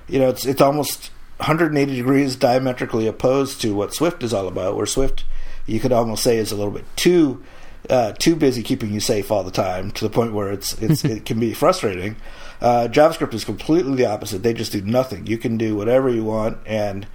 you 0.08 0.20
know, 0.20 0.30
it's 0.30 0.46
it's 0.46 0.62
almost 0.62 1.12
180 1.38 1.96
degrees 1.96 2.36
diametrically 2.36 3.08
opposed 3.08 3.62
to 3.62 3.76
what 3.76 3.94
Swift 3.94 4.24
is 4.24 4.34
all 4.34 4.48
about. 4.48 4.76
Where 4.76 4.86
Swift, 4.86 5.26
you 5.66 5.80
could 5.80 5.92
almost 5.92 6.24
say, 6.24 6.38
is 6.38 6.52
a 6.52 6.56
little 6.56 6.74
bit 6.74 6.86
too 6.96 7.44
uh, 7.90 8.14
too 8.14 8.36
busy 8.36 8.64
keeping 8.64 8.92
you 8.92 9.00
safe 9.00 9.32
all 9.32 9.44
the 9.44 9.52
time 9.52 9.92
to 9.92 10.04
the 10.04 10.10
point 10.10 10.34
where 10.34 10.52
it's 10.52 10.74
it's 10.82 11.04
it 11.06 11.26
can 11.26 11.40
be 11.40 11.54
frustrating. 11.54 12.16
Uh, 12.62 12.88
JavaScript 12.90 13.34
is 13.34 13.44
completely 13.44 13.96
the 13.96 14.06
opposite. 14.06 14.44
They 14.44 14.54
just 14.54 14.72
do 14.72 14.82
nothing. 14.82 15.28
You 15.28 15.38
can 15.38 15.58
do 15.58 15.76
whatever 15.76 16.10
you 16.10 16.24
want, 16.24 16.60
and 16.66 17.08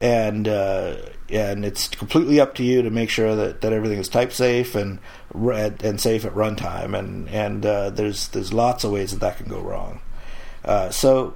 and 0.00 0.48
uh, 0.48 0.96
and 1.30 1.64
it's 1.64 1.88
completely 1.88 2.40
up 2.40 2.54
to 2.56 2.62
you 2.62 2.82
to 2.82 2.90
make 2.90 3.10
sure 3.10 3.34
that, 3.36 3.60
that 3.60 3.72
everything 3.72 3.98
is 3.98 4.08
type 4.08 4.32
safe 4.32 4.74
and 4.74 4.98
and, 5.34 5.82
and 5.82 6.00
safe 6.00 6.24
at 6.24 6.34
runtime. 6.34 6.98
And 6.98 7.28
and 7.28 7.64
uh, 7.64 7.90
there's 7.90 8.28
there's 8.28 8.52
lots 8.52 8.84
of 8.84 8.92
ways 8.92 9.12
that 9.12 9.20
that 9.20 9.36
can 9.36 9.48
go 9.48 9.60
wrong. 9.60 10.00
Uh, 10.64 10.90
so 10.90 11.34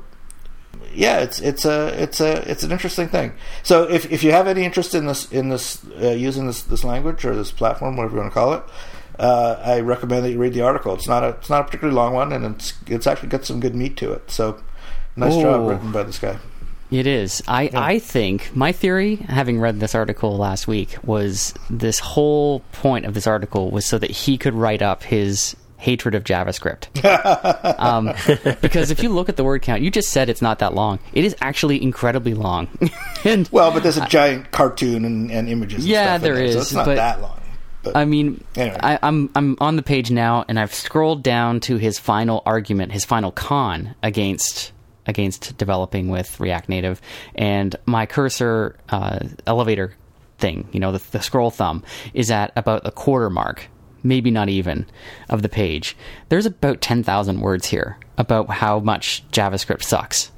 yeah, 0.93 1.21
it's 1.21 1.41
it's 1.41 1.65
a 1.65 1.89
it's 2.01 2.21
a 2.21 2.49
it's 2.51 2.63
an 2.63 2.73
interesting 2.73 3.09
thing. 3.09 3.33
So 3.63 3.89
if 3.89 4.11
if 4.11 4.23
you 4.23 4.33
have 4.33 4.47
any 4.47 4.65
interest 4.65 4.95
in 4.95 5.07
this 5.07 5.31
in 5.33 5.49
this 5.49 5.85
uh, 6.01 6.11
using 6.11 6.47
this 6.47 6.63
this 6.63 6.85
language 6.85 7.25
or 7.25 7.35
this 7.35 7.51
platform, 7.53 7.97
whatever 7.97 8.17
you 8.17 8.21
want 8.21 8.33
to 8.33 8.39
call 8.39 8.55
it, 8.55 8.63
uh, 9.19 9.61
I 9.65 9.81
recommend 9.81 10.25
that 10.25 10.31
you 10.31 10.39
read 10.39 10.55
the 10.55 10.63
article. 10.63 10.95
It's 10.95 11.09
not 11.09 11.25
a 11.25 11.29
it's 11.31 11.51
not 11.51 11.63
a 11.63 11.65
particularly 11.65 11.97
long 11.97 12.15
one, 12.15 12.33
and 12.33 12.45
it's 12.45 12.75
it's 12.87 13.07
actually 13.07 13.29
got 13.29 13.45
some 13.45 13.61
good 13.61 13.75
meat 13.75 13.97
to 13.99 14.13
it. 14.13 14.31
So 14.31 14.63
nice 15.17 15.37
job 15.37 15.69
written 15.69 15.93
by 15.93 16.03
this 16.05 16.19
guy. 16.19 16.39
It 16.95 17.09
is. 17.09 17.43
I, 17.49 17.71
I 17.75 17.99
think 17.99 18.55
my 18.55 18.71
theory, 18.71 19.17
having 19.17 19.59
read 19.59 19.81
this 19.81 19.97
article 19.97 20.37
last 20.37 20.69
week, 20.69 20.97
was 21.03 21.53
this 21.69 21.99
whole 21.99 22.61
point 22.71 23.05
of 23.05 23.15
this 23.15 23.27
article 23.27 23.73
was 23.73 23.85
so 23.85 23.99
that 23.99 24.11
he 24.13 24.39
could 24.39 24.55
write 24.55 24.81
up 24.81 25.03
his 25.03 25.57
hatred 25.77 26.15
of 26.15 26.23
JavaScript. 26.23 26.87
um, 27.81 28.13
because 28.61 28.93
if 28.93 29.03
you 29.03 29.09
look 29.09 29.29
at 29.29 29.37
the 29.37 29.43
word 29.43 29.63
count, 29.63 29.83
you 29.83 29.91
just 29.91 30.11
said 30.11 30.29
it's 30.29 30.41
not 30.41 30.61
that 30.61 30.73
long. 30.73 31.01
It 31.13 31.25
is 31.25 31.35
actually 31.41 31.83
incredibly 31.83 32.33
long. 32.33 32.69
and 33.25 33.49
Well, 33.51 33.73
but 33.73 33.83
there's 33.83 33.99
a 33.99 34.07
giant 34.07 34.53
cartoon 34.53 35.05
and, 35.05 35.33
and 35.33 35.49
images. 35.49 35.79
And 35.81 35.89
Yeah, 35.89 36.19
there 36.19 36.37
so 36.53 36.61
it's 36.61 36.73
not 36.73 36.87
but- 36.87 36.97
that 36.97 37.21
long. 37.21 37.41
But 37.83 37.97
I 37.97 38.07
mean, 38.07 38.43
Anyway. 38.57 38.79
I, 38.83 38.99
I'm 39.03 39.29
I'm 39.35 39.59
on 39.61 39.77
the 39.77 39.83
page 39.83 40.11
now, 40.11 40.47
and 40.49 40.59
I've 40.59 40.73
scrolled 40.73 41.23
down 41.23 41.61
to 41.61 41.77
his 41.77 41.99
final 41.99 42.43
argument, 42.47 42.93
his 42.93 43.05
final 43.05 43.31
con 43.31 43.95
against 44.03 44.73
against 45.07 45.57
developing 45.59 46.09
with 46.09 46.39
React 46.41 46.69
Native, 46.69 47.01
and 47.35 47.77
my 47.87 48.07
cursor 48.07 48.77
uh, 48.89 49.21
elevator 49.47 49.95
thing, 50.39 50.69
you 50.73 50.81
know, 50.81 50.93
the, 50.93 51.03
the 51.13 51.21
scroll 51.21 51.51
thumb 51.51 51.83
is 52.13 52.31
at 52.31 52.53
about 52.57 52.87
a 52.87 52.91
quarter 52.91 53.31
mark, 53.31 53.69
maybe 54.03 54.31
not 54.31 54.49
even, 54.49 54.87
of 55.29 55.43
the 55.43 55.49
page. 55.49 55.97
There's 56.29 56.47
about 56.47 56.81
ten 56.81 57.03
thousand 57.03 57.41
words 57.41 57.67
here 57.67 57.99
about 58.19 58.49
how 58.51 58.81
much 58.81 59.25
JavaScript 59.31 59.83
sucks. 59.83 60.31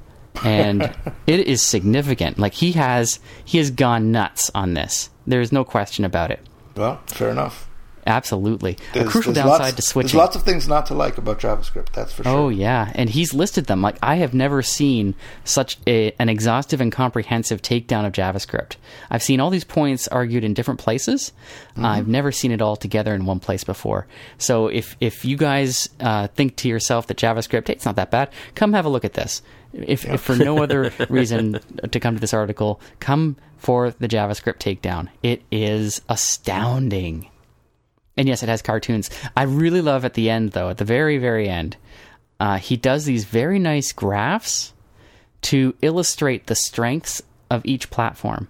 and 0.43 0.83
it 1.27 1.39
is 1.47 1.61
significant. 1.61 2.37
Like 2.39 2.53
he 2.53 2.73
has, 2.73 3.19
he 3.45 3.57
has 3.57 3.71
gone 3.71 4.11
nuts 4.11 4.51
on 4.53 4.73
this. 4.73 5.09
There 5.25 5.41
is 5.41 5.51
no 5.51 5.63
question 5.63 6.05
about 6.05 6.31
it. 6.31 6.39
well, 6.75 7.01
fair 7.07 7.29
enough. 7.29 7.66
Absolutely. 8.07 8.77
There's, 8.93 9.05
a 9.05 9.09
crucial 9.09 9.33
downside 9.33 9.73
lots, 9.73 9.91
to 9.91 9.99
There's 9.99 10.15
lots 10.15 10.35
of 10.35 10.43
things 10.43 10.67
not 10.67 10.85
to 10.87 10.93
like 10.93 11.17
about 11.17 11.39
JavaScript. 11.39 11.91
That's 11.91 12.13
for 12.13 12.23
sure. 12.23 12.31
Oh 12.31 12.49
yeah, 12.49 12.91
and 12.95 13.09
he's 13.09 13.33
listed 13.33 13.65
them. 13.65 13.81
Like 13.81 13.97
I 14.01 14.15
have 14.15 14.33
never 14.33 14.61
seen 14.61 15.13
such 15.43 15.77
a, 15.85 16.13
an 16.17 16.29
exhaustive 16.29 16.79
and 16.79 16.91
comprehensive 16.91 17.61
takedown 17.61 18.05
of 18.05 18.13
JavaScript. 18.13 18.77
I've 19.11 19.21
seen 19.21 19.39
all 19.39 19.49
these 19.49 19.65
points 19.65 20.07
argued 20.07 20.43
in 20.43 20.53
different 20.53 20.79
places. 20.79 21.33
Mm-hmm. 21.71 21.85
I've 21.85 22.07
never 22.07 22.31
seen 22.31 22.51
it 22.51 22.61
all 22.61 22.77
together 22.77 23.13
in 23.13 23.25
one 23.25 23.39
place 23.39 23.65
before. 23.65 24.07
So 24.37 24.67
if 24.67 24.95
if 25.01 25.25
you 25.25 25.35
guys 25.35 25.89
uh, 25.99 26.27
think 26.27 26.55
to 26.57 26.69
yourself 26.69 27.07
that 27.07 27.17
JavaScript, 27.17 27.67
hey, 27.67 27.73
it's 27.73 27.85
not 27.85 27.97
that 27.97 28.09
bad, 28.09 28.31
come 28.55 28.73
have 28.73 28.85
a 28.85 28.89
look 28.89 29.05
at 29.05 29.13
this. 29.13 29.41
If, 29.73 30.05
if 30.05 30.21
for 30.21 30.35
no 30.35 30.63
other 30.63 30.93
reason 31.09 31.59
to 31.91 31.99
come 31.99 32.15
to 32.15 32.21
this 32.21 32.33
article, 32.33 32.79
come 32.99 33.35
for 33.57 33.91
the 33.91 34.07
JavaScript 34.07 34.59
takedown. 34.59 35.09
It 35.21 35.43
is 35.51 36.01
astounding. 36.07 37.29
And 38.17 38.27
yes, 38.27 38.43
it 38.43 38.49
has 38.49 38.61
cartoons. 38.61 39.09
I 39.35 39.43
really 39.43 39.81
love 39.81 40.03
at 40.03 40.15
the 40.15 40.29
end, 40.29 40.51
though, 40.51 40.69
at 40.69 40.77
the 40.77 40.85
very, 40.85 41.17
very 41.19 41.47
end, 41.47 41.77
uh, 42.39 42.57
he 42.57 42.75
does 42.75 43.05
these 43.05 43.25
very 43.25 43.59
nice 43.59 43.91
graphs 43.91 44.73
to 45.41 45.75
illustrate 45.81 46.47
the 46.47 46.55
strengths 46.55 47.21
of 47.49 47.61
each 47.65 47.89
platform. 47.89 48.47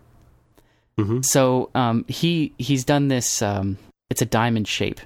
So 1.21 1.69
um, 1.75 2.05
he 2.07 2.53
he's 2.57 2.83
done 2.83 3.07
this. 3.07 3.41
Um, 3.41 3.77
it's 4.09 4.23
a 4.23 4.25
diamond 4.25 4.67
shape 4.67 4.99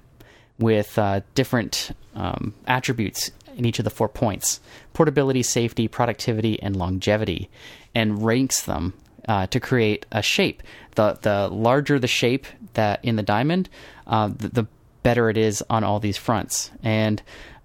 with 0.57 0.97
uh, 0.97 1.21
different 1.35 1.91
um, 2.15 2.53
attributes 2.65 3.31
in 3.57 3.65
each 3.65 3.79
of 3.79 3.83
the 3.83 3.89
four 3.89 4.07
points: 4.07 4.61
portability, 4.93 5.43
safety, 5.43 5.89
productivity, 5.89 6.61
and 6.61 6.77
longevity, 6.77 7.49
and 7.93 8.23
ranks 8.23 8.63
them 8.63 8.93
uh, 9.27 9.47
to 9.47 9.59
create 9.59 10.05
a 10.13 10.21
shape. 10.21 10.63
the 10.95 11.17
The 11.21 11.49
larger 11.49 11.99
the 11.99 12.07
shape 12.07 12.45
that 12.73 13.03
in 13.03 13.17
the 13.17 13.23
diamond, 13.23 13.67
uh, 14.11 14.27
the, 14.27 14.49
the 14.49 14.67
better 15.01 15.29
it 15.31 15.37
is 15.37 15.63
on 15.69 15.83
all 15.83 15.99
these 15.99 16.17
fronts. 16.17 16.69
And 16.83 17.23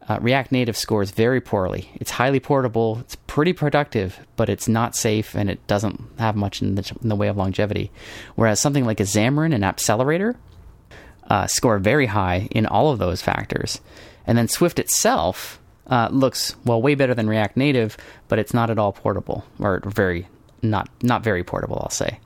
uh, 0.08 0.18
React 0.20 0.52
Native 0.52 0.76
scores 0.76 1.10
very 1.10 1.40
poorly. 1.40 1.90
It's 1.96 2.12
highly 2.12 2.40
portable. 2.40 2.98
It's 3.00 3.16
pretty 3.26 3.52
productive, 3.52 4.18
but 4.36 4.48
it's 4.48 4.68
not 4.68 4.94
safe 4.96 5.34
and 5.34 5.50
it 5.50 5.66
doesn't 5.66 6.00
have 6.18 6.36
much 6.36 6.62
in 6.62 6.76
the, 6.76 6.96
in 7.02 7.08
the 7.08 7.16
way 7.16 7.28
of 7.28 7.36
longevity. 7.36 7.90
Whereas 8.36 8.60
something 8.60 8.86
like 8.86 9.00
a 9.00 9.02
Xamarin 9.04 9.52
and 9.52 9.64
Appcelerator 9.64 10.36
uh, 11.28 11.46
score 11.48 11.78
very 11.78 12.06
high 12.06 12.48
in 12.52 12.66
all 12.66 12.90
of 12.90 12.98
those 12.98 13.20
factors. 13.20 13.80
And 14.26 14.38
then 14.38 14.48
Swift 14.48 14.78
itself 14.78 15.58
uh, 15.88 16.08
looks 16.10 16.54
well 16.64 16.80
way 16.80 16.94
better 16.94 17.14
than 17.14 17.28
React 17.28 17.56
Native, 17.56 17.96
but 18.28 18.38
it's 18.38 18.54
not 18.54 18.70
at 18.70 18.78
all 18.78 18.92
portable 18.92 19.44
or 19.58 19.82
very 19.84 20.28
not 20.62 20.88
not 21.02 21.22
very 21.22 21.44
portable. 21.44 21.80
I'll 21.82 21.90
say. 21.90 22.18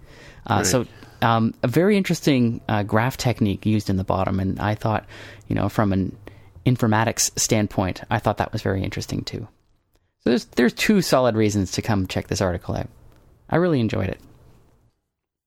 Uh, 0.47 0.63
So 0.65 0.87
um, 1.23 1.55
a 1.63 1.69
very 1.69 1.97
interesting 1.97 2.61
uh, 2.69 2.83
graph 2.83 3.17
technique 3.17 3.67
used 3.67 3.91
in 3.91 3.97
the 3.97 4.05
bottom, 4.05 4.41
and 4.41 4.59
I 4.61 4.75
thought, 4.75 5.05
you 5.49 5.55
know, 5.55 5.69
from 5.69 5.93
an 5.93 6.17
informatics 6.67 7.37
standpoint, 7.39 8.03
I 8.11 8.19
thought 8.19 8.39
that 8.39 8.53
was 8.53 8.63
very 8.63 8.83
interesting 8.83 9.23
too. 9.23 9.47
So 10.23 10.31
there's 10.31 10.45
there's 10.47 10.73
two 10.73 11.01
solid 11.03 11.35
reasons 11.35 11.73
to 11.73 11.83
come 11.83 12.07
check 12.07 12.29
this 12.29 12.41
article 12.41 12.77
out. 12.77 12.89
I 13.49 13.57
really 13.57 13.81
enjoyed 13.81 14.09
it. 14.09 14.21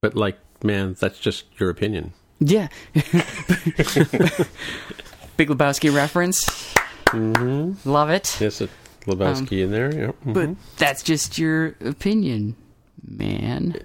But 0.01 0.15
like, 0.15 0.37
man, 0.63 0.95
that's 0.99 1.19
just 1.19 1.45
your 1.59 1.69
opinion. 1.69 2.13
Yeah. 2.39 2.67
Big 2.93 3.03
Lebowski 5.49 5.95
reference. 5.95 6.43
Mm-hmm. 7.07 7.89
Love 7.89 8.09
it. 8.09 8.37
Yes, 8.41 8.61
a 8.61 8.67
Lebowski 9.05 9.63
in 9.63 9.71
there. 9.71 9.93
Yeah. 9.93 10.11
mhm. 10.25 10.33
But 10.33 10.49
that's 10.77 11.03
just 11.03 11.37
your 11.37 11.75
opinion, 11.81 12.55
man. 13.07 13.79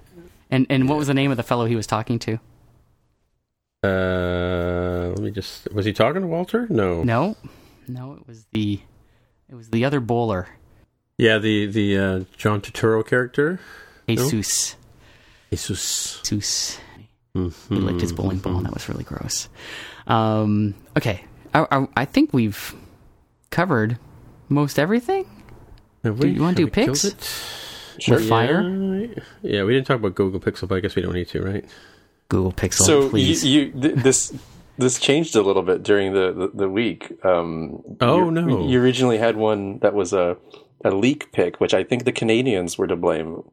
And 0.49 0.65
and 0.69 0.89
what 0.89 0.97
was 0.97 1.07
the 1.07 1.13
name 1.13 1.31
of 1.31 1.37
the 1.37 1.43
fellow 1.43 1.65
he 1.65 1.75
was 1.75 1.87
talking 1.87 2.19
to? 2.19 2.39
Uh, 3.83 5.09
let 5.09 5.19
me 5.19 5.31
just. 5.31 5.71
Was 5.73 5.85
he 5.85 5.93
talking 5.93 6.21
to 6.21 6.27
Walter? 6.27 6.67
No. 6.69 7.03
No, 7.03 7.35
no, 7.87 8.13
it 8.13 8.27
was 8.27 8.45
the 8.51 8.79
it 9.49 9.55
was 9.55 9.69
the 9.69 9.85
other 9.85 9.99
bowler, 9.99 10.47
Yeah, 11.17 11.37
the 11.39 11.65
the 11.65 11.97
uh, 11.97 12.19
John 12.37 12.61
Turturro 12.61 13.05
character. 13.05 13.59
Jesus. 14.07 14.75
Jesus. 15.51 16.21
Jesus. 16.23 16.79
Mm-hmm. 17.35 17.75
He 17.75 17.81
licked 17.81 18.01
his 18.01 18.13
bowling 18.13 18.39
ball, 18.39 18.57
and 18.57 18.65
that 18.65 18.73
was 18.73 18.89
really 18.89 19.03
gross. 19.03 19.49
Um, 20.07 20.75
okay, 20.97 21.23
I, 21.53 21.65
I, 21.71 21.87
I 21.95 22.05
think 22.05 22.33
we've 22.33 22.75
covered 23.49 23.97
most 24.49 24.79
everything. 24.79 25.27
Have 26.03 26.19
Do 26.19 26.27
you 26.27 26.41
wanna 26.41 26.55
do 26.55 26.65
we 26.65 26.71
killed 26.71 26.99
picks? 26.99 27.03
It? 28.07 28.13
Or 28.15 28.19
fire? 28.19 28.61
Yeah, 28.61 29.07
yeah, 29.41 29.63
we 29.63 29.73
didn't 29.73 29.87
talk 29.87 29.97
about 29.97 30.15
Google 30.15 30.39
Pixel, 30.39 30.67
but 30.67 30.75
I 30.75 30.79
guess 30.79 30.95
we 30.95 31.01
don't 31.01 31.13
need 31.13 31.27
to, 31.29 31.41
right? 31.41 31.65
Google 32.29 32.51
Pixel, 32.53 32.85
so 32.85 33.01
you, 33.03 33.09
please. 33.09 33.43
you 33.45 33.71
th- 33.71 33.95
this 33.95 34.33
this 34.77 34.99
changed 34.99 35.35
a 35.35 35.41
little 35.41 35.63
bit 35.63 35.81
during 35.83 36.13
the 36.13 36.31
the, 36.31 36.51
the 36.53 36.69
week. 36.69 37.11
Um, 37.25 37.81
Oh, 38.01 38.25
you, 38.25 38.31
no. 38.31 38.67
You 38.67 38.81
originally 38.81 39.17
had 39.17 39.35
one 39.35 39.79
that 39.79 39.93
was 39.93 40.13
a 40.13 40.37
a 40.85 40.91
leak 40.91 41.31
pick, 41.31 41.59
which 41.59 41.73
I 41.73 41.83
think 41.83 42.05
the 42.05 42.11
Canadians 42.11 42.77
were 42.77 42.87
to 42.87 42.95
blame 42.95 43.43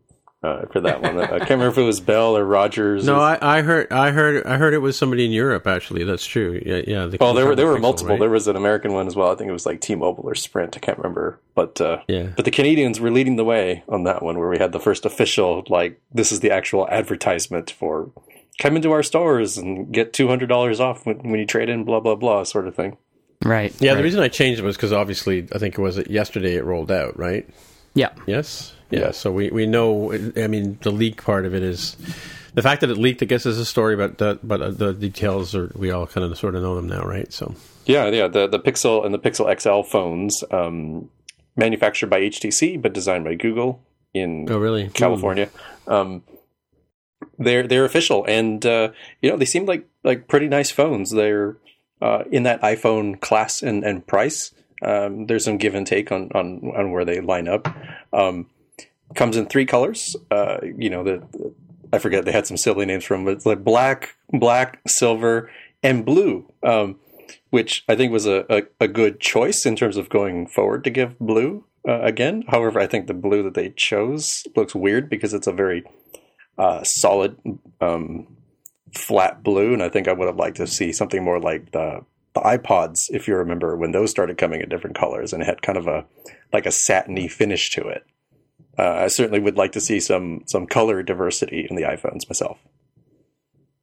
uh, 0.43 0.67
for 0.73 0.81
that 0.81 1.03
one. 1.03 1.19
I 1.19 1.39
can't 1.39 1.51
remember 1.51 1.69
if 1.69 1.79
it 1.79 1.83
was 1.83 2.01
Bell 2.01 2.37
or 2.37 2.45
Rogers. 2.45 3.05
No, 3.05 3.19
I, 3.19 3.39
I 3.41 3.63
heard, 3.63 3.93
I 3.93 4.11
heard, 4.11 4.47
I 4.47 4.57
heard 4.59 4.75
it 4.75 4.79
was 4.79 4.97
somebody 4.97 5.25
in 5.25 5.33
Europe. 5.33 5.67
Actually, 5.67 6.05
that's 6.05 6.27
true. 6.27 6.63
Yeah, 6.65 6.83
yeah. 6.87 7.07
The, 7.07 7.17
well, 7.19 7.35
there 7.35 7.47
were 7.47 7.57
there 7.57 7.67
were 7.67 7.79
multiple. 7.79 8.11
right? 8.11 8.21
There 8.21 8.31
was 8.31 8.47
an 8.47 8.57
American 8.57 8.93
one 8.93 9.07
as 9.07 9.17
well. 9.17 9.33
I 9.33 9.35
think 9.35 9.49
it 9.49 9.53
was 9.53 9.67
like 9.67 9.81
T-Mobile 9.81 10.25
or 10.25 10.35
Sprint. 10.35 10.77
I 10.77 10.81
can't 10.81 10.99
remember, 10.99 11.41
but 11.55 11.81
uh, 11.81 11.99
Yeah. 12.09 12.29
But 12.37 12.45
the 12.45 12.51
Canadians 12.51 13.01
were 13.01 13.11
leading 13.11 13.37
the 13.37 13.45
way 13.45 13.83
on 13.89 14.05
that 14.05 14.23
one, 14.23 14.39
where 14.39 14.49
we 14.49 14.59
had 14.59 14.73
the 14.73 14.81
first 14.81 15.05
official 15.05 15.65
like 15.69 16.01
this 16.13 16.33
is 16.33 16.41
the 16.41 16.51
actual 16.51 16.89
advertisement 16.89 17.71
for 17.71 18.11
come 18.59 18.77
into 18.77 18.93
our 18.93 19.03
stores 19.03 19.59
and 19.59 19.93
get 19.93 20.13
two 20.13 20.29
hundred 20.29 20.49
dollars 20.49 20.81
off 20.81 21.05
when, 21.07 21.19
when 21.31 21.41
you 21.41 21.47
trade 21.47 21.69
in, 21.69 21.85
blah 21.85 22.01
blah 22.01 22.15
blah, 22.15 22.43
sort 22.45 22.69
of 22.69 22.75
thing. 22.75 22.97
Right. 23.45 23.75
Yeah, 23.81 23.91
right. 23.91 23.97
the 23.99 24.03
reason 24.03 24.21
I 24.21 24.29
changed 24.29 24.61
it 24.61 24.65
was 24.65 24.77
because 24.77 24.93
obviously 24.93 25.47
I 25.55 25.59
think 25.59 25.79
it 25.79 25.81
was 25.81 25.99
yesterday 26.09 26.55
it 26.57 26.65
rolled 26.65 26.91
out, 26.91 27.19
right? 27.19 27.49
Yeah. 27.97 28.11
Yes. 28.27 28.75
Yeah. 28.91 29.01
Yeah. 29.01 29.11
So 29.11 29.33
we, 29.33 29.51
we 29.51 29.67
know. 29.67 30.13
I 30.37 30.47
mean, 30.47 30.79
the 30.83 30.93
leak 30.93 31.25
part 31.25 31.47
of 31.47 31.55
it 31.55 31.63
is 31.63 31.97
the 32.55 32.63
fact 32.63 32.83
that 32.83 32.91
it 32.91 32.99
leaked. 32.99 33.23
I 33.23 33.27
guess 33.27 33.47
is 33.47 33.59
a 33.59 33.65
story, 33.65 33.97
but 33.97 34.19
the, 34.19 34.39
but 34.45 34.63
uh, 34.63 34.71
the 34.71 34.93
details 34.93 35.55
are 35.55 35.73
we 35.75 35.91
all 35.91 36.07
kind 36.07 36.25
of 36.25 36.39
sort 36.39 36.55
of 36.55 36.63
know 36.63 36.77
them 36.77 36.87
now, 36.87 37.03
right? 37.03 37.33
So 37.33 37.55
Yeah, 37.87 38.07
yeah. 38.09 38.29
The 38.29 38.47
the 38.47 38.61
Pixel 38.61 39.05
and 39.05 39.13
the 39.13 39.19
Pixel 39.19 39.49
XL 39.61 39.89
phones, 39.89 40.45
um, 40.53 41.11
manufactured 41.57 42.11
by 42.11 42.21
HTC 42.21 42.81
but 42.81 42.93
designed 42.93 43.25
by 43.25 43.35
Google 43.35 43.83
in 44.15 44.47
oh 44.51 44.59
really 44.59 44.89
California. 44.91 45.49
Um, 45.89 46.23
they're 47.39 47.67
they're 47.67 47.85
official, 47.85 48.25
and 48.27 48.65
uh, 48.65 48.91
you 49.21 49.31
know 49.31 49.37
they 49.37 49.47
seem 49.47 49.67
like 49.67 49.89
like 50.05 50.29
pretty 50.29 50.49
nice 50.49 50.71
phones. 50.71 51.11
They're 51.11 51.57
uh, 52.01 52.25
in 52.31 52.43
that 52.45 52.61
iPhone 52.63 53.21
class 53.21 53.63
and, 53.63 53.85
and 53.85 54.07
price. 54.07 54.53
Um, 54.83 55.27
there's 55.27 55.45
some 55.45 55.59
give 55.59 55.75
and 55.75 55.87
take 55.87 56.13
on, 56.13 56.31
on, 56.35 56.73
on 56.77 56.93
where 56.93 57.05
they 57.05 57.21
line 57.21 57.49
up. 57.49 57.69
Um, 58.13 58.47
comes 59.15 59.37
in 59.37 59.47
three 59.47 59.67
colors. 59.67 60.17
Uh, 60.31 60.59
you 60.77 60.91
know 60.91 61.05
the 61.05 61.23
I 61.93 61.99
forget 61.99 62.25
they 62.25 62.33
had 62.33 62.47
some 62.47 62.57
silly 62.57 62.85
names 62.85 63.05
from, 63.05 63.25
but 63.25 63.35
it's 63.35 63.47
like 63.47 63.63
black, 63.63 64.17
black, 64.31 64.81
silver, 64.87 65.51
and 65.83 66.05
blue. 66.05 66.53
Um, 66.63 66.99
which 67.51 67.85
I 67.89 67.97
think 67.97 68.13
was 68.13 68.27
a, 68.27 68.45
a, 68.51 68.63
a 68.81 68.89
good 68.89 69.21
choice 69.21 69.65
in 69.65 69.77
terms 69.77 69.97
of 69.97 70.09
going 70.09 70.47
forward 70.47 70.85
to 70.85 70.91
give 70.91 71.19
blue 71.19 71.65
uh, 71.89 72.01
again. 72.03 72.45
However, 72.49 72.81
I 72.81 72.87
think 72.87 73.07
the 73.07 73.15
blue 73.15 73.43
that 73.45 73.55
they 73.55 73.71
chose 73.71 74.45
looks 74.57 74.75
weird 74.75 75.09
because 75.09 75.33
it's 75.33 75.47
a 75.47 75.53
very 75.53 75.85
uh, 76.59 76.83
solid, 76.85 77.39
um, 77.81 78.27
flat 78.93 79.43
blue, 79.43 79.73
and 79.73 79.83
I 79.83 79.89
think 79.89 80.09
I 80.09 80.13
would 80.13 80.27
have 80.27 80.37
liked 80.37 80.57
to 80.59 80.67
see 80.67 80.93
something 80.93 81.23
more 81.23 81.41
like 81.41 81.73
the 81.73 82.05
the 82.37 82.43
iPods, 82.43 83.07
if 83.09 83.27
you 83.27 83.35
remember 83.37 83.77
when 83.77 83.93
those 83.93 84.11
started 84.11 84.37
coming 84.37 84.61
in 84.61 84.69
different 84.69 84.97
colors 84.97 85.33
and 85.33 85.43
it 85.43 85.47
had 85.47 85.63
kind 85.63 85.79
of 85.79 85.87
a 85.87 86.05
like 86.53 86.67
a 86.67 86.71
satiny 86.71 87.29
finish 87.29 87.71
to 87.71 87.89
it. 87.89 88.05
Uh, 88.79 88.83
I 89.05 89.09
certainly 89.09 89.41
would 89.41 89.57
like 89.57 89.73
to 89.73 89.81
see 89.81 90.01
some 90.01 90.43
some 90.47 90.67
color 90.67 91.03
diversity 91.03 91.67
in 91.69 91.77
the 91.77 91.83
iPhones 91.83 92.29
myself. 92.29 92.59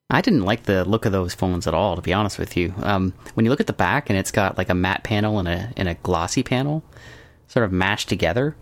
I 0.09 0.21
didn't 0.21 0.43
like 0.43 0.63
the 0.63 0.85
look 0.85 1.05
of 1.05 1.11
those 1.11 1.33
phones 1.33 1.65
at 1.65 1.73
all, 1.73 1.95
to 1.95 2.01
be 2.03 2.13
honest 2.13 2.37
with 2.37 2.55
you. 2.55 2.75
Um, 2.83 3.13
when 3.33 3.45
you 3.45 3.49
look 3.49 3.59
at 3.59 3.65
the 3.65 3.73
back 3.73 4.11
and 4.11 4.19
it's 4.19 4.31
got 4.31 4.57
like 4.57 4.69
a 4.69 4.75
matte 4.75 5.03
panel 5.03 5.39
and 5.39 5.47
a 5.47 5.73
and 5.75 5.89
a 5.89 5.95
glossy 5.95 6.43
panel, 6.43 6.83
sort 7.47 7.65
of 7.65 7.71
mashed 7.71 8.07
together, 8.07 8.55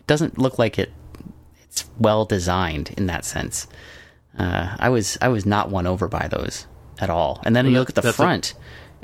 it 0.00 0.06
doesn't 0.06 0.38
look 0.38 0.58
like 0.58 0.78
it. 0.78 0.92
It's 1.64 1.84
well 1.98 2.24
designed 2.24 2.94
in 2.96 3.04
that 3.06 3.26
sense. 3.26 3.66
Uh, 4.38 4.76
I 4.78 4.88
was 4.88 5.18
I 5.20 5.28
was 5.28 5.44
not 5.44 5.70
won 5.70 5.86
over 5.86 6.08
by 6.08 6.26
those 6.28 6.66
at 6.98 7.10
all. 7.10 7.40
And 7.44 7.54
then 7.54 7.66
you 7.66 7.72
look 7.72 7.90
at 7.90 7.94
the 7.94 8.00
that's 8.00 8.18
a- 8.18 8.22
front, 8.22 8.54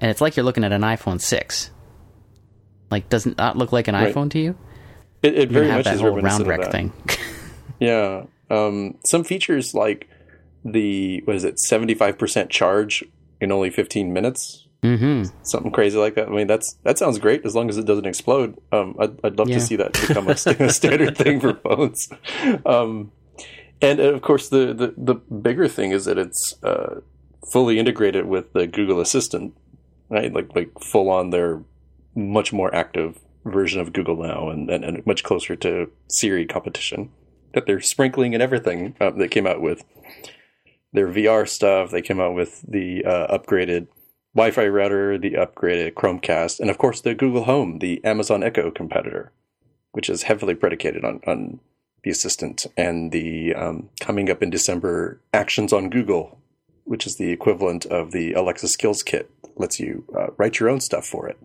and 0.02 0.10
it's 0.10 0.20
like 0.20 0.36
you're 0.36 0.44
looking 0.44 0.64
at 0.64 0.72
an 0.72 0.82
iPhone 0.82 1.20
six. 1.20 1.70
Like, 2.90 3.08
doesn't 3.08 3.38
that 3.38 3.56
look 3.56 3.72
like 3.72 3.88
an 3.88 3.94
Right. 3.94 4.14
iPhone 4.14 4.30
to 4.32 4.38
you? 4.38 4.58
It, 5.22 5.38
it 5.38 5.50
very 5.50 5.68
much 5.68 5.84
that 5.84 5.94
is 5.94 6.00
whole 6.02 6.20
round 6.20 6.44
that. 6.46 6.70
thing. 6.72 6.92
Yeah. 7.80 8.24
Um, 8.50 8.98
some 9.06 9.24
features 9.24 9.72
like 9.74 10.08
the 10.64 11.20
what 11.24 11.34
is 11.36 11.42
it, 11.44 11.58
seventy 11.58 11.94
five 11.94 12.18
percent 12.18 12.50
charge 12.50 13.02
in 13.40 13.50
only 13.50 13.70
fifteen 13.70 14.12
minutes. 14.12 14.68
mm-hmm. 14.82 15.24
Something 15.42 15.72
crazy 15.72 15.98
like 15.98 16.14
that. 16.14 16.28
I 16.28 16.30
mean, 16.30 16.46
that's 16.46 16.74
that 16.84 16.98
sounds 16.98 17.18
great 17.18 17.44
as 17.44 17.54
long 17.56 17.68
as 17.70 17.78
it 17.78 17.86
doesn't 17.86 18.06
explode. 18.06 18.56
Um, 18.70 18.94
I'd, 19.00 19.18
I'd 19.24 19.38
love 19.38 19.48
Yeah. 19.48 19.56
to 19.58 19.60
see 19.64 19.76
that 19.76 19.92
become 19.94 20.28
a, 20.28 20.32
a 20.66 20.70
standard 20.70 21.16
thing 21.16 21.40
for 21.40 21.54
phones. 21.64 22.08
Um, 22.66 23.10
and 23.80 23.98
uh, 23.98 24.12
of 24.14 24.22
course, 24.22 24.48
the, 24.50 24.72
the 24.74 24.94
the 24.96 25.14
bigger 25.14 25.66
thing 25.66 25.90
is 25.90 26.04
that 26.04 26.18
it's 26.18 26.54
uh, 26.62 27.00
fully 27.52 27.78
integrated 27.80 28.26
with 28.26 28.52
the 28.52 28.66
Google 28.68 29.00
Assistant, 29.00 29.54
right? 30.12 30.32
Like 30.32 30.54
like 30.54 30.78
full 30.80 31.08
on 31.08 31.30
their 31.30 31.62
much 32.14 32.52
more 32.52 32.72
active 32.74 33.18
version 33.44 33.80
of 33.80 33.92
Google 33.92 34.16
now, 34.16 34.50
and, 34.50 34.70
and, 34.70 34.84
and 34.84 35.06
much 35.06 35.24
closer 35.24 35.56
to 35.56 35.90
Siri 36.08 36.46
competition 36.46 37.10
that 37.54 37.66
they're 37.66 37.80
sprinkling 37.80 38.34
and 38.34 38.42
everything. 38.42 38.94
Uh, 39.00 39.10
they 39.10 39.28
came 39.28 39.46
out 39.46 39.60
with 39.60 39.84
their 40.92 41.08
VR 41.08 41.48
stuff. 41.48 41.90
They 41.90 42.02
came 42.02 42.20
out 42.20 42.34
with 42.34 42.62
the 42.66 43.04
uh, 43.04 43.36
upgraded 43.36 43.88
Wi-Fi 44.34 44.66
router, 44.66 45.18
the 45.18 45.32
upgraded 45.32 45.94
Chromecast, 45.94 46.60
and 46.60 46.70
of 46.70 46.78
course 46.78 47.00
the 47.00 47.14
Google 47.14 47.44
Home, 47.44 47.78
the 47.78 48.02
Amazon 48.04 48.42
Echo 48.42 48.70
competitor, 48.70 49.32
which 49.92 50.08
is 50.08 50.24
heavily 50.24 50.54
predicated 50.54 51.04
on, 51.04 51.20
on 51.26 51.60
the 52.02 52.10
Assistant 52.10 52.66
and 52.76 53.12
the 53.12 53.54
um, 53.54 53.90
coming 54.00 54.30
up 54.30 54.42
in 54.42 54.50
December 54.50 55.20
Actions 55.34 55.72
on 55.72 55.90
Google, 55.90 56.38
which 56.84 57.06
is 57.06 57.16
the 57.16 57.30
equivalent 57.30 57.84
of 57.86 58.12
the 58.12 58.32
Alexa 58.32 58.68
Skills 58.68 59.02
Kit, 59.02 59.30
lets 59.56 59.78
you 59.80 60.04
uh, 60.18 60.28
write 60.36 60.58
your 60.60 60.68
own 60.68 60.80
stuff 60.80 61.06
for 61.06 61.28
it. 61.28 61.38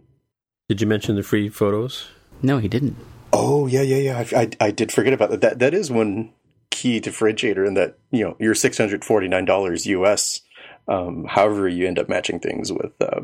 Did 0.70 0.82
you 0.82 0.88
mention 0.88 1.16
the 1.16 1.24
free 1.24 1.50
photos? 1.50 2.08
No, 2.42 2.58
he 2.60 2.68
didn't. 2.68 2.96
Oh 3.34 3.68
yeah, 3.68 3.82
yeah, 3.82 3.98
yeah. 3.98 4.18
I, 4.36 4.42
I, 4.42 4.50
I 4.68 4.72
did 4.72 4.92
forget 4.92 5.14
about 5.14 5.30
that. 5.32 5.42
That 5.42 5.60
that 5.60 5.74
is 5.74 5.92
one 5.92 6.34
key 6.70 7.00
differentiator 7.02 7.66
in 7.66 7.74
that 7.76 7.98
you 8.12 8.24
know 8.24 8.36
you're 8.40 8.56
six 8.56 8.78
hundred 8.78 9.04
forty 9.06 9.28
nine 9.28 9.46
dollars 9.46 9.86
US. 9.86 10.42
Um, 10.88 11.26
however, 11.26 11.68
you 11.68 11.88
end 11.88 12.00
up 12.00 12.08
matching 12.10 12.40
things 12.40 12.72
with 12.72 12.94
uh, 13.02 13.22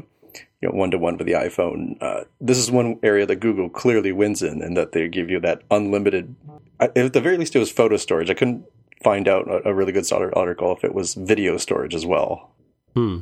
you 0.61 0.69
know 0.69 0.71
one 0.71 0.91
to 0.91 0.97
one 0.97 1.17
with 1.17 1.27
the 1.27 1.34
iPhone. 1.34 1.97
Uh, 2.01 2.23
this 2.41 2.57
is 2.57 2.69
one 2.71 2.99
area 3.03 3.25
that 3.25 3.38
Google 3.38 3.69
clearly 3.69 4.11
wins 4.11 4.41
in, 4.41 4.61
and 4.61 4.75
that 4.77 4.91
they 4.91 5.07
give 5.07 5.29
you 5.29 5.39
that 5.41 5.61
unlimited. 5.71 6.36
I- 6.79 6.91
At 6.95 7.13
the 7.13 7.21
very 7.21 7.38
least, 7.38 7.55
it 7.55 7.59
was 7.59 7.71
photo 7.71 7.97
storage. 7.97 8.29
I 8.29 8.34
couldn't 8.34 8.65
find 9.03 9.27
out 9.27 9.47
a, 9.49 9.69
a 9.69 9.73
really 9.73 9.91
good 9.91 10.09
article 10.11 10.73
if 10.75 10.84
it 10.84 10.93
was 10.93 11.13
video 11.13 11.57
storage 11.57 11.93
as 11.95 12.05
well. 12.05 12.51
Hmm. 12.93 13.19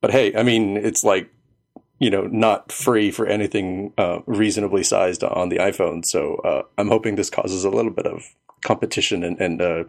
But 0.00 0.12
hey, 0.12 0.34
I 0.34 0.42
mean, 0.42 0.76
it's 0.76 1.04
like 1.04 1.30
you 1.98 2.10
know 2.10 2.22
not 2.22 2.70
free 2.70 3.10
for 3.10 3.26
anything 3.26 3.92
uh, 3.98 4.20
reasonably 4.26 4.82
sized 4.82 5.24
on 5.24 5.48
the 5.48 5.56
iPhone. 5.56 6.04
So 6.04 6.36
uh, 6.36 6.62
I'm 6.76 6.88
hoping 6.88 7.16
this 7.16 7.30
causes 7.30 7.64
a 7.64 7.70
little 7.70 7.90
bit 7.90 8.06
of 8.06 8.22
competition 8.62 9.24
and, 9.24 9.40
and 9.40 9.62
uh, 9.62 9.84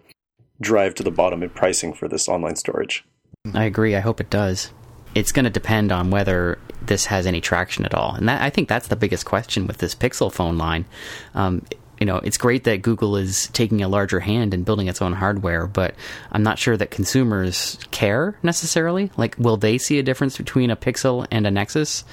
drive 0.62 0.95
to 0.95 1.03
the 1.03 1.12
bottom 1.12 1.43
in 1.43 1.49
pricing 1.49 1.93
for 1.93 2.07
this 2.07 2.28
online 2.28 2.55
storage. 2.55 3.05
I 3.53 3.66
agree. 3.66 3.95
I 3.95 3.99
hope 4.01 4.20
it 4.20 4.30
does. 4.30 4.72
It's 5.16 5.32
going 5.32 5.45
to 5.45 5.49
depend 5.49 5.91
on 5.91 6.12
whether 6.12 6.60
this 6.82 7.05
has 7.05 7.26
any 7.26 7.41
traction 7.41 7.84
at 7.86 7.95
all, 7.95 8.14
and 8.16 8.30
that, 8.30 8.41
I 8.41 8.49
think 8.49 8.70
that's 8.70 8.88
the 8.88 8.95
biggest 8.95 9.26
question 9.26 9.66
with 9.66 9.78
this 9.78 9.95
Pixel 9.95 10.32
phone 10.32 10.57
line. 10.57 10.86
Um, 11.34 11.66
you 12.00 12.06
know, 12.06 12.18
it's 12.18 12.38
great 12.38 12.64
that 12.64 12.82
Google 12.82 13.18
is 13.18 13.47
taking 13.47 13.82
a 13.82 13.89
larger 13.89 14.20
hand 14.20 14.54
in 14.54 14.64
building 14.64 14.88
its 14.88 15.02
own 15.02 15.14
hardware, 15.14 15.68
but 15.68 15.95
I'm 16.32 16.43
not 16.43 16.58
sure 16.58 16.78
that 16.78 16.91
consumers 16.91 17.78
care 17.91 18.38
necessarily. 18.41 19.12
Like, 19.18 19.36
will 19.38 19.58
they 19.58 19.78
see 19.78 20.00
a 20.00 20.04
difference 20.04 20.38
between 20.38 20.70
a 20.72 20.78
Pixel 20.78 21.28
and 21.30 21.45
a 21.45 21.52
Nexus? 21.52 22.06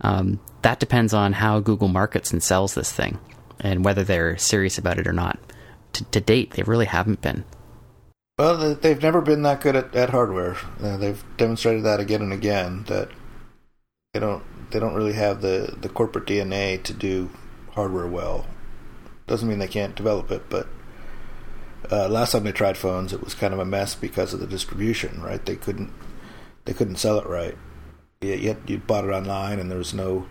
Um, 0.00 0.40
that 0.62 0.80
depends 0.80 1.12
on 1.12 1.32
how 1.32 1.60
Google 1.60 1.88
markets 1.88 2.32
and 2.32 2.42
sells 2.42 2.74
this 2.74 2.92
thing, 2.92 3.18
and 3.60 3.84
whether 3.84 4.04
they're 4.04 4.36
serious 4.38 4.78
about 4.78 4.98
it 4.98 5.06
or 5.06 5.12
not. 5.12 5.38
To, 5.94 6.04
to 6.04 6.20
date, 6.20 6.52
they 6.52 6.62
really 6.62 6.86
haven't 6.86 7.20
been. 7.20 7.44
Well, 8.38 8.56
they- 8.56 8.74
they've 8.74 9.02
never 9.02 9.20
been 9.20 9.42
that 9.42 9.60
good 9.60 9.76
at, 9.76 9.94
at 9.94 10.10
hardware. 10.10 10.56
Uh, 10.82 10.96
they've 10.96 11.22
demonstrated 11.36 11.84
that 11.84 12.00
again 12.00 12.22
and 12.22 12.32
again 12.32 12.84
that 12.88 13.08
they 14.12 14.20
don't 14.20 14.42
they 14.70 14.80
don't 14.80 14.94
really 14.94 15.12
have 15.12 15.40
the, 15.40 15.76
the 15.80 15.88
corporate 15.88 16.26
DNA 16.26 16.82
to 16.82 16.92
do 16.92 17.30
hardware 17.72 18.06
well. 18.08 18.44
Doesn't 19.26 19.48
mean 19.48 19.58
they 19.58 19.68
can't 19.68 19.94
develop 19.94 20.30
it, 20.30 20.48
but 20.50 20.66
uh, 21.90 22.08
last 22.08 22.32
time 22.32 22.44
they 22.44 22.52
tried 22.52 22.76
phones, 22.76 23.12
it 23.12 23.22
was 23.22 23.34
kind 23.34 23.54
of 23.54 23.60
a 23.60 23.64
mess 23.64 23.94
because 23.94 24.34
of 24.34 24.40
the 24.40 24.46
distribution. 24.46 25.22
Right? 25.22 25.44
They 25.44 25.56
couldn't 25.56 25.92
they 26.64 26.72
couldn't 26.72 26.96
sell 26.96 27.18
it 27.18 27.26
right. 27.26 27.56
You, 28.20 28.34
you, 28.34 28.56
you 28.66 28.78
bought 28.78 29.04
it 29.04 29.10
online, 29.10 29.58
and 29.58 29.70
there 29.70 29.78
was 29.78 29.94
no 29.94 30.26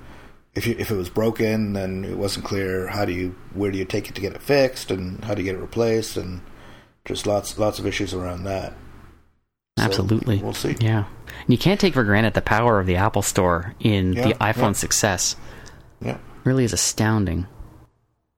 if 0.56 0.68
you, 0.68 0.76
if 0.78 0.92
it 0.92 0.96
was 0.96 1.10
broken, 1.10 1.74
then 1.74 2.06
it 2.06 2.18
wasn't 2.18 2.46
clear 2.46 2.88
how 2.88 3.06
do 3.06 3.14
you 3.14 3.36
where 3.54 3.72
do 3.72 3.78
you 3.78 3.86
take 3.86 4.10
it 4.10 4.16
to 4.16 4.22
get 4.22 4.34
it 4.34 4.42
fixed, 4.42 4.92
and 4.92 5.24
how 5.26 5.34
do 5.34 5.42
you 5.42 5.46
get 5.52 5.58
it 5.58 5.62
replaced, 5.62 6.18
and 6.18 6.42
just 7.06 7.26
lots 7.26 7.58
lots 7.58 7.80
of 7.80 7.88
issues 7.88 8.14
around 8.14 8.44
that. 8.44 8.74
So, 9.80 9.86
Absolutely. 9.86 10.38
we'll 10.38 10.54
see. 10.54 10.76
Yeah. 10.80 11.06
And 11.28 11.50
you 11.50 11.58
can't 11.58 11.80
take 11.80 11.96
for 11.96 12.04
granted 12.04 12.36
the 12.36 12.42
power 12.44 12.80
of 12.80 12.86
the 12.86 12.96
Apple 12.98 13.24
Store 13.24 13.74
in 13.80 14.14
Yeah, 14.14 14.28
the 14.28 14.34
iPhone 14.36 14.70
yeah. 14.70 14.72
success. 14.74 15.36
Yeah. 16.00 16.18
Really 16.44 16.64
is 16.64 16.74
astounding. 16.74 17.48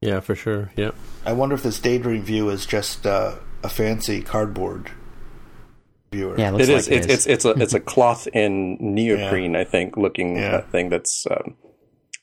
Yeah, 0.06 0.20
for 0.20 0.36
sure. 0.36 0.72
Yeah. 0.76 0.92
I 1.26 1.34
wonder 1.34 1.56
if 1.56 1.64
this 1.64 1.80
Daydream 1.80 2.22
View 2.24 2.50
is 2.50 2.66
just 2.66 3.06
uh, 3.08 3.36
a 3.64 3.70
fancy 3.70 4.22
cardboard 4.22 4.92
viewer. 6.12 6.38
Yeah, 6.38 6.50
it 6.50 6.52
looks 6.54 6.68
It 6.68 6.72
like 6.74 6.80
is. 6.80 6.88
It's 6.88 7.08
it's 7.08 7.26
it's 7.28 7.46
a 7.46 7.50
it's 7.52 7.74
a 7.74 7.80
cloth 7.80 8.28
in 8.34 8.78
neoprene, 8.80 9.56
I 9.56 9.64
think, 9.64 9.98
looking 9.98 10.38
Yeah. 10.38 10.58
uh, 10.58 10.62
thing. 10.64 10.90
That's. 10.90 11.26
Um, 11.30 11.56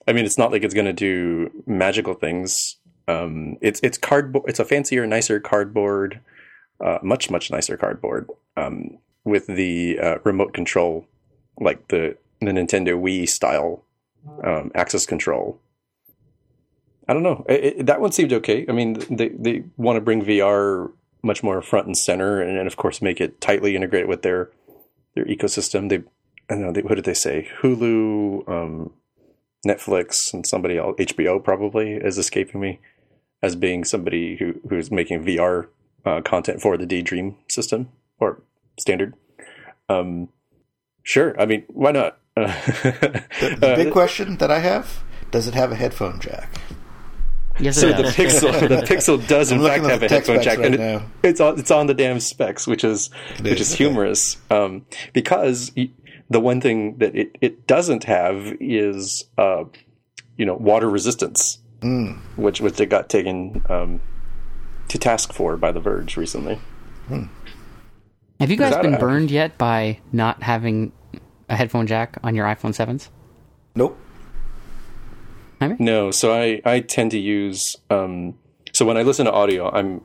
I 0.06 0.12
mean, 0.12 0.24
it's 0.24 0.38
not 0.38 0.50
like 0.50 0.62
it's 0.64 0.74
going 0.74 0.86
to 0.86 0.92
do 0.92 1.50
magical 1.66 2.14
things. 2.14 2.76
Um, 3.08 3.56
it's 3.60 3.80
it's 3.82 3.98
cardboard. 3.98 4.44
It's 4.48 4.58
a 4.60 4.64
fancier, 4.64 5.06
nicer 5.06 5.40
cardboard, 5.40 6.20
uh, 6.80 6.98
much 7.02 7.30
much 7.30 7.50
nicer 7.50 7.76
cardboard 7.76 8.28
um, 8.56 8.98
with 9.24 9.46
the 9.46 9.98
uh, 10.00 10.18
remote 10.24 10.54
control, 10.54 11.06
like 11.60 11.88
the 11.88 12.16
the 12.40 12.46
Nintendo 12.52 13.00
Wii 13.00 13.28
style 13.28 13.84
um, 14.44 14.70
access 14.74 15.06
control. 15.06 15.60
I 17.08 17.12
don't 17.12 17.22
know. 17.22 17.44
It, 17.48 17.64
it, 17.64 17.86
that 17.86 18.00
one 18.00 18.12
seemed 18.12 18.32
okay. 18.32 18.64
I 18.68 18.72
mean, 18.72 18.94
they 19.10 19.28
they 19.28 19.64
want 19.76 19.96
to 19.96 20.00
bring 20.00 20.24
VR 20.24 20.92
much 21.22 21.42
more 21.42 21.60
front 21.62 21.86
and 21.86 21.96
center, 21.96 22.40
and, 22.40 22.58
and 22.58 22.66
of 22.66 22.76
course 22.76 23.02
make 23.02 23.20
it 23.20 23.40
tightly 23.40 23.76
integrated 23.76 24.08
with 24.08 24.22
their 24.22 24.50
their 25.14 25.24
ecosystem. 25.24 25.88
They, 25.88 26.02
I 26.50 26.54
don't 26.54 26.62
know, 26.62 26.72
they, 26.72 26.82
what 26.82 26.96
did 26.96 27.04
they 27.04 27.14
say? 27.14 27.48
Hulu, 27.60 28.48
um, 28.48 28.92
Netflix, 29.66 30.32
and 30.32 30.46
somebody 30.46 30.78
else, 30.78 30.96
HBO 30.98 31.42
probably 31.42 31.92
is 31.92 32.18
escaping 32.18 32.60
me 32.60 32.80
as 33.42 33.56
being 33.56 33.84
somebody 33.84 34.36
who 34.36 34.60
who's 34.68 34.90
making 34.90 35.24
VR 35.24 35.68
uh, 36.04 36.20
content 36.22 36.60
for 36.60 36.76
the 36.76 36.86
Daydream 36.86 37.36
system 37.48 37.88
or 38.18 38.42
standard. 38.78 39.14
Um, 39.88 40.28
sure. 41.02 41.38
I 41.40 41.46
mean, 41.46 41.64
why 41.68 41.92
not? 41.92 42.18
The, 43.42 43.56
the 43.58 43.74
big 43.76 43.92
question 43.92 44.36
that 44.38 44.50
I 44.50 44.60
have: 44.60 45.02
Does 45.30 45.46
it 45.48 45.54
have 45.54 45.72
a 45.72 45.74
headphone 45.74 46.20
jack? 46.20 46.48
Yes, 47.62 47.80
So 47.80 47.88
the. 47.92 48.02
Pixel, 48.04 48.52
the 48.68 48.82
Pixel 48.82 49.26
does 49.26 49.50
in 49.52 49.58
I'm 49.60 49.64
fact 49.66 49.84
have 49.84 50.02
a 50.02 50.08
headphone 50.08 50.42
jack, 50.42 50.58
right 50.58 50.66
and 50.66 50.74
it- 50.74 51.02
it's 51.22 51.40
on 51.40 51.58
it's 51.58 51.70
on 51.70 51.86
the 51.86 51.94
damn 51.94 52.20
specs, 52.20 52.66
which 52.66 52.84
is 52.84 53.08
which 53.40 53.60
is, 53.60 53.70
is 53.70 53.74
humorous. 53.74 54.36
Um, 54.50 54.84
because 55.12 55.72
the 56.30 56.40
one 56.40 56.60
thing 56.60 56.98
that 56.98 57.14
it, 57.14 57.36
it 57.40 57.66
doesn't 57.66 58.04
have 58.04 58.54
is 58.60 59.24
uh, 59.38 59.64
you 60.36 60.44
know 60.46 60.54
water 60.54 60.88
resistance, 60.90 61.58
Mm. 61.80 62.18
which 62.36 62.60
which 62.60 62.80
it 62.80 62.86
got 62.86 63.08
taken 63.08 63.62
um, 63.68 64.00
to 64.88 64.98
task 64.98 65.32
for 65.32 65.56
by 65.56 65.72
The 65.72 65.80
Verge 65.80 66.16
recently. 66.16 66.58
Have 68.40 68.50
you 68.50 68.56
guys 68.56 68.76
been 68.76 68.94
a- 68.94 68.98
burned 68.98 69.30
yet 69.30 69.56
by 69.58 70.00
not 70.12 70.42
having 70.42 70.92
a 71.48 71.56
headphone 71.56 71.86
jack 71.86 72.18
on 72.24 72.34
your 72.34 72.46
iPhone 72.46 72.74
sevens? 72.74 73.10
Nope. 73.74 73.98
No, 75.78 76.10
so 76.10 76.32
I, 76.32 76.60
I 76.64 76.80
tend 76.80 77.10
to 77.12 77.18
use 77.18 77.76
um, 77.90 78.34
so 78.72 78.86
when 78.86 78.96
I 78.96 79.02
listen 79.02 79.26
to 79.26 79.32
audio, 79.32 79.70
I'm 79.70 80.00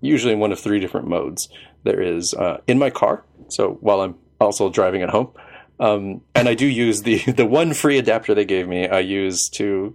usually 0.00 0.32
in 0.32 0.38
one 0.38 0.52
of 0.52 0.60
three 0.60 0.78
different 0.78 1.08
modes. 1.08 1.48
There 1.82 2.00
is 2.00 2.34
uh, 2.34 2.60
in 2.66 2.78
my 2.78 2.90
car, 2.90 3.24
so 3.48 3.78
while 3.80 4.00
I'm 4.00 4.16
also 4.40 4.70
driving 4.70 5.02
at 5.02 5.10
home, 5.10 5.32
um, 5.80 6.22
and 6.34 6.48
I 6.48 6.54
do 6.54 6.66
use 6.66 7.02
the 7.02 7.18
the 7.32 7.46
one 7.46 7.74
free 7.74 7.98
adapter 7.98 8.34
they 8.34 8.44
gave 8.44 8.68
me. 8.68 8.88
I 8.88 9.00
use 9.00 9.48
to 9.50 9.94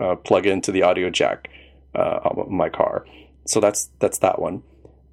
uh, 0.00 0.16
plug 0.16 0.46
into 0.46 0.72
the 0.72 0.82
audio 0.82 1.08
jack 1.08 1.48
uh, 1.94 2.18
on 2.24 2.54
my 2.54 2.68
car. 2.68 3.06
So 3.46 3.60
that's 3.60 3.90
that's 4.00 4.18
that 4.18 4.40
one. 4.40 4.62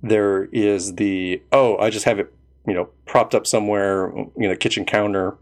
There 0.01 0.45
is 0.45 0.95
the 0.95 1.41
oh, 1.51 1.77
I 1.77 1.91
just 1.91 2.05
have 2.05 2.19
it 2.19 2.33
you 2.67 2.73
know 2.73 2.89
propped 3.05 3.35
up 3.35 3.45
somewhere, 3.45 4.11
you 4.37 4.49
know, 4.49 4.55
kitchen 4.55 4.85
counter 4.85 5.37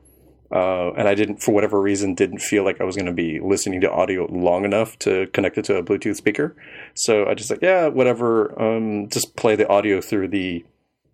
uh, 0.51 0.91
and 0.93 1.07
I 1.07 1.15
didn't, 1.15 1.37
for 1.37 1.53
whatever 1.53 1.81
reason, 1.81 2.13
didn't 2.13 2.39
feel 2.39 2.63
like 2.63 2.81
I 2.81 2.83
was 2.83 2.95
going 2.95 3.05
to 3.05 3.13
be 3.13 3.39
listening 3.39 3.81
to 3.81 3.91
audio 3.91 4.25
long 4.31 4.65
enough 4.65 4.97
to 4.99 5.27
connect 5.27 5.57
it 5.57 5.65
to 5.65 5.77
a 5.77 5.83
Bluetooth 5.83 6.15
speaker. 6.15 6.55
So 6.93 7.27
I 7.27 7.33
just 7.33 7.49
like, 7.49 7.61
yeah, 7.61 7.87
whatever. 7.87 8.59
Um, 8.61 9.09
just 9.09 9.35
play 9.35 9.55
the 9.55 9.67
audio 9.67 10.01
through 10.01 10.29
the 10.29 10.65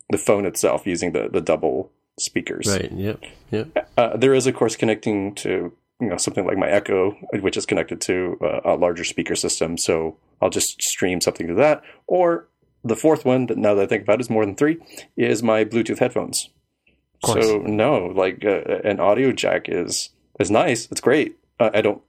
the 0.10 0.18
phone 0.18 0.46
itself 0.46 0.88
using 0.88 1.12
the 1.12 1.30
the 1.30 1.42
double 1.42 1.92
speakers. 2.20 2.68
Right. 2.68 2.92
Yep. 2.92 3.24
Yep. 3.52 3.92
Uh, 3.98 4.18
there 4.18 4.34
is, 4.34 4.48
of 4.48 4.56
course, 4.56 4.76
connecting 4.76 5.36
to 5.36 5.72
you 6.00 6.08
know 6.08 6.18
something 6.18 6.46
like 6.46 6.58
my 6.58 6.70
Echo, 6.70 7.12
which 7.40 7.58
is 7.58 7.66
connected 7.66 8.02
to 8.02 8.38
uh, 8.42 8.62
a 8.66 8.76
larger 8.76 9.04
speaker 9.04 9.36
system. 9.36 9.78
So 9.78 10.18
I'll 10.42 10.50
just 10.50 10.82
stream 10.82 11.22
something 11.22 11.48
to 11.48 11.54
that. 11.56 11.84
Or 12.08 12.48
the 12.84 12.96
fourth 12.96 13.26
one, 13.26 13.48
that 13.48 13.58
now 13.58 13.74
that 13.76 13.84
I 13.84 13.88
think 13.88 14.04
about 14.04 14.20
it, 14.20 14.22
is 14.22 14.30
more 14.30 14.46
than 14.46 14.56
three, 14.56 14.78
is 15.16 15.44
my 15.44 15.66
Bluetooth 15.66 16.00
headphones. 16.00 16.50
So 17.26 17.58
no, 17.60 18.08
like 18.08 18.46
uh, 18.46 18.62
an 18.84 19.00
audio 19.00 19.32
jack 19.32 19.66
is 19.68 20.10
is 20.40 20.52
nice. 20.52 20.88
It's 20.92 21.02
great. 21.02 21.38
Uh, 21.60 21.72
I 21.74 21.82
don't, 21.82 22.02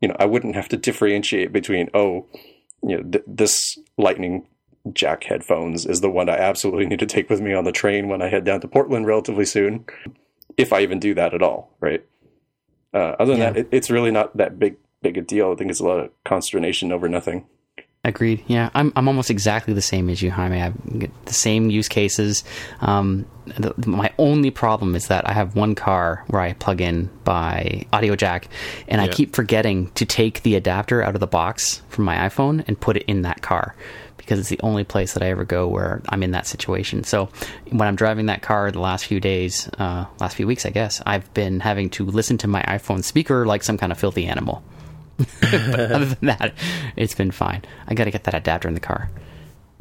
you 0.00 0.08
know, 0.08 0.16
I 0.18 0.24
wouldn't 0.24 0.54
have 0.54 0.68
to 0.70 0.76
differentiate 0.76 1.52
between 1.52 1.90
oh, 1.94 2.26
you 2.82 2.96
know, 2.96 3.02
th- 3.02 3.24
this 3.26 3.78
Lightning 3.98 4.46
jack 4.92 5.24
headphones 5.24 5.84
is 5.84 6.00
the 6.00 6.10
one 6.10 6.28
I 6.28 6.36
absolutely 6.36 6.86
need 6.86 7.00
to 7.00 7.06
take 7.06 7.28
with 7.28 7.40
me 7.40 7.52
on 7.52 7.64
the 7.64 7.72
train 7.72 8.08
when 8.08 8.22
I 8.22 8.28
head 8.28 8.44
down 8.44 8.60
to 8.60 8.68
Portland 8.68 9.06
relatively 9.06 9.44
soon, 9.44 9.84
if 10.56 10.72
I 10.72 10.80
even 10.80 11.00
do 11.00 11.12
that 11.14 11.34
at 11.34 11.42
all. 11.42 11.74
Right. 11.80 12.04
Uh, 12.94 13.16
other 13.18 13.32
than 13.32 13.40
Yeah. 13.40 13.50
that, 13.50 13.60
it, 13.60 13.68
it's 13.72 13.90
really 13.90 14.10
not 14.10 14.36
that 14.36 14.58
big 14.58 14.76
big 15.02 15.18
a 15.18 15.22
deal. 15.22 15.52
I 15.52 15.56
think 15.56 15.70
it's 15.70 15.80
a 15.80 15.84
lot 15.86 16.00
of 16.00 16.10
consternation 16.24 16.92
over 16.92 17.08
nothing. 17.08 17.46
Agreed. 18.06 18.44
Yeah, 18.46 18.70
I'm 18.72 18.92
I'm 18.94 19.08
almost 19.08 19.32
exactly 19.32 19.74
the 19.74 19.82
same 19.82 20.08
as 20.08 20.22
you, 20.22 20.30
Jaime. 20.30 20.62
I 20.62 20.70
get 20.96 21.10
the 21.26 21.34
same 21.34 21.70
use 21.70 21.88
cases. 21.88 22.44
Um, 22.80 23.26
the, 23.46 23.74
my 23.84 24.12
only 24.16 24.52
problem 24.52 24.94
is 24.94 25.08
that 25.08 25.28
I 25.28 25.32
have 25.32 25.56
one 25.56 25.74
car 25.74 26.24
where 26.28 26.40
I 26.40 26.52
plug 26.52 26.80
in 26.80 27.10
by 27.24 27.84
audio 27.92 28.14
jack, 28.14 28.46
and 28.86 29.00
I 29.00 29.08
keep 29.08 29.34
forgetting 29.34 29.90
to 29.94 30.06
take 30.06 30.44
the 30.44 30.54
adapter 30.54 31.02
out 31.02 31.14
of 31.16 31.20
the 31.20 31.26
box 31.26 31.82
from 31.88 32.04
my 32.04 32.14
iPhone 32.16 32.64
and 32.68 32.78
put 32.78 32.96
it 32.96 33.02
in 33.08 33.22
that 33.22 33.42
car 33.42 33.74
because 34.16 34.38
it's 34.38 34.50
the 34.50 34.60
only 34.62 34.84
place 34.84 35.14
that 35.14 35.22
I 35.24 35.30
ever 35.30 35.44
go 35.44 35.66
where 35.66 36.00
I'm 36.08 36.22
in 36.22 36.30
that 36.30 36.46
situation. 36.46 37.02
So 37.02 37.28
when 37.70 37.88
I'm 37.88 37.96
driving 37.96 38.26
that 38.26 38.42
car 38.42 38.70
the 38.70 38.80
last 38.80 39.06
few 39.06 39.18
days, 39.18 39.68
uh, 39.78 40.04
last 40.20 40.36
few 40.36 40.46
weeks, 40.46 40.64
I 40.64 40.70
guess, 40.70 41.02
I've 41.04 41.32
been 41.34 41.58
having 41.58 41.90
to 41.90 42.04
listen 42.04 42.38
to 42.38 42.46
my 42.46 42.62
iPhone 42.62 43.02
speaker 43.02 43.46
like 43.46 43.64
some 43.64 43.78
kind 43.78 43.90
of 43.90 43.98
filthy 43.98 44.26
animal. 44.26 44.62
but 45.40 45.92
other 45.92 46.04
than 46.06 46.26
that, 46.26 46.52
it's 46.96 47.14
been 47.14 47.30
fine. 47.30 47.62
I 47.88 47.94
got 47.94 48.04
to 48.04 48.10
get 48.10 48.24
that 48.24 48.34
adapter 48.34 48.68
in 48.68 48.74
the 48.74 48.80
car. 48.80 49.10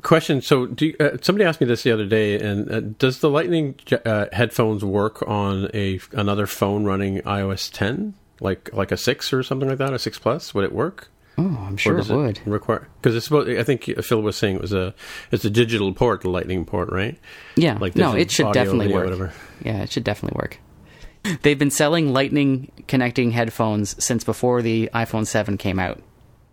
Question. 0.02 0.42
So, 0.42 0.68
do 0.68 0.88
you, 0.88 0.96
uh, 1.00 1.18
somebody 1.22 1.46
asked 1.46 1.60
me 1.60 1.68
this 1.68 1.82
the 1.84 1.92
other 1.92 2.06
day, 2.06 2.40
and 2.40 2.72
uh, 2.72 2.80
does 2.82 3.20
the 3.20 3.30
Lightning 3.30 3.76
uh, 4.06 4.28
headphones 4.32 4.86
work 4.86 5.28
on 5.28 5.70
a 5.74 6.00
another 6.12 6.46
phone 6.46 6.84
running 6.86 7.22
iOS 7.22 7.72
10, 7.74 8.14
like 8.40 8.72
like 8.72 8.92
a 8.92 8.98
six 8.98 9.34
or 9.34 9.42
something 9.42 9.68
like 9.68 9.80
that, 9.80 9.94
a 9.94 10.00
six 10.00 10.20
plus? 10.20 10.54
Would 10.54 10.64
it 10.66 10.74
work? 10.74 11.10
Oh, 11.38 11.66
I'm 11.68 11.76
sure 11.76 11.98
it 11.98 12.08
would. 12.08 12.40
require 12.48 12.88
because 13.02 13.16
it's 13.16 13.26
supposed. 13.26 13.50
I 13.50 13.64
think 13.64 13.84
Phil 14.04 14.22
was 14.22 14.38
saying 14.38 14.56
it 14.58 14.62
was 14.62 14.72
a 14.74 14.94
it's 15.32 15.44
a 15.44 15.50
digital 15.50 15.92
port, 15.92 16.22
the 16.22 16.30
Lightning 16.30 16.66
port, 16.66 16.90
right? 16.92 17.18
Yeah, 17.58 17.78
Like 17.80 17.96
no, 17.96 18.14
it 18.14 18.32
should 18.32 18.54
definitely 18.54 18.94
work. 18.94 19.06
whatever. 19.06 19.34
Yeah, 19.62 19.82
it 19.82 19.92
should 19.92 20.04
definitely 20.04 20.38
work. 20.38 20.60
They've 21.42 21.58
been 21.58 21.72
selling 21.72 22.14
Lightning 22.14 22.72
connecting 22.88 23.32
headphones 23.32 24.02
since 24.04 24.24
before 24.24 24.62
the 24.62 24.90
iPhone 24.94 25.26
7 25.26 25.58
came 25.58 25.80
out. 25.80 26.02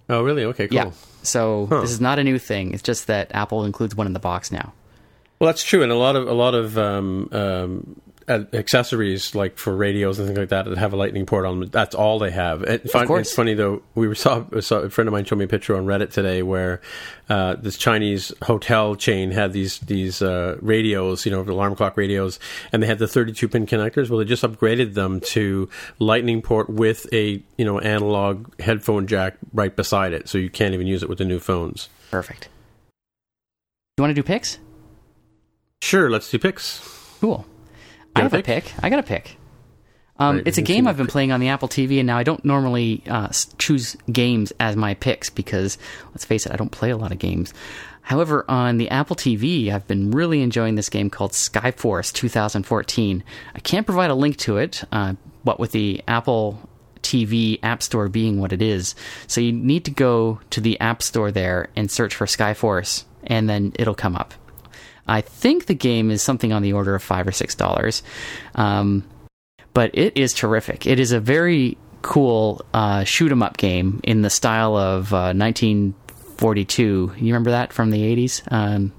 Oh, 0.09 0.23
really? 0.23 0.44
Okay, 0.44 0.69
cool. 0.69 0.74
Yeah. 0.74 0.90
So 1.23 1.66
this 1.66 1.90
is 1.90 2.01
not 2.01 2.19
a 2.19 2.24
new 2.24 2.39
thing. 2.39 2.73
It's 2.73 2.82
just 2.82 3.07
that 3.07 3.31
Apple 3.32 3.65
includes 3.65 3.94
one 3.94 4.07
in 4.07 4.12
the 4.12 4.19
box 4.19 4.51
now. 4.51 4.73
Well, 5.39 5.47
that's 5.47 5.65
true, 5.65 5.82
and 5.82 5.90
a 5.90 5.97
lot 5.97 6.16
of 6.16 6.28
a 6.28 6.32
lot 6.32 6.55
of 6.55 6.78
um, 6.78 7.28
um, 7.32 8.01
uh, 8.28 8.44
accessories 8.53 9.35
like 9.35 9.59
for 9.59 9.77
radios 9.77 10.19
and 10.19 10.27
things 10.28 10.39
like 10.39 10.49
that 10.51 10.65
that 10.66 10.78
have 10.78 10.93
a 10.93 10.97
lightning 10.97 11.27
port 11.27 11.44
on 11.44 11.61
them. 11.61 11.69
That's 11.70 11.94
all 11.94 12.19
they 12.19 12.31
have. 12.31 12.62
It, 12.62 12.90
fun, 12.90 13.07
course. 13.07 13.28
It's 13.28 13.35
funny 13.35 13.55
though. 13.55 13.82
We 13.94 14.15
saw, 14.15 14.44
saw 14.61 14.78
a 14.78 14.90
friend 14.90 15.09
of 15.09 15.12
mine 15.12 15.24
showed 15.24 15.39
me 15.39 15.44
a 15.44 15.49
picture 15.49 15.77
on 15.77 15.86
Reddit 15.86 16.11
today 16.11 16.43
where 16.43 16.81
uh, 17.28 17.57
this 17.57 17.77
Chinese 17.77 18.32
hotel 18.43 18.94
chain 18.94 19.31
had 19.31 19.53
these 19.53 19.78
these 19.81 20.23
uh, 20.23 20.59
radios, 20.61 21.24
you 21.24 21.32
know, 21.32 21.40
alarm 21.40 21.74
clock 21.74 21.97
radios, 21.97 22.39
and 22.73 22.82
they 22.82 22.86
had 22.86 22.99
the 22.99 23.09
32 23.09 23.49
pin 23.49 23.66
connectors. 23.66 24.11
Well, 24.11 24.19
they 24.19 24.24
just 24.24 24.43
upgraded 24.43 24.94
them 24.94 25.20
to 25.20 25.69
lightning 25.99 26.43
port 26.43 26.69
with 26.69 27.07
a 27.12 27.43
you 27.57 27.65
know 27.65 27.78
analog 27.78 28.61
headphone 28.61 29.07
jack 29.07 29.36
right 29.53 29.74
beside 29.74 30.12
it, 30.12 30.28
so 30.28 30.39
you 30.39 30.51
can't 30.51 30.74
even 30.74 30.86
use 30.86 31.03
it 31.03 31.09
with 31.09 31.19
the 31.19 31.24
new 31.24 31.39
phones. 31.39 31.89
Perfect. 32.11 32.49
You 33.99 34.03
want 34.03 34.11
to 34.11 34.15
do 34.15 34.23
picks? 34.23 34.59
Sure, 35.82 36.09
let's 36.09 36.31
do 36.31 36.39
picks. 36.39 36.81
Cool. 37.20 37.47
I 38.15 38.21
got 38.21 38.27
a 38.27 38.31
have 38.31 38.35
a 38.35 38.43
pick? 38.43 38.65
pick. 38.65 38.75
I 38.85 38.91
got 38.91 38.99
a 38.99 39.03
pick. 39.03 39.37
Um, 40.19 40.37
Right, 40.37 40.47
it's 40.47 40.59
a 40.59 40.63
game 40.63 40.87
I've 40.87 40.97
been 40.97 41.07
playing 41.07 41.33
on 41.33 41.41
the 41.41 41.49
Apple 41.49 41.69
TV, 41.69 41.99
and 41.99 42.07
now 42.07 42.19
I 42.19 42.23
don't 42.23 42.45
normally 42.45 43.03
uh, 43.09 43.29
choose 43.59 43.97
games 44.11 44.53
as 44.61 44.77
my 44.77 44.95
picks 44.95 45.31
because, 45.31 45.79
let's 46.11 46.25
face 46.25 46.47
it, 46.47 46.53
I 46.53 46.57
don't 46.57 46.71
play 46.71 46.91
a 46.91 46.97
lot 46.97 47.13
of 47.13 47.19
games. 47.19 47.53
However, 48.03 48.45
on 48.49 48.79
the 48.79 48.91
Apple 48.91 49.17
TV, 49.17 49.73
I've 49.73 49.87
been 49.87 50.11
really 50.11 50.43
enjoying 50.43 50.75
this 50.75 50.89
game 50.89 51.09
called 51.09 51.33
Skyforce 51.33 52.13
2014. 52.13 53.25
I 53.55 53.61
can't 53.61 53.87
provide 53.87 54.11
a 54.11 54.15
link 54.15 54.37
to 54.39 54.59
it, 54.59 54.85
uh, 54.93 55.15
what 55.45 55.59
with 55.59 55.73
the 55.73 56.03
Apple 56.07 56.69
TV 57.03 57.59
App 57.63 57.83
Store 57.83 58.09
being 58.09 58.41
what 58.41 58.53
it 58.53 58.61
is. 58.63 58.95
So 59.27 59.41
you 59.41 59.53
need 59.53 59.85
to 59.87 59.91
go 59.91 60.41
to 60.51 60.61
the 60.61 60.79
App 60.81 61.03
Store 61.03 61.31
there 61.31 61.69
and 61.75 61.91
search 61.91 62.15
for 62.15 62.27
Skyforce, 62.27 63.05
and 63.25 63.49
then 63.49 63.73
it'll 63.79 63.95
come 63.95 64.17
up. 64.17 64.35
I 65.07 65.20
think 65.20 65.66
the 65.66 65.74
game 65.74 66.11
is 66.11 66.23
something 66.23 66.53
on 66.53 66.62
the 66.62 66.73
order 66.73 66.95
of 66.95 67.03
five 67.03 67.27
or 67.27 67.33
six 67.33 67.55
dollars, 67.55 68.03
um, 68.55 69.05
but 69.74 69.91
it 69.95 70.16
is 70.16 70.33
terrific. 70.33 70.87
It 70.87 71.01
is 71.01 71.12
a 71.12 71.20
very 71.20 71.77
cool 72.03 72.65
uh, 72.74 73.05
shoot 73.05 73.31
'em 73.31 73.43
up 73.43 73.57
game 73.57 74.01
in 74.05 74.23
the 74.23 74.31
style 74.31 74.77
of 74.77 75.12
uh, 75.12 75.33
1942. 75.35 77.12
You 77.16 77.27
remember 77.27 77.51
that 77.51 77.73
from 77.73 77.91
the 77.91 78.03
80s, 78.03 78.43
um, 78.51 78.93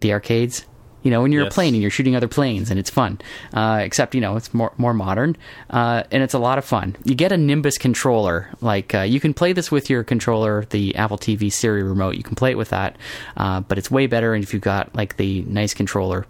the 0.00 0.12
arcades? 0.12 0.64
You 1.02 1.10
know, 1.10 1.22
when 1.22 1.32
you're 1.32 1.44
Yes. 1.44 1.52
a 1.52 1.54
plane 1.54 1.74
and 1.74 1.82
you're 1.82 1.90
shooting 1.90 2.14
other 2.16 2.28
planes, 2.28 2.70
and 2.70 2.78
it's 2.78 2.90
fun. 2.90 3.18
Uh, 3.52 3.80
except, 3.82 4.14
you 4.14 4.20
know, 4.20 4.36
it's 4.36 4.52
more 4.54 4.72
more 4.78 4.94
modern, 4.94 5.36
uh, 5.70 6.04
and 6.10 6.22
it's 6.22 6.34
a 6.34 6.38
lot 6.38 6.58
of 6.58 6.64
fun. 6.64 6.94
You 7.04 7.14
get 7.14 7.32
a 7.32 7.36
Nimbus 7.36 7.78
controller. 7.78 8.48
Like 8.60 8.94
uh, 8.94 9.00
you 9.00 9.18
can 9.20 9.34
play 9.34 9.52
this 9.52 9.70
with 9.70 9.90
your 9.90 10.04
controller, 10.04 10.64
the 10.70 10.94
Apple 10.96 11.18
TV 11.18 11.50
Siri 11.52 11.82
remote. 11.82 12.14
You 12.16 12.22
can 12.22 12.36
play 12.36 12.50
it 12.52 12.56
with 12.58 12.70
that, 12.70 12.96
uh, 13.36 13.60
but 13.60 13.78
it's 13.78 13.90
way 13.90 14.06
better 14.06 14.34
if 14.34 14.52
you've 14.52 14.62
got 14.62 14.94
like 14.94 15.16
the 15.16 15.42
nice 15.42 15.74
controller, 15.74 16.26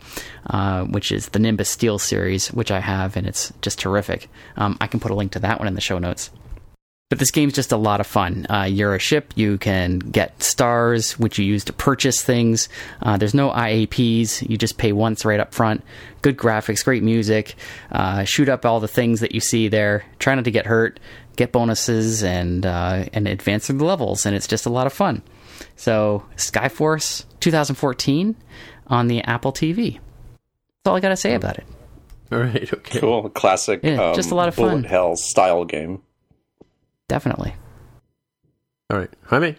uh, 0.48 0.84
which 0.84 1.12
is 1.12 1.28
the 1.28 1.38
Nimbus 1.38 1.74
SteelSeries, 1.76 2.52
which 2.52 2.70
I 2.70 2.80
have, 2.80 3.16
and 3.16 3.26
it's 3.26 3.52
just 3.62 3.78
terrific. 3.78 4.28
Um, 4.56 4.76
I 4.80 4.86
can 4.86 5.00
put 5.00 5.10
a 5.10 5.14
link 5.14 5.32
to 5.32 5.38
that 5.40 5.58
one 5.58 5.68
in 5.68 5.74
the 5.74 5.80
show 5.80 5.98
notes. 5.98 6.30
But 7.12 7.18
this 7.18 7.30
game's 7.30 7.52
just 7.52 7.72
a 7.72 7.76
lot 7.76 8.00
of 8.00 8.06
fun. 8.06 8.46
Uh, 8.48 8.62
you're 8.62 8.94
a 8.94 8.98
ship. 8.98 9.34
You 9.36 9.58
can 9.58 9.98
get 9.98 10.42
stars, 10.42 11.18
which 11.18 11.38
you 11.38 11.44
use 11.44 11.62
to 11.64 11.74
purchase 11.74 12.22
things. 12.22 12.70
Uh, 13.02 13.18
there's 13.18 13.34
no 13.34 13.50
IAPs. 13.50 14.48
You 14.48 14.56
just 14.56 14.78
pay 14.78 14.92
once 14.92 15.22
right 15.26 15.38
up 15.38 15.52
front. 15.52 15.84
Good 16.22 16.38
graphics, 16.38 16.82
great 16.82 17.02
music. 17.02 17.54
Uh, 17.90 18.24
shoot 18.24 18.48
up 18.48 18.64
all 18.64 18.80
the 18.80 18.88
things 18.88 19.20
that 19.20 19.32
you 19.32 19.40
see 19.40 19.68
there. 19.68 20.06
Try 20.20 20.36
not 20.36 20.44
to 20.44 20.50
get 20.50 20.64
hurt. 20.64 21.00
Get 21.36 21.52
bonuses 21.52 22.24
and 22.24 22.64
uh, 22.64 23.04
and 23.12 23.28
advance 23.28 23.66
through 23.66 23.76
the 23.76 23.84
levels, 23.84 24.24
and 24.24 24.34
it's 24.34 24.46
just 24.46 24.64
a 24.64 24.70
lot 24.70 24.86
of 24.86 24.94
fun. 24.94 25.20
So 25.76 26.24
Skyforce 26.36 27.26
2014 27.40 28.36
on 28.86 29.08
the 29.08 29.20
Apple 29.24 29.52
TV. 29.52 29.98
That's 29.98 30.86
all 30.86 30.96
I 30.96 31.00
got 31.00 31.10
to 31.10 31.16
say 31.18 31.34
about 31.34 31.58
it. 31.58 31.66
All 32.32 32.38
right. 32.38 32.72
Okay. 32.72 33.00
Cool, 33.00 33.28
classic. 33.28 33.80
Yeah, 33.82 34.02
um, 34.02 34.14
just 34.14 34.30
a 34.30 34.34
lot 34.34 34.48
of 34.48 34.56
bullet 34.56 34.70
fun. 34.70 34.84
hell 34.84 35.14
style 35.16 35.66
game. 35.66 36.00
Definitely. 37.12 37.54
All 38.88 38.98
right. 38.98 39.10
Jaime, 39.26 39.56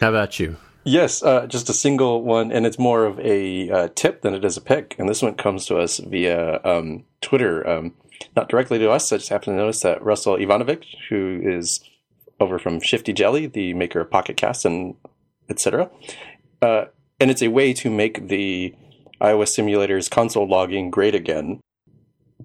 how 0.00 0.10
about 0.10 0.38
you? 0.38 0.58
Yes, 0.84 1.20
uh, 1.20 1.48
just 1.48 1.68
a 1.68 1.72
single 1.72 2.22
one, 2.22 2.52
and 2.52 2.64
it's 2.64 2.78
more 2.78 3.04
of 3.04 3.18
a 3.18 3.68
uh, 3.68 3.88
tip 3.96 4.22
than 4.22 4.32
it 4.32 4.44
is 4.44 4.56
a 4.56 4.60
pick. 4.60 4.94
And 4.96 5.08
this 5.08 5.22
one 5.22 5.34
comes 5.34 5.66
to 5.66 5.78
us 5.78 5.98
via 5.98 6.60
um, 6.62 7.02
Twitter, 7.20 7.68
um, 7.68 7.94
not 8.36 8.48
directly 8.48 8.78
to 8.78 8.92
us. 8.92 9.12
I 9.12 9.16
just 9.16 9.30
happened 9.30 9.54
to 9.54 9.60
notice 9.60 9.80
that 9.80 10.04
Russell 10.04 10.36
Ivanovic, 10.36 10.84
who 11.08 11.40
is 11.42 11.80
over 12.38 12.60
from 12.60 12.78
Shifty 12.78 13.12
Jelly, 13.12 13.46
the 13.46 13.74
maker 13.74 14.00
of 14.00 14.12
Pocket 14.12 14.36
Cast 14.36 14.64
and 14.64 14.94
etc., 15.50 15.90
uh, 16.62 16.84
and 17.18 17.28
it's 17.28 17.42
a 17.42 17.48
way 17.48 17.72
to 17.72 17.90
make 17.90 18.28
the 18.28 18.72
iOS 19.20 19.48
simulator's 19.48 20.08
console 20.08 20.48
logging 20.48 20.92
great 20.92 21.16
again 21.16 21.58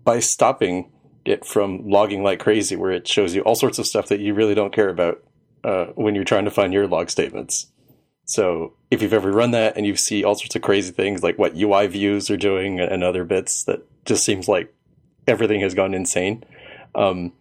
by 0.03 0.19
stopping 0.19 0.89
it 1.27 1.45
from 1.45 1.89
logging 1.89 2.23
like 2.23 2.39
crazy, 2.39 2.75
where 2.75 2.91
it 2.91 3.07
shows 3.07 3.35
you 3.35 3.41
all 3.41 3.55
sorts 3.55 3.79
of 3.79 3.87
stuff 3.87 4.07
that 4.07 4.19
you 4.19 4.33
really 4.33 4.55
don't 4.55 4.73
care 4.73 4.89
about 4.89 5.23
uh, 5.63 5.85
when 5.95 6.15
you're 6.15 6.23
trying 6.23 6.45
to 6.45 6.51
find 6.51 6.73
your 6.73 6.87
log 6.87 7.09
statements. 7.09 7.67
So 8.25 8.73
if 8.91 9.01
you've 9.01 9.13
ever 9.13 9.31
run 9.31 9.51
that 9.51 9.77
and 9.77 9.85
you 9.85 9.95
see 9.95 10.23
all 10.23 10.35
sorts 10.35 10.55
of 10.55 10.61
crazy 10.61 10.91
things 10.91 11.23
like 11.23 11.37
what 11.37 11.55
UI 11.55 11.87
views 11.87 12.29
are 12.29 12.37
doing 12.37 12.79
and 12.79 13.03
other 13.03 13.23
bits 13.23 13.63
that 13.63 13.83
just 14.05 14.25
seems 14.25 14.47
like 14.47 14.73
everything 15.27 15.61
has 15.61 15.73
gone 15.73 15.93
insane, 15.93 16.43
um, 16.93 17.31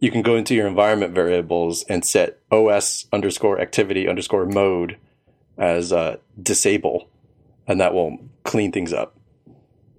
you 0.00 0.12
can 0.12 0.22
go 0.22 0.36
into 0.36 0.54
your 0.54 0.68
environment 0.68 1.12
variables 1.12 1.82
and 1.84 2.04
set 2.04 2.38
OS 2.52 3.06
underscore 3.12 3.60
activity 3.60 4.08
underscore 4.08 4.46
mode 4.46 4.96
as 5.56 5.92
uh, 5.92 6.18
disable, 6.40 7.08
and 7.66 7.80
that 7.80 7.92
will 7.92 8.18
clean 8.44 8.70
things 8.70 8.92
up. 8.92 9.16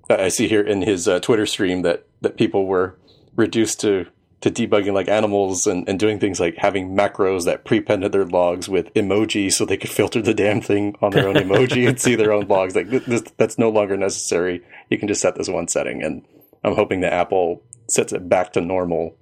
I 0.09 0.29
see 0.29 0.47
here 0.47 0.61
in 0.61 0.81
his 0.81 1.07
uh, 1.07 1.19
Twitter 1.19 1.45
stream 1.45 1.81
that 1.81 2.05
that 2.21 2.37
people 2.37 2.65
were 2.65 2.97
reduced 3.35 3.81
to 3.81 4.07
to 4.41 4.49
debugging 4.49 4.93
like 4.93 5.09
animals 5.09 5.67
and, 5.67 5.87
and 5.89 5.99
doing 5.99 6.19
things 6.19 6.39
like 6.39 6.55
having 6.55 6.95
macros 6.95 7.45
that 7.45 7.65
prepended 7.65 8.11
their 8.11 8.25
logs 8.25 8.69
with 8.69 8.93
emoji 8.93 9.51
so 9.51 9.65
they 9.65 9.77
could 9.77 9.89
filter 9.89 10.21
the 10.21 10.33
damn 10.33 10.61
thing 10.61 10.95
on 11.01 11.11
their 11.11 11.27
own 11.27 11.35
emoji 11.35 11.87
and 11.87 11.99
see 11.99 12.15
their 12.15 12.31
own 12.31 12.47
logs. 12.47 12.75
Like 12.75 12.89
this, 12.89 13.21
that's 13.37 13.57
no 13.57 13.69
longer 13.69 13.97
necessary. 13.97 14.63
You 14.89 14.97
can 14.97 15.07
just 15.07 15.21
set 15.21 15.35
this 15.35 15.49
one 15.49 15.67
setting, 15.67 16.01
and 16.01 16.23
I'm 16.63 16.75
hoping 16.75 17.01
that 17.01 17.13
Apple 17.13 17.61
sets 17.87 18.13
it 18.13 18.29
back 18.29 18.53
to 18.53 18.61
normal. 18.61 19.15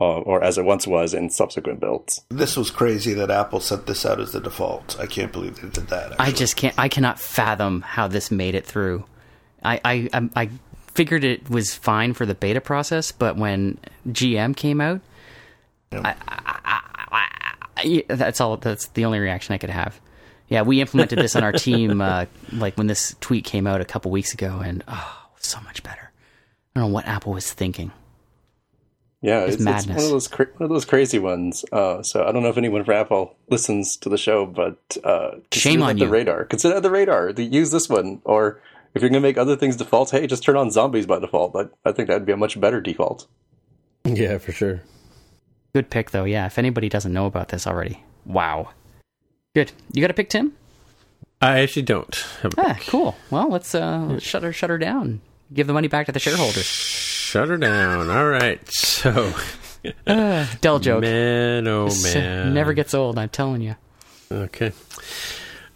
Uh, 0.00 0.18
or 0.22 0.42
as 0.42 0.58
it 0.58 0.64
once 0.64 0.88
was 0.88 1.14
in 1.14 1.30
subsequent 1.30 1.78
builds. 1.78 2.20
This 2.28 2.56
was 2.56 2.68
crazy 2.68 3.14
that 3.14 3.30
Apple 3.30 3.60
set 3.60 3.86
this 3.86 4.04
out 4.04 4.18
as 4.18 4.32
the 4.32 4.40
default. 4.40 4.98
I 4.98 5.06
can't 5.06 5.30
believe 5.30 5.60
they 5.60 5.68
did 5.68 5.86
that. 5.86 6.20
I 6.20 6.32
just 6.32 6.56
can't. 6.56 6.76
I 6.76 6.88
cannot 6.88 7.20
fathom 7.20 7.80
how 7.80 8.08
this 8.08 8.32
made 8.32 8.56
it 8.56 8.66
through. 8.66 9.04
I 9.62 9.80
I 9.84 10.28
I 10.34 10.50
figured 10.94 11.24
it 11.24 11.48
was 11.50 11.74
fine 11.74 12.12
for 12.14 12.26
the 12.26 12.34
beta 12.34 12.60
process, 12.60 13.12
but 13.12 13.36
when 13.36 13.78
GM 14.08 14.56
came 14.56 14.80
out, 14.80 15.00
I, 15.92 16.14
I, 16.28 16.80
I, 17.12 17.28
I, 17.76 18.04
that's 18.14 18.40
all. 18.40 18.56
That's 18.56 18.88
the 18.88 19.04
only 19.04 19.18
reaction 19.18 19.54
I 19.54 19.58
could 19.58 19.70
have. 19.70 20.00
Yeah, 20.48 20.62
we 20.62 20.80
implemented 20.80 21.18
this 21.18 21.36
on 21.36 21.42
our 21.44 21.52
team, 21.52 22.00
uh, 22.00 22.26
like 22.52 22.76
when 22.76 22.86
this 22.86 23.14
tweet 23.20 23.44
came 23.44 23.66
out 23.66 23.80
a 23.80 23.84
couple 23.84 24.10
weeks 24.10 24.34
ago, 24.34 24.60
and 24.64 24.82
oh, 24.88 25.26
so 25.38 25.60
much 25.62 25.82
better. 25.82 26.10
I 26.76 26.80
don't 26.80 26.88
know 26.90 26.94
what 26.94 27.06
Apple 27.06 27.32
was 27.32 27.52
thinking. 27.52 27.92
Yeah, 29.22 29.40
It's 29.44 29.54
it's, 29.54 29.56
it's 29.56 29.64
madness. 29.64 29.96
one 29.96 30.04
of 30.04 30.10
those 30.10 30.28
cra- 30.28 30.48
one 30.58 30.64
of 30.64 30.68
those 30.70 30.84
crazy 30.84 31.18
ones. 31.18 31.64
Uh, 31.72 32.02
so 32.02 32.24
I 32.26 32.32
don't 32.32 32.42
know 32.42 32.50
if 32.50 32.58
anyone 32.58 32.84
from 32.84 32.94
Apple 32.94 33.36
listens 33.48 33.96
to 33.98 34.08
the 34.10 34.18
show, 34.18 34.44
but 34.44 34.76
uh, 35.02 35.36
Shame 35.50 35.82
on 35.82 35.96
the 35.96 36.04
you. 36.04 36.10
radar. 36.10 36.44
Consider 36.44 36.78
the 36.80 36.90
radar. 36.90 37.32
The- 37.32 37.44
Use 37.44 37.70
this 37.70 37.88
one, 37.88 38.20
or 38.24 38.60
if 38.94 39.02
you're 39.02 39.10
going 39.10 39.22
to 39.22 39.26
make 39.28 39.38
other 39.38 39.56
things 39.56 39.76
default, 39.76 40.10
hey, 40.10 40.26
just 40.26 40.42
turn 40.42 40.56
on 40.56 40.70
zombies 40.70 41.06
by 41.06 41.18
default. 41.18 41.54
I, 41.56 41.64
I 41.88 41.92
think 41.92 42.08
that'd 42.08 42.26
be 42.26 42.32
a 42.32 42.36
much 42.36 42.60
better 42.60 42.80
default. 42.80 43.26
Yeah, 44.04 44.38
for 44.38 44.52
sure. 44.52 44.82
Good 45.74 45.90
pick, 45.90 46.10
though. 46.10 46.24
Yeah, 46.24 46.46
if 46.46 46.58
anybody 46.58 46.88
doesn't 46.88 47.12
know 47.12 47.26
about 47.26 47.48
this 47.48 47.66
already, 47.66 48.02
wow. 48.24 48.70
Good. 49.54 49.72
You 49.92 50.00
got 50.00 50.10
a 50.10 50.14
pick, 50.14 50.28
Tim? 50.30 50.54
I 51.40 51.60
actually 51.60 51.82
don't. 51.82 52.14
Have 52.42 52.54
a 52.56 52.60
Ah, 52.60 52.78
cool. 52.86 53.16
Well, 53.30 53.48
let's 53.48 53.74
uh, 53.74 54.18
shut 54.18 54.42
her, 54.42 54.52
shut 54.52 54.70
her 54.70 54.78
down. 54.78 55.20
Give 55.52 55.66
the 55.66 55.72
money 55.72 55.88
back 55.88 56.06
to 56.06 56.12
the 56.12 56.18
shareholders. 56.18 56.64
Shut 56.64 57.48
her 57.48 57.56
down. 57.56 58.08
All 58.10 58.28
right. 58.28 58.60
So, 58.72 59.32
Uh, 60.06 60.46
Dell 60.60 60.78
joke. 60.78 61.00
man, 61.02 61.66
oh 61.68 61.86
This, 61.86 62.14
man, 62.14 62.54
Never 62.54 62.72
gets 62.72 62.94
old. 62.94 63.18
I'm 63.18 63.28
telling 63.28 63.60
you. 63.60 63.76
Okay. 64.32 64.72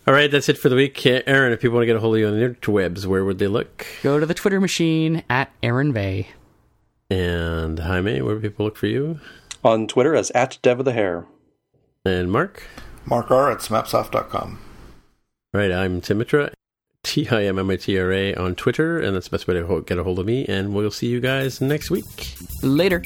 All 0.09 0.15
right, 0.15 0.31
that's 0.31 0.49
it 0.49 0.57
for 0.57 0.71
the 0.71 0.75
week. 0.75 1.05
Uh, 1.05 1.21
Aaron, 1.27 1.53
if 1.53 1.61
people 1.61 1.75
want 1.75 1.83
to 1.83 1.87
get 1.87 1.97
a 1.97 2.01
hold 2.01 2.15
of 2.15 2.21
you 2.21 2.29
on 2.29 2.41
the 2.41 2.49
interwebs, 2.49 3.05
where 3.05 3.27
would 3.27 3.39
they 3.39 3.47
look? 3.47 3.87
Go 4.03 4.19
to 4.19 4.25
the 4.25 4.33
Twitter 4.33 4.59
machine 4.59 5.23
at 5.29 5.53
Aaron 5.63 5.93
Vegh. 5.93 6.29
And 7.11 7.79
Jaime, 7.79 8.23
where 8.23 8.37
do 8.37 8.41
people 8.41 8.65
look 8.65 8.79
for 8.79 8.87
you? 8.87 9.21
On 9.63 9.87
Twitter 9.87 10.15
as 10.15 10.31
at 10.31 10.57
Dev 10.63 10.79
of 10.79 10.87
the 10.87 10.95
Hair. 10.95 11.27
And 12.07 12.33
Mark? 12.33 12.63
Mark 13.05 13.31
R 13.31 13.51
at 13.51 13.59
smapsoft.com. 13.59 14.59
All 15.53 15.61
right, 15.61 15.73
I'm 15.73 16.01
Timitra, 16.01 16.55
T 17.03 17.29
I 17.29 17.45
M 17.45 17.59
M 17.59 17.69
I 17.69 17.77
T 17.77 17.99
R 17.99 18.11
A 18.11 18.35
on 18.35 18.55
Twitter, 18.55 18.99
and 18.99 19.15
that's 19.15 19.29
the 19.29 19.37
best 19.37 19.47
way 19.47 19.61
to 19.61 19.85
get 19.87 19.99
a 19.99 20.05
hold 20.05 20.21
of 20.21 20.25
me. 20.25 20.47
And 20.47 20.75
we'll 20.75 20.91
see 20.91 21.09
you 21.09 21.21
guys 21.21 21.61
next 21.61 21.91
week. 21.91 22.35
Later. 22.63 23.03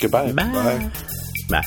Goodbye. 0.00 0.32
Bye. 0.32 0.52
Bye. 0.52 0.90
Bye. 1.48 1.62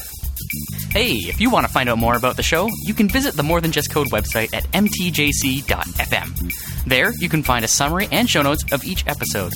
Hey, 0.92 1.14
if 1.16 1.42
you 1.42 1.50
want 1.50 1.66
to 1.66 1.74
find 1.74 1.90
out 1.90 1.98
more 1.98 2.16
about 2.16 2.36
the 2.36 2.44
show, 2.44 2.70
you 2.86 2.94
can 2.94 3.08
visit 3.08 3.36
the 3.36 3.44
More 3.44 3.60
Than 3.62 3.72
Just 3.72 3.92
Code 3.92 4.08
website 4.08 4.54
at 4.54 4.64
mtjc.fm. 4.72 6.54
There, 6.86 7.14
you 7.16 7.30
can 7.30 7.42
find 7.44 7.66
a 7.66 7.68
summary 7.68 8.08
and 8.12 8.30
show 8.30 8.42
notes 8.42 8.64
of 8.72 8.84
each 8.84 9.06
episode. 9.08 9.54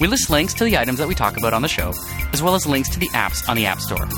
We 0.00 0.08
list 0.08 0.30
links 0.30 0.54
to 0.54 0.64
the 0.64 0.78
items 0.78 0.98
that 0.98 1.06
we 1.08 1.14
talk 1.14 1.36
about 1.36 1.52
on 1.52 1.62
the 1.62 1.68
show, 1.68 1.92
as 2.32 2.42
well 2.42 2.54
as 2.54 2.66
links 2.66 2.88
to 2.90 2.98
the 2.98 3.08
apps 3.08 3.48
on 3.48 3.56
the 3.56 3.66
App 3.66 3.80
Store. 3.80 4.08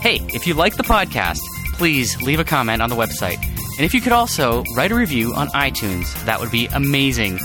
Hey, 0.00 0.20
if 0.28 0.46
you 0.46 0.54
like 0.54 0.76
the 0.76 0.82
podcast, 0.82 1.40
please 1.74 2.20
leave 2.22 2.40
a 2.40 2.44
comment 2.44 2.80
on 2.80 2.88
the 2.88 2.96
website. 2.96 3.42
And 3.44 3.84
if 3.84 3.92
you 3.92 4.00
could 4.00 4.12
also 4.12 4.64
write 4.74 4.92
a 4.92 4.94
review 4.94 5.34
on 5.34 5.48
iTunes, 5.48 6.14
that 6.24 6.40
would 6.40 6.50
be 6.50 6.66
amazing. 6.66 7.38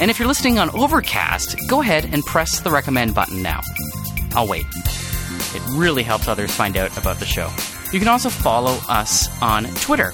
And 0.00 0.10
if 0.10 0.18
you're 0.18 0.28
listening 0.28 0.58
on 0.58 0.70
Overcast, 0.70 1.56
go 1.68 1.80
ahead 1.80 2.08
and 2.12 2.24
press 2.24 2.60
the 2.60 2.70
recommend 2.70 3.14
button 3.14 3.42
now. 3.42 3.60
I'll 4.32 4.48
wait. 4.48 4.64
It 5.54 5.62
really 5.70 6.02
helps 6.02 6.28
others 6.28 6.54
find 6.54 6.76
out 6.76 6.96
about 6.96 7.18
the 7.18 7.26
show. 7.26 7.50
You 7.92 7.98
can 7.98 8.08
also 8.08 8.30
follow 8.30 8.78
us 8.88 9.28
on 9.42 9.64
Twitter. 9.76 10.12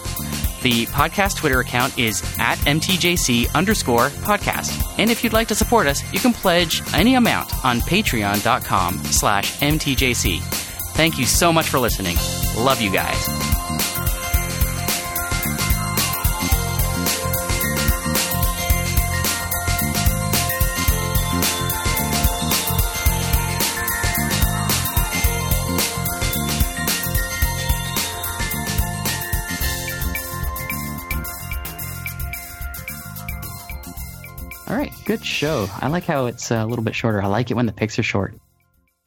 The 0.62 0.86
podcast 0.86 1.36
Twitter 1.36 1.60
account 1.60 1.96
is 1.98 2.22
at 2.38 2.58
MTJC 2.58 3.54
underscore 3.54 4.08
podcast. 4.08 4.98
And 4.98 5.10
if 5.10 5.22
you'd 5.22 5.32
like 5.32 5.48
to 5.48 5.54
support 5.54 5.86
us, 5.86 6.02
you 6.12 6.18
can 6.18 6.32
pledge 6.32 6.82
any 6.94 7.14
amount 7.14 7.64
on 7.64 7.80
patreon.com 7.80 8.98
slash 9.04 9.58
MTJC. 9.58 10.40
Thank 10.94 11.18
you 11.18 11.26
so 11.26 11.52
much 11.52 11.68
for 11.68 11.78
listening. 11.78 12.16
Love 12.56 12.80
you 12.80 12.90
guys. 12.90 13.97
Good 35.08 35.24
show. 35.24 35.66
I 35.80 35.88
like 35.88 36.04
how 36.04 36.26
it's 36.26 36.52
uh, 36.52 36.56
a 36.56 36.66
little 36.66 36.84
bit 36.84 36.94
shorter. 36.94 37.22
I 37.22 37.26
like 37.26 37.50
it 37.50 37.54
when 37.54 37.64
the 37.64 37.72
picks 37.72 37.98
are 37.98 38.02
short. 38.02 38.34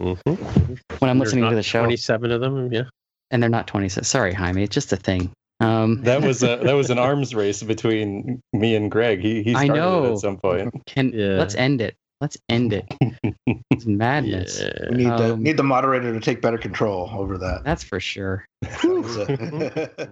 Mm-hmm. 0.01 0.73
When 0.97 1.09
I'm 1.09 1.19
listening 1.19 1.47
to 1.47 1.55
the 1.55 1.61
show, 1.61 1.81
27 1.81 2.31
of 2.31 2.41
them, 2.41 2.73
yeah. 2.73 2.83
and 3.29 3.41
they're 3.41 3.51
not 3.51 3.67
20. 3.67 3.87
Sorry, 3.89 4.33
Jaime. 4.33 4.63
It's 4.63 4.73
just 4.73 4.91
a 4.91 4.95
thing. 4.97 5.31
Um, 5.59 6.01
That 6.03 6.23
was 6.23 6.41
a 6.41 6.57
that 6.57 6.73
was 6.73 6.89
an 6.89 6.97
arms 6.97 7.35
race 7.35 7.61
between 7.61 8.41
me 8.51 8.75
and 8.75 8.89
Greg. 8.89 9.19
He 9.19 9.43
he 9.43 9.53
I 9.53 9.65
started 9.65 9.73
it 9.73 9.77
know. 9.77 10.13
at 10.13 10.17
some 10.19 10.37
point. 10.37 10.73
can 10.87 11.13
Yeah. 11.13 11.37
let's 11.37 11.53
end 11.53 11.81
it. 11.81 11.95
Let's 12.19 12.37
end 12.49 12.73
it. 12.73 12.85
It's 13.69 13.85
madness. 13.85 14.61
We 14.89 14.97
need 14.97 15.07
the 15.07 15.33
Um, 15.33 15.43
need 15.43 15.57
the 15.57 15.63
moderator 15.63 16.11
to 16.13 16.19
take 16.19 16.41
better 16.41 16.57
control 16.57 17.09
over 17.13 17.37
that. 17.37 17.63
That's 17.63 17.83
for 17.83 17.99
sure. 17.99 18.45
That 18.61 18.83
was 18.83 19.17
a- 19.17 20.09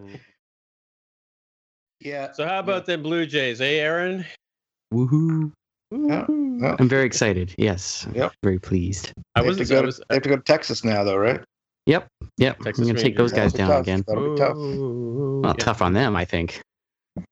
yeah. 1.99 2.32
So 2.34 2.48
how 2.48 2.60
about 2.60 2.86
them 2.86 3.02
Blue 3.03 3.26
Jays, 3.26 3.60
eh, 3.61 3.66
Aaron? 3.80 4.26
Woohoo! 4.94 5.52
Yeah, 5.91 6.26
yeah. 6.30 6.76
I'm 6.80 6.88
very 6.90 7.06
excited. 7.06 7.53
Yes. 7.57 8.07
Yep. 8.14 8.34
Very 8.44 8.60
pleased. 8.60 9.11
I 9.36 9.41
They 9.41 9.48
have, 9.48 9.56
to 9.56 9.61
wasn't. 9.61 9.70
go 9.70 9.78
I 9.78 9.82
to, 9.82 9.86
was, 9.88 10.02
they 10.10 10.16
have 10.16 10.24
to 10.24 10.30
go 10.30 10.36
to 10.36 10.41
Texas 10.44 10.84
now, 10.84 11.03
though, 11.03 11.18
right? 11.18 11.41
Yep. 11.88 12.07
Texas 12.40 12.80
I'm 12.80 12.86
gonna 12.88 12.99
take 12.99 13.18
those 13.18 13.32
guys 13.34 13.53
That'll 13.53 13.68
down 13.68 13.70
tough. 13.78 13.82
again. 13.82 14.03
That'll 14.07 14.34
be 14.36 14.40
tough. 14.40 14.56
Ooh, 14.57 15.41
Well, 15.44 15.56
yeah. 15.57 15.64
tough 15.64 15.82
on 15.82 15.94
them, 15.94 16.16
I 16.16 16.26
think. 16.26 16.61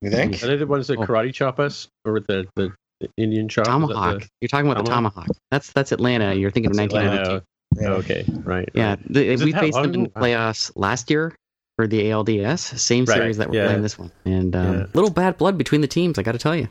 You 0.02 0.10
think? 0.10 0.42
Are 0.44 0.48
they 0.48 0.56
the 0.58 0.66
ones 0.66 0.88
that 0.88 0.98
Oh. 0.98 1.06
karate 1.06 1.34
chop 1.34 1.60
us, 1.60 1.88
or 2.06 2.20
the 2.22 2.48
the, 2.56 2.74
the 3.00 3.10
Indian 3.18 3.48
chop? 3.48 3.66
Tomahawk. 3.66 4.22
the- 4.22 4.28
You're 4.42 4.50
talking 4.50 4.70
about 4.72 4.84
the 4.84 4.90
Tomahawk? 4.90 5.14
tomahawk. 5.26 5.38
That's 5.52 5.72
that's 5.74 5.92
Atlanta. 5.92 6.34
You're 6.34 6.50
thinking 6.50 6.72
of 6.72 6.78
That's 6.78 6.92
1992. 6.94 7.46
Atlanta. 7.80 7.94
Oh, 7.96 8.00
okay, 8.00 8.26
right. 8.44 8.70
Yeah, 8.74 8.90
right. 8.92 9.14
the, 9.14 9.46
we 9.46 9.52
that 9.52 9.62
faced 9.62 9.80
them 9.82 9.94
in 9.94 10.04
the 10.04 10.10
playoffs 10.10 10.72
last 10.76 11.12
year 11.12 11.36
for 11.78 11.86
the 11.86 12.02
ALDS. 12.10 12.80
Same 12.80 13.06
Right, 13.06 13.16
series 13.18 13.38
that 13.38 13.52
we're 13.52 13.60
yeah. 13.62 13.66
playing 13.68 13.84
this 13.84 14.00
one, 14.00 14.12
and 14.26 14.56
um, 14.56 14.74
Yeah. 14.80 14.86
little 14.96 15.12
bad 15.12 15.38
blood 15.38 15.60
between 15.60 15.82
the 15.82 15.88
teams. 15.88 16.18
I 16.18 16.24
got 16.24 16.32
to 16.32 16.40
tell 16.40 16.56
you. 16.56 16.68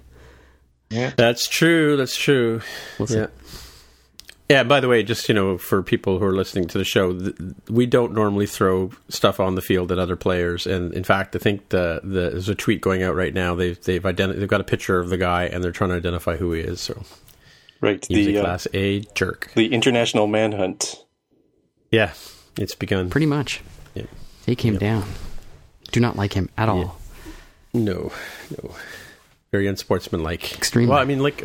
That's 0.89 1.49
true. 1.49 1.97
That's 1.97 2.17
true. 2.17 2.61
We'll. 2.99 3.09
Yeah. 3.11 3.27
Yeah. 4.49 4.63
By 4.63 4.79
the 4.81 4.89
way, 4.89 5.03
just 5.03 5.29
you 5.29 5.35
know, 5.35 5.59
for 5.59 5.83
people 5.83 6.19
who 6.19 6.25
are 6.25 6.35
listening 6.35 6.69
to 6.69 6.79
the 6.79 6.85
show, 6.85 7.19
th- 7.19 7.35
we 7.69 7.87
don't 7.87 8.13
normally 8.13 8.47
throw 8.47 8.93
stuff 9.09 9.41
on 9.41 9.57
the 9.57 9.63
field 9.63 9.91
at 9.91 9.99
other 9.99 10.15
players. 10.17 10.67
And 10.67 10.95
in 10.95 11.03
fact, 11.05 11.35
I 11.35 11.41
think 11.41 11.71
the, 11.71 12.01
the 12.05 12.31
there's 12.31 12.49
a 12.49 12.55
tweet 12.55 12.81
going 12.81 13.03
out 13.03 13.17
right 13.17 13.35
now. 13.35 13.55
They've 13.57 13.81
they've 13.83 14.03
identi- 14.03 14.39
they've 14.39 14.49
got 14.49 14.61
a 14.61 14.65
picture 14.65 14.99
of 15.01 15.09
the 15.09 15.19
guy, 15.19 15.45
and 15.47 15.63
they're 15.65 15.73
trying 15.73 15.91
to 15.91 15.97
identify 15.97 16.37
who 16.37 16.53
he 16.53 16.61
is. 16.61 16.81
So 16.81 17.03
Right. 17.81 18.05
he's 18.09 18.27
The 18.27 18.37
a 18.37 18.41
uh, 18.41 18.45
class 18.45 18.67
A 18.73 19.01
jerk. 19.15 19.51
the 19.55 19.73
international 19.73 20.27
manhunt. 20.29 21.05
Yeah, 21.91 22.13
it's 22.57 22.75
begun. 22.75 23.11
Pretty 23.11 23.27
much. 23.27 23.61
Yeah. 23.95 24.05
Take 24.45 24.65
him 24.65 24.79
down. 24.79 25.05
Do 25.93 26.01
not 26.01 26.17
like 26.17 26.33
him 26.35 26.49
at 26.57 26.69
all. 26.69 26.99
No, 27.75 28.13
no. 28.51 28.75
Very 29.57 29.67
unsportsmanlike. 29.69 30.53
Extremely. 30.55 30.91
Well, 30.91 30.99
I 30.99 31.05
mean, 31.07 31.21
like, 31.21 31.43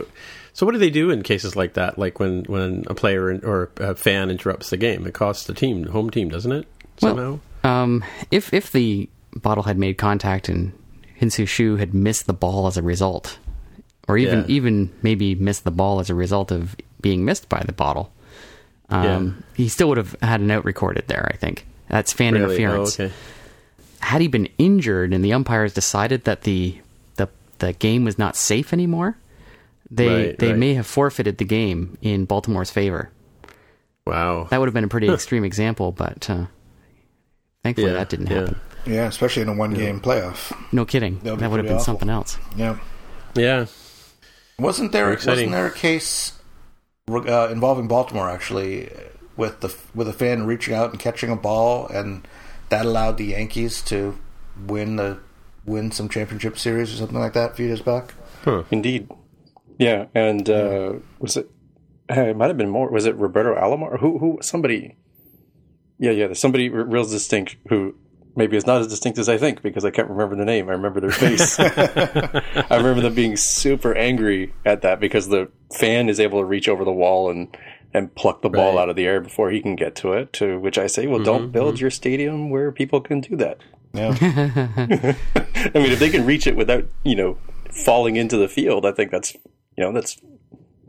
so 0.52 0.66
what 0.66 0.74
do 0.74 0.78
they 0.80 0.90
do 0.90 1.12
in 1.12 1.24
cases 1.24 1.56
like 1.56 1.76
that? 1.76 1.98
Like 1.98 2.20
when 2.20 2.44
when 2.44 2.84
a 2.88 2.94
player 2.94 3.40
or 3.42 3.72
a 3.78 3.96
fan 3.96 4.30
interrupts 4.30 4.70
the 4.70 4.76
game, 4.76 5.08
it 5.08 5.14
costs 5.14 5.46
the 5.46 5.54
team, 5.54 5.84
the 5.84 5.92
home 5.92 6.10
team, 6.10 6.28
doesn't 6.28 6.52
it? 6.52 6.68
Well, 7.02 7.40
Um, 7.64 8.04
if 8.32 8.54
if 8.54 8.72
the 8.74 9.08
bottle 9.36 9.64
had 9.64 9.78
made 9.78 9.98
contact 9.98 10.50
and 10.50 10.74
Hinsu 11.22 11.48
Shu 11.48 11.78
had 11.78 11.94
missed 11.94 12.28
the 12.28 12.34
ball 12.34 12.68
as 12.68 12.76
a 12.76 12.82
result, 12.82 13.38
or 14.10 14.18
even 14.18 14.40
Yeah. 14.40 14.46
even 14.50 14.90
maybe 15.02 15.34
missed 15.36 15.64
the 15.64 15.72
ball 15.72 16.02
as 16.02 16.10
a 16.10 16.16
result 16.16 16.52
of 16.52 16.76
being 17.00 17.24
missed 17.24 17.48
by 17.48 17.64
the 17.66 17.72
bottle, 17.72 18.12
um, 18.90 19.44
he 19.56 19.70
still 19.70 19.88
would 19.88 19.98
have 19.98 20.18
had 20.22 20.42
an 20.42 20.52
out 20.52 20.66
recorded 20.66 21.06
there. 21.08 21.30
I 21.34 21.38
think 21.38 21.66
that's 21.88 22.12
fan 22.12 22.34
Really? 22.34 22.46
interference. 22.46 23.00
Oh, 23.00 23.06
okay. 23.06 23.14
Had 24.00 24.20
he 24.20 24.28
been 24.28 24.50
injured 24.58 25.14
and 25.14 25.24
the 25.24 25.32
umpires 25.32 25.74
decided 25.74 26.26
that 26.26 26.42
the 26.42 26.76
the 27.62 27.68
the 27.68 27.74
game 27.74 28.04
was 28.04 28.18
not 28.18 28.36
safe 28.36 28.74
anymore, 28.74 29.18
they 29.90 30.08
Right, 30.28 30.40
they 30.40 30.50
right. 30.50 30.58
may 30.58 30.74
have 30.74 30.86
forfeited 30.88 31.38
the 31.38 31.46
game 31.46 31.98
in 32.02 32.26
Baltimore's 32.26 32.72
favor. 32.72 33.10
Wow. 34.06 34.48
That 34.50 34.60
would 34.60 34.68
have 34.68 34.74
been 34.74 34.84
a 34.84 34.88
pretty 34.90 35.08
extreme 35.10 35.44
example, 35.44 35.92
but 35.92 36.30
uh, 36.30 36.46
thankfully 37.64 37.88
Yeah, 37.92 37.98
that 37.98 38.10
didn't 38.10 38.28
yeah. 38.28 38.40
happen. 38.40 38.60
Yeah, 38.86 39.06
especially 39.08 39.44
in 39.44 39.50
a 39.50 39.54
one 39.54 39.74
game 39.74 40.00
playoff. 40.02 40.52
No 40.72 40.86
kidding. 40.86 41.20
That 41.20 41.32
would 41.32 41.40
That 41.40 41.52
would 41.52 41.58
have 41.60 41.66
been 41.68 41.76
awful. 41.76 41.86
something 41.86 42.10
else. 42.10 42.38
Yeah. 42.56 42.78
Yeah. 43.36 43.66
Wasn't 44.58 44.92
there 44.92 45.10
wasn't 45.10 45.52
there 45.52 45.68
a 45.68 45.72
case 45.74 46.34
uh, 47.10 47.50
involving 47.52 47.88
Baltimore 47.88 48.30
actually 48.30 48.90
with 49.38 49.60
the 49.62 49.76
with 49.96 50.08
a 50.08 50.14
fan 50.14 50.46
reaching 50.46 50.74
out 50.74 50.92
and 50.92 51.00
catching 51.00 51.30
a 51.30 51.36
ball 51.36 51.88
and 51.88 52.28
that 52.70 52.86
allowed 52.86 53.18
the 53.18 53.26
Yankees 53.26 53.82
to 53.84 54.18
win 54.68 54.96
the 54.98 55.20
win 55.66 55.92
some 55.92 56.10
championship 56.10 56.58
series 56.58 56.94
or 56.94 56.98
something 56.98 57.20
like 57.20 57.34
that 57.34 57.52
a 57.52 57.54
few 57.54 57.68
years 57.68 57.82
back? 57.82 58.14
Indeed. 58.72 59.10
Yeah, 59.78 60.06
and 60.16 60.50
uh, 60.50 60.94
was 61.20 61.38
it? 61.38 61.50
It 62.10 62.36
might 62.36 62.48
have 62.48 62.58
been 62.58 62.70
more. 62.70 62.90
Was 62.92 63.06
it 63.06 63.16
Roberto 63.16 63.56
Alomar? 63.56 64.00
Who? 64.00 64.18
Who? 64.20 64.40
Somebody? 64.42 64.98
Yeah, 65.98 66.12
yeah. 66.12 66.26
There's 66.28 66.40
somebody 66.40 66.70
r- 66.72 66.84
real 66.84 67.04
distinct 67.06 67.56
who 67.70 67.96
maybe 68.36 68.58
is 68.58 68.66
not 68.66 68.82
as 68.82 68.88
distinct 68.88 69.18
as 69.20 69.28
I 69.30 69.38
think 69.38 69.62
because 69.62 69.86
I 69.86 69.92
can't 69.92 70.10
remember 70.10 70.36
the 70.36 70.46
name. 70.46 70.70
I 70.70 70.74
remember 70.74 71.00
their 71.00 71.12
face. 71.12 71.58
I 71.60 72.42
remember 72.78 73.02
them 73.02 73.14
being 73.14 73.36
super 73.38 73.94
angry 73.96 74.54
at 74.66 74.82
that 74.82 75.00
because 75.00 75.28
the 75.30 75.50
fan 75.78 76.10
is 76.10 76.20
able 76.20 76.40
to 76.40 76.46
reach 76.46 76.68
over 76.70 76.84
the 76.84 76.92
wall 76.94 77.30
and 77.30 77.56
and 77.94 78.14
pluck 78.16 78.42
the 78.42 78.50
ball 78.50 78.76
Right. 78.76 78.84
out 78.84 78.90
of 78.90 78.96
the 78.96 79.06
air 79.06 79.20
before 79.20 79.52
he 79.52 79.62
can 79.62 79.76
get 79.76 79.96
to 79.98 80.14
it. 80.14 80.32
To 80.34 80.60
which 80.60 80.78
I 80.78 80.88
say, 80.88 81.08
well, 81.08 81.24
don't 81.24 81.52
build 81.52 81.80
your 81.80 81.90
stadium 81.90 82.50
where 82.50 82.72
people 82.72 83.02
can 83.02 83.20
do 83.22 83.36
that. 83.38 83.58
Yeah. 83.94 84.16
I 85.36 85.72
mean, 85.74 85.92
if 85.92 86.00
they 86.00 86.10
can 86.10 86.26
reach 86.26 86.48
it 86.48 86.56
without, 86.56 86.86
you 87.04 87.16
know, 87.16 87.38
falling 87.72 88.16
into 88.16 88.38
the 88.38 88.48
field, 88.48 88.86
I 88.86 88.92
think 88.92 89.12
that's, 89.12 89.34
you 89.34 89.84
know, 89.84 89.92
that's 89.92 90.20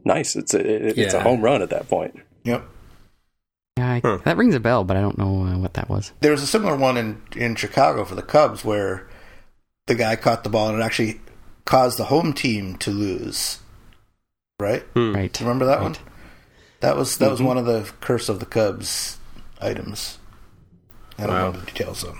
nice. 0.05 0.37
It's 0.37 0.55
a 0.55 0.61
it, 0.61 0.99
it's 0.99 1.15
a 1.15 1.21
home 1.21 1.41
run 1.43 1.63
at 1.63 1.71
that 1.71 1.89
point. 1.89 2.15
yep. 2.45 2.65
Yeah, 3.79 3.93
I, 3.95 4.01
Huh. 4.05 4.19
that 4.25 4.37
rings 4.37 4.55
a 4.55 4.61
bell, 4.61 4.85
but 4.85 4.97
I 4.97 5.01
don't 5.01 5.17
know 5.19 5.45
uh, 5.47 5.59
what 5.59 5.75
that 5.75 5.89
was. 5.89 6.13
There 6.21 6.31
was 6.33 6.43
a 6.43 6.47
similar 6.47 6.77
one 6.77 6.97
in 6.97 7.23
in 7.35 7.55
Chicago 7.57 8.05
for 8.05 8.15
the 8.15 8.23
Cubs 8.23 8.65
where 8.65 9.09
the 9.87 9.95
guy 9.95 10.15
caught 10.17 10.45
the 10.45 10.51
ball 10.51 10.69
and 10.69 10.79
it 10.79 10.85
actually 10.85 11.21
caused 11.65 11.99
the 11.99 12.05
home 12.05 12.33
team 12.35 12.77
to 12.79 12.91
lose. 12.91 13.59
Right? 14.61 14.85
Right. 14.95 15.33
Do 15.33 15.43
you 15.43 15.49
remember 15.49 15.65
that 15.67 15.79
Right. 15.79 15.83
one? 15.85 15.97
That 16.81 16.97
was 16.97 17.17
that 17.19 17.31
was 17.31 17.39
Mm-hmm. 17.41 17.49
one 17.49 17.59
of 17.59 17.65
the 17.67 17.91
curse 18.01 18.29
of 18.29 18.39
the 18.41 18.47
Cubs 18.47 19.19
items. 19.61 20.19
I 21.19 21.27
don't 21.27 21.35
Wow. 21.35 21.51
know 21.53 21.59
the 21.61 21.67
details 21.67 22.03
though. 22.03 22.17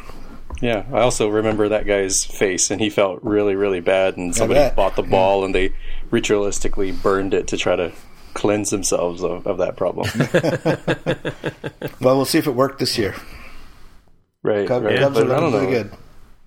Yeah, 0.63 0.85
I 0.93 1.01
also 1.01 1.29
remember 1.29 1.69
that 1.69 1.87
guy's 1.87 2.25
face, 2.25 2.71
and 2.71 2.81
he 2.81 2.89
felt 2.89 3.19
really, 3.25 3.57
really 3.57 3.81
bad. 3.81 4.17
And 4.17 4.35
somebody 4.35 4.73
bought 4.77 4.95
the 4.95 5.03
ball, 5.03 5.45
and 5.45 5.53
they 5.53 5.75
ritualistically 6.13 7.03
burned 7.03 7.35
it 7.35 7.49
to 7.49 7.57
try 7.57 7.75
to 7.75 7.93
cleanse 8.35 8.71
themselves 8.71 9.25
of, 9.25 9.47
of 9.47 9.59
that 9.59 9.77
problem. 9.77 10.09
Well, 12.01 12.17
we'll 12.17 12.25
see 12.25 12.39
if 12.39 12.49
it 12.49 12.55
worked 12.55 12.81
this 12.81 12.99
year. 12.99 13.15
right? 14.43 14.67
Cubs, 14.67 14.85
right. 14.85 14.99
Cubs 14.99 15.15
But 15.15 15.31
are 15.31 15.35
I 15.35 15.39
looking 15.39 15.59
pretty 15.59 15.73
good. 15.73 15.93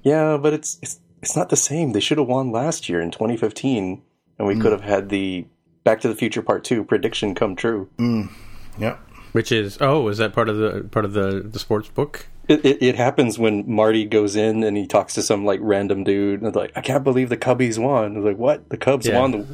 Yeah, 0.04 0.38
but 0.38 0.54
it's 0.54 0.78
it's 0.82 1.00
it's 1.22 1.36
not 1.36 1.50
the 1.50 1.56
same. 1.56 1.94
They 1.94 2.02
should 2.02 2.18
have 2.18 2.28
won 2.28 2.52
last 2.52 2.90
year 2.90 3.00
in 3.00 3.10
2015, 3.12 4.02
and 4.38 4.48
we 4.48 4.56
mm. 4.56 4.62
could 4.62 4.74
have 4.74 4.82
had 4.82 5.10
the 5.10 5.46
Back 5.84 6.02
to 6.02 6.10
the 6.10 6.16
Future 6.16 6.42
Part 6.42 6.64
Two 6.66 6.84
prediction 6.84 7.36
come 7.36 7.56
true. 7.56 7.90
Mm. 7.98 8.30
Yep. 8.78 9.00
Which 9.32 9.52
is 9.52 9.78
oh, 9.80 10.08
is 10.10 10.18
that 10.18 10.34
part 10.34 10.50
of 10.50 10.58
the 10.58 10.88
part 10.92 11.06
of 11.06 11.14
the 11.14 11.42
the 11.46 11.60
sports 11.60 11.88
book? 11.88 12.28
It, 12.48 12.64
it, 12.66 12.84
it 12.84 12.96
happens 12.96 13.40
when 13.40 13.64
Marty 13.70 14.06
goes 14.06 14.36
in 14.36 14.64
and 14.64 14.78
he 14.78 14.86
talks 14.86 15.14
to 15.16 15.24
some 15.24 15.46
like 15.46 15.60
random 15.64 16.04
dude 16.04 16.42
and 16.42 16.56
like, 16.56 16.72
I 16.76 16.82
can't 16.82 17.04
believe 17.04 17.30
the 17.30 17.38
Cubbies 17.38 17.78
won. 17.80 18.14
I 18.14 18.16
was 18.18 18.26
like, 18.26 18.38
what? 18.38 18.70
The 18.70 18.78
Cubs 18.78 19.08
Yeah. 19.08 19.20
won 19.20 19.32
the, 19.32 19.48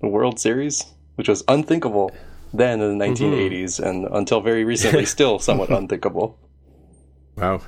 the 0.00 0.08
World 0.08 0.40
Series, 0.40 0.84
which 1.16 1.28
was 1.28 1.42
unthinkable 1.48 2.10
then 2.54 2.80
in 2.80 2.98
the 2.98 3.04
Mm-hmm. 3.04 3.24
1980s 3.24 3.78
and 3.84 4.06
until 4.10 4.40
very 4.40 4.64
recently 4.64 5.04
still 5.16 5.38
somewhat 5.38 5.70
unthinkable. 5.70 6.38
Wow. 7.36 7.60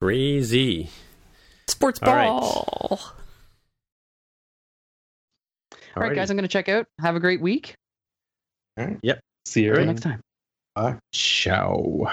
Crazy. 0.00 0.88
Sports 1.68 1.98
ball. 1.98 2.98
All 5.94 6.02
right, 6.02 6.12
Alrighty. 6.12 6.14
guys, 6.14 6.30
I'm 6.30 6.36
going 6.36 6.44
to 6.44 6.48
check 6.48 6.68
out. 6.68 6.86
Have 7.00 7.16
a 7.16 7.20
great 7.20 7.40
week. 7.40 7.74
All 8.78 8.86
right. 8.86 8.98
Yep. 9.02 9.20
See 9.44 9.64
you 9.64 9.70
Until 9.70 9.84
around. 9.84 9.94
next 9.94 10.02
time. 10.02 11.00
Ciao. 11.12 12.10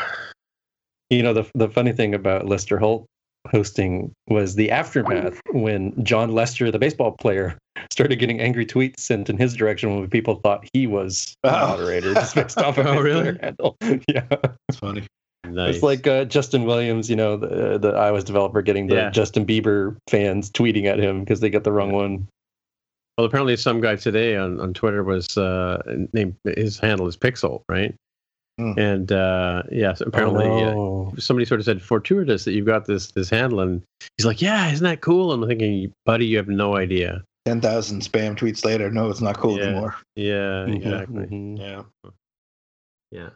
You 1.09 1.23
know, 1.23 1.33
the, 1.33 1.49
the 1.55 1.69
funny 1.69 1.91
thing 1.91 2.13
about 2.13 2.45
Lester 2.47 2.77
Holt 2.77 3.05
hosting 3.49 4.11
was 4.27 4.55
the 4.55 4.69
aftermath 4.69 5.39
when 5.53 6.03
Jon 6.03 6.31
Lester, 6.33 6.69
the 6.71 6.77
baseball 6.79 7.13
player, 7.13 7.57
started 7.91 8.17
getting 8.17 8.39
angry 8.41 8.65
tweets 8.65 8.99
sent 8.99 9.29
in 9.29 9.37
his 9.37 9.55
direction 9.55 9.95
when 9.97 10.09
people 10.09 10.35
thought 10.35 10.67
he 10.73 10.85
was 10.87 11.35
the 11.43 11.49
Oh. 11.49 11.67
moderator 11.69 12.13
just 12.13 12.35
based 12.35 12.57
off 12.61 12.77
of 12.77 12.85
Oh, 12.85 12.99
really? 12.99 13.37
Handle. 13.41 13.75
Yeah. 14.07 14.25
it's 14.67 14.77
funny. 14.79 15.07
Nice. 15.47 15.75
It's 15.75 15.83
like 15.83 16.05
uh, 16.05 16.25
Justin 16.25 16.65
Williams, 16.65 17.09
you 17.09 17.15
know, 17.15 17.37
the, 17.37 17.79
the 17.79 17.93
iOS 17.93 18.25
developer 18.25 18.61
getting 18.61 18.85
the 18.87 18.95
Yeah. 18.95 19.09
Justin 19.09 19.45
Bieber 19.45 19.95
fans 20.09 20.51
tweeting 20.51 20.85
at 20.85 20.99
him 20.99 21.21
because 21.21 21.39
they 21.39 21.49
got 21.49 21.63
the 21.63 21.71
wrong 21.71 21.91
one. 21.91 22.27
well, 23.17 23.25
apparently 23.25 23.55
some 23.57 23.81
guy 23.81 23.95
today 23.95 24.35
on, 24.35 24.59
on 24.59 24.73
Twitter 24.75 25.03
was 25.03 25.37
uh, 25.37 25.81
named 26.13 26.35
his 26.43 26.77
handle 26.77 27.07
is 27.07 27.17
Pixel, 27.17 27.61
right? 27.67 27.95
Hmm. 28.59 28.77
And 28.77 29.11
uh, 29.13 29.63
yes, 29.71 30.01
apparently 30.01 30.45
uh, 30.45 30.73
Oh, 30.75 31.13
somebody 31.17 31.45
sort 31.45 31.61
of 31.61 31.65
said 31.65 31.81
fortuitous 31.81 32.43
that 32.43 32.51
you've 32.51 32.65
got 32.65 32.85
this 32.87 33.11
this 33.11 33.29
handle, 33.29 33.61
and 33.61 33.81
he's 34.17 34.25
like, 34.25 34.41
yeah, 34.41 34.69
isn't 34.69 34.83
that 34.83 34.99
cool? 34.99 35.31
I'm 35.31 35.47
thinking, 35.47 35.93
buddy, 36.05 36.25
you 36.25 36.35
have 36.35 36.49
no 36.49 36.75
idea. 36.75 37.23
Ten 37.45 37.61
thousand 37.61 38.01
spam 38.01 38.35
tweets 38.37 38.65
later. 38.65 38.91
No, 38.91 39.09
it's 39.09 39.21
not 39.21 39.37
cool 39.37 39.57
Yeah. 39.57 39.63
anymore. 39.63 39.95
Yeah, 40.17 40.65
Mhm, 40.67 40.75
exactly. 40.75 41.25
mhm. 41.27 41.57
Yeah. 41.57 42.11
Yeah. 43.11 43.29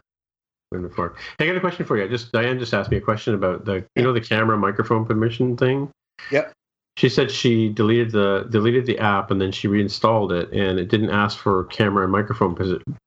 in 0.74 0.82
the 0.82 0.90
fork. 0.90 1.18
Hey, 1.38 1.45
I 1.45 1.48
got 1.48 1.58
a 1.58 1.60
question 1.62 1.86
for 1.86 1.98
you. 1.98 2.10
Just 2.10 2.32
Diane 2.32 2.58
just 2.60 2.74
asked 2.74 2.90
me 2.91 2.98
a 2.98 3.02
question 3.02 3.34
about 3.36 3.64
the 3.64 3.86
you 3.95 4.04
know 4.04 4.12
the 4.12 4.20
camera 4.22 4.58
microphone 4.58 5.06
permission 5.06 5.56
thing. 5.56 5.90
Yep. 6.32 6.52
She 6.95 7.10
said 7.10 7.32
she 7.32 7.70
deleted 7.70 8.11
the 8.11 8.45
deleted 8.49 8.86
the 8.86 8.99
app 8.99 9.32
and 9.32 9.41
then 9.41 9.52
she 9.52 9.68
reinstalled 9.68 10.32
it 10.32 10.52
and 10.53 10.78
it 10.80 10.90
didn't 10.90 11.10
ask 11.10 11.38
for 11.40 11.64
camera 11.65 12.03
and 12.03 12.11
microphone 12.11 12.56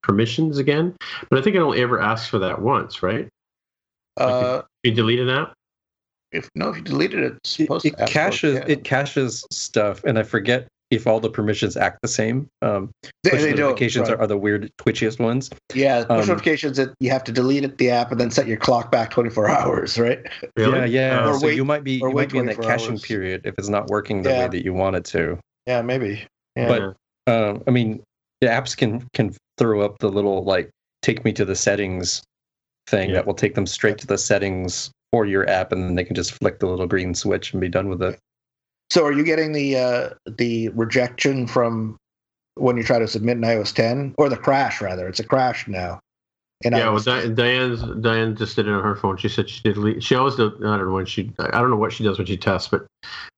permissions 0.03 0.59
again. 0.59 0.97
But 1.31 1.39
I 1.39 1.43
think 1.43 1.55
it 1.57 1.61
only 1.61 1.81
ever 1.83 2.01
asks 2.01 2.29
for 2.29 2.39
that 2.41 2.61
once, 2.61 3.03
right? 3.03 3.29
Uh, 4.17 4.63
You 4.83 4.93
delete 4.93 5.21
an 5.21 5.29
app. 5.29 5.53
if 6.33 6.49
no, 6.55 6.71
if 6.71 6.77
you 6.77 6.83
deleted 6.83 7.21
it, 7.21 7.37
it's 7.45 7.61
It, 7.61 7.65
supposed 7.65 7.87
it 7.87 7.97
to 7.97 8.03
ask 8.03 8.13
caches 8.13 8.57
it 8.67 8.83
caches 8.83 9.45
stuff, 9.53 10.03
and 10.05 10.19
I 10.19 10.23
forget 10.25 10.67
if 10.91 11.07
all 11.07 11.19
the 11.19 11.29
permissions 11.31 11.77
act 11.77 11.99
the 12.03 12.09
same. 12.09 12.47
Um, 12.63 12.91
They- 13.25 13.31
push 13.31 13.43
they 13.43 13.51
don't, 13.51 13.59
notifications 13.61 14.09
right. 14.09 14.17
are, 14.19 14.23
are 14.23 14.27
the 14.29 14.37
weird 14.39 14.71
twitchiest 14.79 15.19
ones. 15.19 15.51
Yeah, 15.75 16.05
push 16.05 16.11
Um, 16.23 16.29
notifications 16.29 16.77
that 16.77 16.95
you 17.01 17.11
have 17.11 17.25
to 17.25 17.33
delete 17.33 17.65
it, 17.65 17.79
the 17.79 17.91
app 17.91 18.13
and 18.13 18.21
then 18.21 18.31
set 18.31 18.47
your 18.47 18.57
clock 18.57 18.93
back 18.93 19.11
24 19.11 19.49
hours, 19.51 19.99
right? 19.99 20.21
Really? 20.57 20.79
Yeah, 20.79 20.85
yeah. 21.21 21.29
Or 21.29 21.39
so 21.39 21.47
wait- 21.47 21.57
you 21.57 21.65
might 21.65 21.83
be 21.85 21.95
you 21.95 22.11
might 22.13 22.31
be 22.31 22.39
in 22.39 22.47
that 22.47 22.61
caching 22.61 22.93
hours. 22.93 23.03
period 23.03 23.43
if 23.45 23.55
it's 23.59 23.69
not 23.69 23.89
working 23.89 24.23
the 24.23 24.31
Yeah. 24.31 24.43
way 24.45 24.49
that 24.49 24.65
you 24.65 24.75
want 24.75 24.95
it 24.97 25.05
to. 25.07 25.39
Yeah, 25.67 25.83
maybe. 25.83 26.23
Yeah. 26.55 26.69
But 27.27 27.33
um, 27.33 27.63
I 27.67 27.71
mean, 27.73 28.03
the 28.41 28.47
apps 28.47 28.77
can 28.77 29.07
can 29.13 29.35
throw 29.59 29.81
up 29.81 29.99
the 29.99 30.09
little 30.09 30.45
like 30.45 30.71
take 31.03 31.25
me 31.25 31.33
to 31.33 31.45
the 31.45 31.57
settings 31.57 32.23
thing 32.89 33.09
Yeah. 33.11 33.17
that 33.17 33.27
will 33.27 33.35
take 33.35 33.55
them 33.57 33.67
straight 33.67 33.99
to 33.99 34.07
the 34.07 34.19
settings 34.19 34.91
for 35.11 35.25
your 35.27 35.49
app, 35.51 35.73
and 35.73 35.83
then 35.83 35.95
they 35.97 36.05
can 36.05 36.15
just 36.15 36.33
flick 36.33 36.61
the 36.61 36.67
little 36.67 36.87
green 36.87 37.15
switch 37.15 37.53
and 37.53 37.61
be 37.61 37.69
done 37.69 37.89
with 37.89 38.03
it. 38.03 38.19
So 38.91 39.05
are 39.05 39.13
you 39.13 39.25
getting 39.25 39.53
the 39.53 39.77
uh, 39.77 40.11
the 40.27 40.69
rejection 40.71 41.47
from 41.47 41.97
when 42.55 42.77
you 42.77 42.83
try 42.83 42.99
to 42.99 43.09
submit 43.09 43.37
an 43.37 43.43
iOS 43.43 43.75
10 43.75 44.15
or 44.17 44.29
the 44.29 44.37
crash 44.37 44.81
rather? 44.81 45.09
It's 45.09 45.21
a 45.21 45.25
crash 45.25 45.69
now. 45.69 46.01
In 46.63 46.73
Yeah, 46.73 46.91
well, 46.91 47.01
iOS 47.01 47.05
Di- 47.05 47.29
Diane's 47.35 47.83
Diane 48.01 48.37
just 48.37 48.57
did 48.57 48.67
it 48.67 48.73
on 48.73 48.83
her 48.83 48.97
phone. 48.97 49.17
She 49.17 49.29
said 49.29 49.51
she 49.51 49.61
did. 49.63 50.03
She 50.03 50.15
always 50.15 50.37
does. 50.37 50.53
I 50.59 50.77
don't 50.77 50.87
know 50.87 50.93
when 50.93 51.07
she. 51.07 51.33
I 51.39 51.61
don't 51.61 51.71
know 51.71 51.77
what 51.77 51.93
she 51.93 52.05
does 52.05 52.19
when 52.19 52.27
she 52.27 52.37
tests, 52.37 52.69
but 52.69 52.87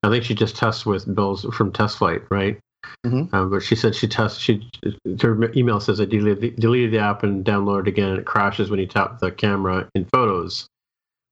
I 0.02 0.08
think 0.08 0.24
she 0.24 0.34
just 0.34 0.56
tests 0.56 0.86
with 0.86 1.12
bills 1.14 1.44
from 1.52 1.72
TestFlight, 1.72 2.24
right? 2.30 2.58
Mhm. 3.04 3.32
Um, 3.34 3.50
but 3.50 3.62
she 3.62 3.74
said 3.74 3.94
she 3.94 4.06
tests. 4.06 4.38
She 4.38 4.70
her 5.20 5.52
email 5.54 5.80
says 5.80 6.00
I 6.00 6.04
deleted 6.04 6.40
the, 6.40 6.50
deleted 6.50 6.92
the 6.92 7.00
app 7.00 7.22
and 7.22 7.44
downloaded 7.44 7.88
again. 7.88 8.10
And 8.10 8.18
it 8.18 8.24
crashes 8.26 8.70
when 8.70 8.78
you 8.78 8.86
tap 8.86 9.18
the 9.18 9.32
camera 9.32 9.88
in 9.94 10.04
photos, 10.12 10.66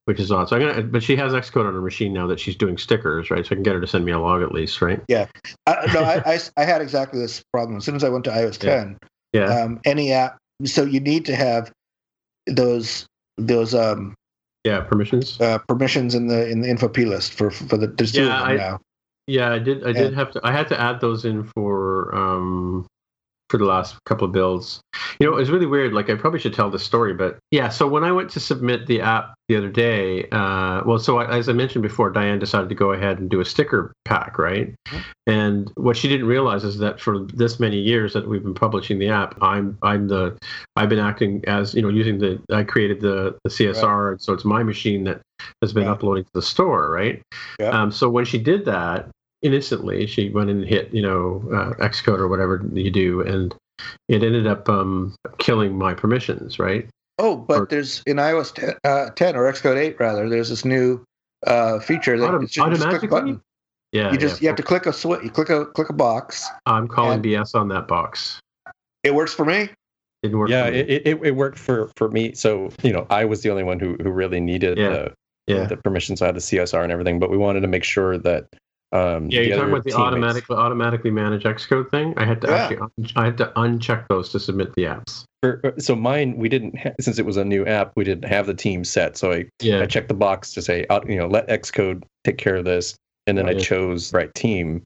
which 0.06 0.18
is 0.20 0.32
odd. 0.32 0.48
So 0.48 0.56
I'm 0.56 0.62
gonna. 0.62 0.82
But 0.82 1.02
she 1.02 1.14
has 1.16 1.32
Xcode 1.32 1.66
on 1.66 1.74
her 1.74 1.80
machine 1.82 2.12
now 2.12 2.26
that 2.28 2.40
she's 2.40 2.56
doing 2.56 2.78
stickers, 2.78 3.30
right? 3.30 3.44
So 3.44 3.50
I 3.50 3.54
can 3.54 3.62
get 3.62 3.74
her 3.74 3.80
to 3.80 3.86
send 3.86 4.04
me 4.04 4.12
a 4.12 4.18
log 4.18 4.40
at 4.42 4.52
least, 4.52 4.80
right? 4.80 5.00
Yeah. 5.08 5.26
I, 5.66 5.90
no, 5.92 6.02
I, 6.02 6.22
I, 6.34 6.38
I 6.56 6.64
had 6.64 6.80
exactly 6.80 7.20
this 7.20 7.42
problem. 7.52 7.76
As 7.76 7.84
soon 7.84 7.96
as 7.96 8.04
I 8.04 8.08
went 8.08 8.24
to 8.24 8.30
iOS 8.30 8.56
10, 8.58 8.96
Yeah. 9.32 9.44
um, 9.46 9.80
any 9.84 10.12
app, 10.12 10.38
so 10.64 10.84
you 10.84 11.00
need 11.00 11.26
to 11.26 11.34
have 11.36 11.70
those 12.46 13.04
those 13.36 13.74
um, 13.74 14.14
yeah. 14.64 14.80
Permissions. 14.80 15.40
uh, 15.40 15.58
permissions 15.68 16.14
in 16.14 16.28
the 16.28 16.48
in 16.48 16.60
the 16.60 16.68
info 16.68 16.88
p 16.88 17.04
list 17.04 17.32
for 17.34 17.50
for 17.50 17.76
the 17.76 17.88
there's 17.88 18.12
two 18.12 18.24
Yeah, 18.24 18.34
of 18.42 18.48
them 18.48 18.48
I- 18.50 18.56
now. 18.56 18.80
Yeah, 19.28 19.52
I 19.52 19.58
did. 19.58 19.84
I 19.84 19.90
did 19.90 20.14
have 20.14 20.30
to. 20.30 20.40
I 20.44 20.52
had 20.52 20.68
to 20.68 20.80
add 20.80 21.00
those 21.00 21.24
in 21.24 21.42
for 21.42 22.14
um 22.14 22.86
for 23.48 23.58
the 23.58 23.64
last 23.64 23.96
couple 24.06 24.26
of 24.26 24.32
builds. 24.32 24.80
You 25.20 25.26
know, 25.26 25.32
it 25.32 25.36
was 25.36 25.50
really 25.50 25.66
weird. 25.66 25.92
Like 25.92 26.10
I 26.10 26.14
probably 26.14 26.40
should 26.40 26.54
tell 26.54 26.70
the 26.70 26.78
story, 26.78 27.14
but 27.14 27.38
yeah. 27.50 27.68
So 27.68 27.86
when 27.86 28.04
I 28.04 28.12
went 28.12 28.30
to 28.30 28.40
submit 28.40 28.86
the 28.86 29.00
app 29.00 29.34
the 29.48 29.56
other 29.56 29.68
day, 29.70 30.28
uh, 30.32 30.82
well, 30.84 30.98
so 30.98 31.18
I, 31.18 31.36
as 31.36 31.48
I 31.48 31.52
mentioned 31.52 31.82
before, 31.82 32.10
Diane 32.10 32.38
decided 32.38 32.68
to 32.68 32.74
go 32.74 32.92
ahead 32.92 33.18
and 33.18 33.30
do 33.30 33.40
a 33.40 33.44
sticker 33.44 33.92
pack, 34.04 34.38
right? 34.38 34.74
And 35.26 35.70
what 35.76 35.96
she 35.96 36.08
didn't 36.08 36.26
realize 36.26 36.64
is 36.64 36.78
that 36.78 37.00
for 37.00 37.20
this 37.34 37.60
many 37.60 37.78
years 37.78 38.12
that 38.14 38.28
we've 38.28 38.42
been 38.42 38.54
publishing 38.54 38.98
the 38.98 39.08
app, 39.08 39.36
I'm 39.42 39.78
I'm 39.82 40.08
the 40.08 40.36
I've 40.76 40.88
been 40.88 40.98
acting 40.98 41.42
as 41.46 41.74
you 41.74 41.82
know 41.82 41.88
using 41.88 42.18
the 42.18 42.40
I 42.52 42.64
created 42.64 43.00
the 43.00 43.36
the 43.44 43.50
CSR, 43.50 44.12
and 44.12 44.20
so 44.20 44.32
it's 44.32 44.44
my 44.44 44.62
machine 44.62 45.04
that 45.04 45.20
has 45.62 45.72
been 45.72 45.84
Right. 45.86 45.92
uploading 45.92 46.24
to 46.24 46.30
the 46.34 46.42
store, 46.42 46.90
right? 46.90 47.22
Yeah. 47.60 47.68
Um, 47.68 47.92
so 47.92 48.08
when 48.08 48.24
she 48.24 48.38
did 48.38 48.64
that, 48.64 49.08
instantly 49.54 50.06
she 50.06 50.28
went 50.30 50.50
and 50.50 50.64
hit 50.64 50.92
you 50.92 51.02
know 51.02 51.42
uh, 51.52 51.74
Xcode 51.82 52.18
or 52.18 52.28
whatever 52.28 52.64
you 52.72 52.90
do, 52.90 53.20
and 53.22 53.54
it 54.08 54.22
ended 54.22 54.46
up 54.46 54.68
um, 54.68 55.14
killing 55.38 55.76
my 55.76 55.94
permissions, 55.94 56.58
right? 56.58 56.88
Oh, 57.18 57.36
but 57.36 57.60
Or- 57.60 57.66
there's 57.70 58.02
in 58.06 58.16
iOS 58.18 58.54
10, 58.54 58.74
uh, 58.84 59.10
10 59.10 59.36
or 59.36 59.50
Xcode 59.52 59.76
8 59.78 59.98
rather. 59.98 60.28
There's 60.28 60.48
this 60.50 60.64
new 60.64 61.02
uh, 61.46 61.78
feature 61.80 62.18
that 62.18 62.30
Autom- 62.30 62.42
it's 62.42 62.52
just, 62.52 62.66
you 62.66 62.72
just 62.74 62.82
click 62.88 63.02
a 63.02 63.06
automatically? 63.06 63.08
button. 63.32 63.40
Yeah, 63.92 64.12
You 64.12 64.18
just 64.18 64.40
yeah. 64.40 64.46
you 64.46 64.48
have 64.48 64.56
to 64.56 64.62
click 64.62 64.84
a 64.86 64.92
switch. 64.92 65.22
You 65.22 65.30
click 65.30 65.48
a 65.48 65.66
click 65.66 65.88
a 65.88 65.92
box. 65.94 66.46
I'm 66.66 66.88
calling 66.88 67.22
BS 67.22 67.54
on 67.54 67.68
that 67.68 67.86
box. 67.88 68.40
It 69.04 69.14
works 69.14 69.32
for 69.32 69.44
me. 69.46 69.70
Didn't 70.22 70.38
work. 70.38 70.50
yeah, 70.50 70.66
for 70.66 70.72
me. 70.72 70.78
it, 70.80 71.06
it, 71.06 71.18
it 71.22 71.30
worked 71.36 71.58
for, 71.58 71.90
for 71.96 72.08
me. 72.10 72.34
So, 72.34 72.70
you 72.82 72.92
know, 72.92 73.06
I 73.10 73.24
was 73.24 73.42
the 73.42 73.50
only 73.50 73.62
one 73.62 73.78
who, 73.78 73.96
who 74.02 74.10
really 74.10 74.40
needed 74.40 74.76
Yeah. 74.76 74.88
the, 74.88 75.12
yeah. 75.46 75.64
the 75.66 75.76
permissions. 75.76 76.20
I 76.20 76.26
had 76.26 76.34
the 76.36 76.40
CSR 76.40 76.82
and 76.82 76.90
everything, 76.90 77.18
but 77.20 77.30
we 77.30 77.36
wanted 77.36 77.60
to 77.60 77.68
make 77.68 77.84
sure 77.84 78.18
that. 78.18 78.46
Um, 78.96 79.28
Yeah, 79.30 79.40
you're 79.40 79.56
talking 79.56 79.72
about 79.72 79.84
the 79.84 79.90
teammates- 79.90 80.06
automatically 80.06 80.56
automatically 80.56 81.10
manage 81.10 81.42
Xcode 81.44 81.90
thing. 81.90 82.14
I 82.16 82.24
had 82.24 82.40
to 82.42 82.48
Yeah. 82.48 82.54
actually 82.56 82.76
un- 82.78 82.90
I 83.16 83.24
had 83.26 83.38
to 83.38 83.52
uncheck 83.56 84.06
those 84.08 84.30
to 84.30 84.40
submit 84.40 84.74
the 84.74 84.84
apps. 84.84 85.24
for- 85.42 85.60
So 85.78 85.94
mine, 85.94 86.36
we 86.38 86.48
didn't 86.48 86.76
ha- 86.78 86.92
since 87.00 87.18
it 87.18 87.26
was 87.26 87.36
a 87.36 87.44
new 87.44 87.64
app, 87.66 87.92
we 87.94 88.04
didn't 88.04 88.24
have 88.24 88.46
the 88.46 88.54
team 88.54 88.84
set. 88.84 89.16
So 89.16 89.32
I, 89.32 89.44
Yeah, 89.60 89.80
I 89.82 89.86
checked 89.86 90.08
the 90.08 90.14
box 90.14 90.52
to 90.54 90.62
say, 90.62 90.86
uh, 90.90 91.00
you 91.06 91.16
know, 91.16 91.26
let 91.28 91.46
Xcode 91.48 92.02
take 92.24 92.38
care 92.38 92.56
of 92.56 92.64
this, 92.64 92.96
and 93.26 93.36
then 93.38 93.46
I 93.48 93.52
Yeah. 93.52 93.58
chose 93.60 94.12
right 94.12 94.34
team. 94.34 94.82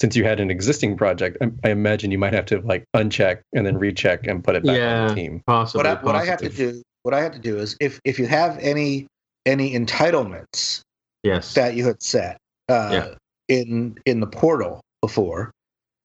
Since 0.00 0.14
you 0.16 0.24
had 0.24 0.40
an 0.40 0.50
existing 0.50 0.96
project, 0.96 1.36
I, 1.40 1.50
I 1.64 1.70
imagine 1.70 2.10
you 2.10 2.18
might 2.18 2.32
have 2.32 2.46
to 2.46 2.60
like 2.60 2.84
uncheck 2.94 3.40
and 3.54 3.66
then 3.66 3.76
recheck 3.78 4.26
and 4.26 4.42
put 4.44 4.54
it 4.56 4.64
back 4.64 4.80
on 4.80 5.08
the 5.08 5.14
team. 5.14 5.42
possibly. 5.46 5.78
What 5.88 5.98
I, 5.98 6.02
what 6.04 6.14
I 6.16 6.24
have 6.26 6.38
to 6.40 6.48
do 6.48 6.82
what 7.02 7.12
I 7.14 7.20
have 7.20 7.32
to 7.32 7.38
do 7.38 7.58
is 7.58 7.76
if 7.80 7.98
if 8.04 8.18
you 8.18 8.26
have 8.26 8.58
any 8.60 9.06
any 9.46 9.74
entitlements 9.74 10.80
Yes. 11.22 11.54
that 11.54 11.74
you 11.74 11.84
had 11.86 12.02
set 12.02 12.36
uh, 12.70 12.88
Yeah. 12.92 13.14
In 13.48 13.98
in 14.06 14.20
the 14.20 14.26
portal 14.26 14.80
before, 15.02 15.50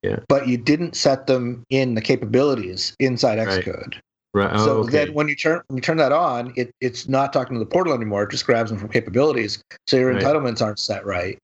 Yeah. 0.03 0.19
but 0.27 0.47
you 0.47 0.57
didn't 0.57 0.95
set 0.95 1.27
them 1.27 1.63
in 1.69 1.95
the 1.95 2.01
capabilities 2.01 2.93
inside 2.99 3.37
Xcode. 3.39 3.95
right. 4.33 4.51
Oh, 4.53 4.65
so 4.65 4.71
okay. 4.79 4.91
then 4.91 5.13
when 5.13 5.27
you 5.27 5.35
turn 5.35 5.61
when 5.67 5.77
you 5.77 5.81
turn 5.81 5.97
that 5.97 6.11
on, 6.11 6.53
it, 6.55 6.71
it's 6.81 7.07
not 7.07 7.31
talking 7.33 7.55
to 7.55 7.59
the 7.59 7.65
portal 7.65 7.93
anymore. 7.93 8.23
It 8.23 8.31
just 8.31 8.45
grabs 8.45 8.69
them 8.69 8.79
from 8.79 8.89
capabilities. 8.89 9.61
So 9.87 9.97
your 9.97 10.13
Right. 10.13 10.21
entitlements 10.21 10.61
aren't 10.61 10.79
set 10.79 11.05
right. 11.05 11.37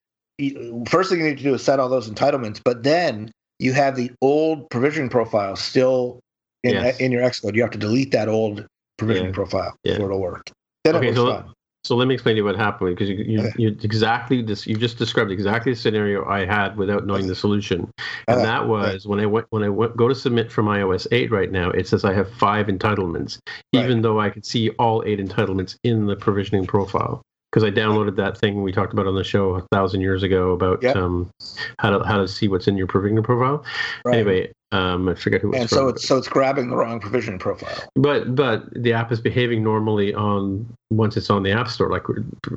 First 0.90 1.10
thing 1.10 1.20
you 1.20 1.26
need 1.28 1.38
to 1.38 1.44
do 1.44 1.54
is 1.54 1.64
set 1.64 1.80
all 1.80 1.88
those 1.90 2.10
entitlements, 2.10 2.60
but 2.64 2.84
then 2.84 3.32
you 3.60 3.72
have 3.74 3.96
the 3.96 4.12
old 4.22 4.70
provisioning 4.70 5.10
profile 5.10 5.56
still 5.56 6.20
in 6.64 6.74
Yes. 6.74 7.00
in 7.00 7.12
your 7.12 7.22
Xcode. 7.22 7.56
You 7.56 7.62
have 7.62 7.72
to 7.72 7.78
delete 7.78 8.12
that 8.12 8.28
old 8.28 8.66
provisioning 8.98 9.32
Yeah. 9.32 9.36
profile 9.36 9.76
Yeah. 9.84 9.94
before 9.94 10.08
it'll 10.08 10.20
work. 10.22 10.52
Then 10.84 10.98
Okay, 10.98 11.08
it 11.08 11.18
works 11.18 11.18
so- 11.18 11.42
fine. 11.44 11.54
So 11.86 11.96
let 11.96 12.08
me 12.08 12.16
explain 12.16 12.34
to 12.36 12.38
you 12.40 12.46
what 12.46 12.56
happened 12.56 12.96
because 12.96 13.10
you, 13.10 13.18
you, 13.18 13.52
you 13.58 13.68
exactly 13.84 14.42
this 14.42 14.66
you 14.66 14.76
just 14.76 14.98
described 14.98 15.30
exactly 15.30 15.72
the 15.74 15.80
scenario 15.80 16.26
I 16.28 16.44
had 16.44 16.78
without 16.78 17.06
knowing 17.06 17.28
the 17.28 17.36
solution, 17.36 17.92
and 18.28 18.38
Okay. 18.38 18.44
that 18.44 18.68
was 18.68 19.06
when 19.06 19.20
I 19.20 19.28
went 19.28 19.46
when 19.52 19.62
I 19.62 19.70
went, 19.70 19.96
go 19.96 20.08
to 20.08 20.16
submit 20.16 20.52
from 20.52 20.66
iOS 20.66 21.06
8 21.12 21.30
right 21.30 21.52
now. 21.52 21.70
It 21.70 21.88
says 21.88 22.04
I 22.04 22.14
have 22.14 22.32
five 22.34 22.66
entitlements, 22.68 23.38
Right. 23.48 23.84
even 23.84 24.02
though 24.02 24.20
I 24.20 24.32
could 24.32 24.48
see 24.48 24.72
all 24.72 25.04
eight 25.06 25.20
entitlements 25.20 25.78
in 25.84 26.08
the 26.08 26.16
provisioning 26.16 26.66
profile 26.66 27.22
because 27.52 27.64
I 27.64 27.70
downloaded 27.70 28.16
that 28.18 28.36
thing 28.36 28.64
we 28.64 28.72
talked 28.72 28.92
about 28.92 29.06
on 29.06 29.14
the 29.16 29.24
show 29.24 29.52
a 29.56 29.62
thousand 29.72 30.02
years 30.02 30.24
ago 30.24 30.54
about 30.54 30.82
Yep. 30.82 30.96
um, 30.96 31.30
how 31.78 31.96
to 31.96 32.04
how 32.04 32.18
to 32.18 32.28
see 32.28 32.48
what's 32.48 32.68
in 32.68 32.78
your 32.78 32.88
provisioning 32.88 33.24
profile. 33.24 33.64
Right. 34.04 34.16
Anyway, 34.18 34.52
um, 34.72 35.08
I 35.08 35.16
forget 35.16 35.42
who. 35.42 35.50
it 35.50 35.52
was 35.52 35.62
and 35.62 35.70
so 35.70 35.78
from. 35.78 35.90
it's 35.90 36.08
so 36.08 36.18
it's 36.18 36.28
grabbing 36.28 36.70
the 36.70 36.76
wrong 36.76 37.00
provisioning 37.00 37.40
profile. 37.40 37.88
But 37.96 38.36
but 38.36 38.64
the 38.74 38.94
app 38.94 39.12
is 39.12 39.22
behaving 39.22 39.64
normally 39.64 40.14
on 40.14 40.68
once 40.90 41.18
it's 41.18 41.30
on 41.30 41.44
the 41.44 41.52
app 41.52 41.70
store. 41.70 41.90
Like 41.90 42.04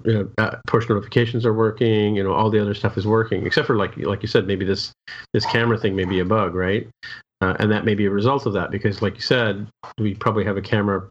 you 0.04 0.12
know, 0.12 0.30
uh, 0.38 0.56
push 0.66 0.88
notifications 0.88 1.44
are 1.44 1.54
working. 1.54 2.16
You 2.16 2.24
know, 2.24 2.32
all 2.32 2.50
the 2.50 2.60
other 2.60 2.74
stuff 2.74 2.96
is 2.96 3.06
working, 3.06 3.46
except 3.46 3.66
for 3.66 3.76
like 3.76 3.96
like 3.98 4.22
you 4.22 4.28
said, 4.28 4.46
maybe 4.46 4.64
this 4.64 4.92
this 5.32 5.44
camera 5.46 5.78
thing 5.78 5.94
may 5.94 6.04
be 6.04 6.18
a 6.20 6.24
bug, 6.24 6.54
right? 6.54 6.88
Uh, 7.40 7.54
and 7.60 7.70
that 7.70 7.84
may 7.84 7.94
be 7.94 8.06
a 8.06 8.10
result 8.10 8.46
of 8.46 8.52
that 8.52 8.70
because, 8.70 9.00
like 9.00 9.14
you 9.14 9.20
said, 9.20 9.68
we 9.98 10.14
probably 10.14 10.44
have 10.44 10.56
a 10.56 10.62
camera 10.62 11.08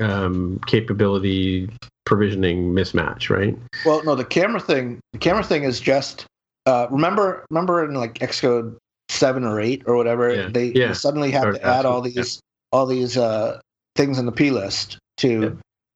um, 0.00 0.60
capability 0.66 1.70
provisioning 2.04 2.74
mismatch, 2.74 3.30
right? 3.30 3.56
Well, 3.86 4.04
no, 4.04 4.14
the 4.14 4.24
camera 4.24 4.60
thing. 4.60 5.00
The 5.12 5.18
camera 5.18 5.44
thing 5.44 5.62
is 5.62 5.80
just 5.80 6.26
uh, 6.66 6.86
remember 6.90 7.46
remember 7.50 7.84
in 7.84 7.94
like 7.94 8.14
Xcode 8.14 8.76
seven 9.20 9.44
or 9.44 9.60
eight 9.60 9.82
or 9.86 9.94
whatever 9.96 10.34
Yeah. 10.34 10.48
they, 10.50 10.66
Yeah. 10.74 10.88
they 10.88 10.94
suddenly 10.94 11.30
have 11.30 11.48
Or 11.48 11.52
to 11.52 11.62
add 11.64 11.84
all 11.84 12.00
these 12.00 12.40
all 12.72 12.86
these 12.86 13.16
uh, 13.16 13.60
things 13.96 14.18
in 14.18 14.24
the 14.26 14.32
p 14.32 14.50
list 14.50 14.98
to 15.18 15.28
Yeah. 15.42 15.50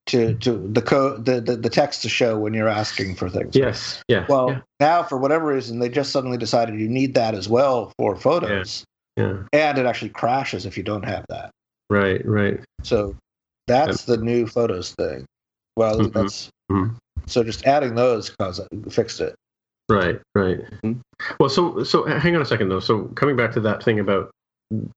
to 0.07 0.35
to 0.35 0.51
the 0.71 0.81
code 0.81 1.25
the, 1.25 1.41
the 1.41 1.55
the 1.55 1.69
text 1.69 2.03
to 2.03 2.09
show 2.09 2.37
when 2.37 2.53
you're 2.53 2.69
asking 2.69 3.15
for 3.15 3.27
things. 3.29 3.55
Yes. 3.55 4.01
Yeah. 4.07 4.25
Well, 4.29 4.51
yeah. 4.51 4.59
now 4.79 5.03
for 5.03 5.17
whatever 5.17 5.47
reason, 5.47 5.79
they 5.79 5.89
just 5.89 6.11
suddenly 6.11 6.37
decided 6.37 6.79
you 6.79 6.87
need 6.87 7.15
that 7.15 7.33
as 7.33 7.49
well 7.49 7.91
for 7.97 8.15
photos, 8.15 8.83
yeah. 9.17 9.37
and 9.51 9.77
it 9.77 9.85
actually 9.85 10.09
crashes 10.09 10.65
if 10.65 10.77
you 10.77 10.83
don't 10.83 11.05
have 11.05 11.25
that. 11.29 11.49
Right. 11.89 12.23
Right. 12.25 12.59
So 12.83 13.15
that's 13.67 14.03
the 14.05 14.17
new 14.17 14.45
photos 14.45 14.93
thing. 14.93 15.25
Well, 15.75 15.99
Mhm. 15.99 16.13
that's 16.13 16.49
Mhm. 16.71 16.95
so 17.25 17.43
just 17.43 17.65
adding 17.65 17.95
those 17.95 18.29
caused 18.29 18.61
it, 18.61 18.93
fixed 18.93 19.19
it. 19.21 19.33
Right, 19.89 20.19
right. 20.33 20.59
Mhm. 20.83 20.99
Well, 21.39 21.49
so 21.49 21.83
so 21.83 22.05
hang 22.05 22.35
on 22.35 22.41
a 22.41 22.45
second 22.45 22.69
though. 22.69 22.79
So 22.79 23.03
coming 23.15 23.35
back 23.35 23.51
to 23.53 23.59
that 23.61 23.83
thing 23.83 23.99
about 23.99 24.31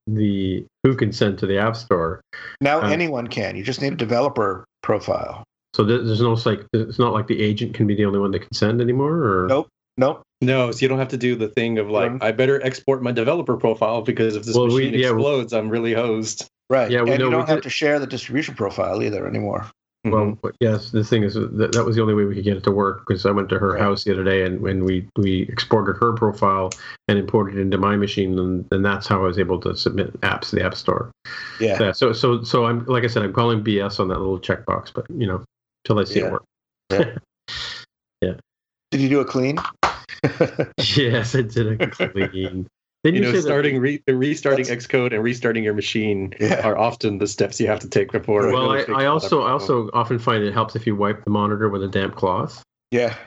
the 0.07 0.65
who 0.83 0.97
can 0.97 1.13
send 1.13 1.39
to 1.39 1.47
the 1.47 1.59
App 1.59 1.77
Store. 1.77 2.21
Now 2.61 2.81
Uh, 2.81 2.89
anyone 2.89 3.27
can. 3.27 3.55
You 3.57 3.63
just 3.63 3.83
need 3.83 3.93
a 3.93 3.97
developer 3.97 4.65
profile. 4.83 5.45
So 5.77 5.85
there's 5.85 6.23
no 6.23 6.33
like 6.47 6.65
it's 6.73 6.99
not 6.99 7.13
like 7.13 7.27
the 7.27 7.41
agent 7.43 7.75
can 7.75 7.87
be 7.87 7.95
the 7.95 8.07
only 8.07 8.19
one 8.19 8.31
that 8.31 8.41
can 8.41 8.55
send 8.55 8.81
anymore. 8.81 9.13
Or 9.15 9.47
Nope. 9.49 9.69
Nope. 9.99 10.23
No, 10.41 10.71
so 10.71 10.79
you 10.81 10.89
don't 10.89 10.99
have 10.99 11.09
to 11.09 11.17
do 11.19 11.35
the 11.35 11.49
thing 11.49 11.79
of 11.79 11.91
like, 11.91 12.13
Mhm. 12.13 12.23
I 12.23 12.31
better 12.33 12.63
export 12.65 13.03
my 13.03 13.11
developer 13.13 13.57
profile 13.57 14.01
because 14.03 14.37
if 14.37 14.45
this 14.45 14.57
Well, 14.57 14.69
we- 14.69 14.87
machine 14.87 14.95
yeah, 14.95 15.11
we- 15.11 15.17
explodes, 15.19 15.53
I'm 15.53 15.69
really 15.69 15.93
hosed. 15.93 16.47
Right. 16.71 16.91
Yeah, 16.91 17.03
we 17.03 17.11
and 17.11 17.19
know 17.19 17.25
you 17.27 17.31
don't 17.33 17.49
have 17.49 17.57
did- 17.59 17.63
to 17.65 17.71
share 17.71 17.99
the 17.99 18.07
distribution 18.07 18.55
profile 18.55 19.03
either 19.03 19.27
anymore. 19.27 19.67
Well, 20.05 20.39
Mhm. 20.43 20.53
yes, 20.61 20.91
the 20.93 21.03
thing 21.03 21.25
is 21.25 21.35
that, 21.35 21.73
that 21.73 21.85
was 21.85 21.97
the 21.97 22.03
only 22.03 22.15
way 22.15 22.25
we 22.25 22.35
could 22.37 22.45
get 22.45 22.57
it 22.57 22.63
to 22.65 22.71
work 22.71 23.05
because 23.07 23.27
I 23.27 23.33
went 23.33 23.49
to 23.49 23.59
her 23.59 23.73
Right. 23.73 23.81
house 23.83 24.05
the 24.05 24.13
other 24.13 24.23
day 24.25 24.45
and 24.45 24.61
when 24.61 24.85
we 24.85 25.09
we 25.17 25.43
exported 25.43 25.97
her 26.01 26.13
profile 26.13 26.71
and 27.09 27.19
imported 27.19 27.59
it 27.59 27.61
into 27.61 27.79
my 27.79 27.97
machine, 27.97 28.39
and, 28.39 28.65
and 28.71 28.85
that's 28.85 29.07
how 29.09 29.19
I 29.19 29.27
was 29.27 29.39
able 29.39 29.59
to 29.61 29.75
submit 29.77 30.19
apps 30.21 30.51
to 30.51 30.57
the 30.57 30.63
App 30.65 30.77
Store. 30.77 31.11
Yeah. 31.61 31.77
Yeah. 31.83 31.93
So 31.93 32.13
so 32.13 32.43
so 32.45 32.67
I'm 32.67 32.85
like 32.87 33.03
I 33.05 33.09
said, 33.09 33.25
I'm 33.25 33.33
calling 33.33 33.63
BS 33.63 33.99
on 33.99 34.09
that 34.09 34.19
little 34.19 34.39
checkbox, 34.39 34.93
but 34.95 35.05
you 35.11 35.27
know, 35.27 35.43
till 35.85 35.99
I 35.99 36.05
see 36.05 36.21
Yeah. 36.21 36.27
it 36.27 36.33
work. 36.33 36.45
Yeah. 38.21 38.35
Did 38.91 39.01
you 39.01 39.09
do 39.09 39.21
a 39.21 39.25
clean? 39.25 39.59
yes, 40.97 41.35
I 41.35 41.43
did 41.43 41.81
a 41.81 41.87
clean. 41.89 42.67
Then 43.05 43.15
you 43.15 43.21
know, 43.21 43.29
say 43.31 43.37
that- 43.37 43.43
starting 43.43 43.79
re- 43.79 44.03
restarting 44.09 44.65
Xcode 44.65 45.15
and 45.15 45.23
restarting 45.23 45.63
your 45.65 45.75
machine 45.75 46.35
Yeah. 46.41 46.67
are 46.67 46.77
often 46.77 47.19
the 47.19 47.27
steps 47.27 47.61
you 47.61 47.67
have 47.69 47.79
to 47.81 47.89
take 47.89 48.11
before. 48.11 48.53
Well, 48.53 48.73
really 48.73 48.93
I, 48.95 49.05
I 49.05 49.07
also 49.07 49.43
I 49.43 49.51
also 49.53 49.89
often 49.95 50.19
find 50.19 50.43
it 50.43 50.53
helps 50.53 50.75
if 50.75 50.87
you 50.87 50.97
wipe 50.97 51.25
the 51.25 51.31
monitor 51.31 51.69
with 51.69 51.83
a 51.85 51.89
damp 51.89 52.17
cloth. 52.17 52.63
yeah. 52.91 53.15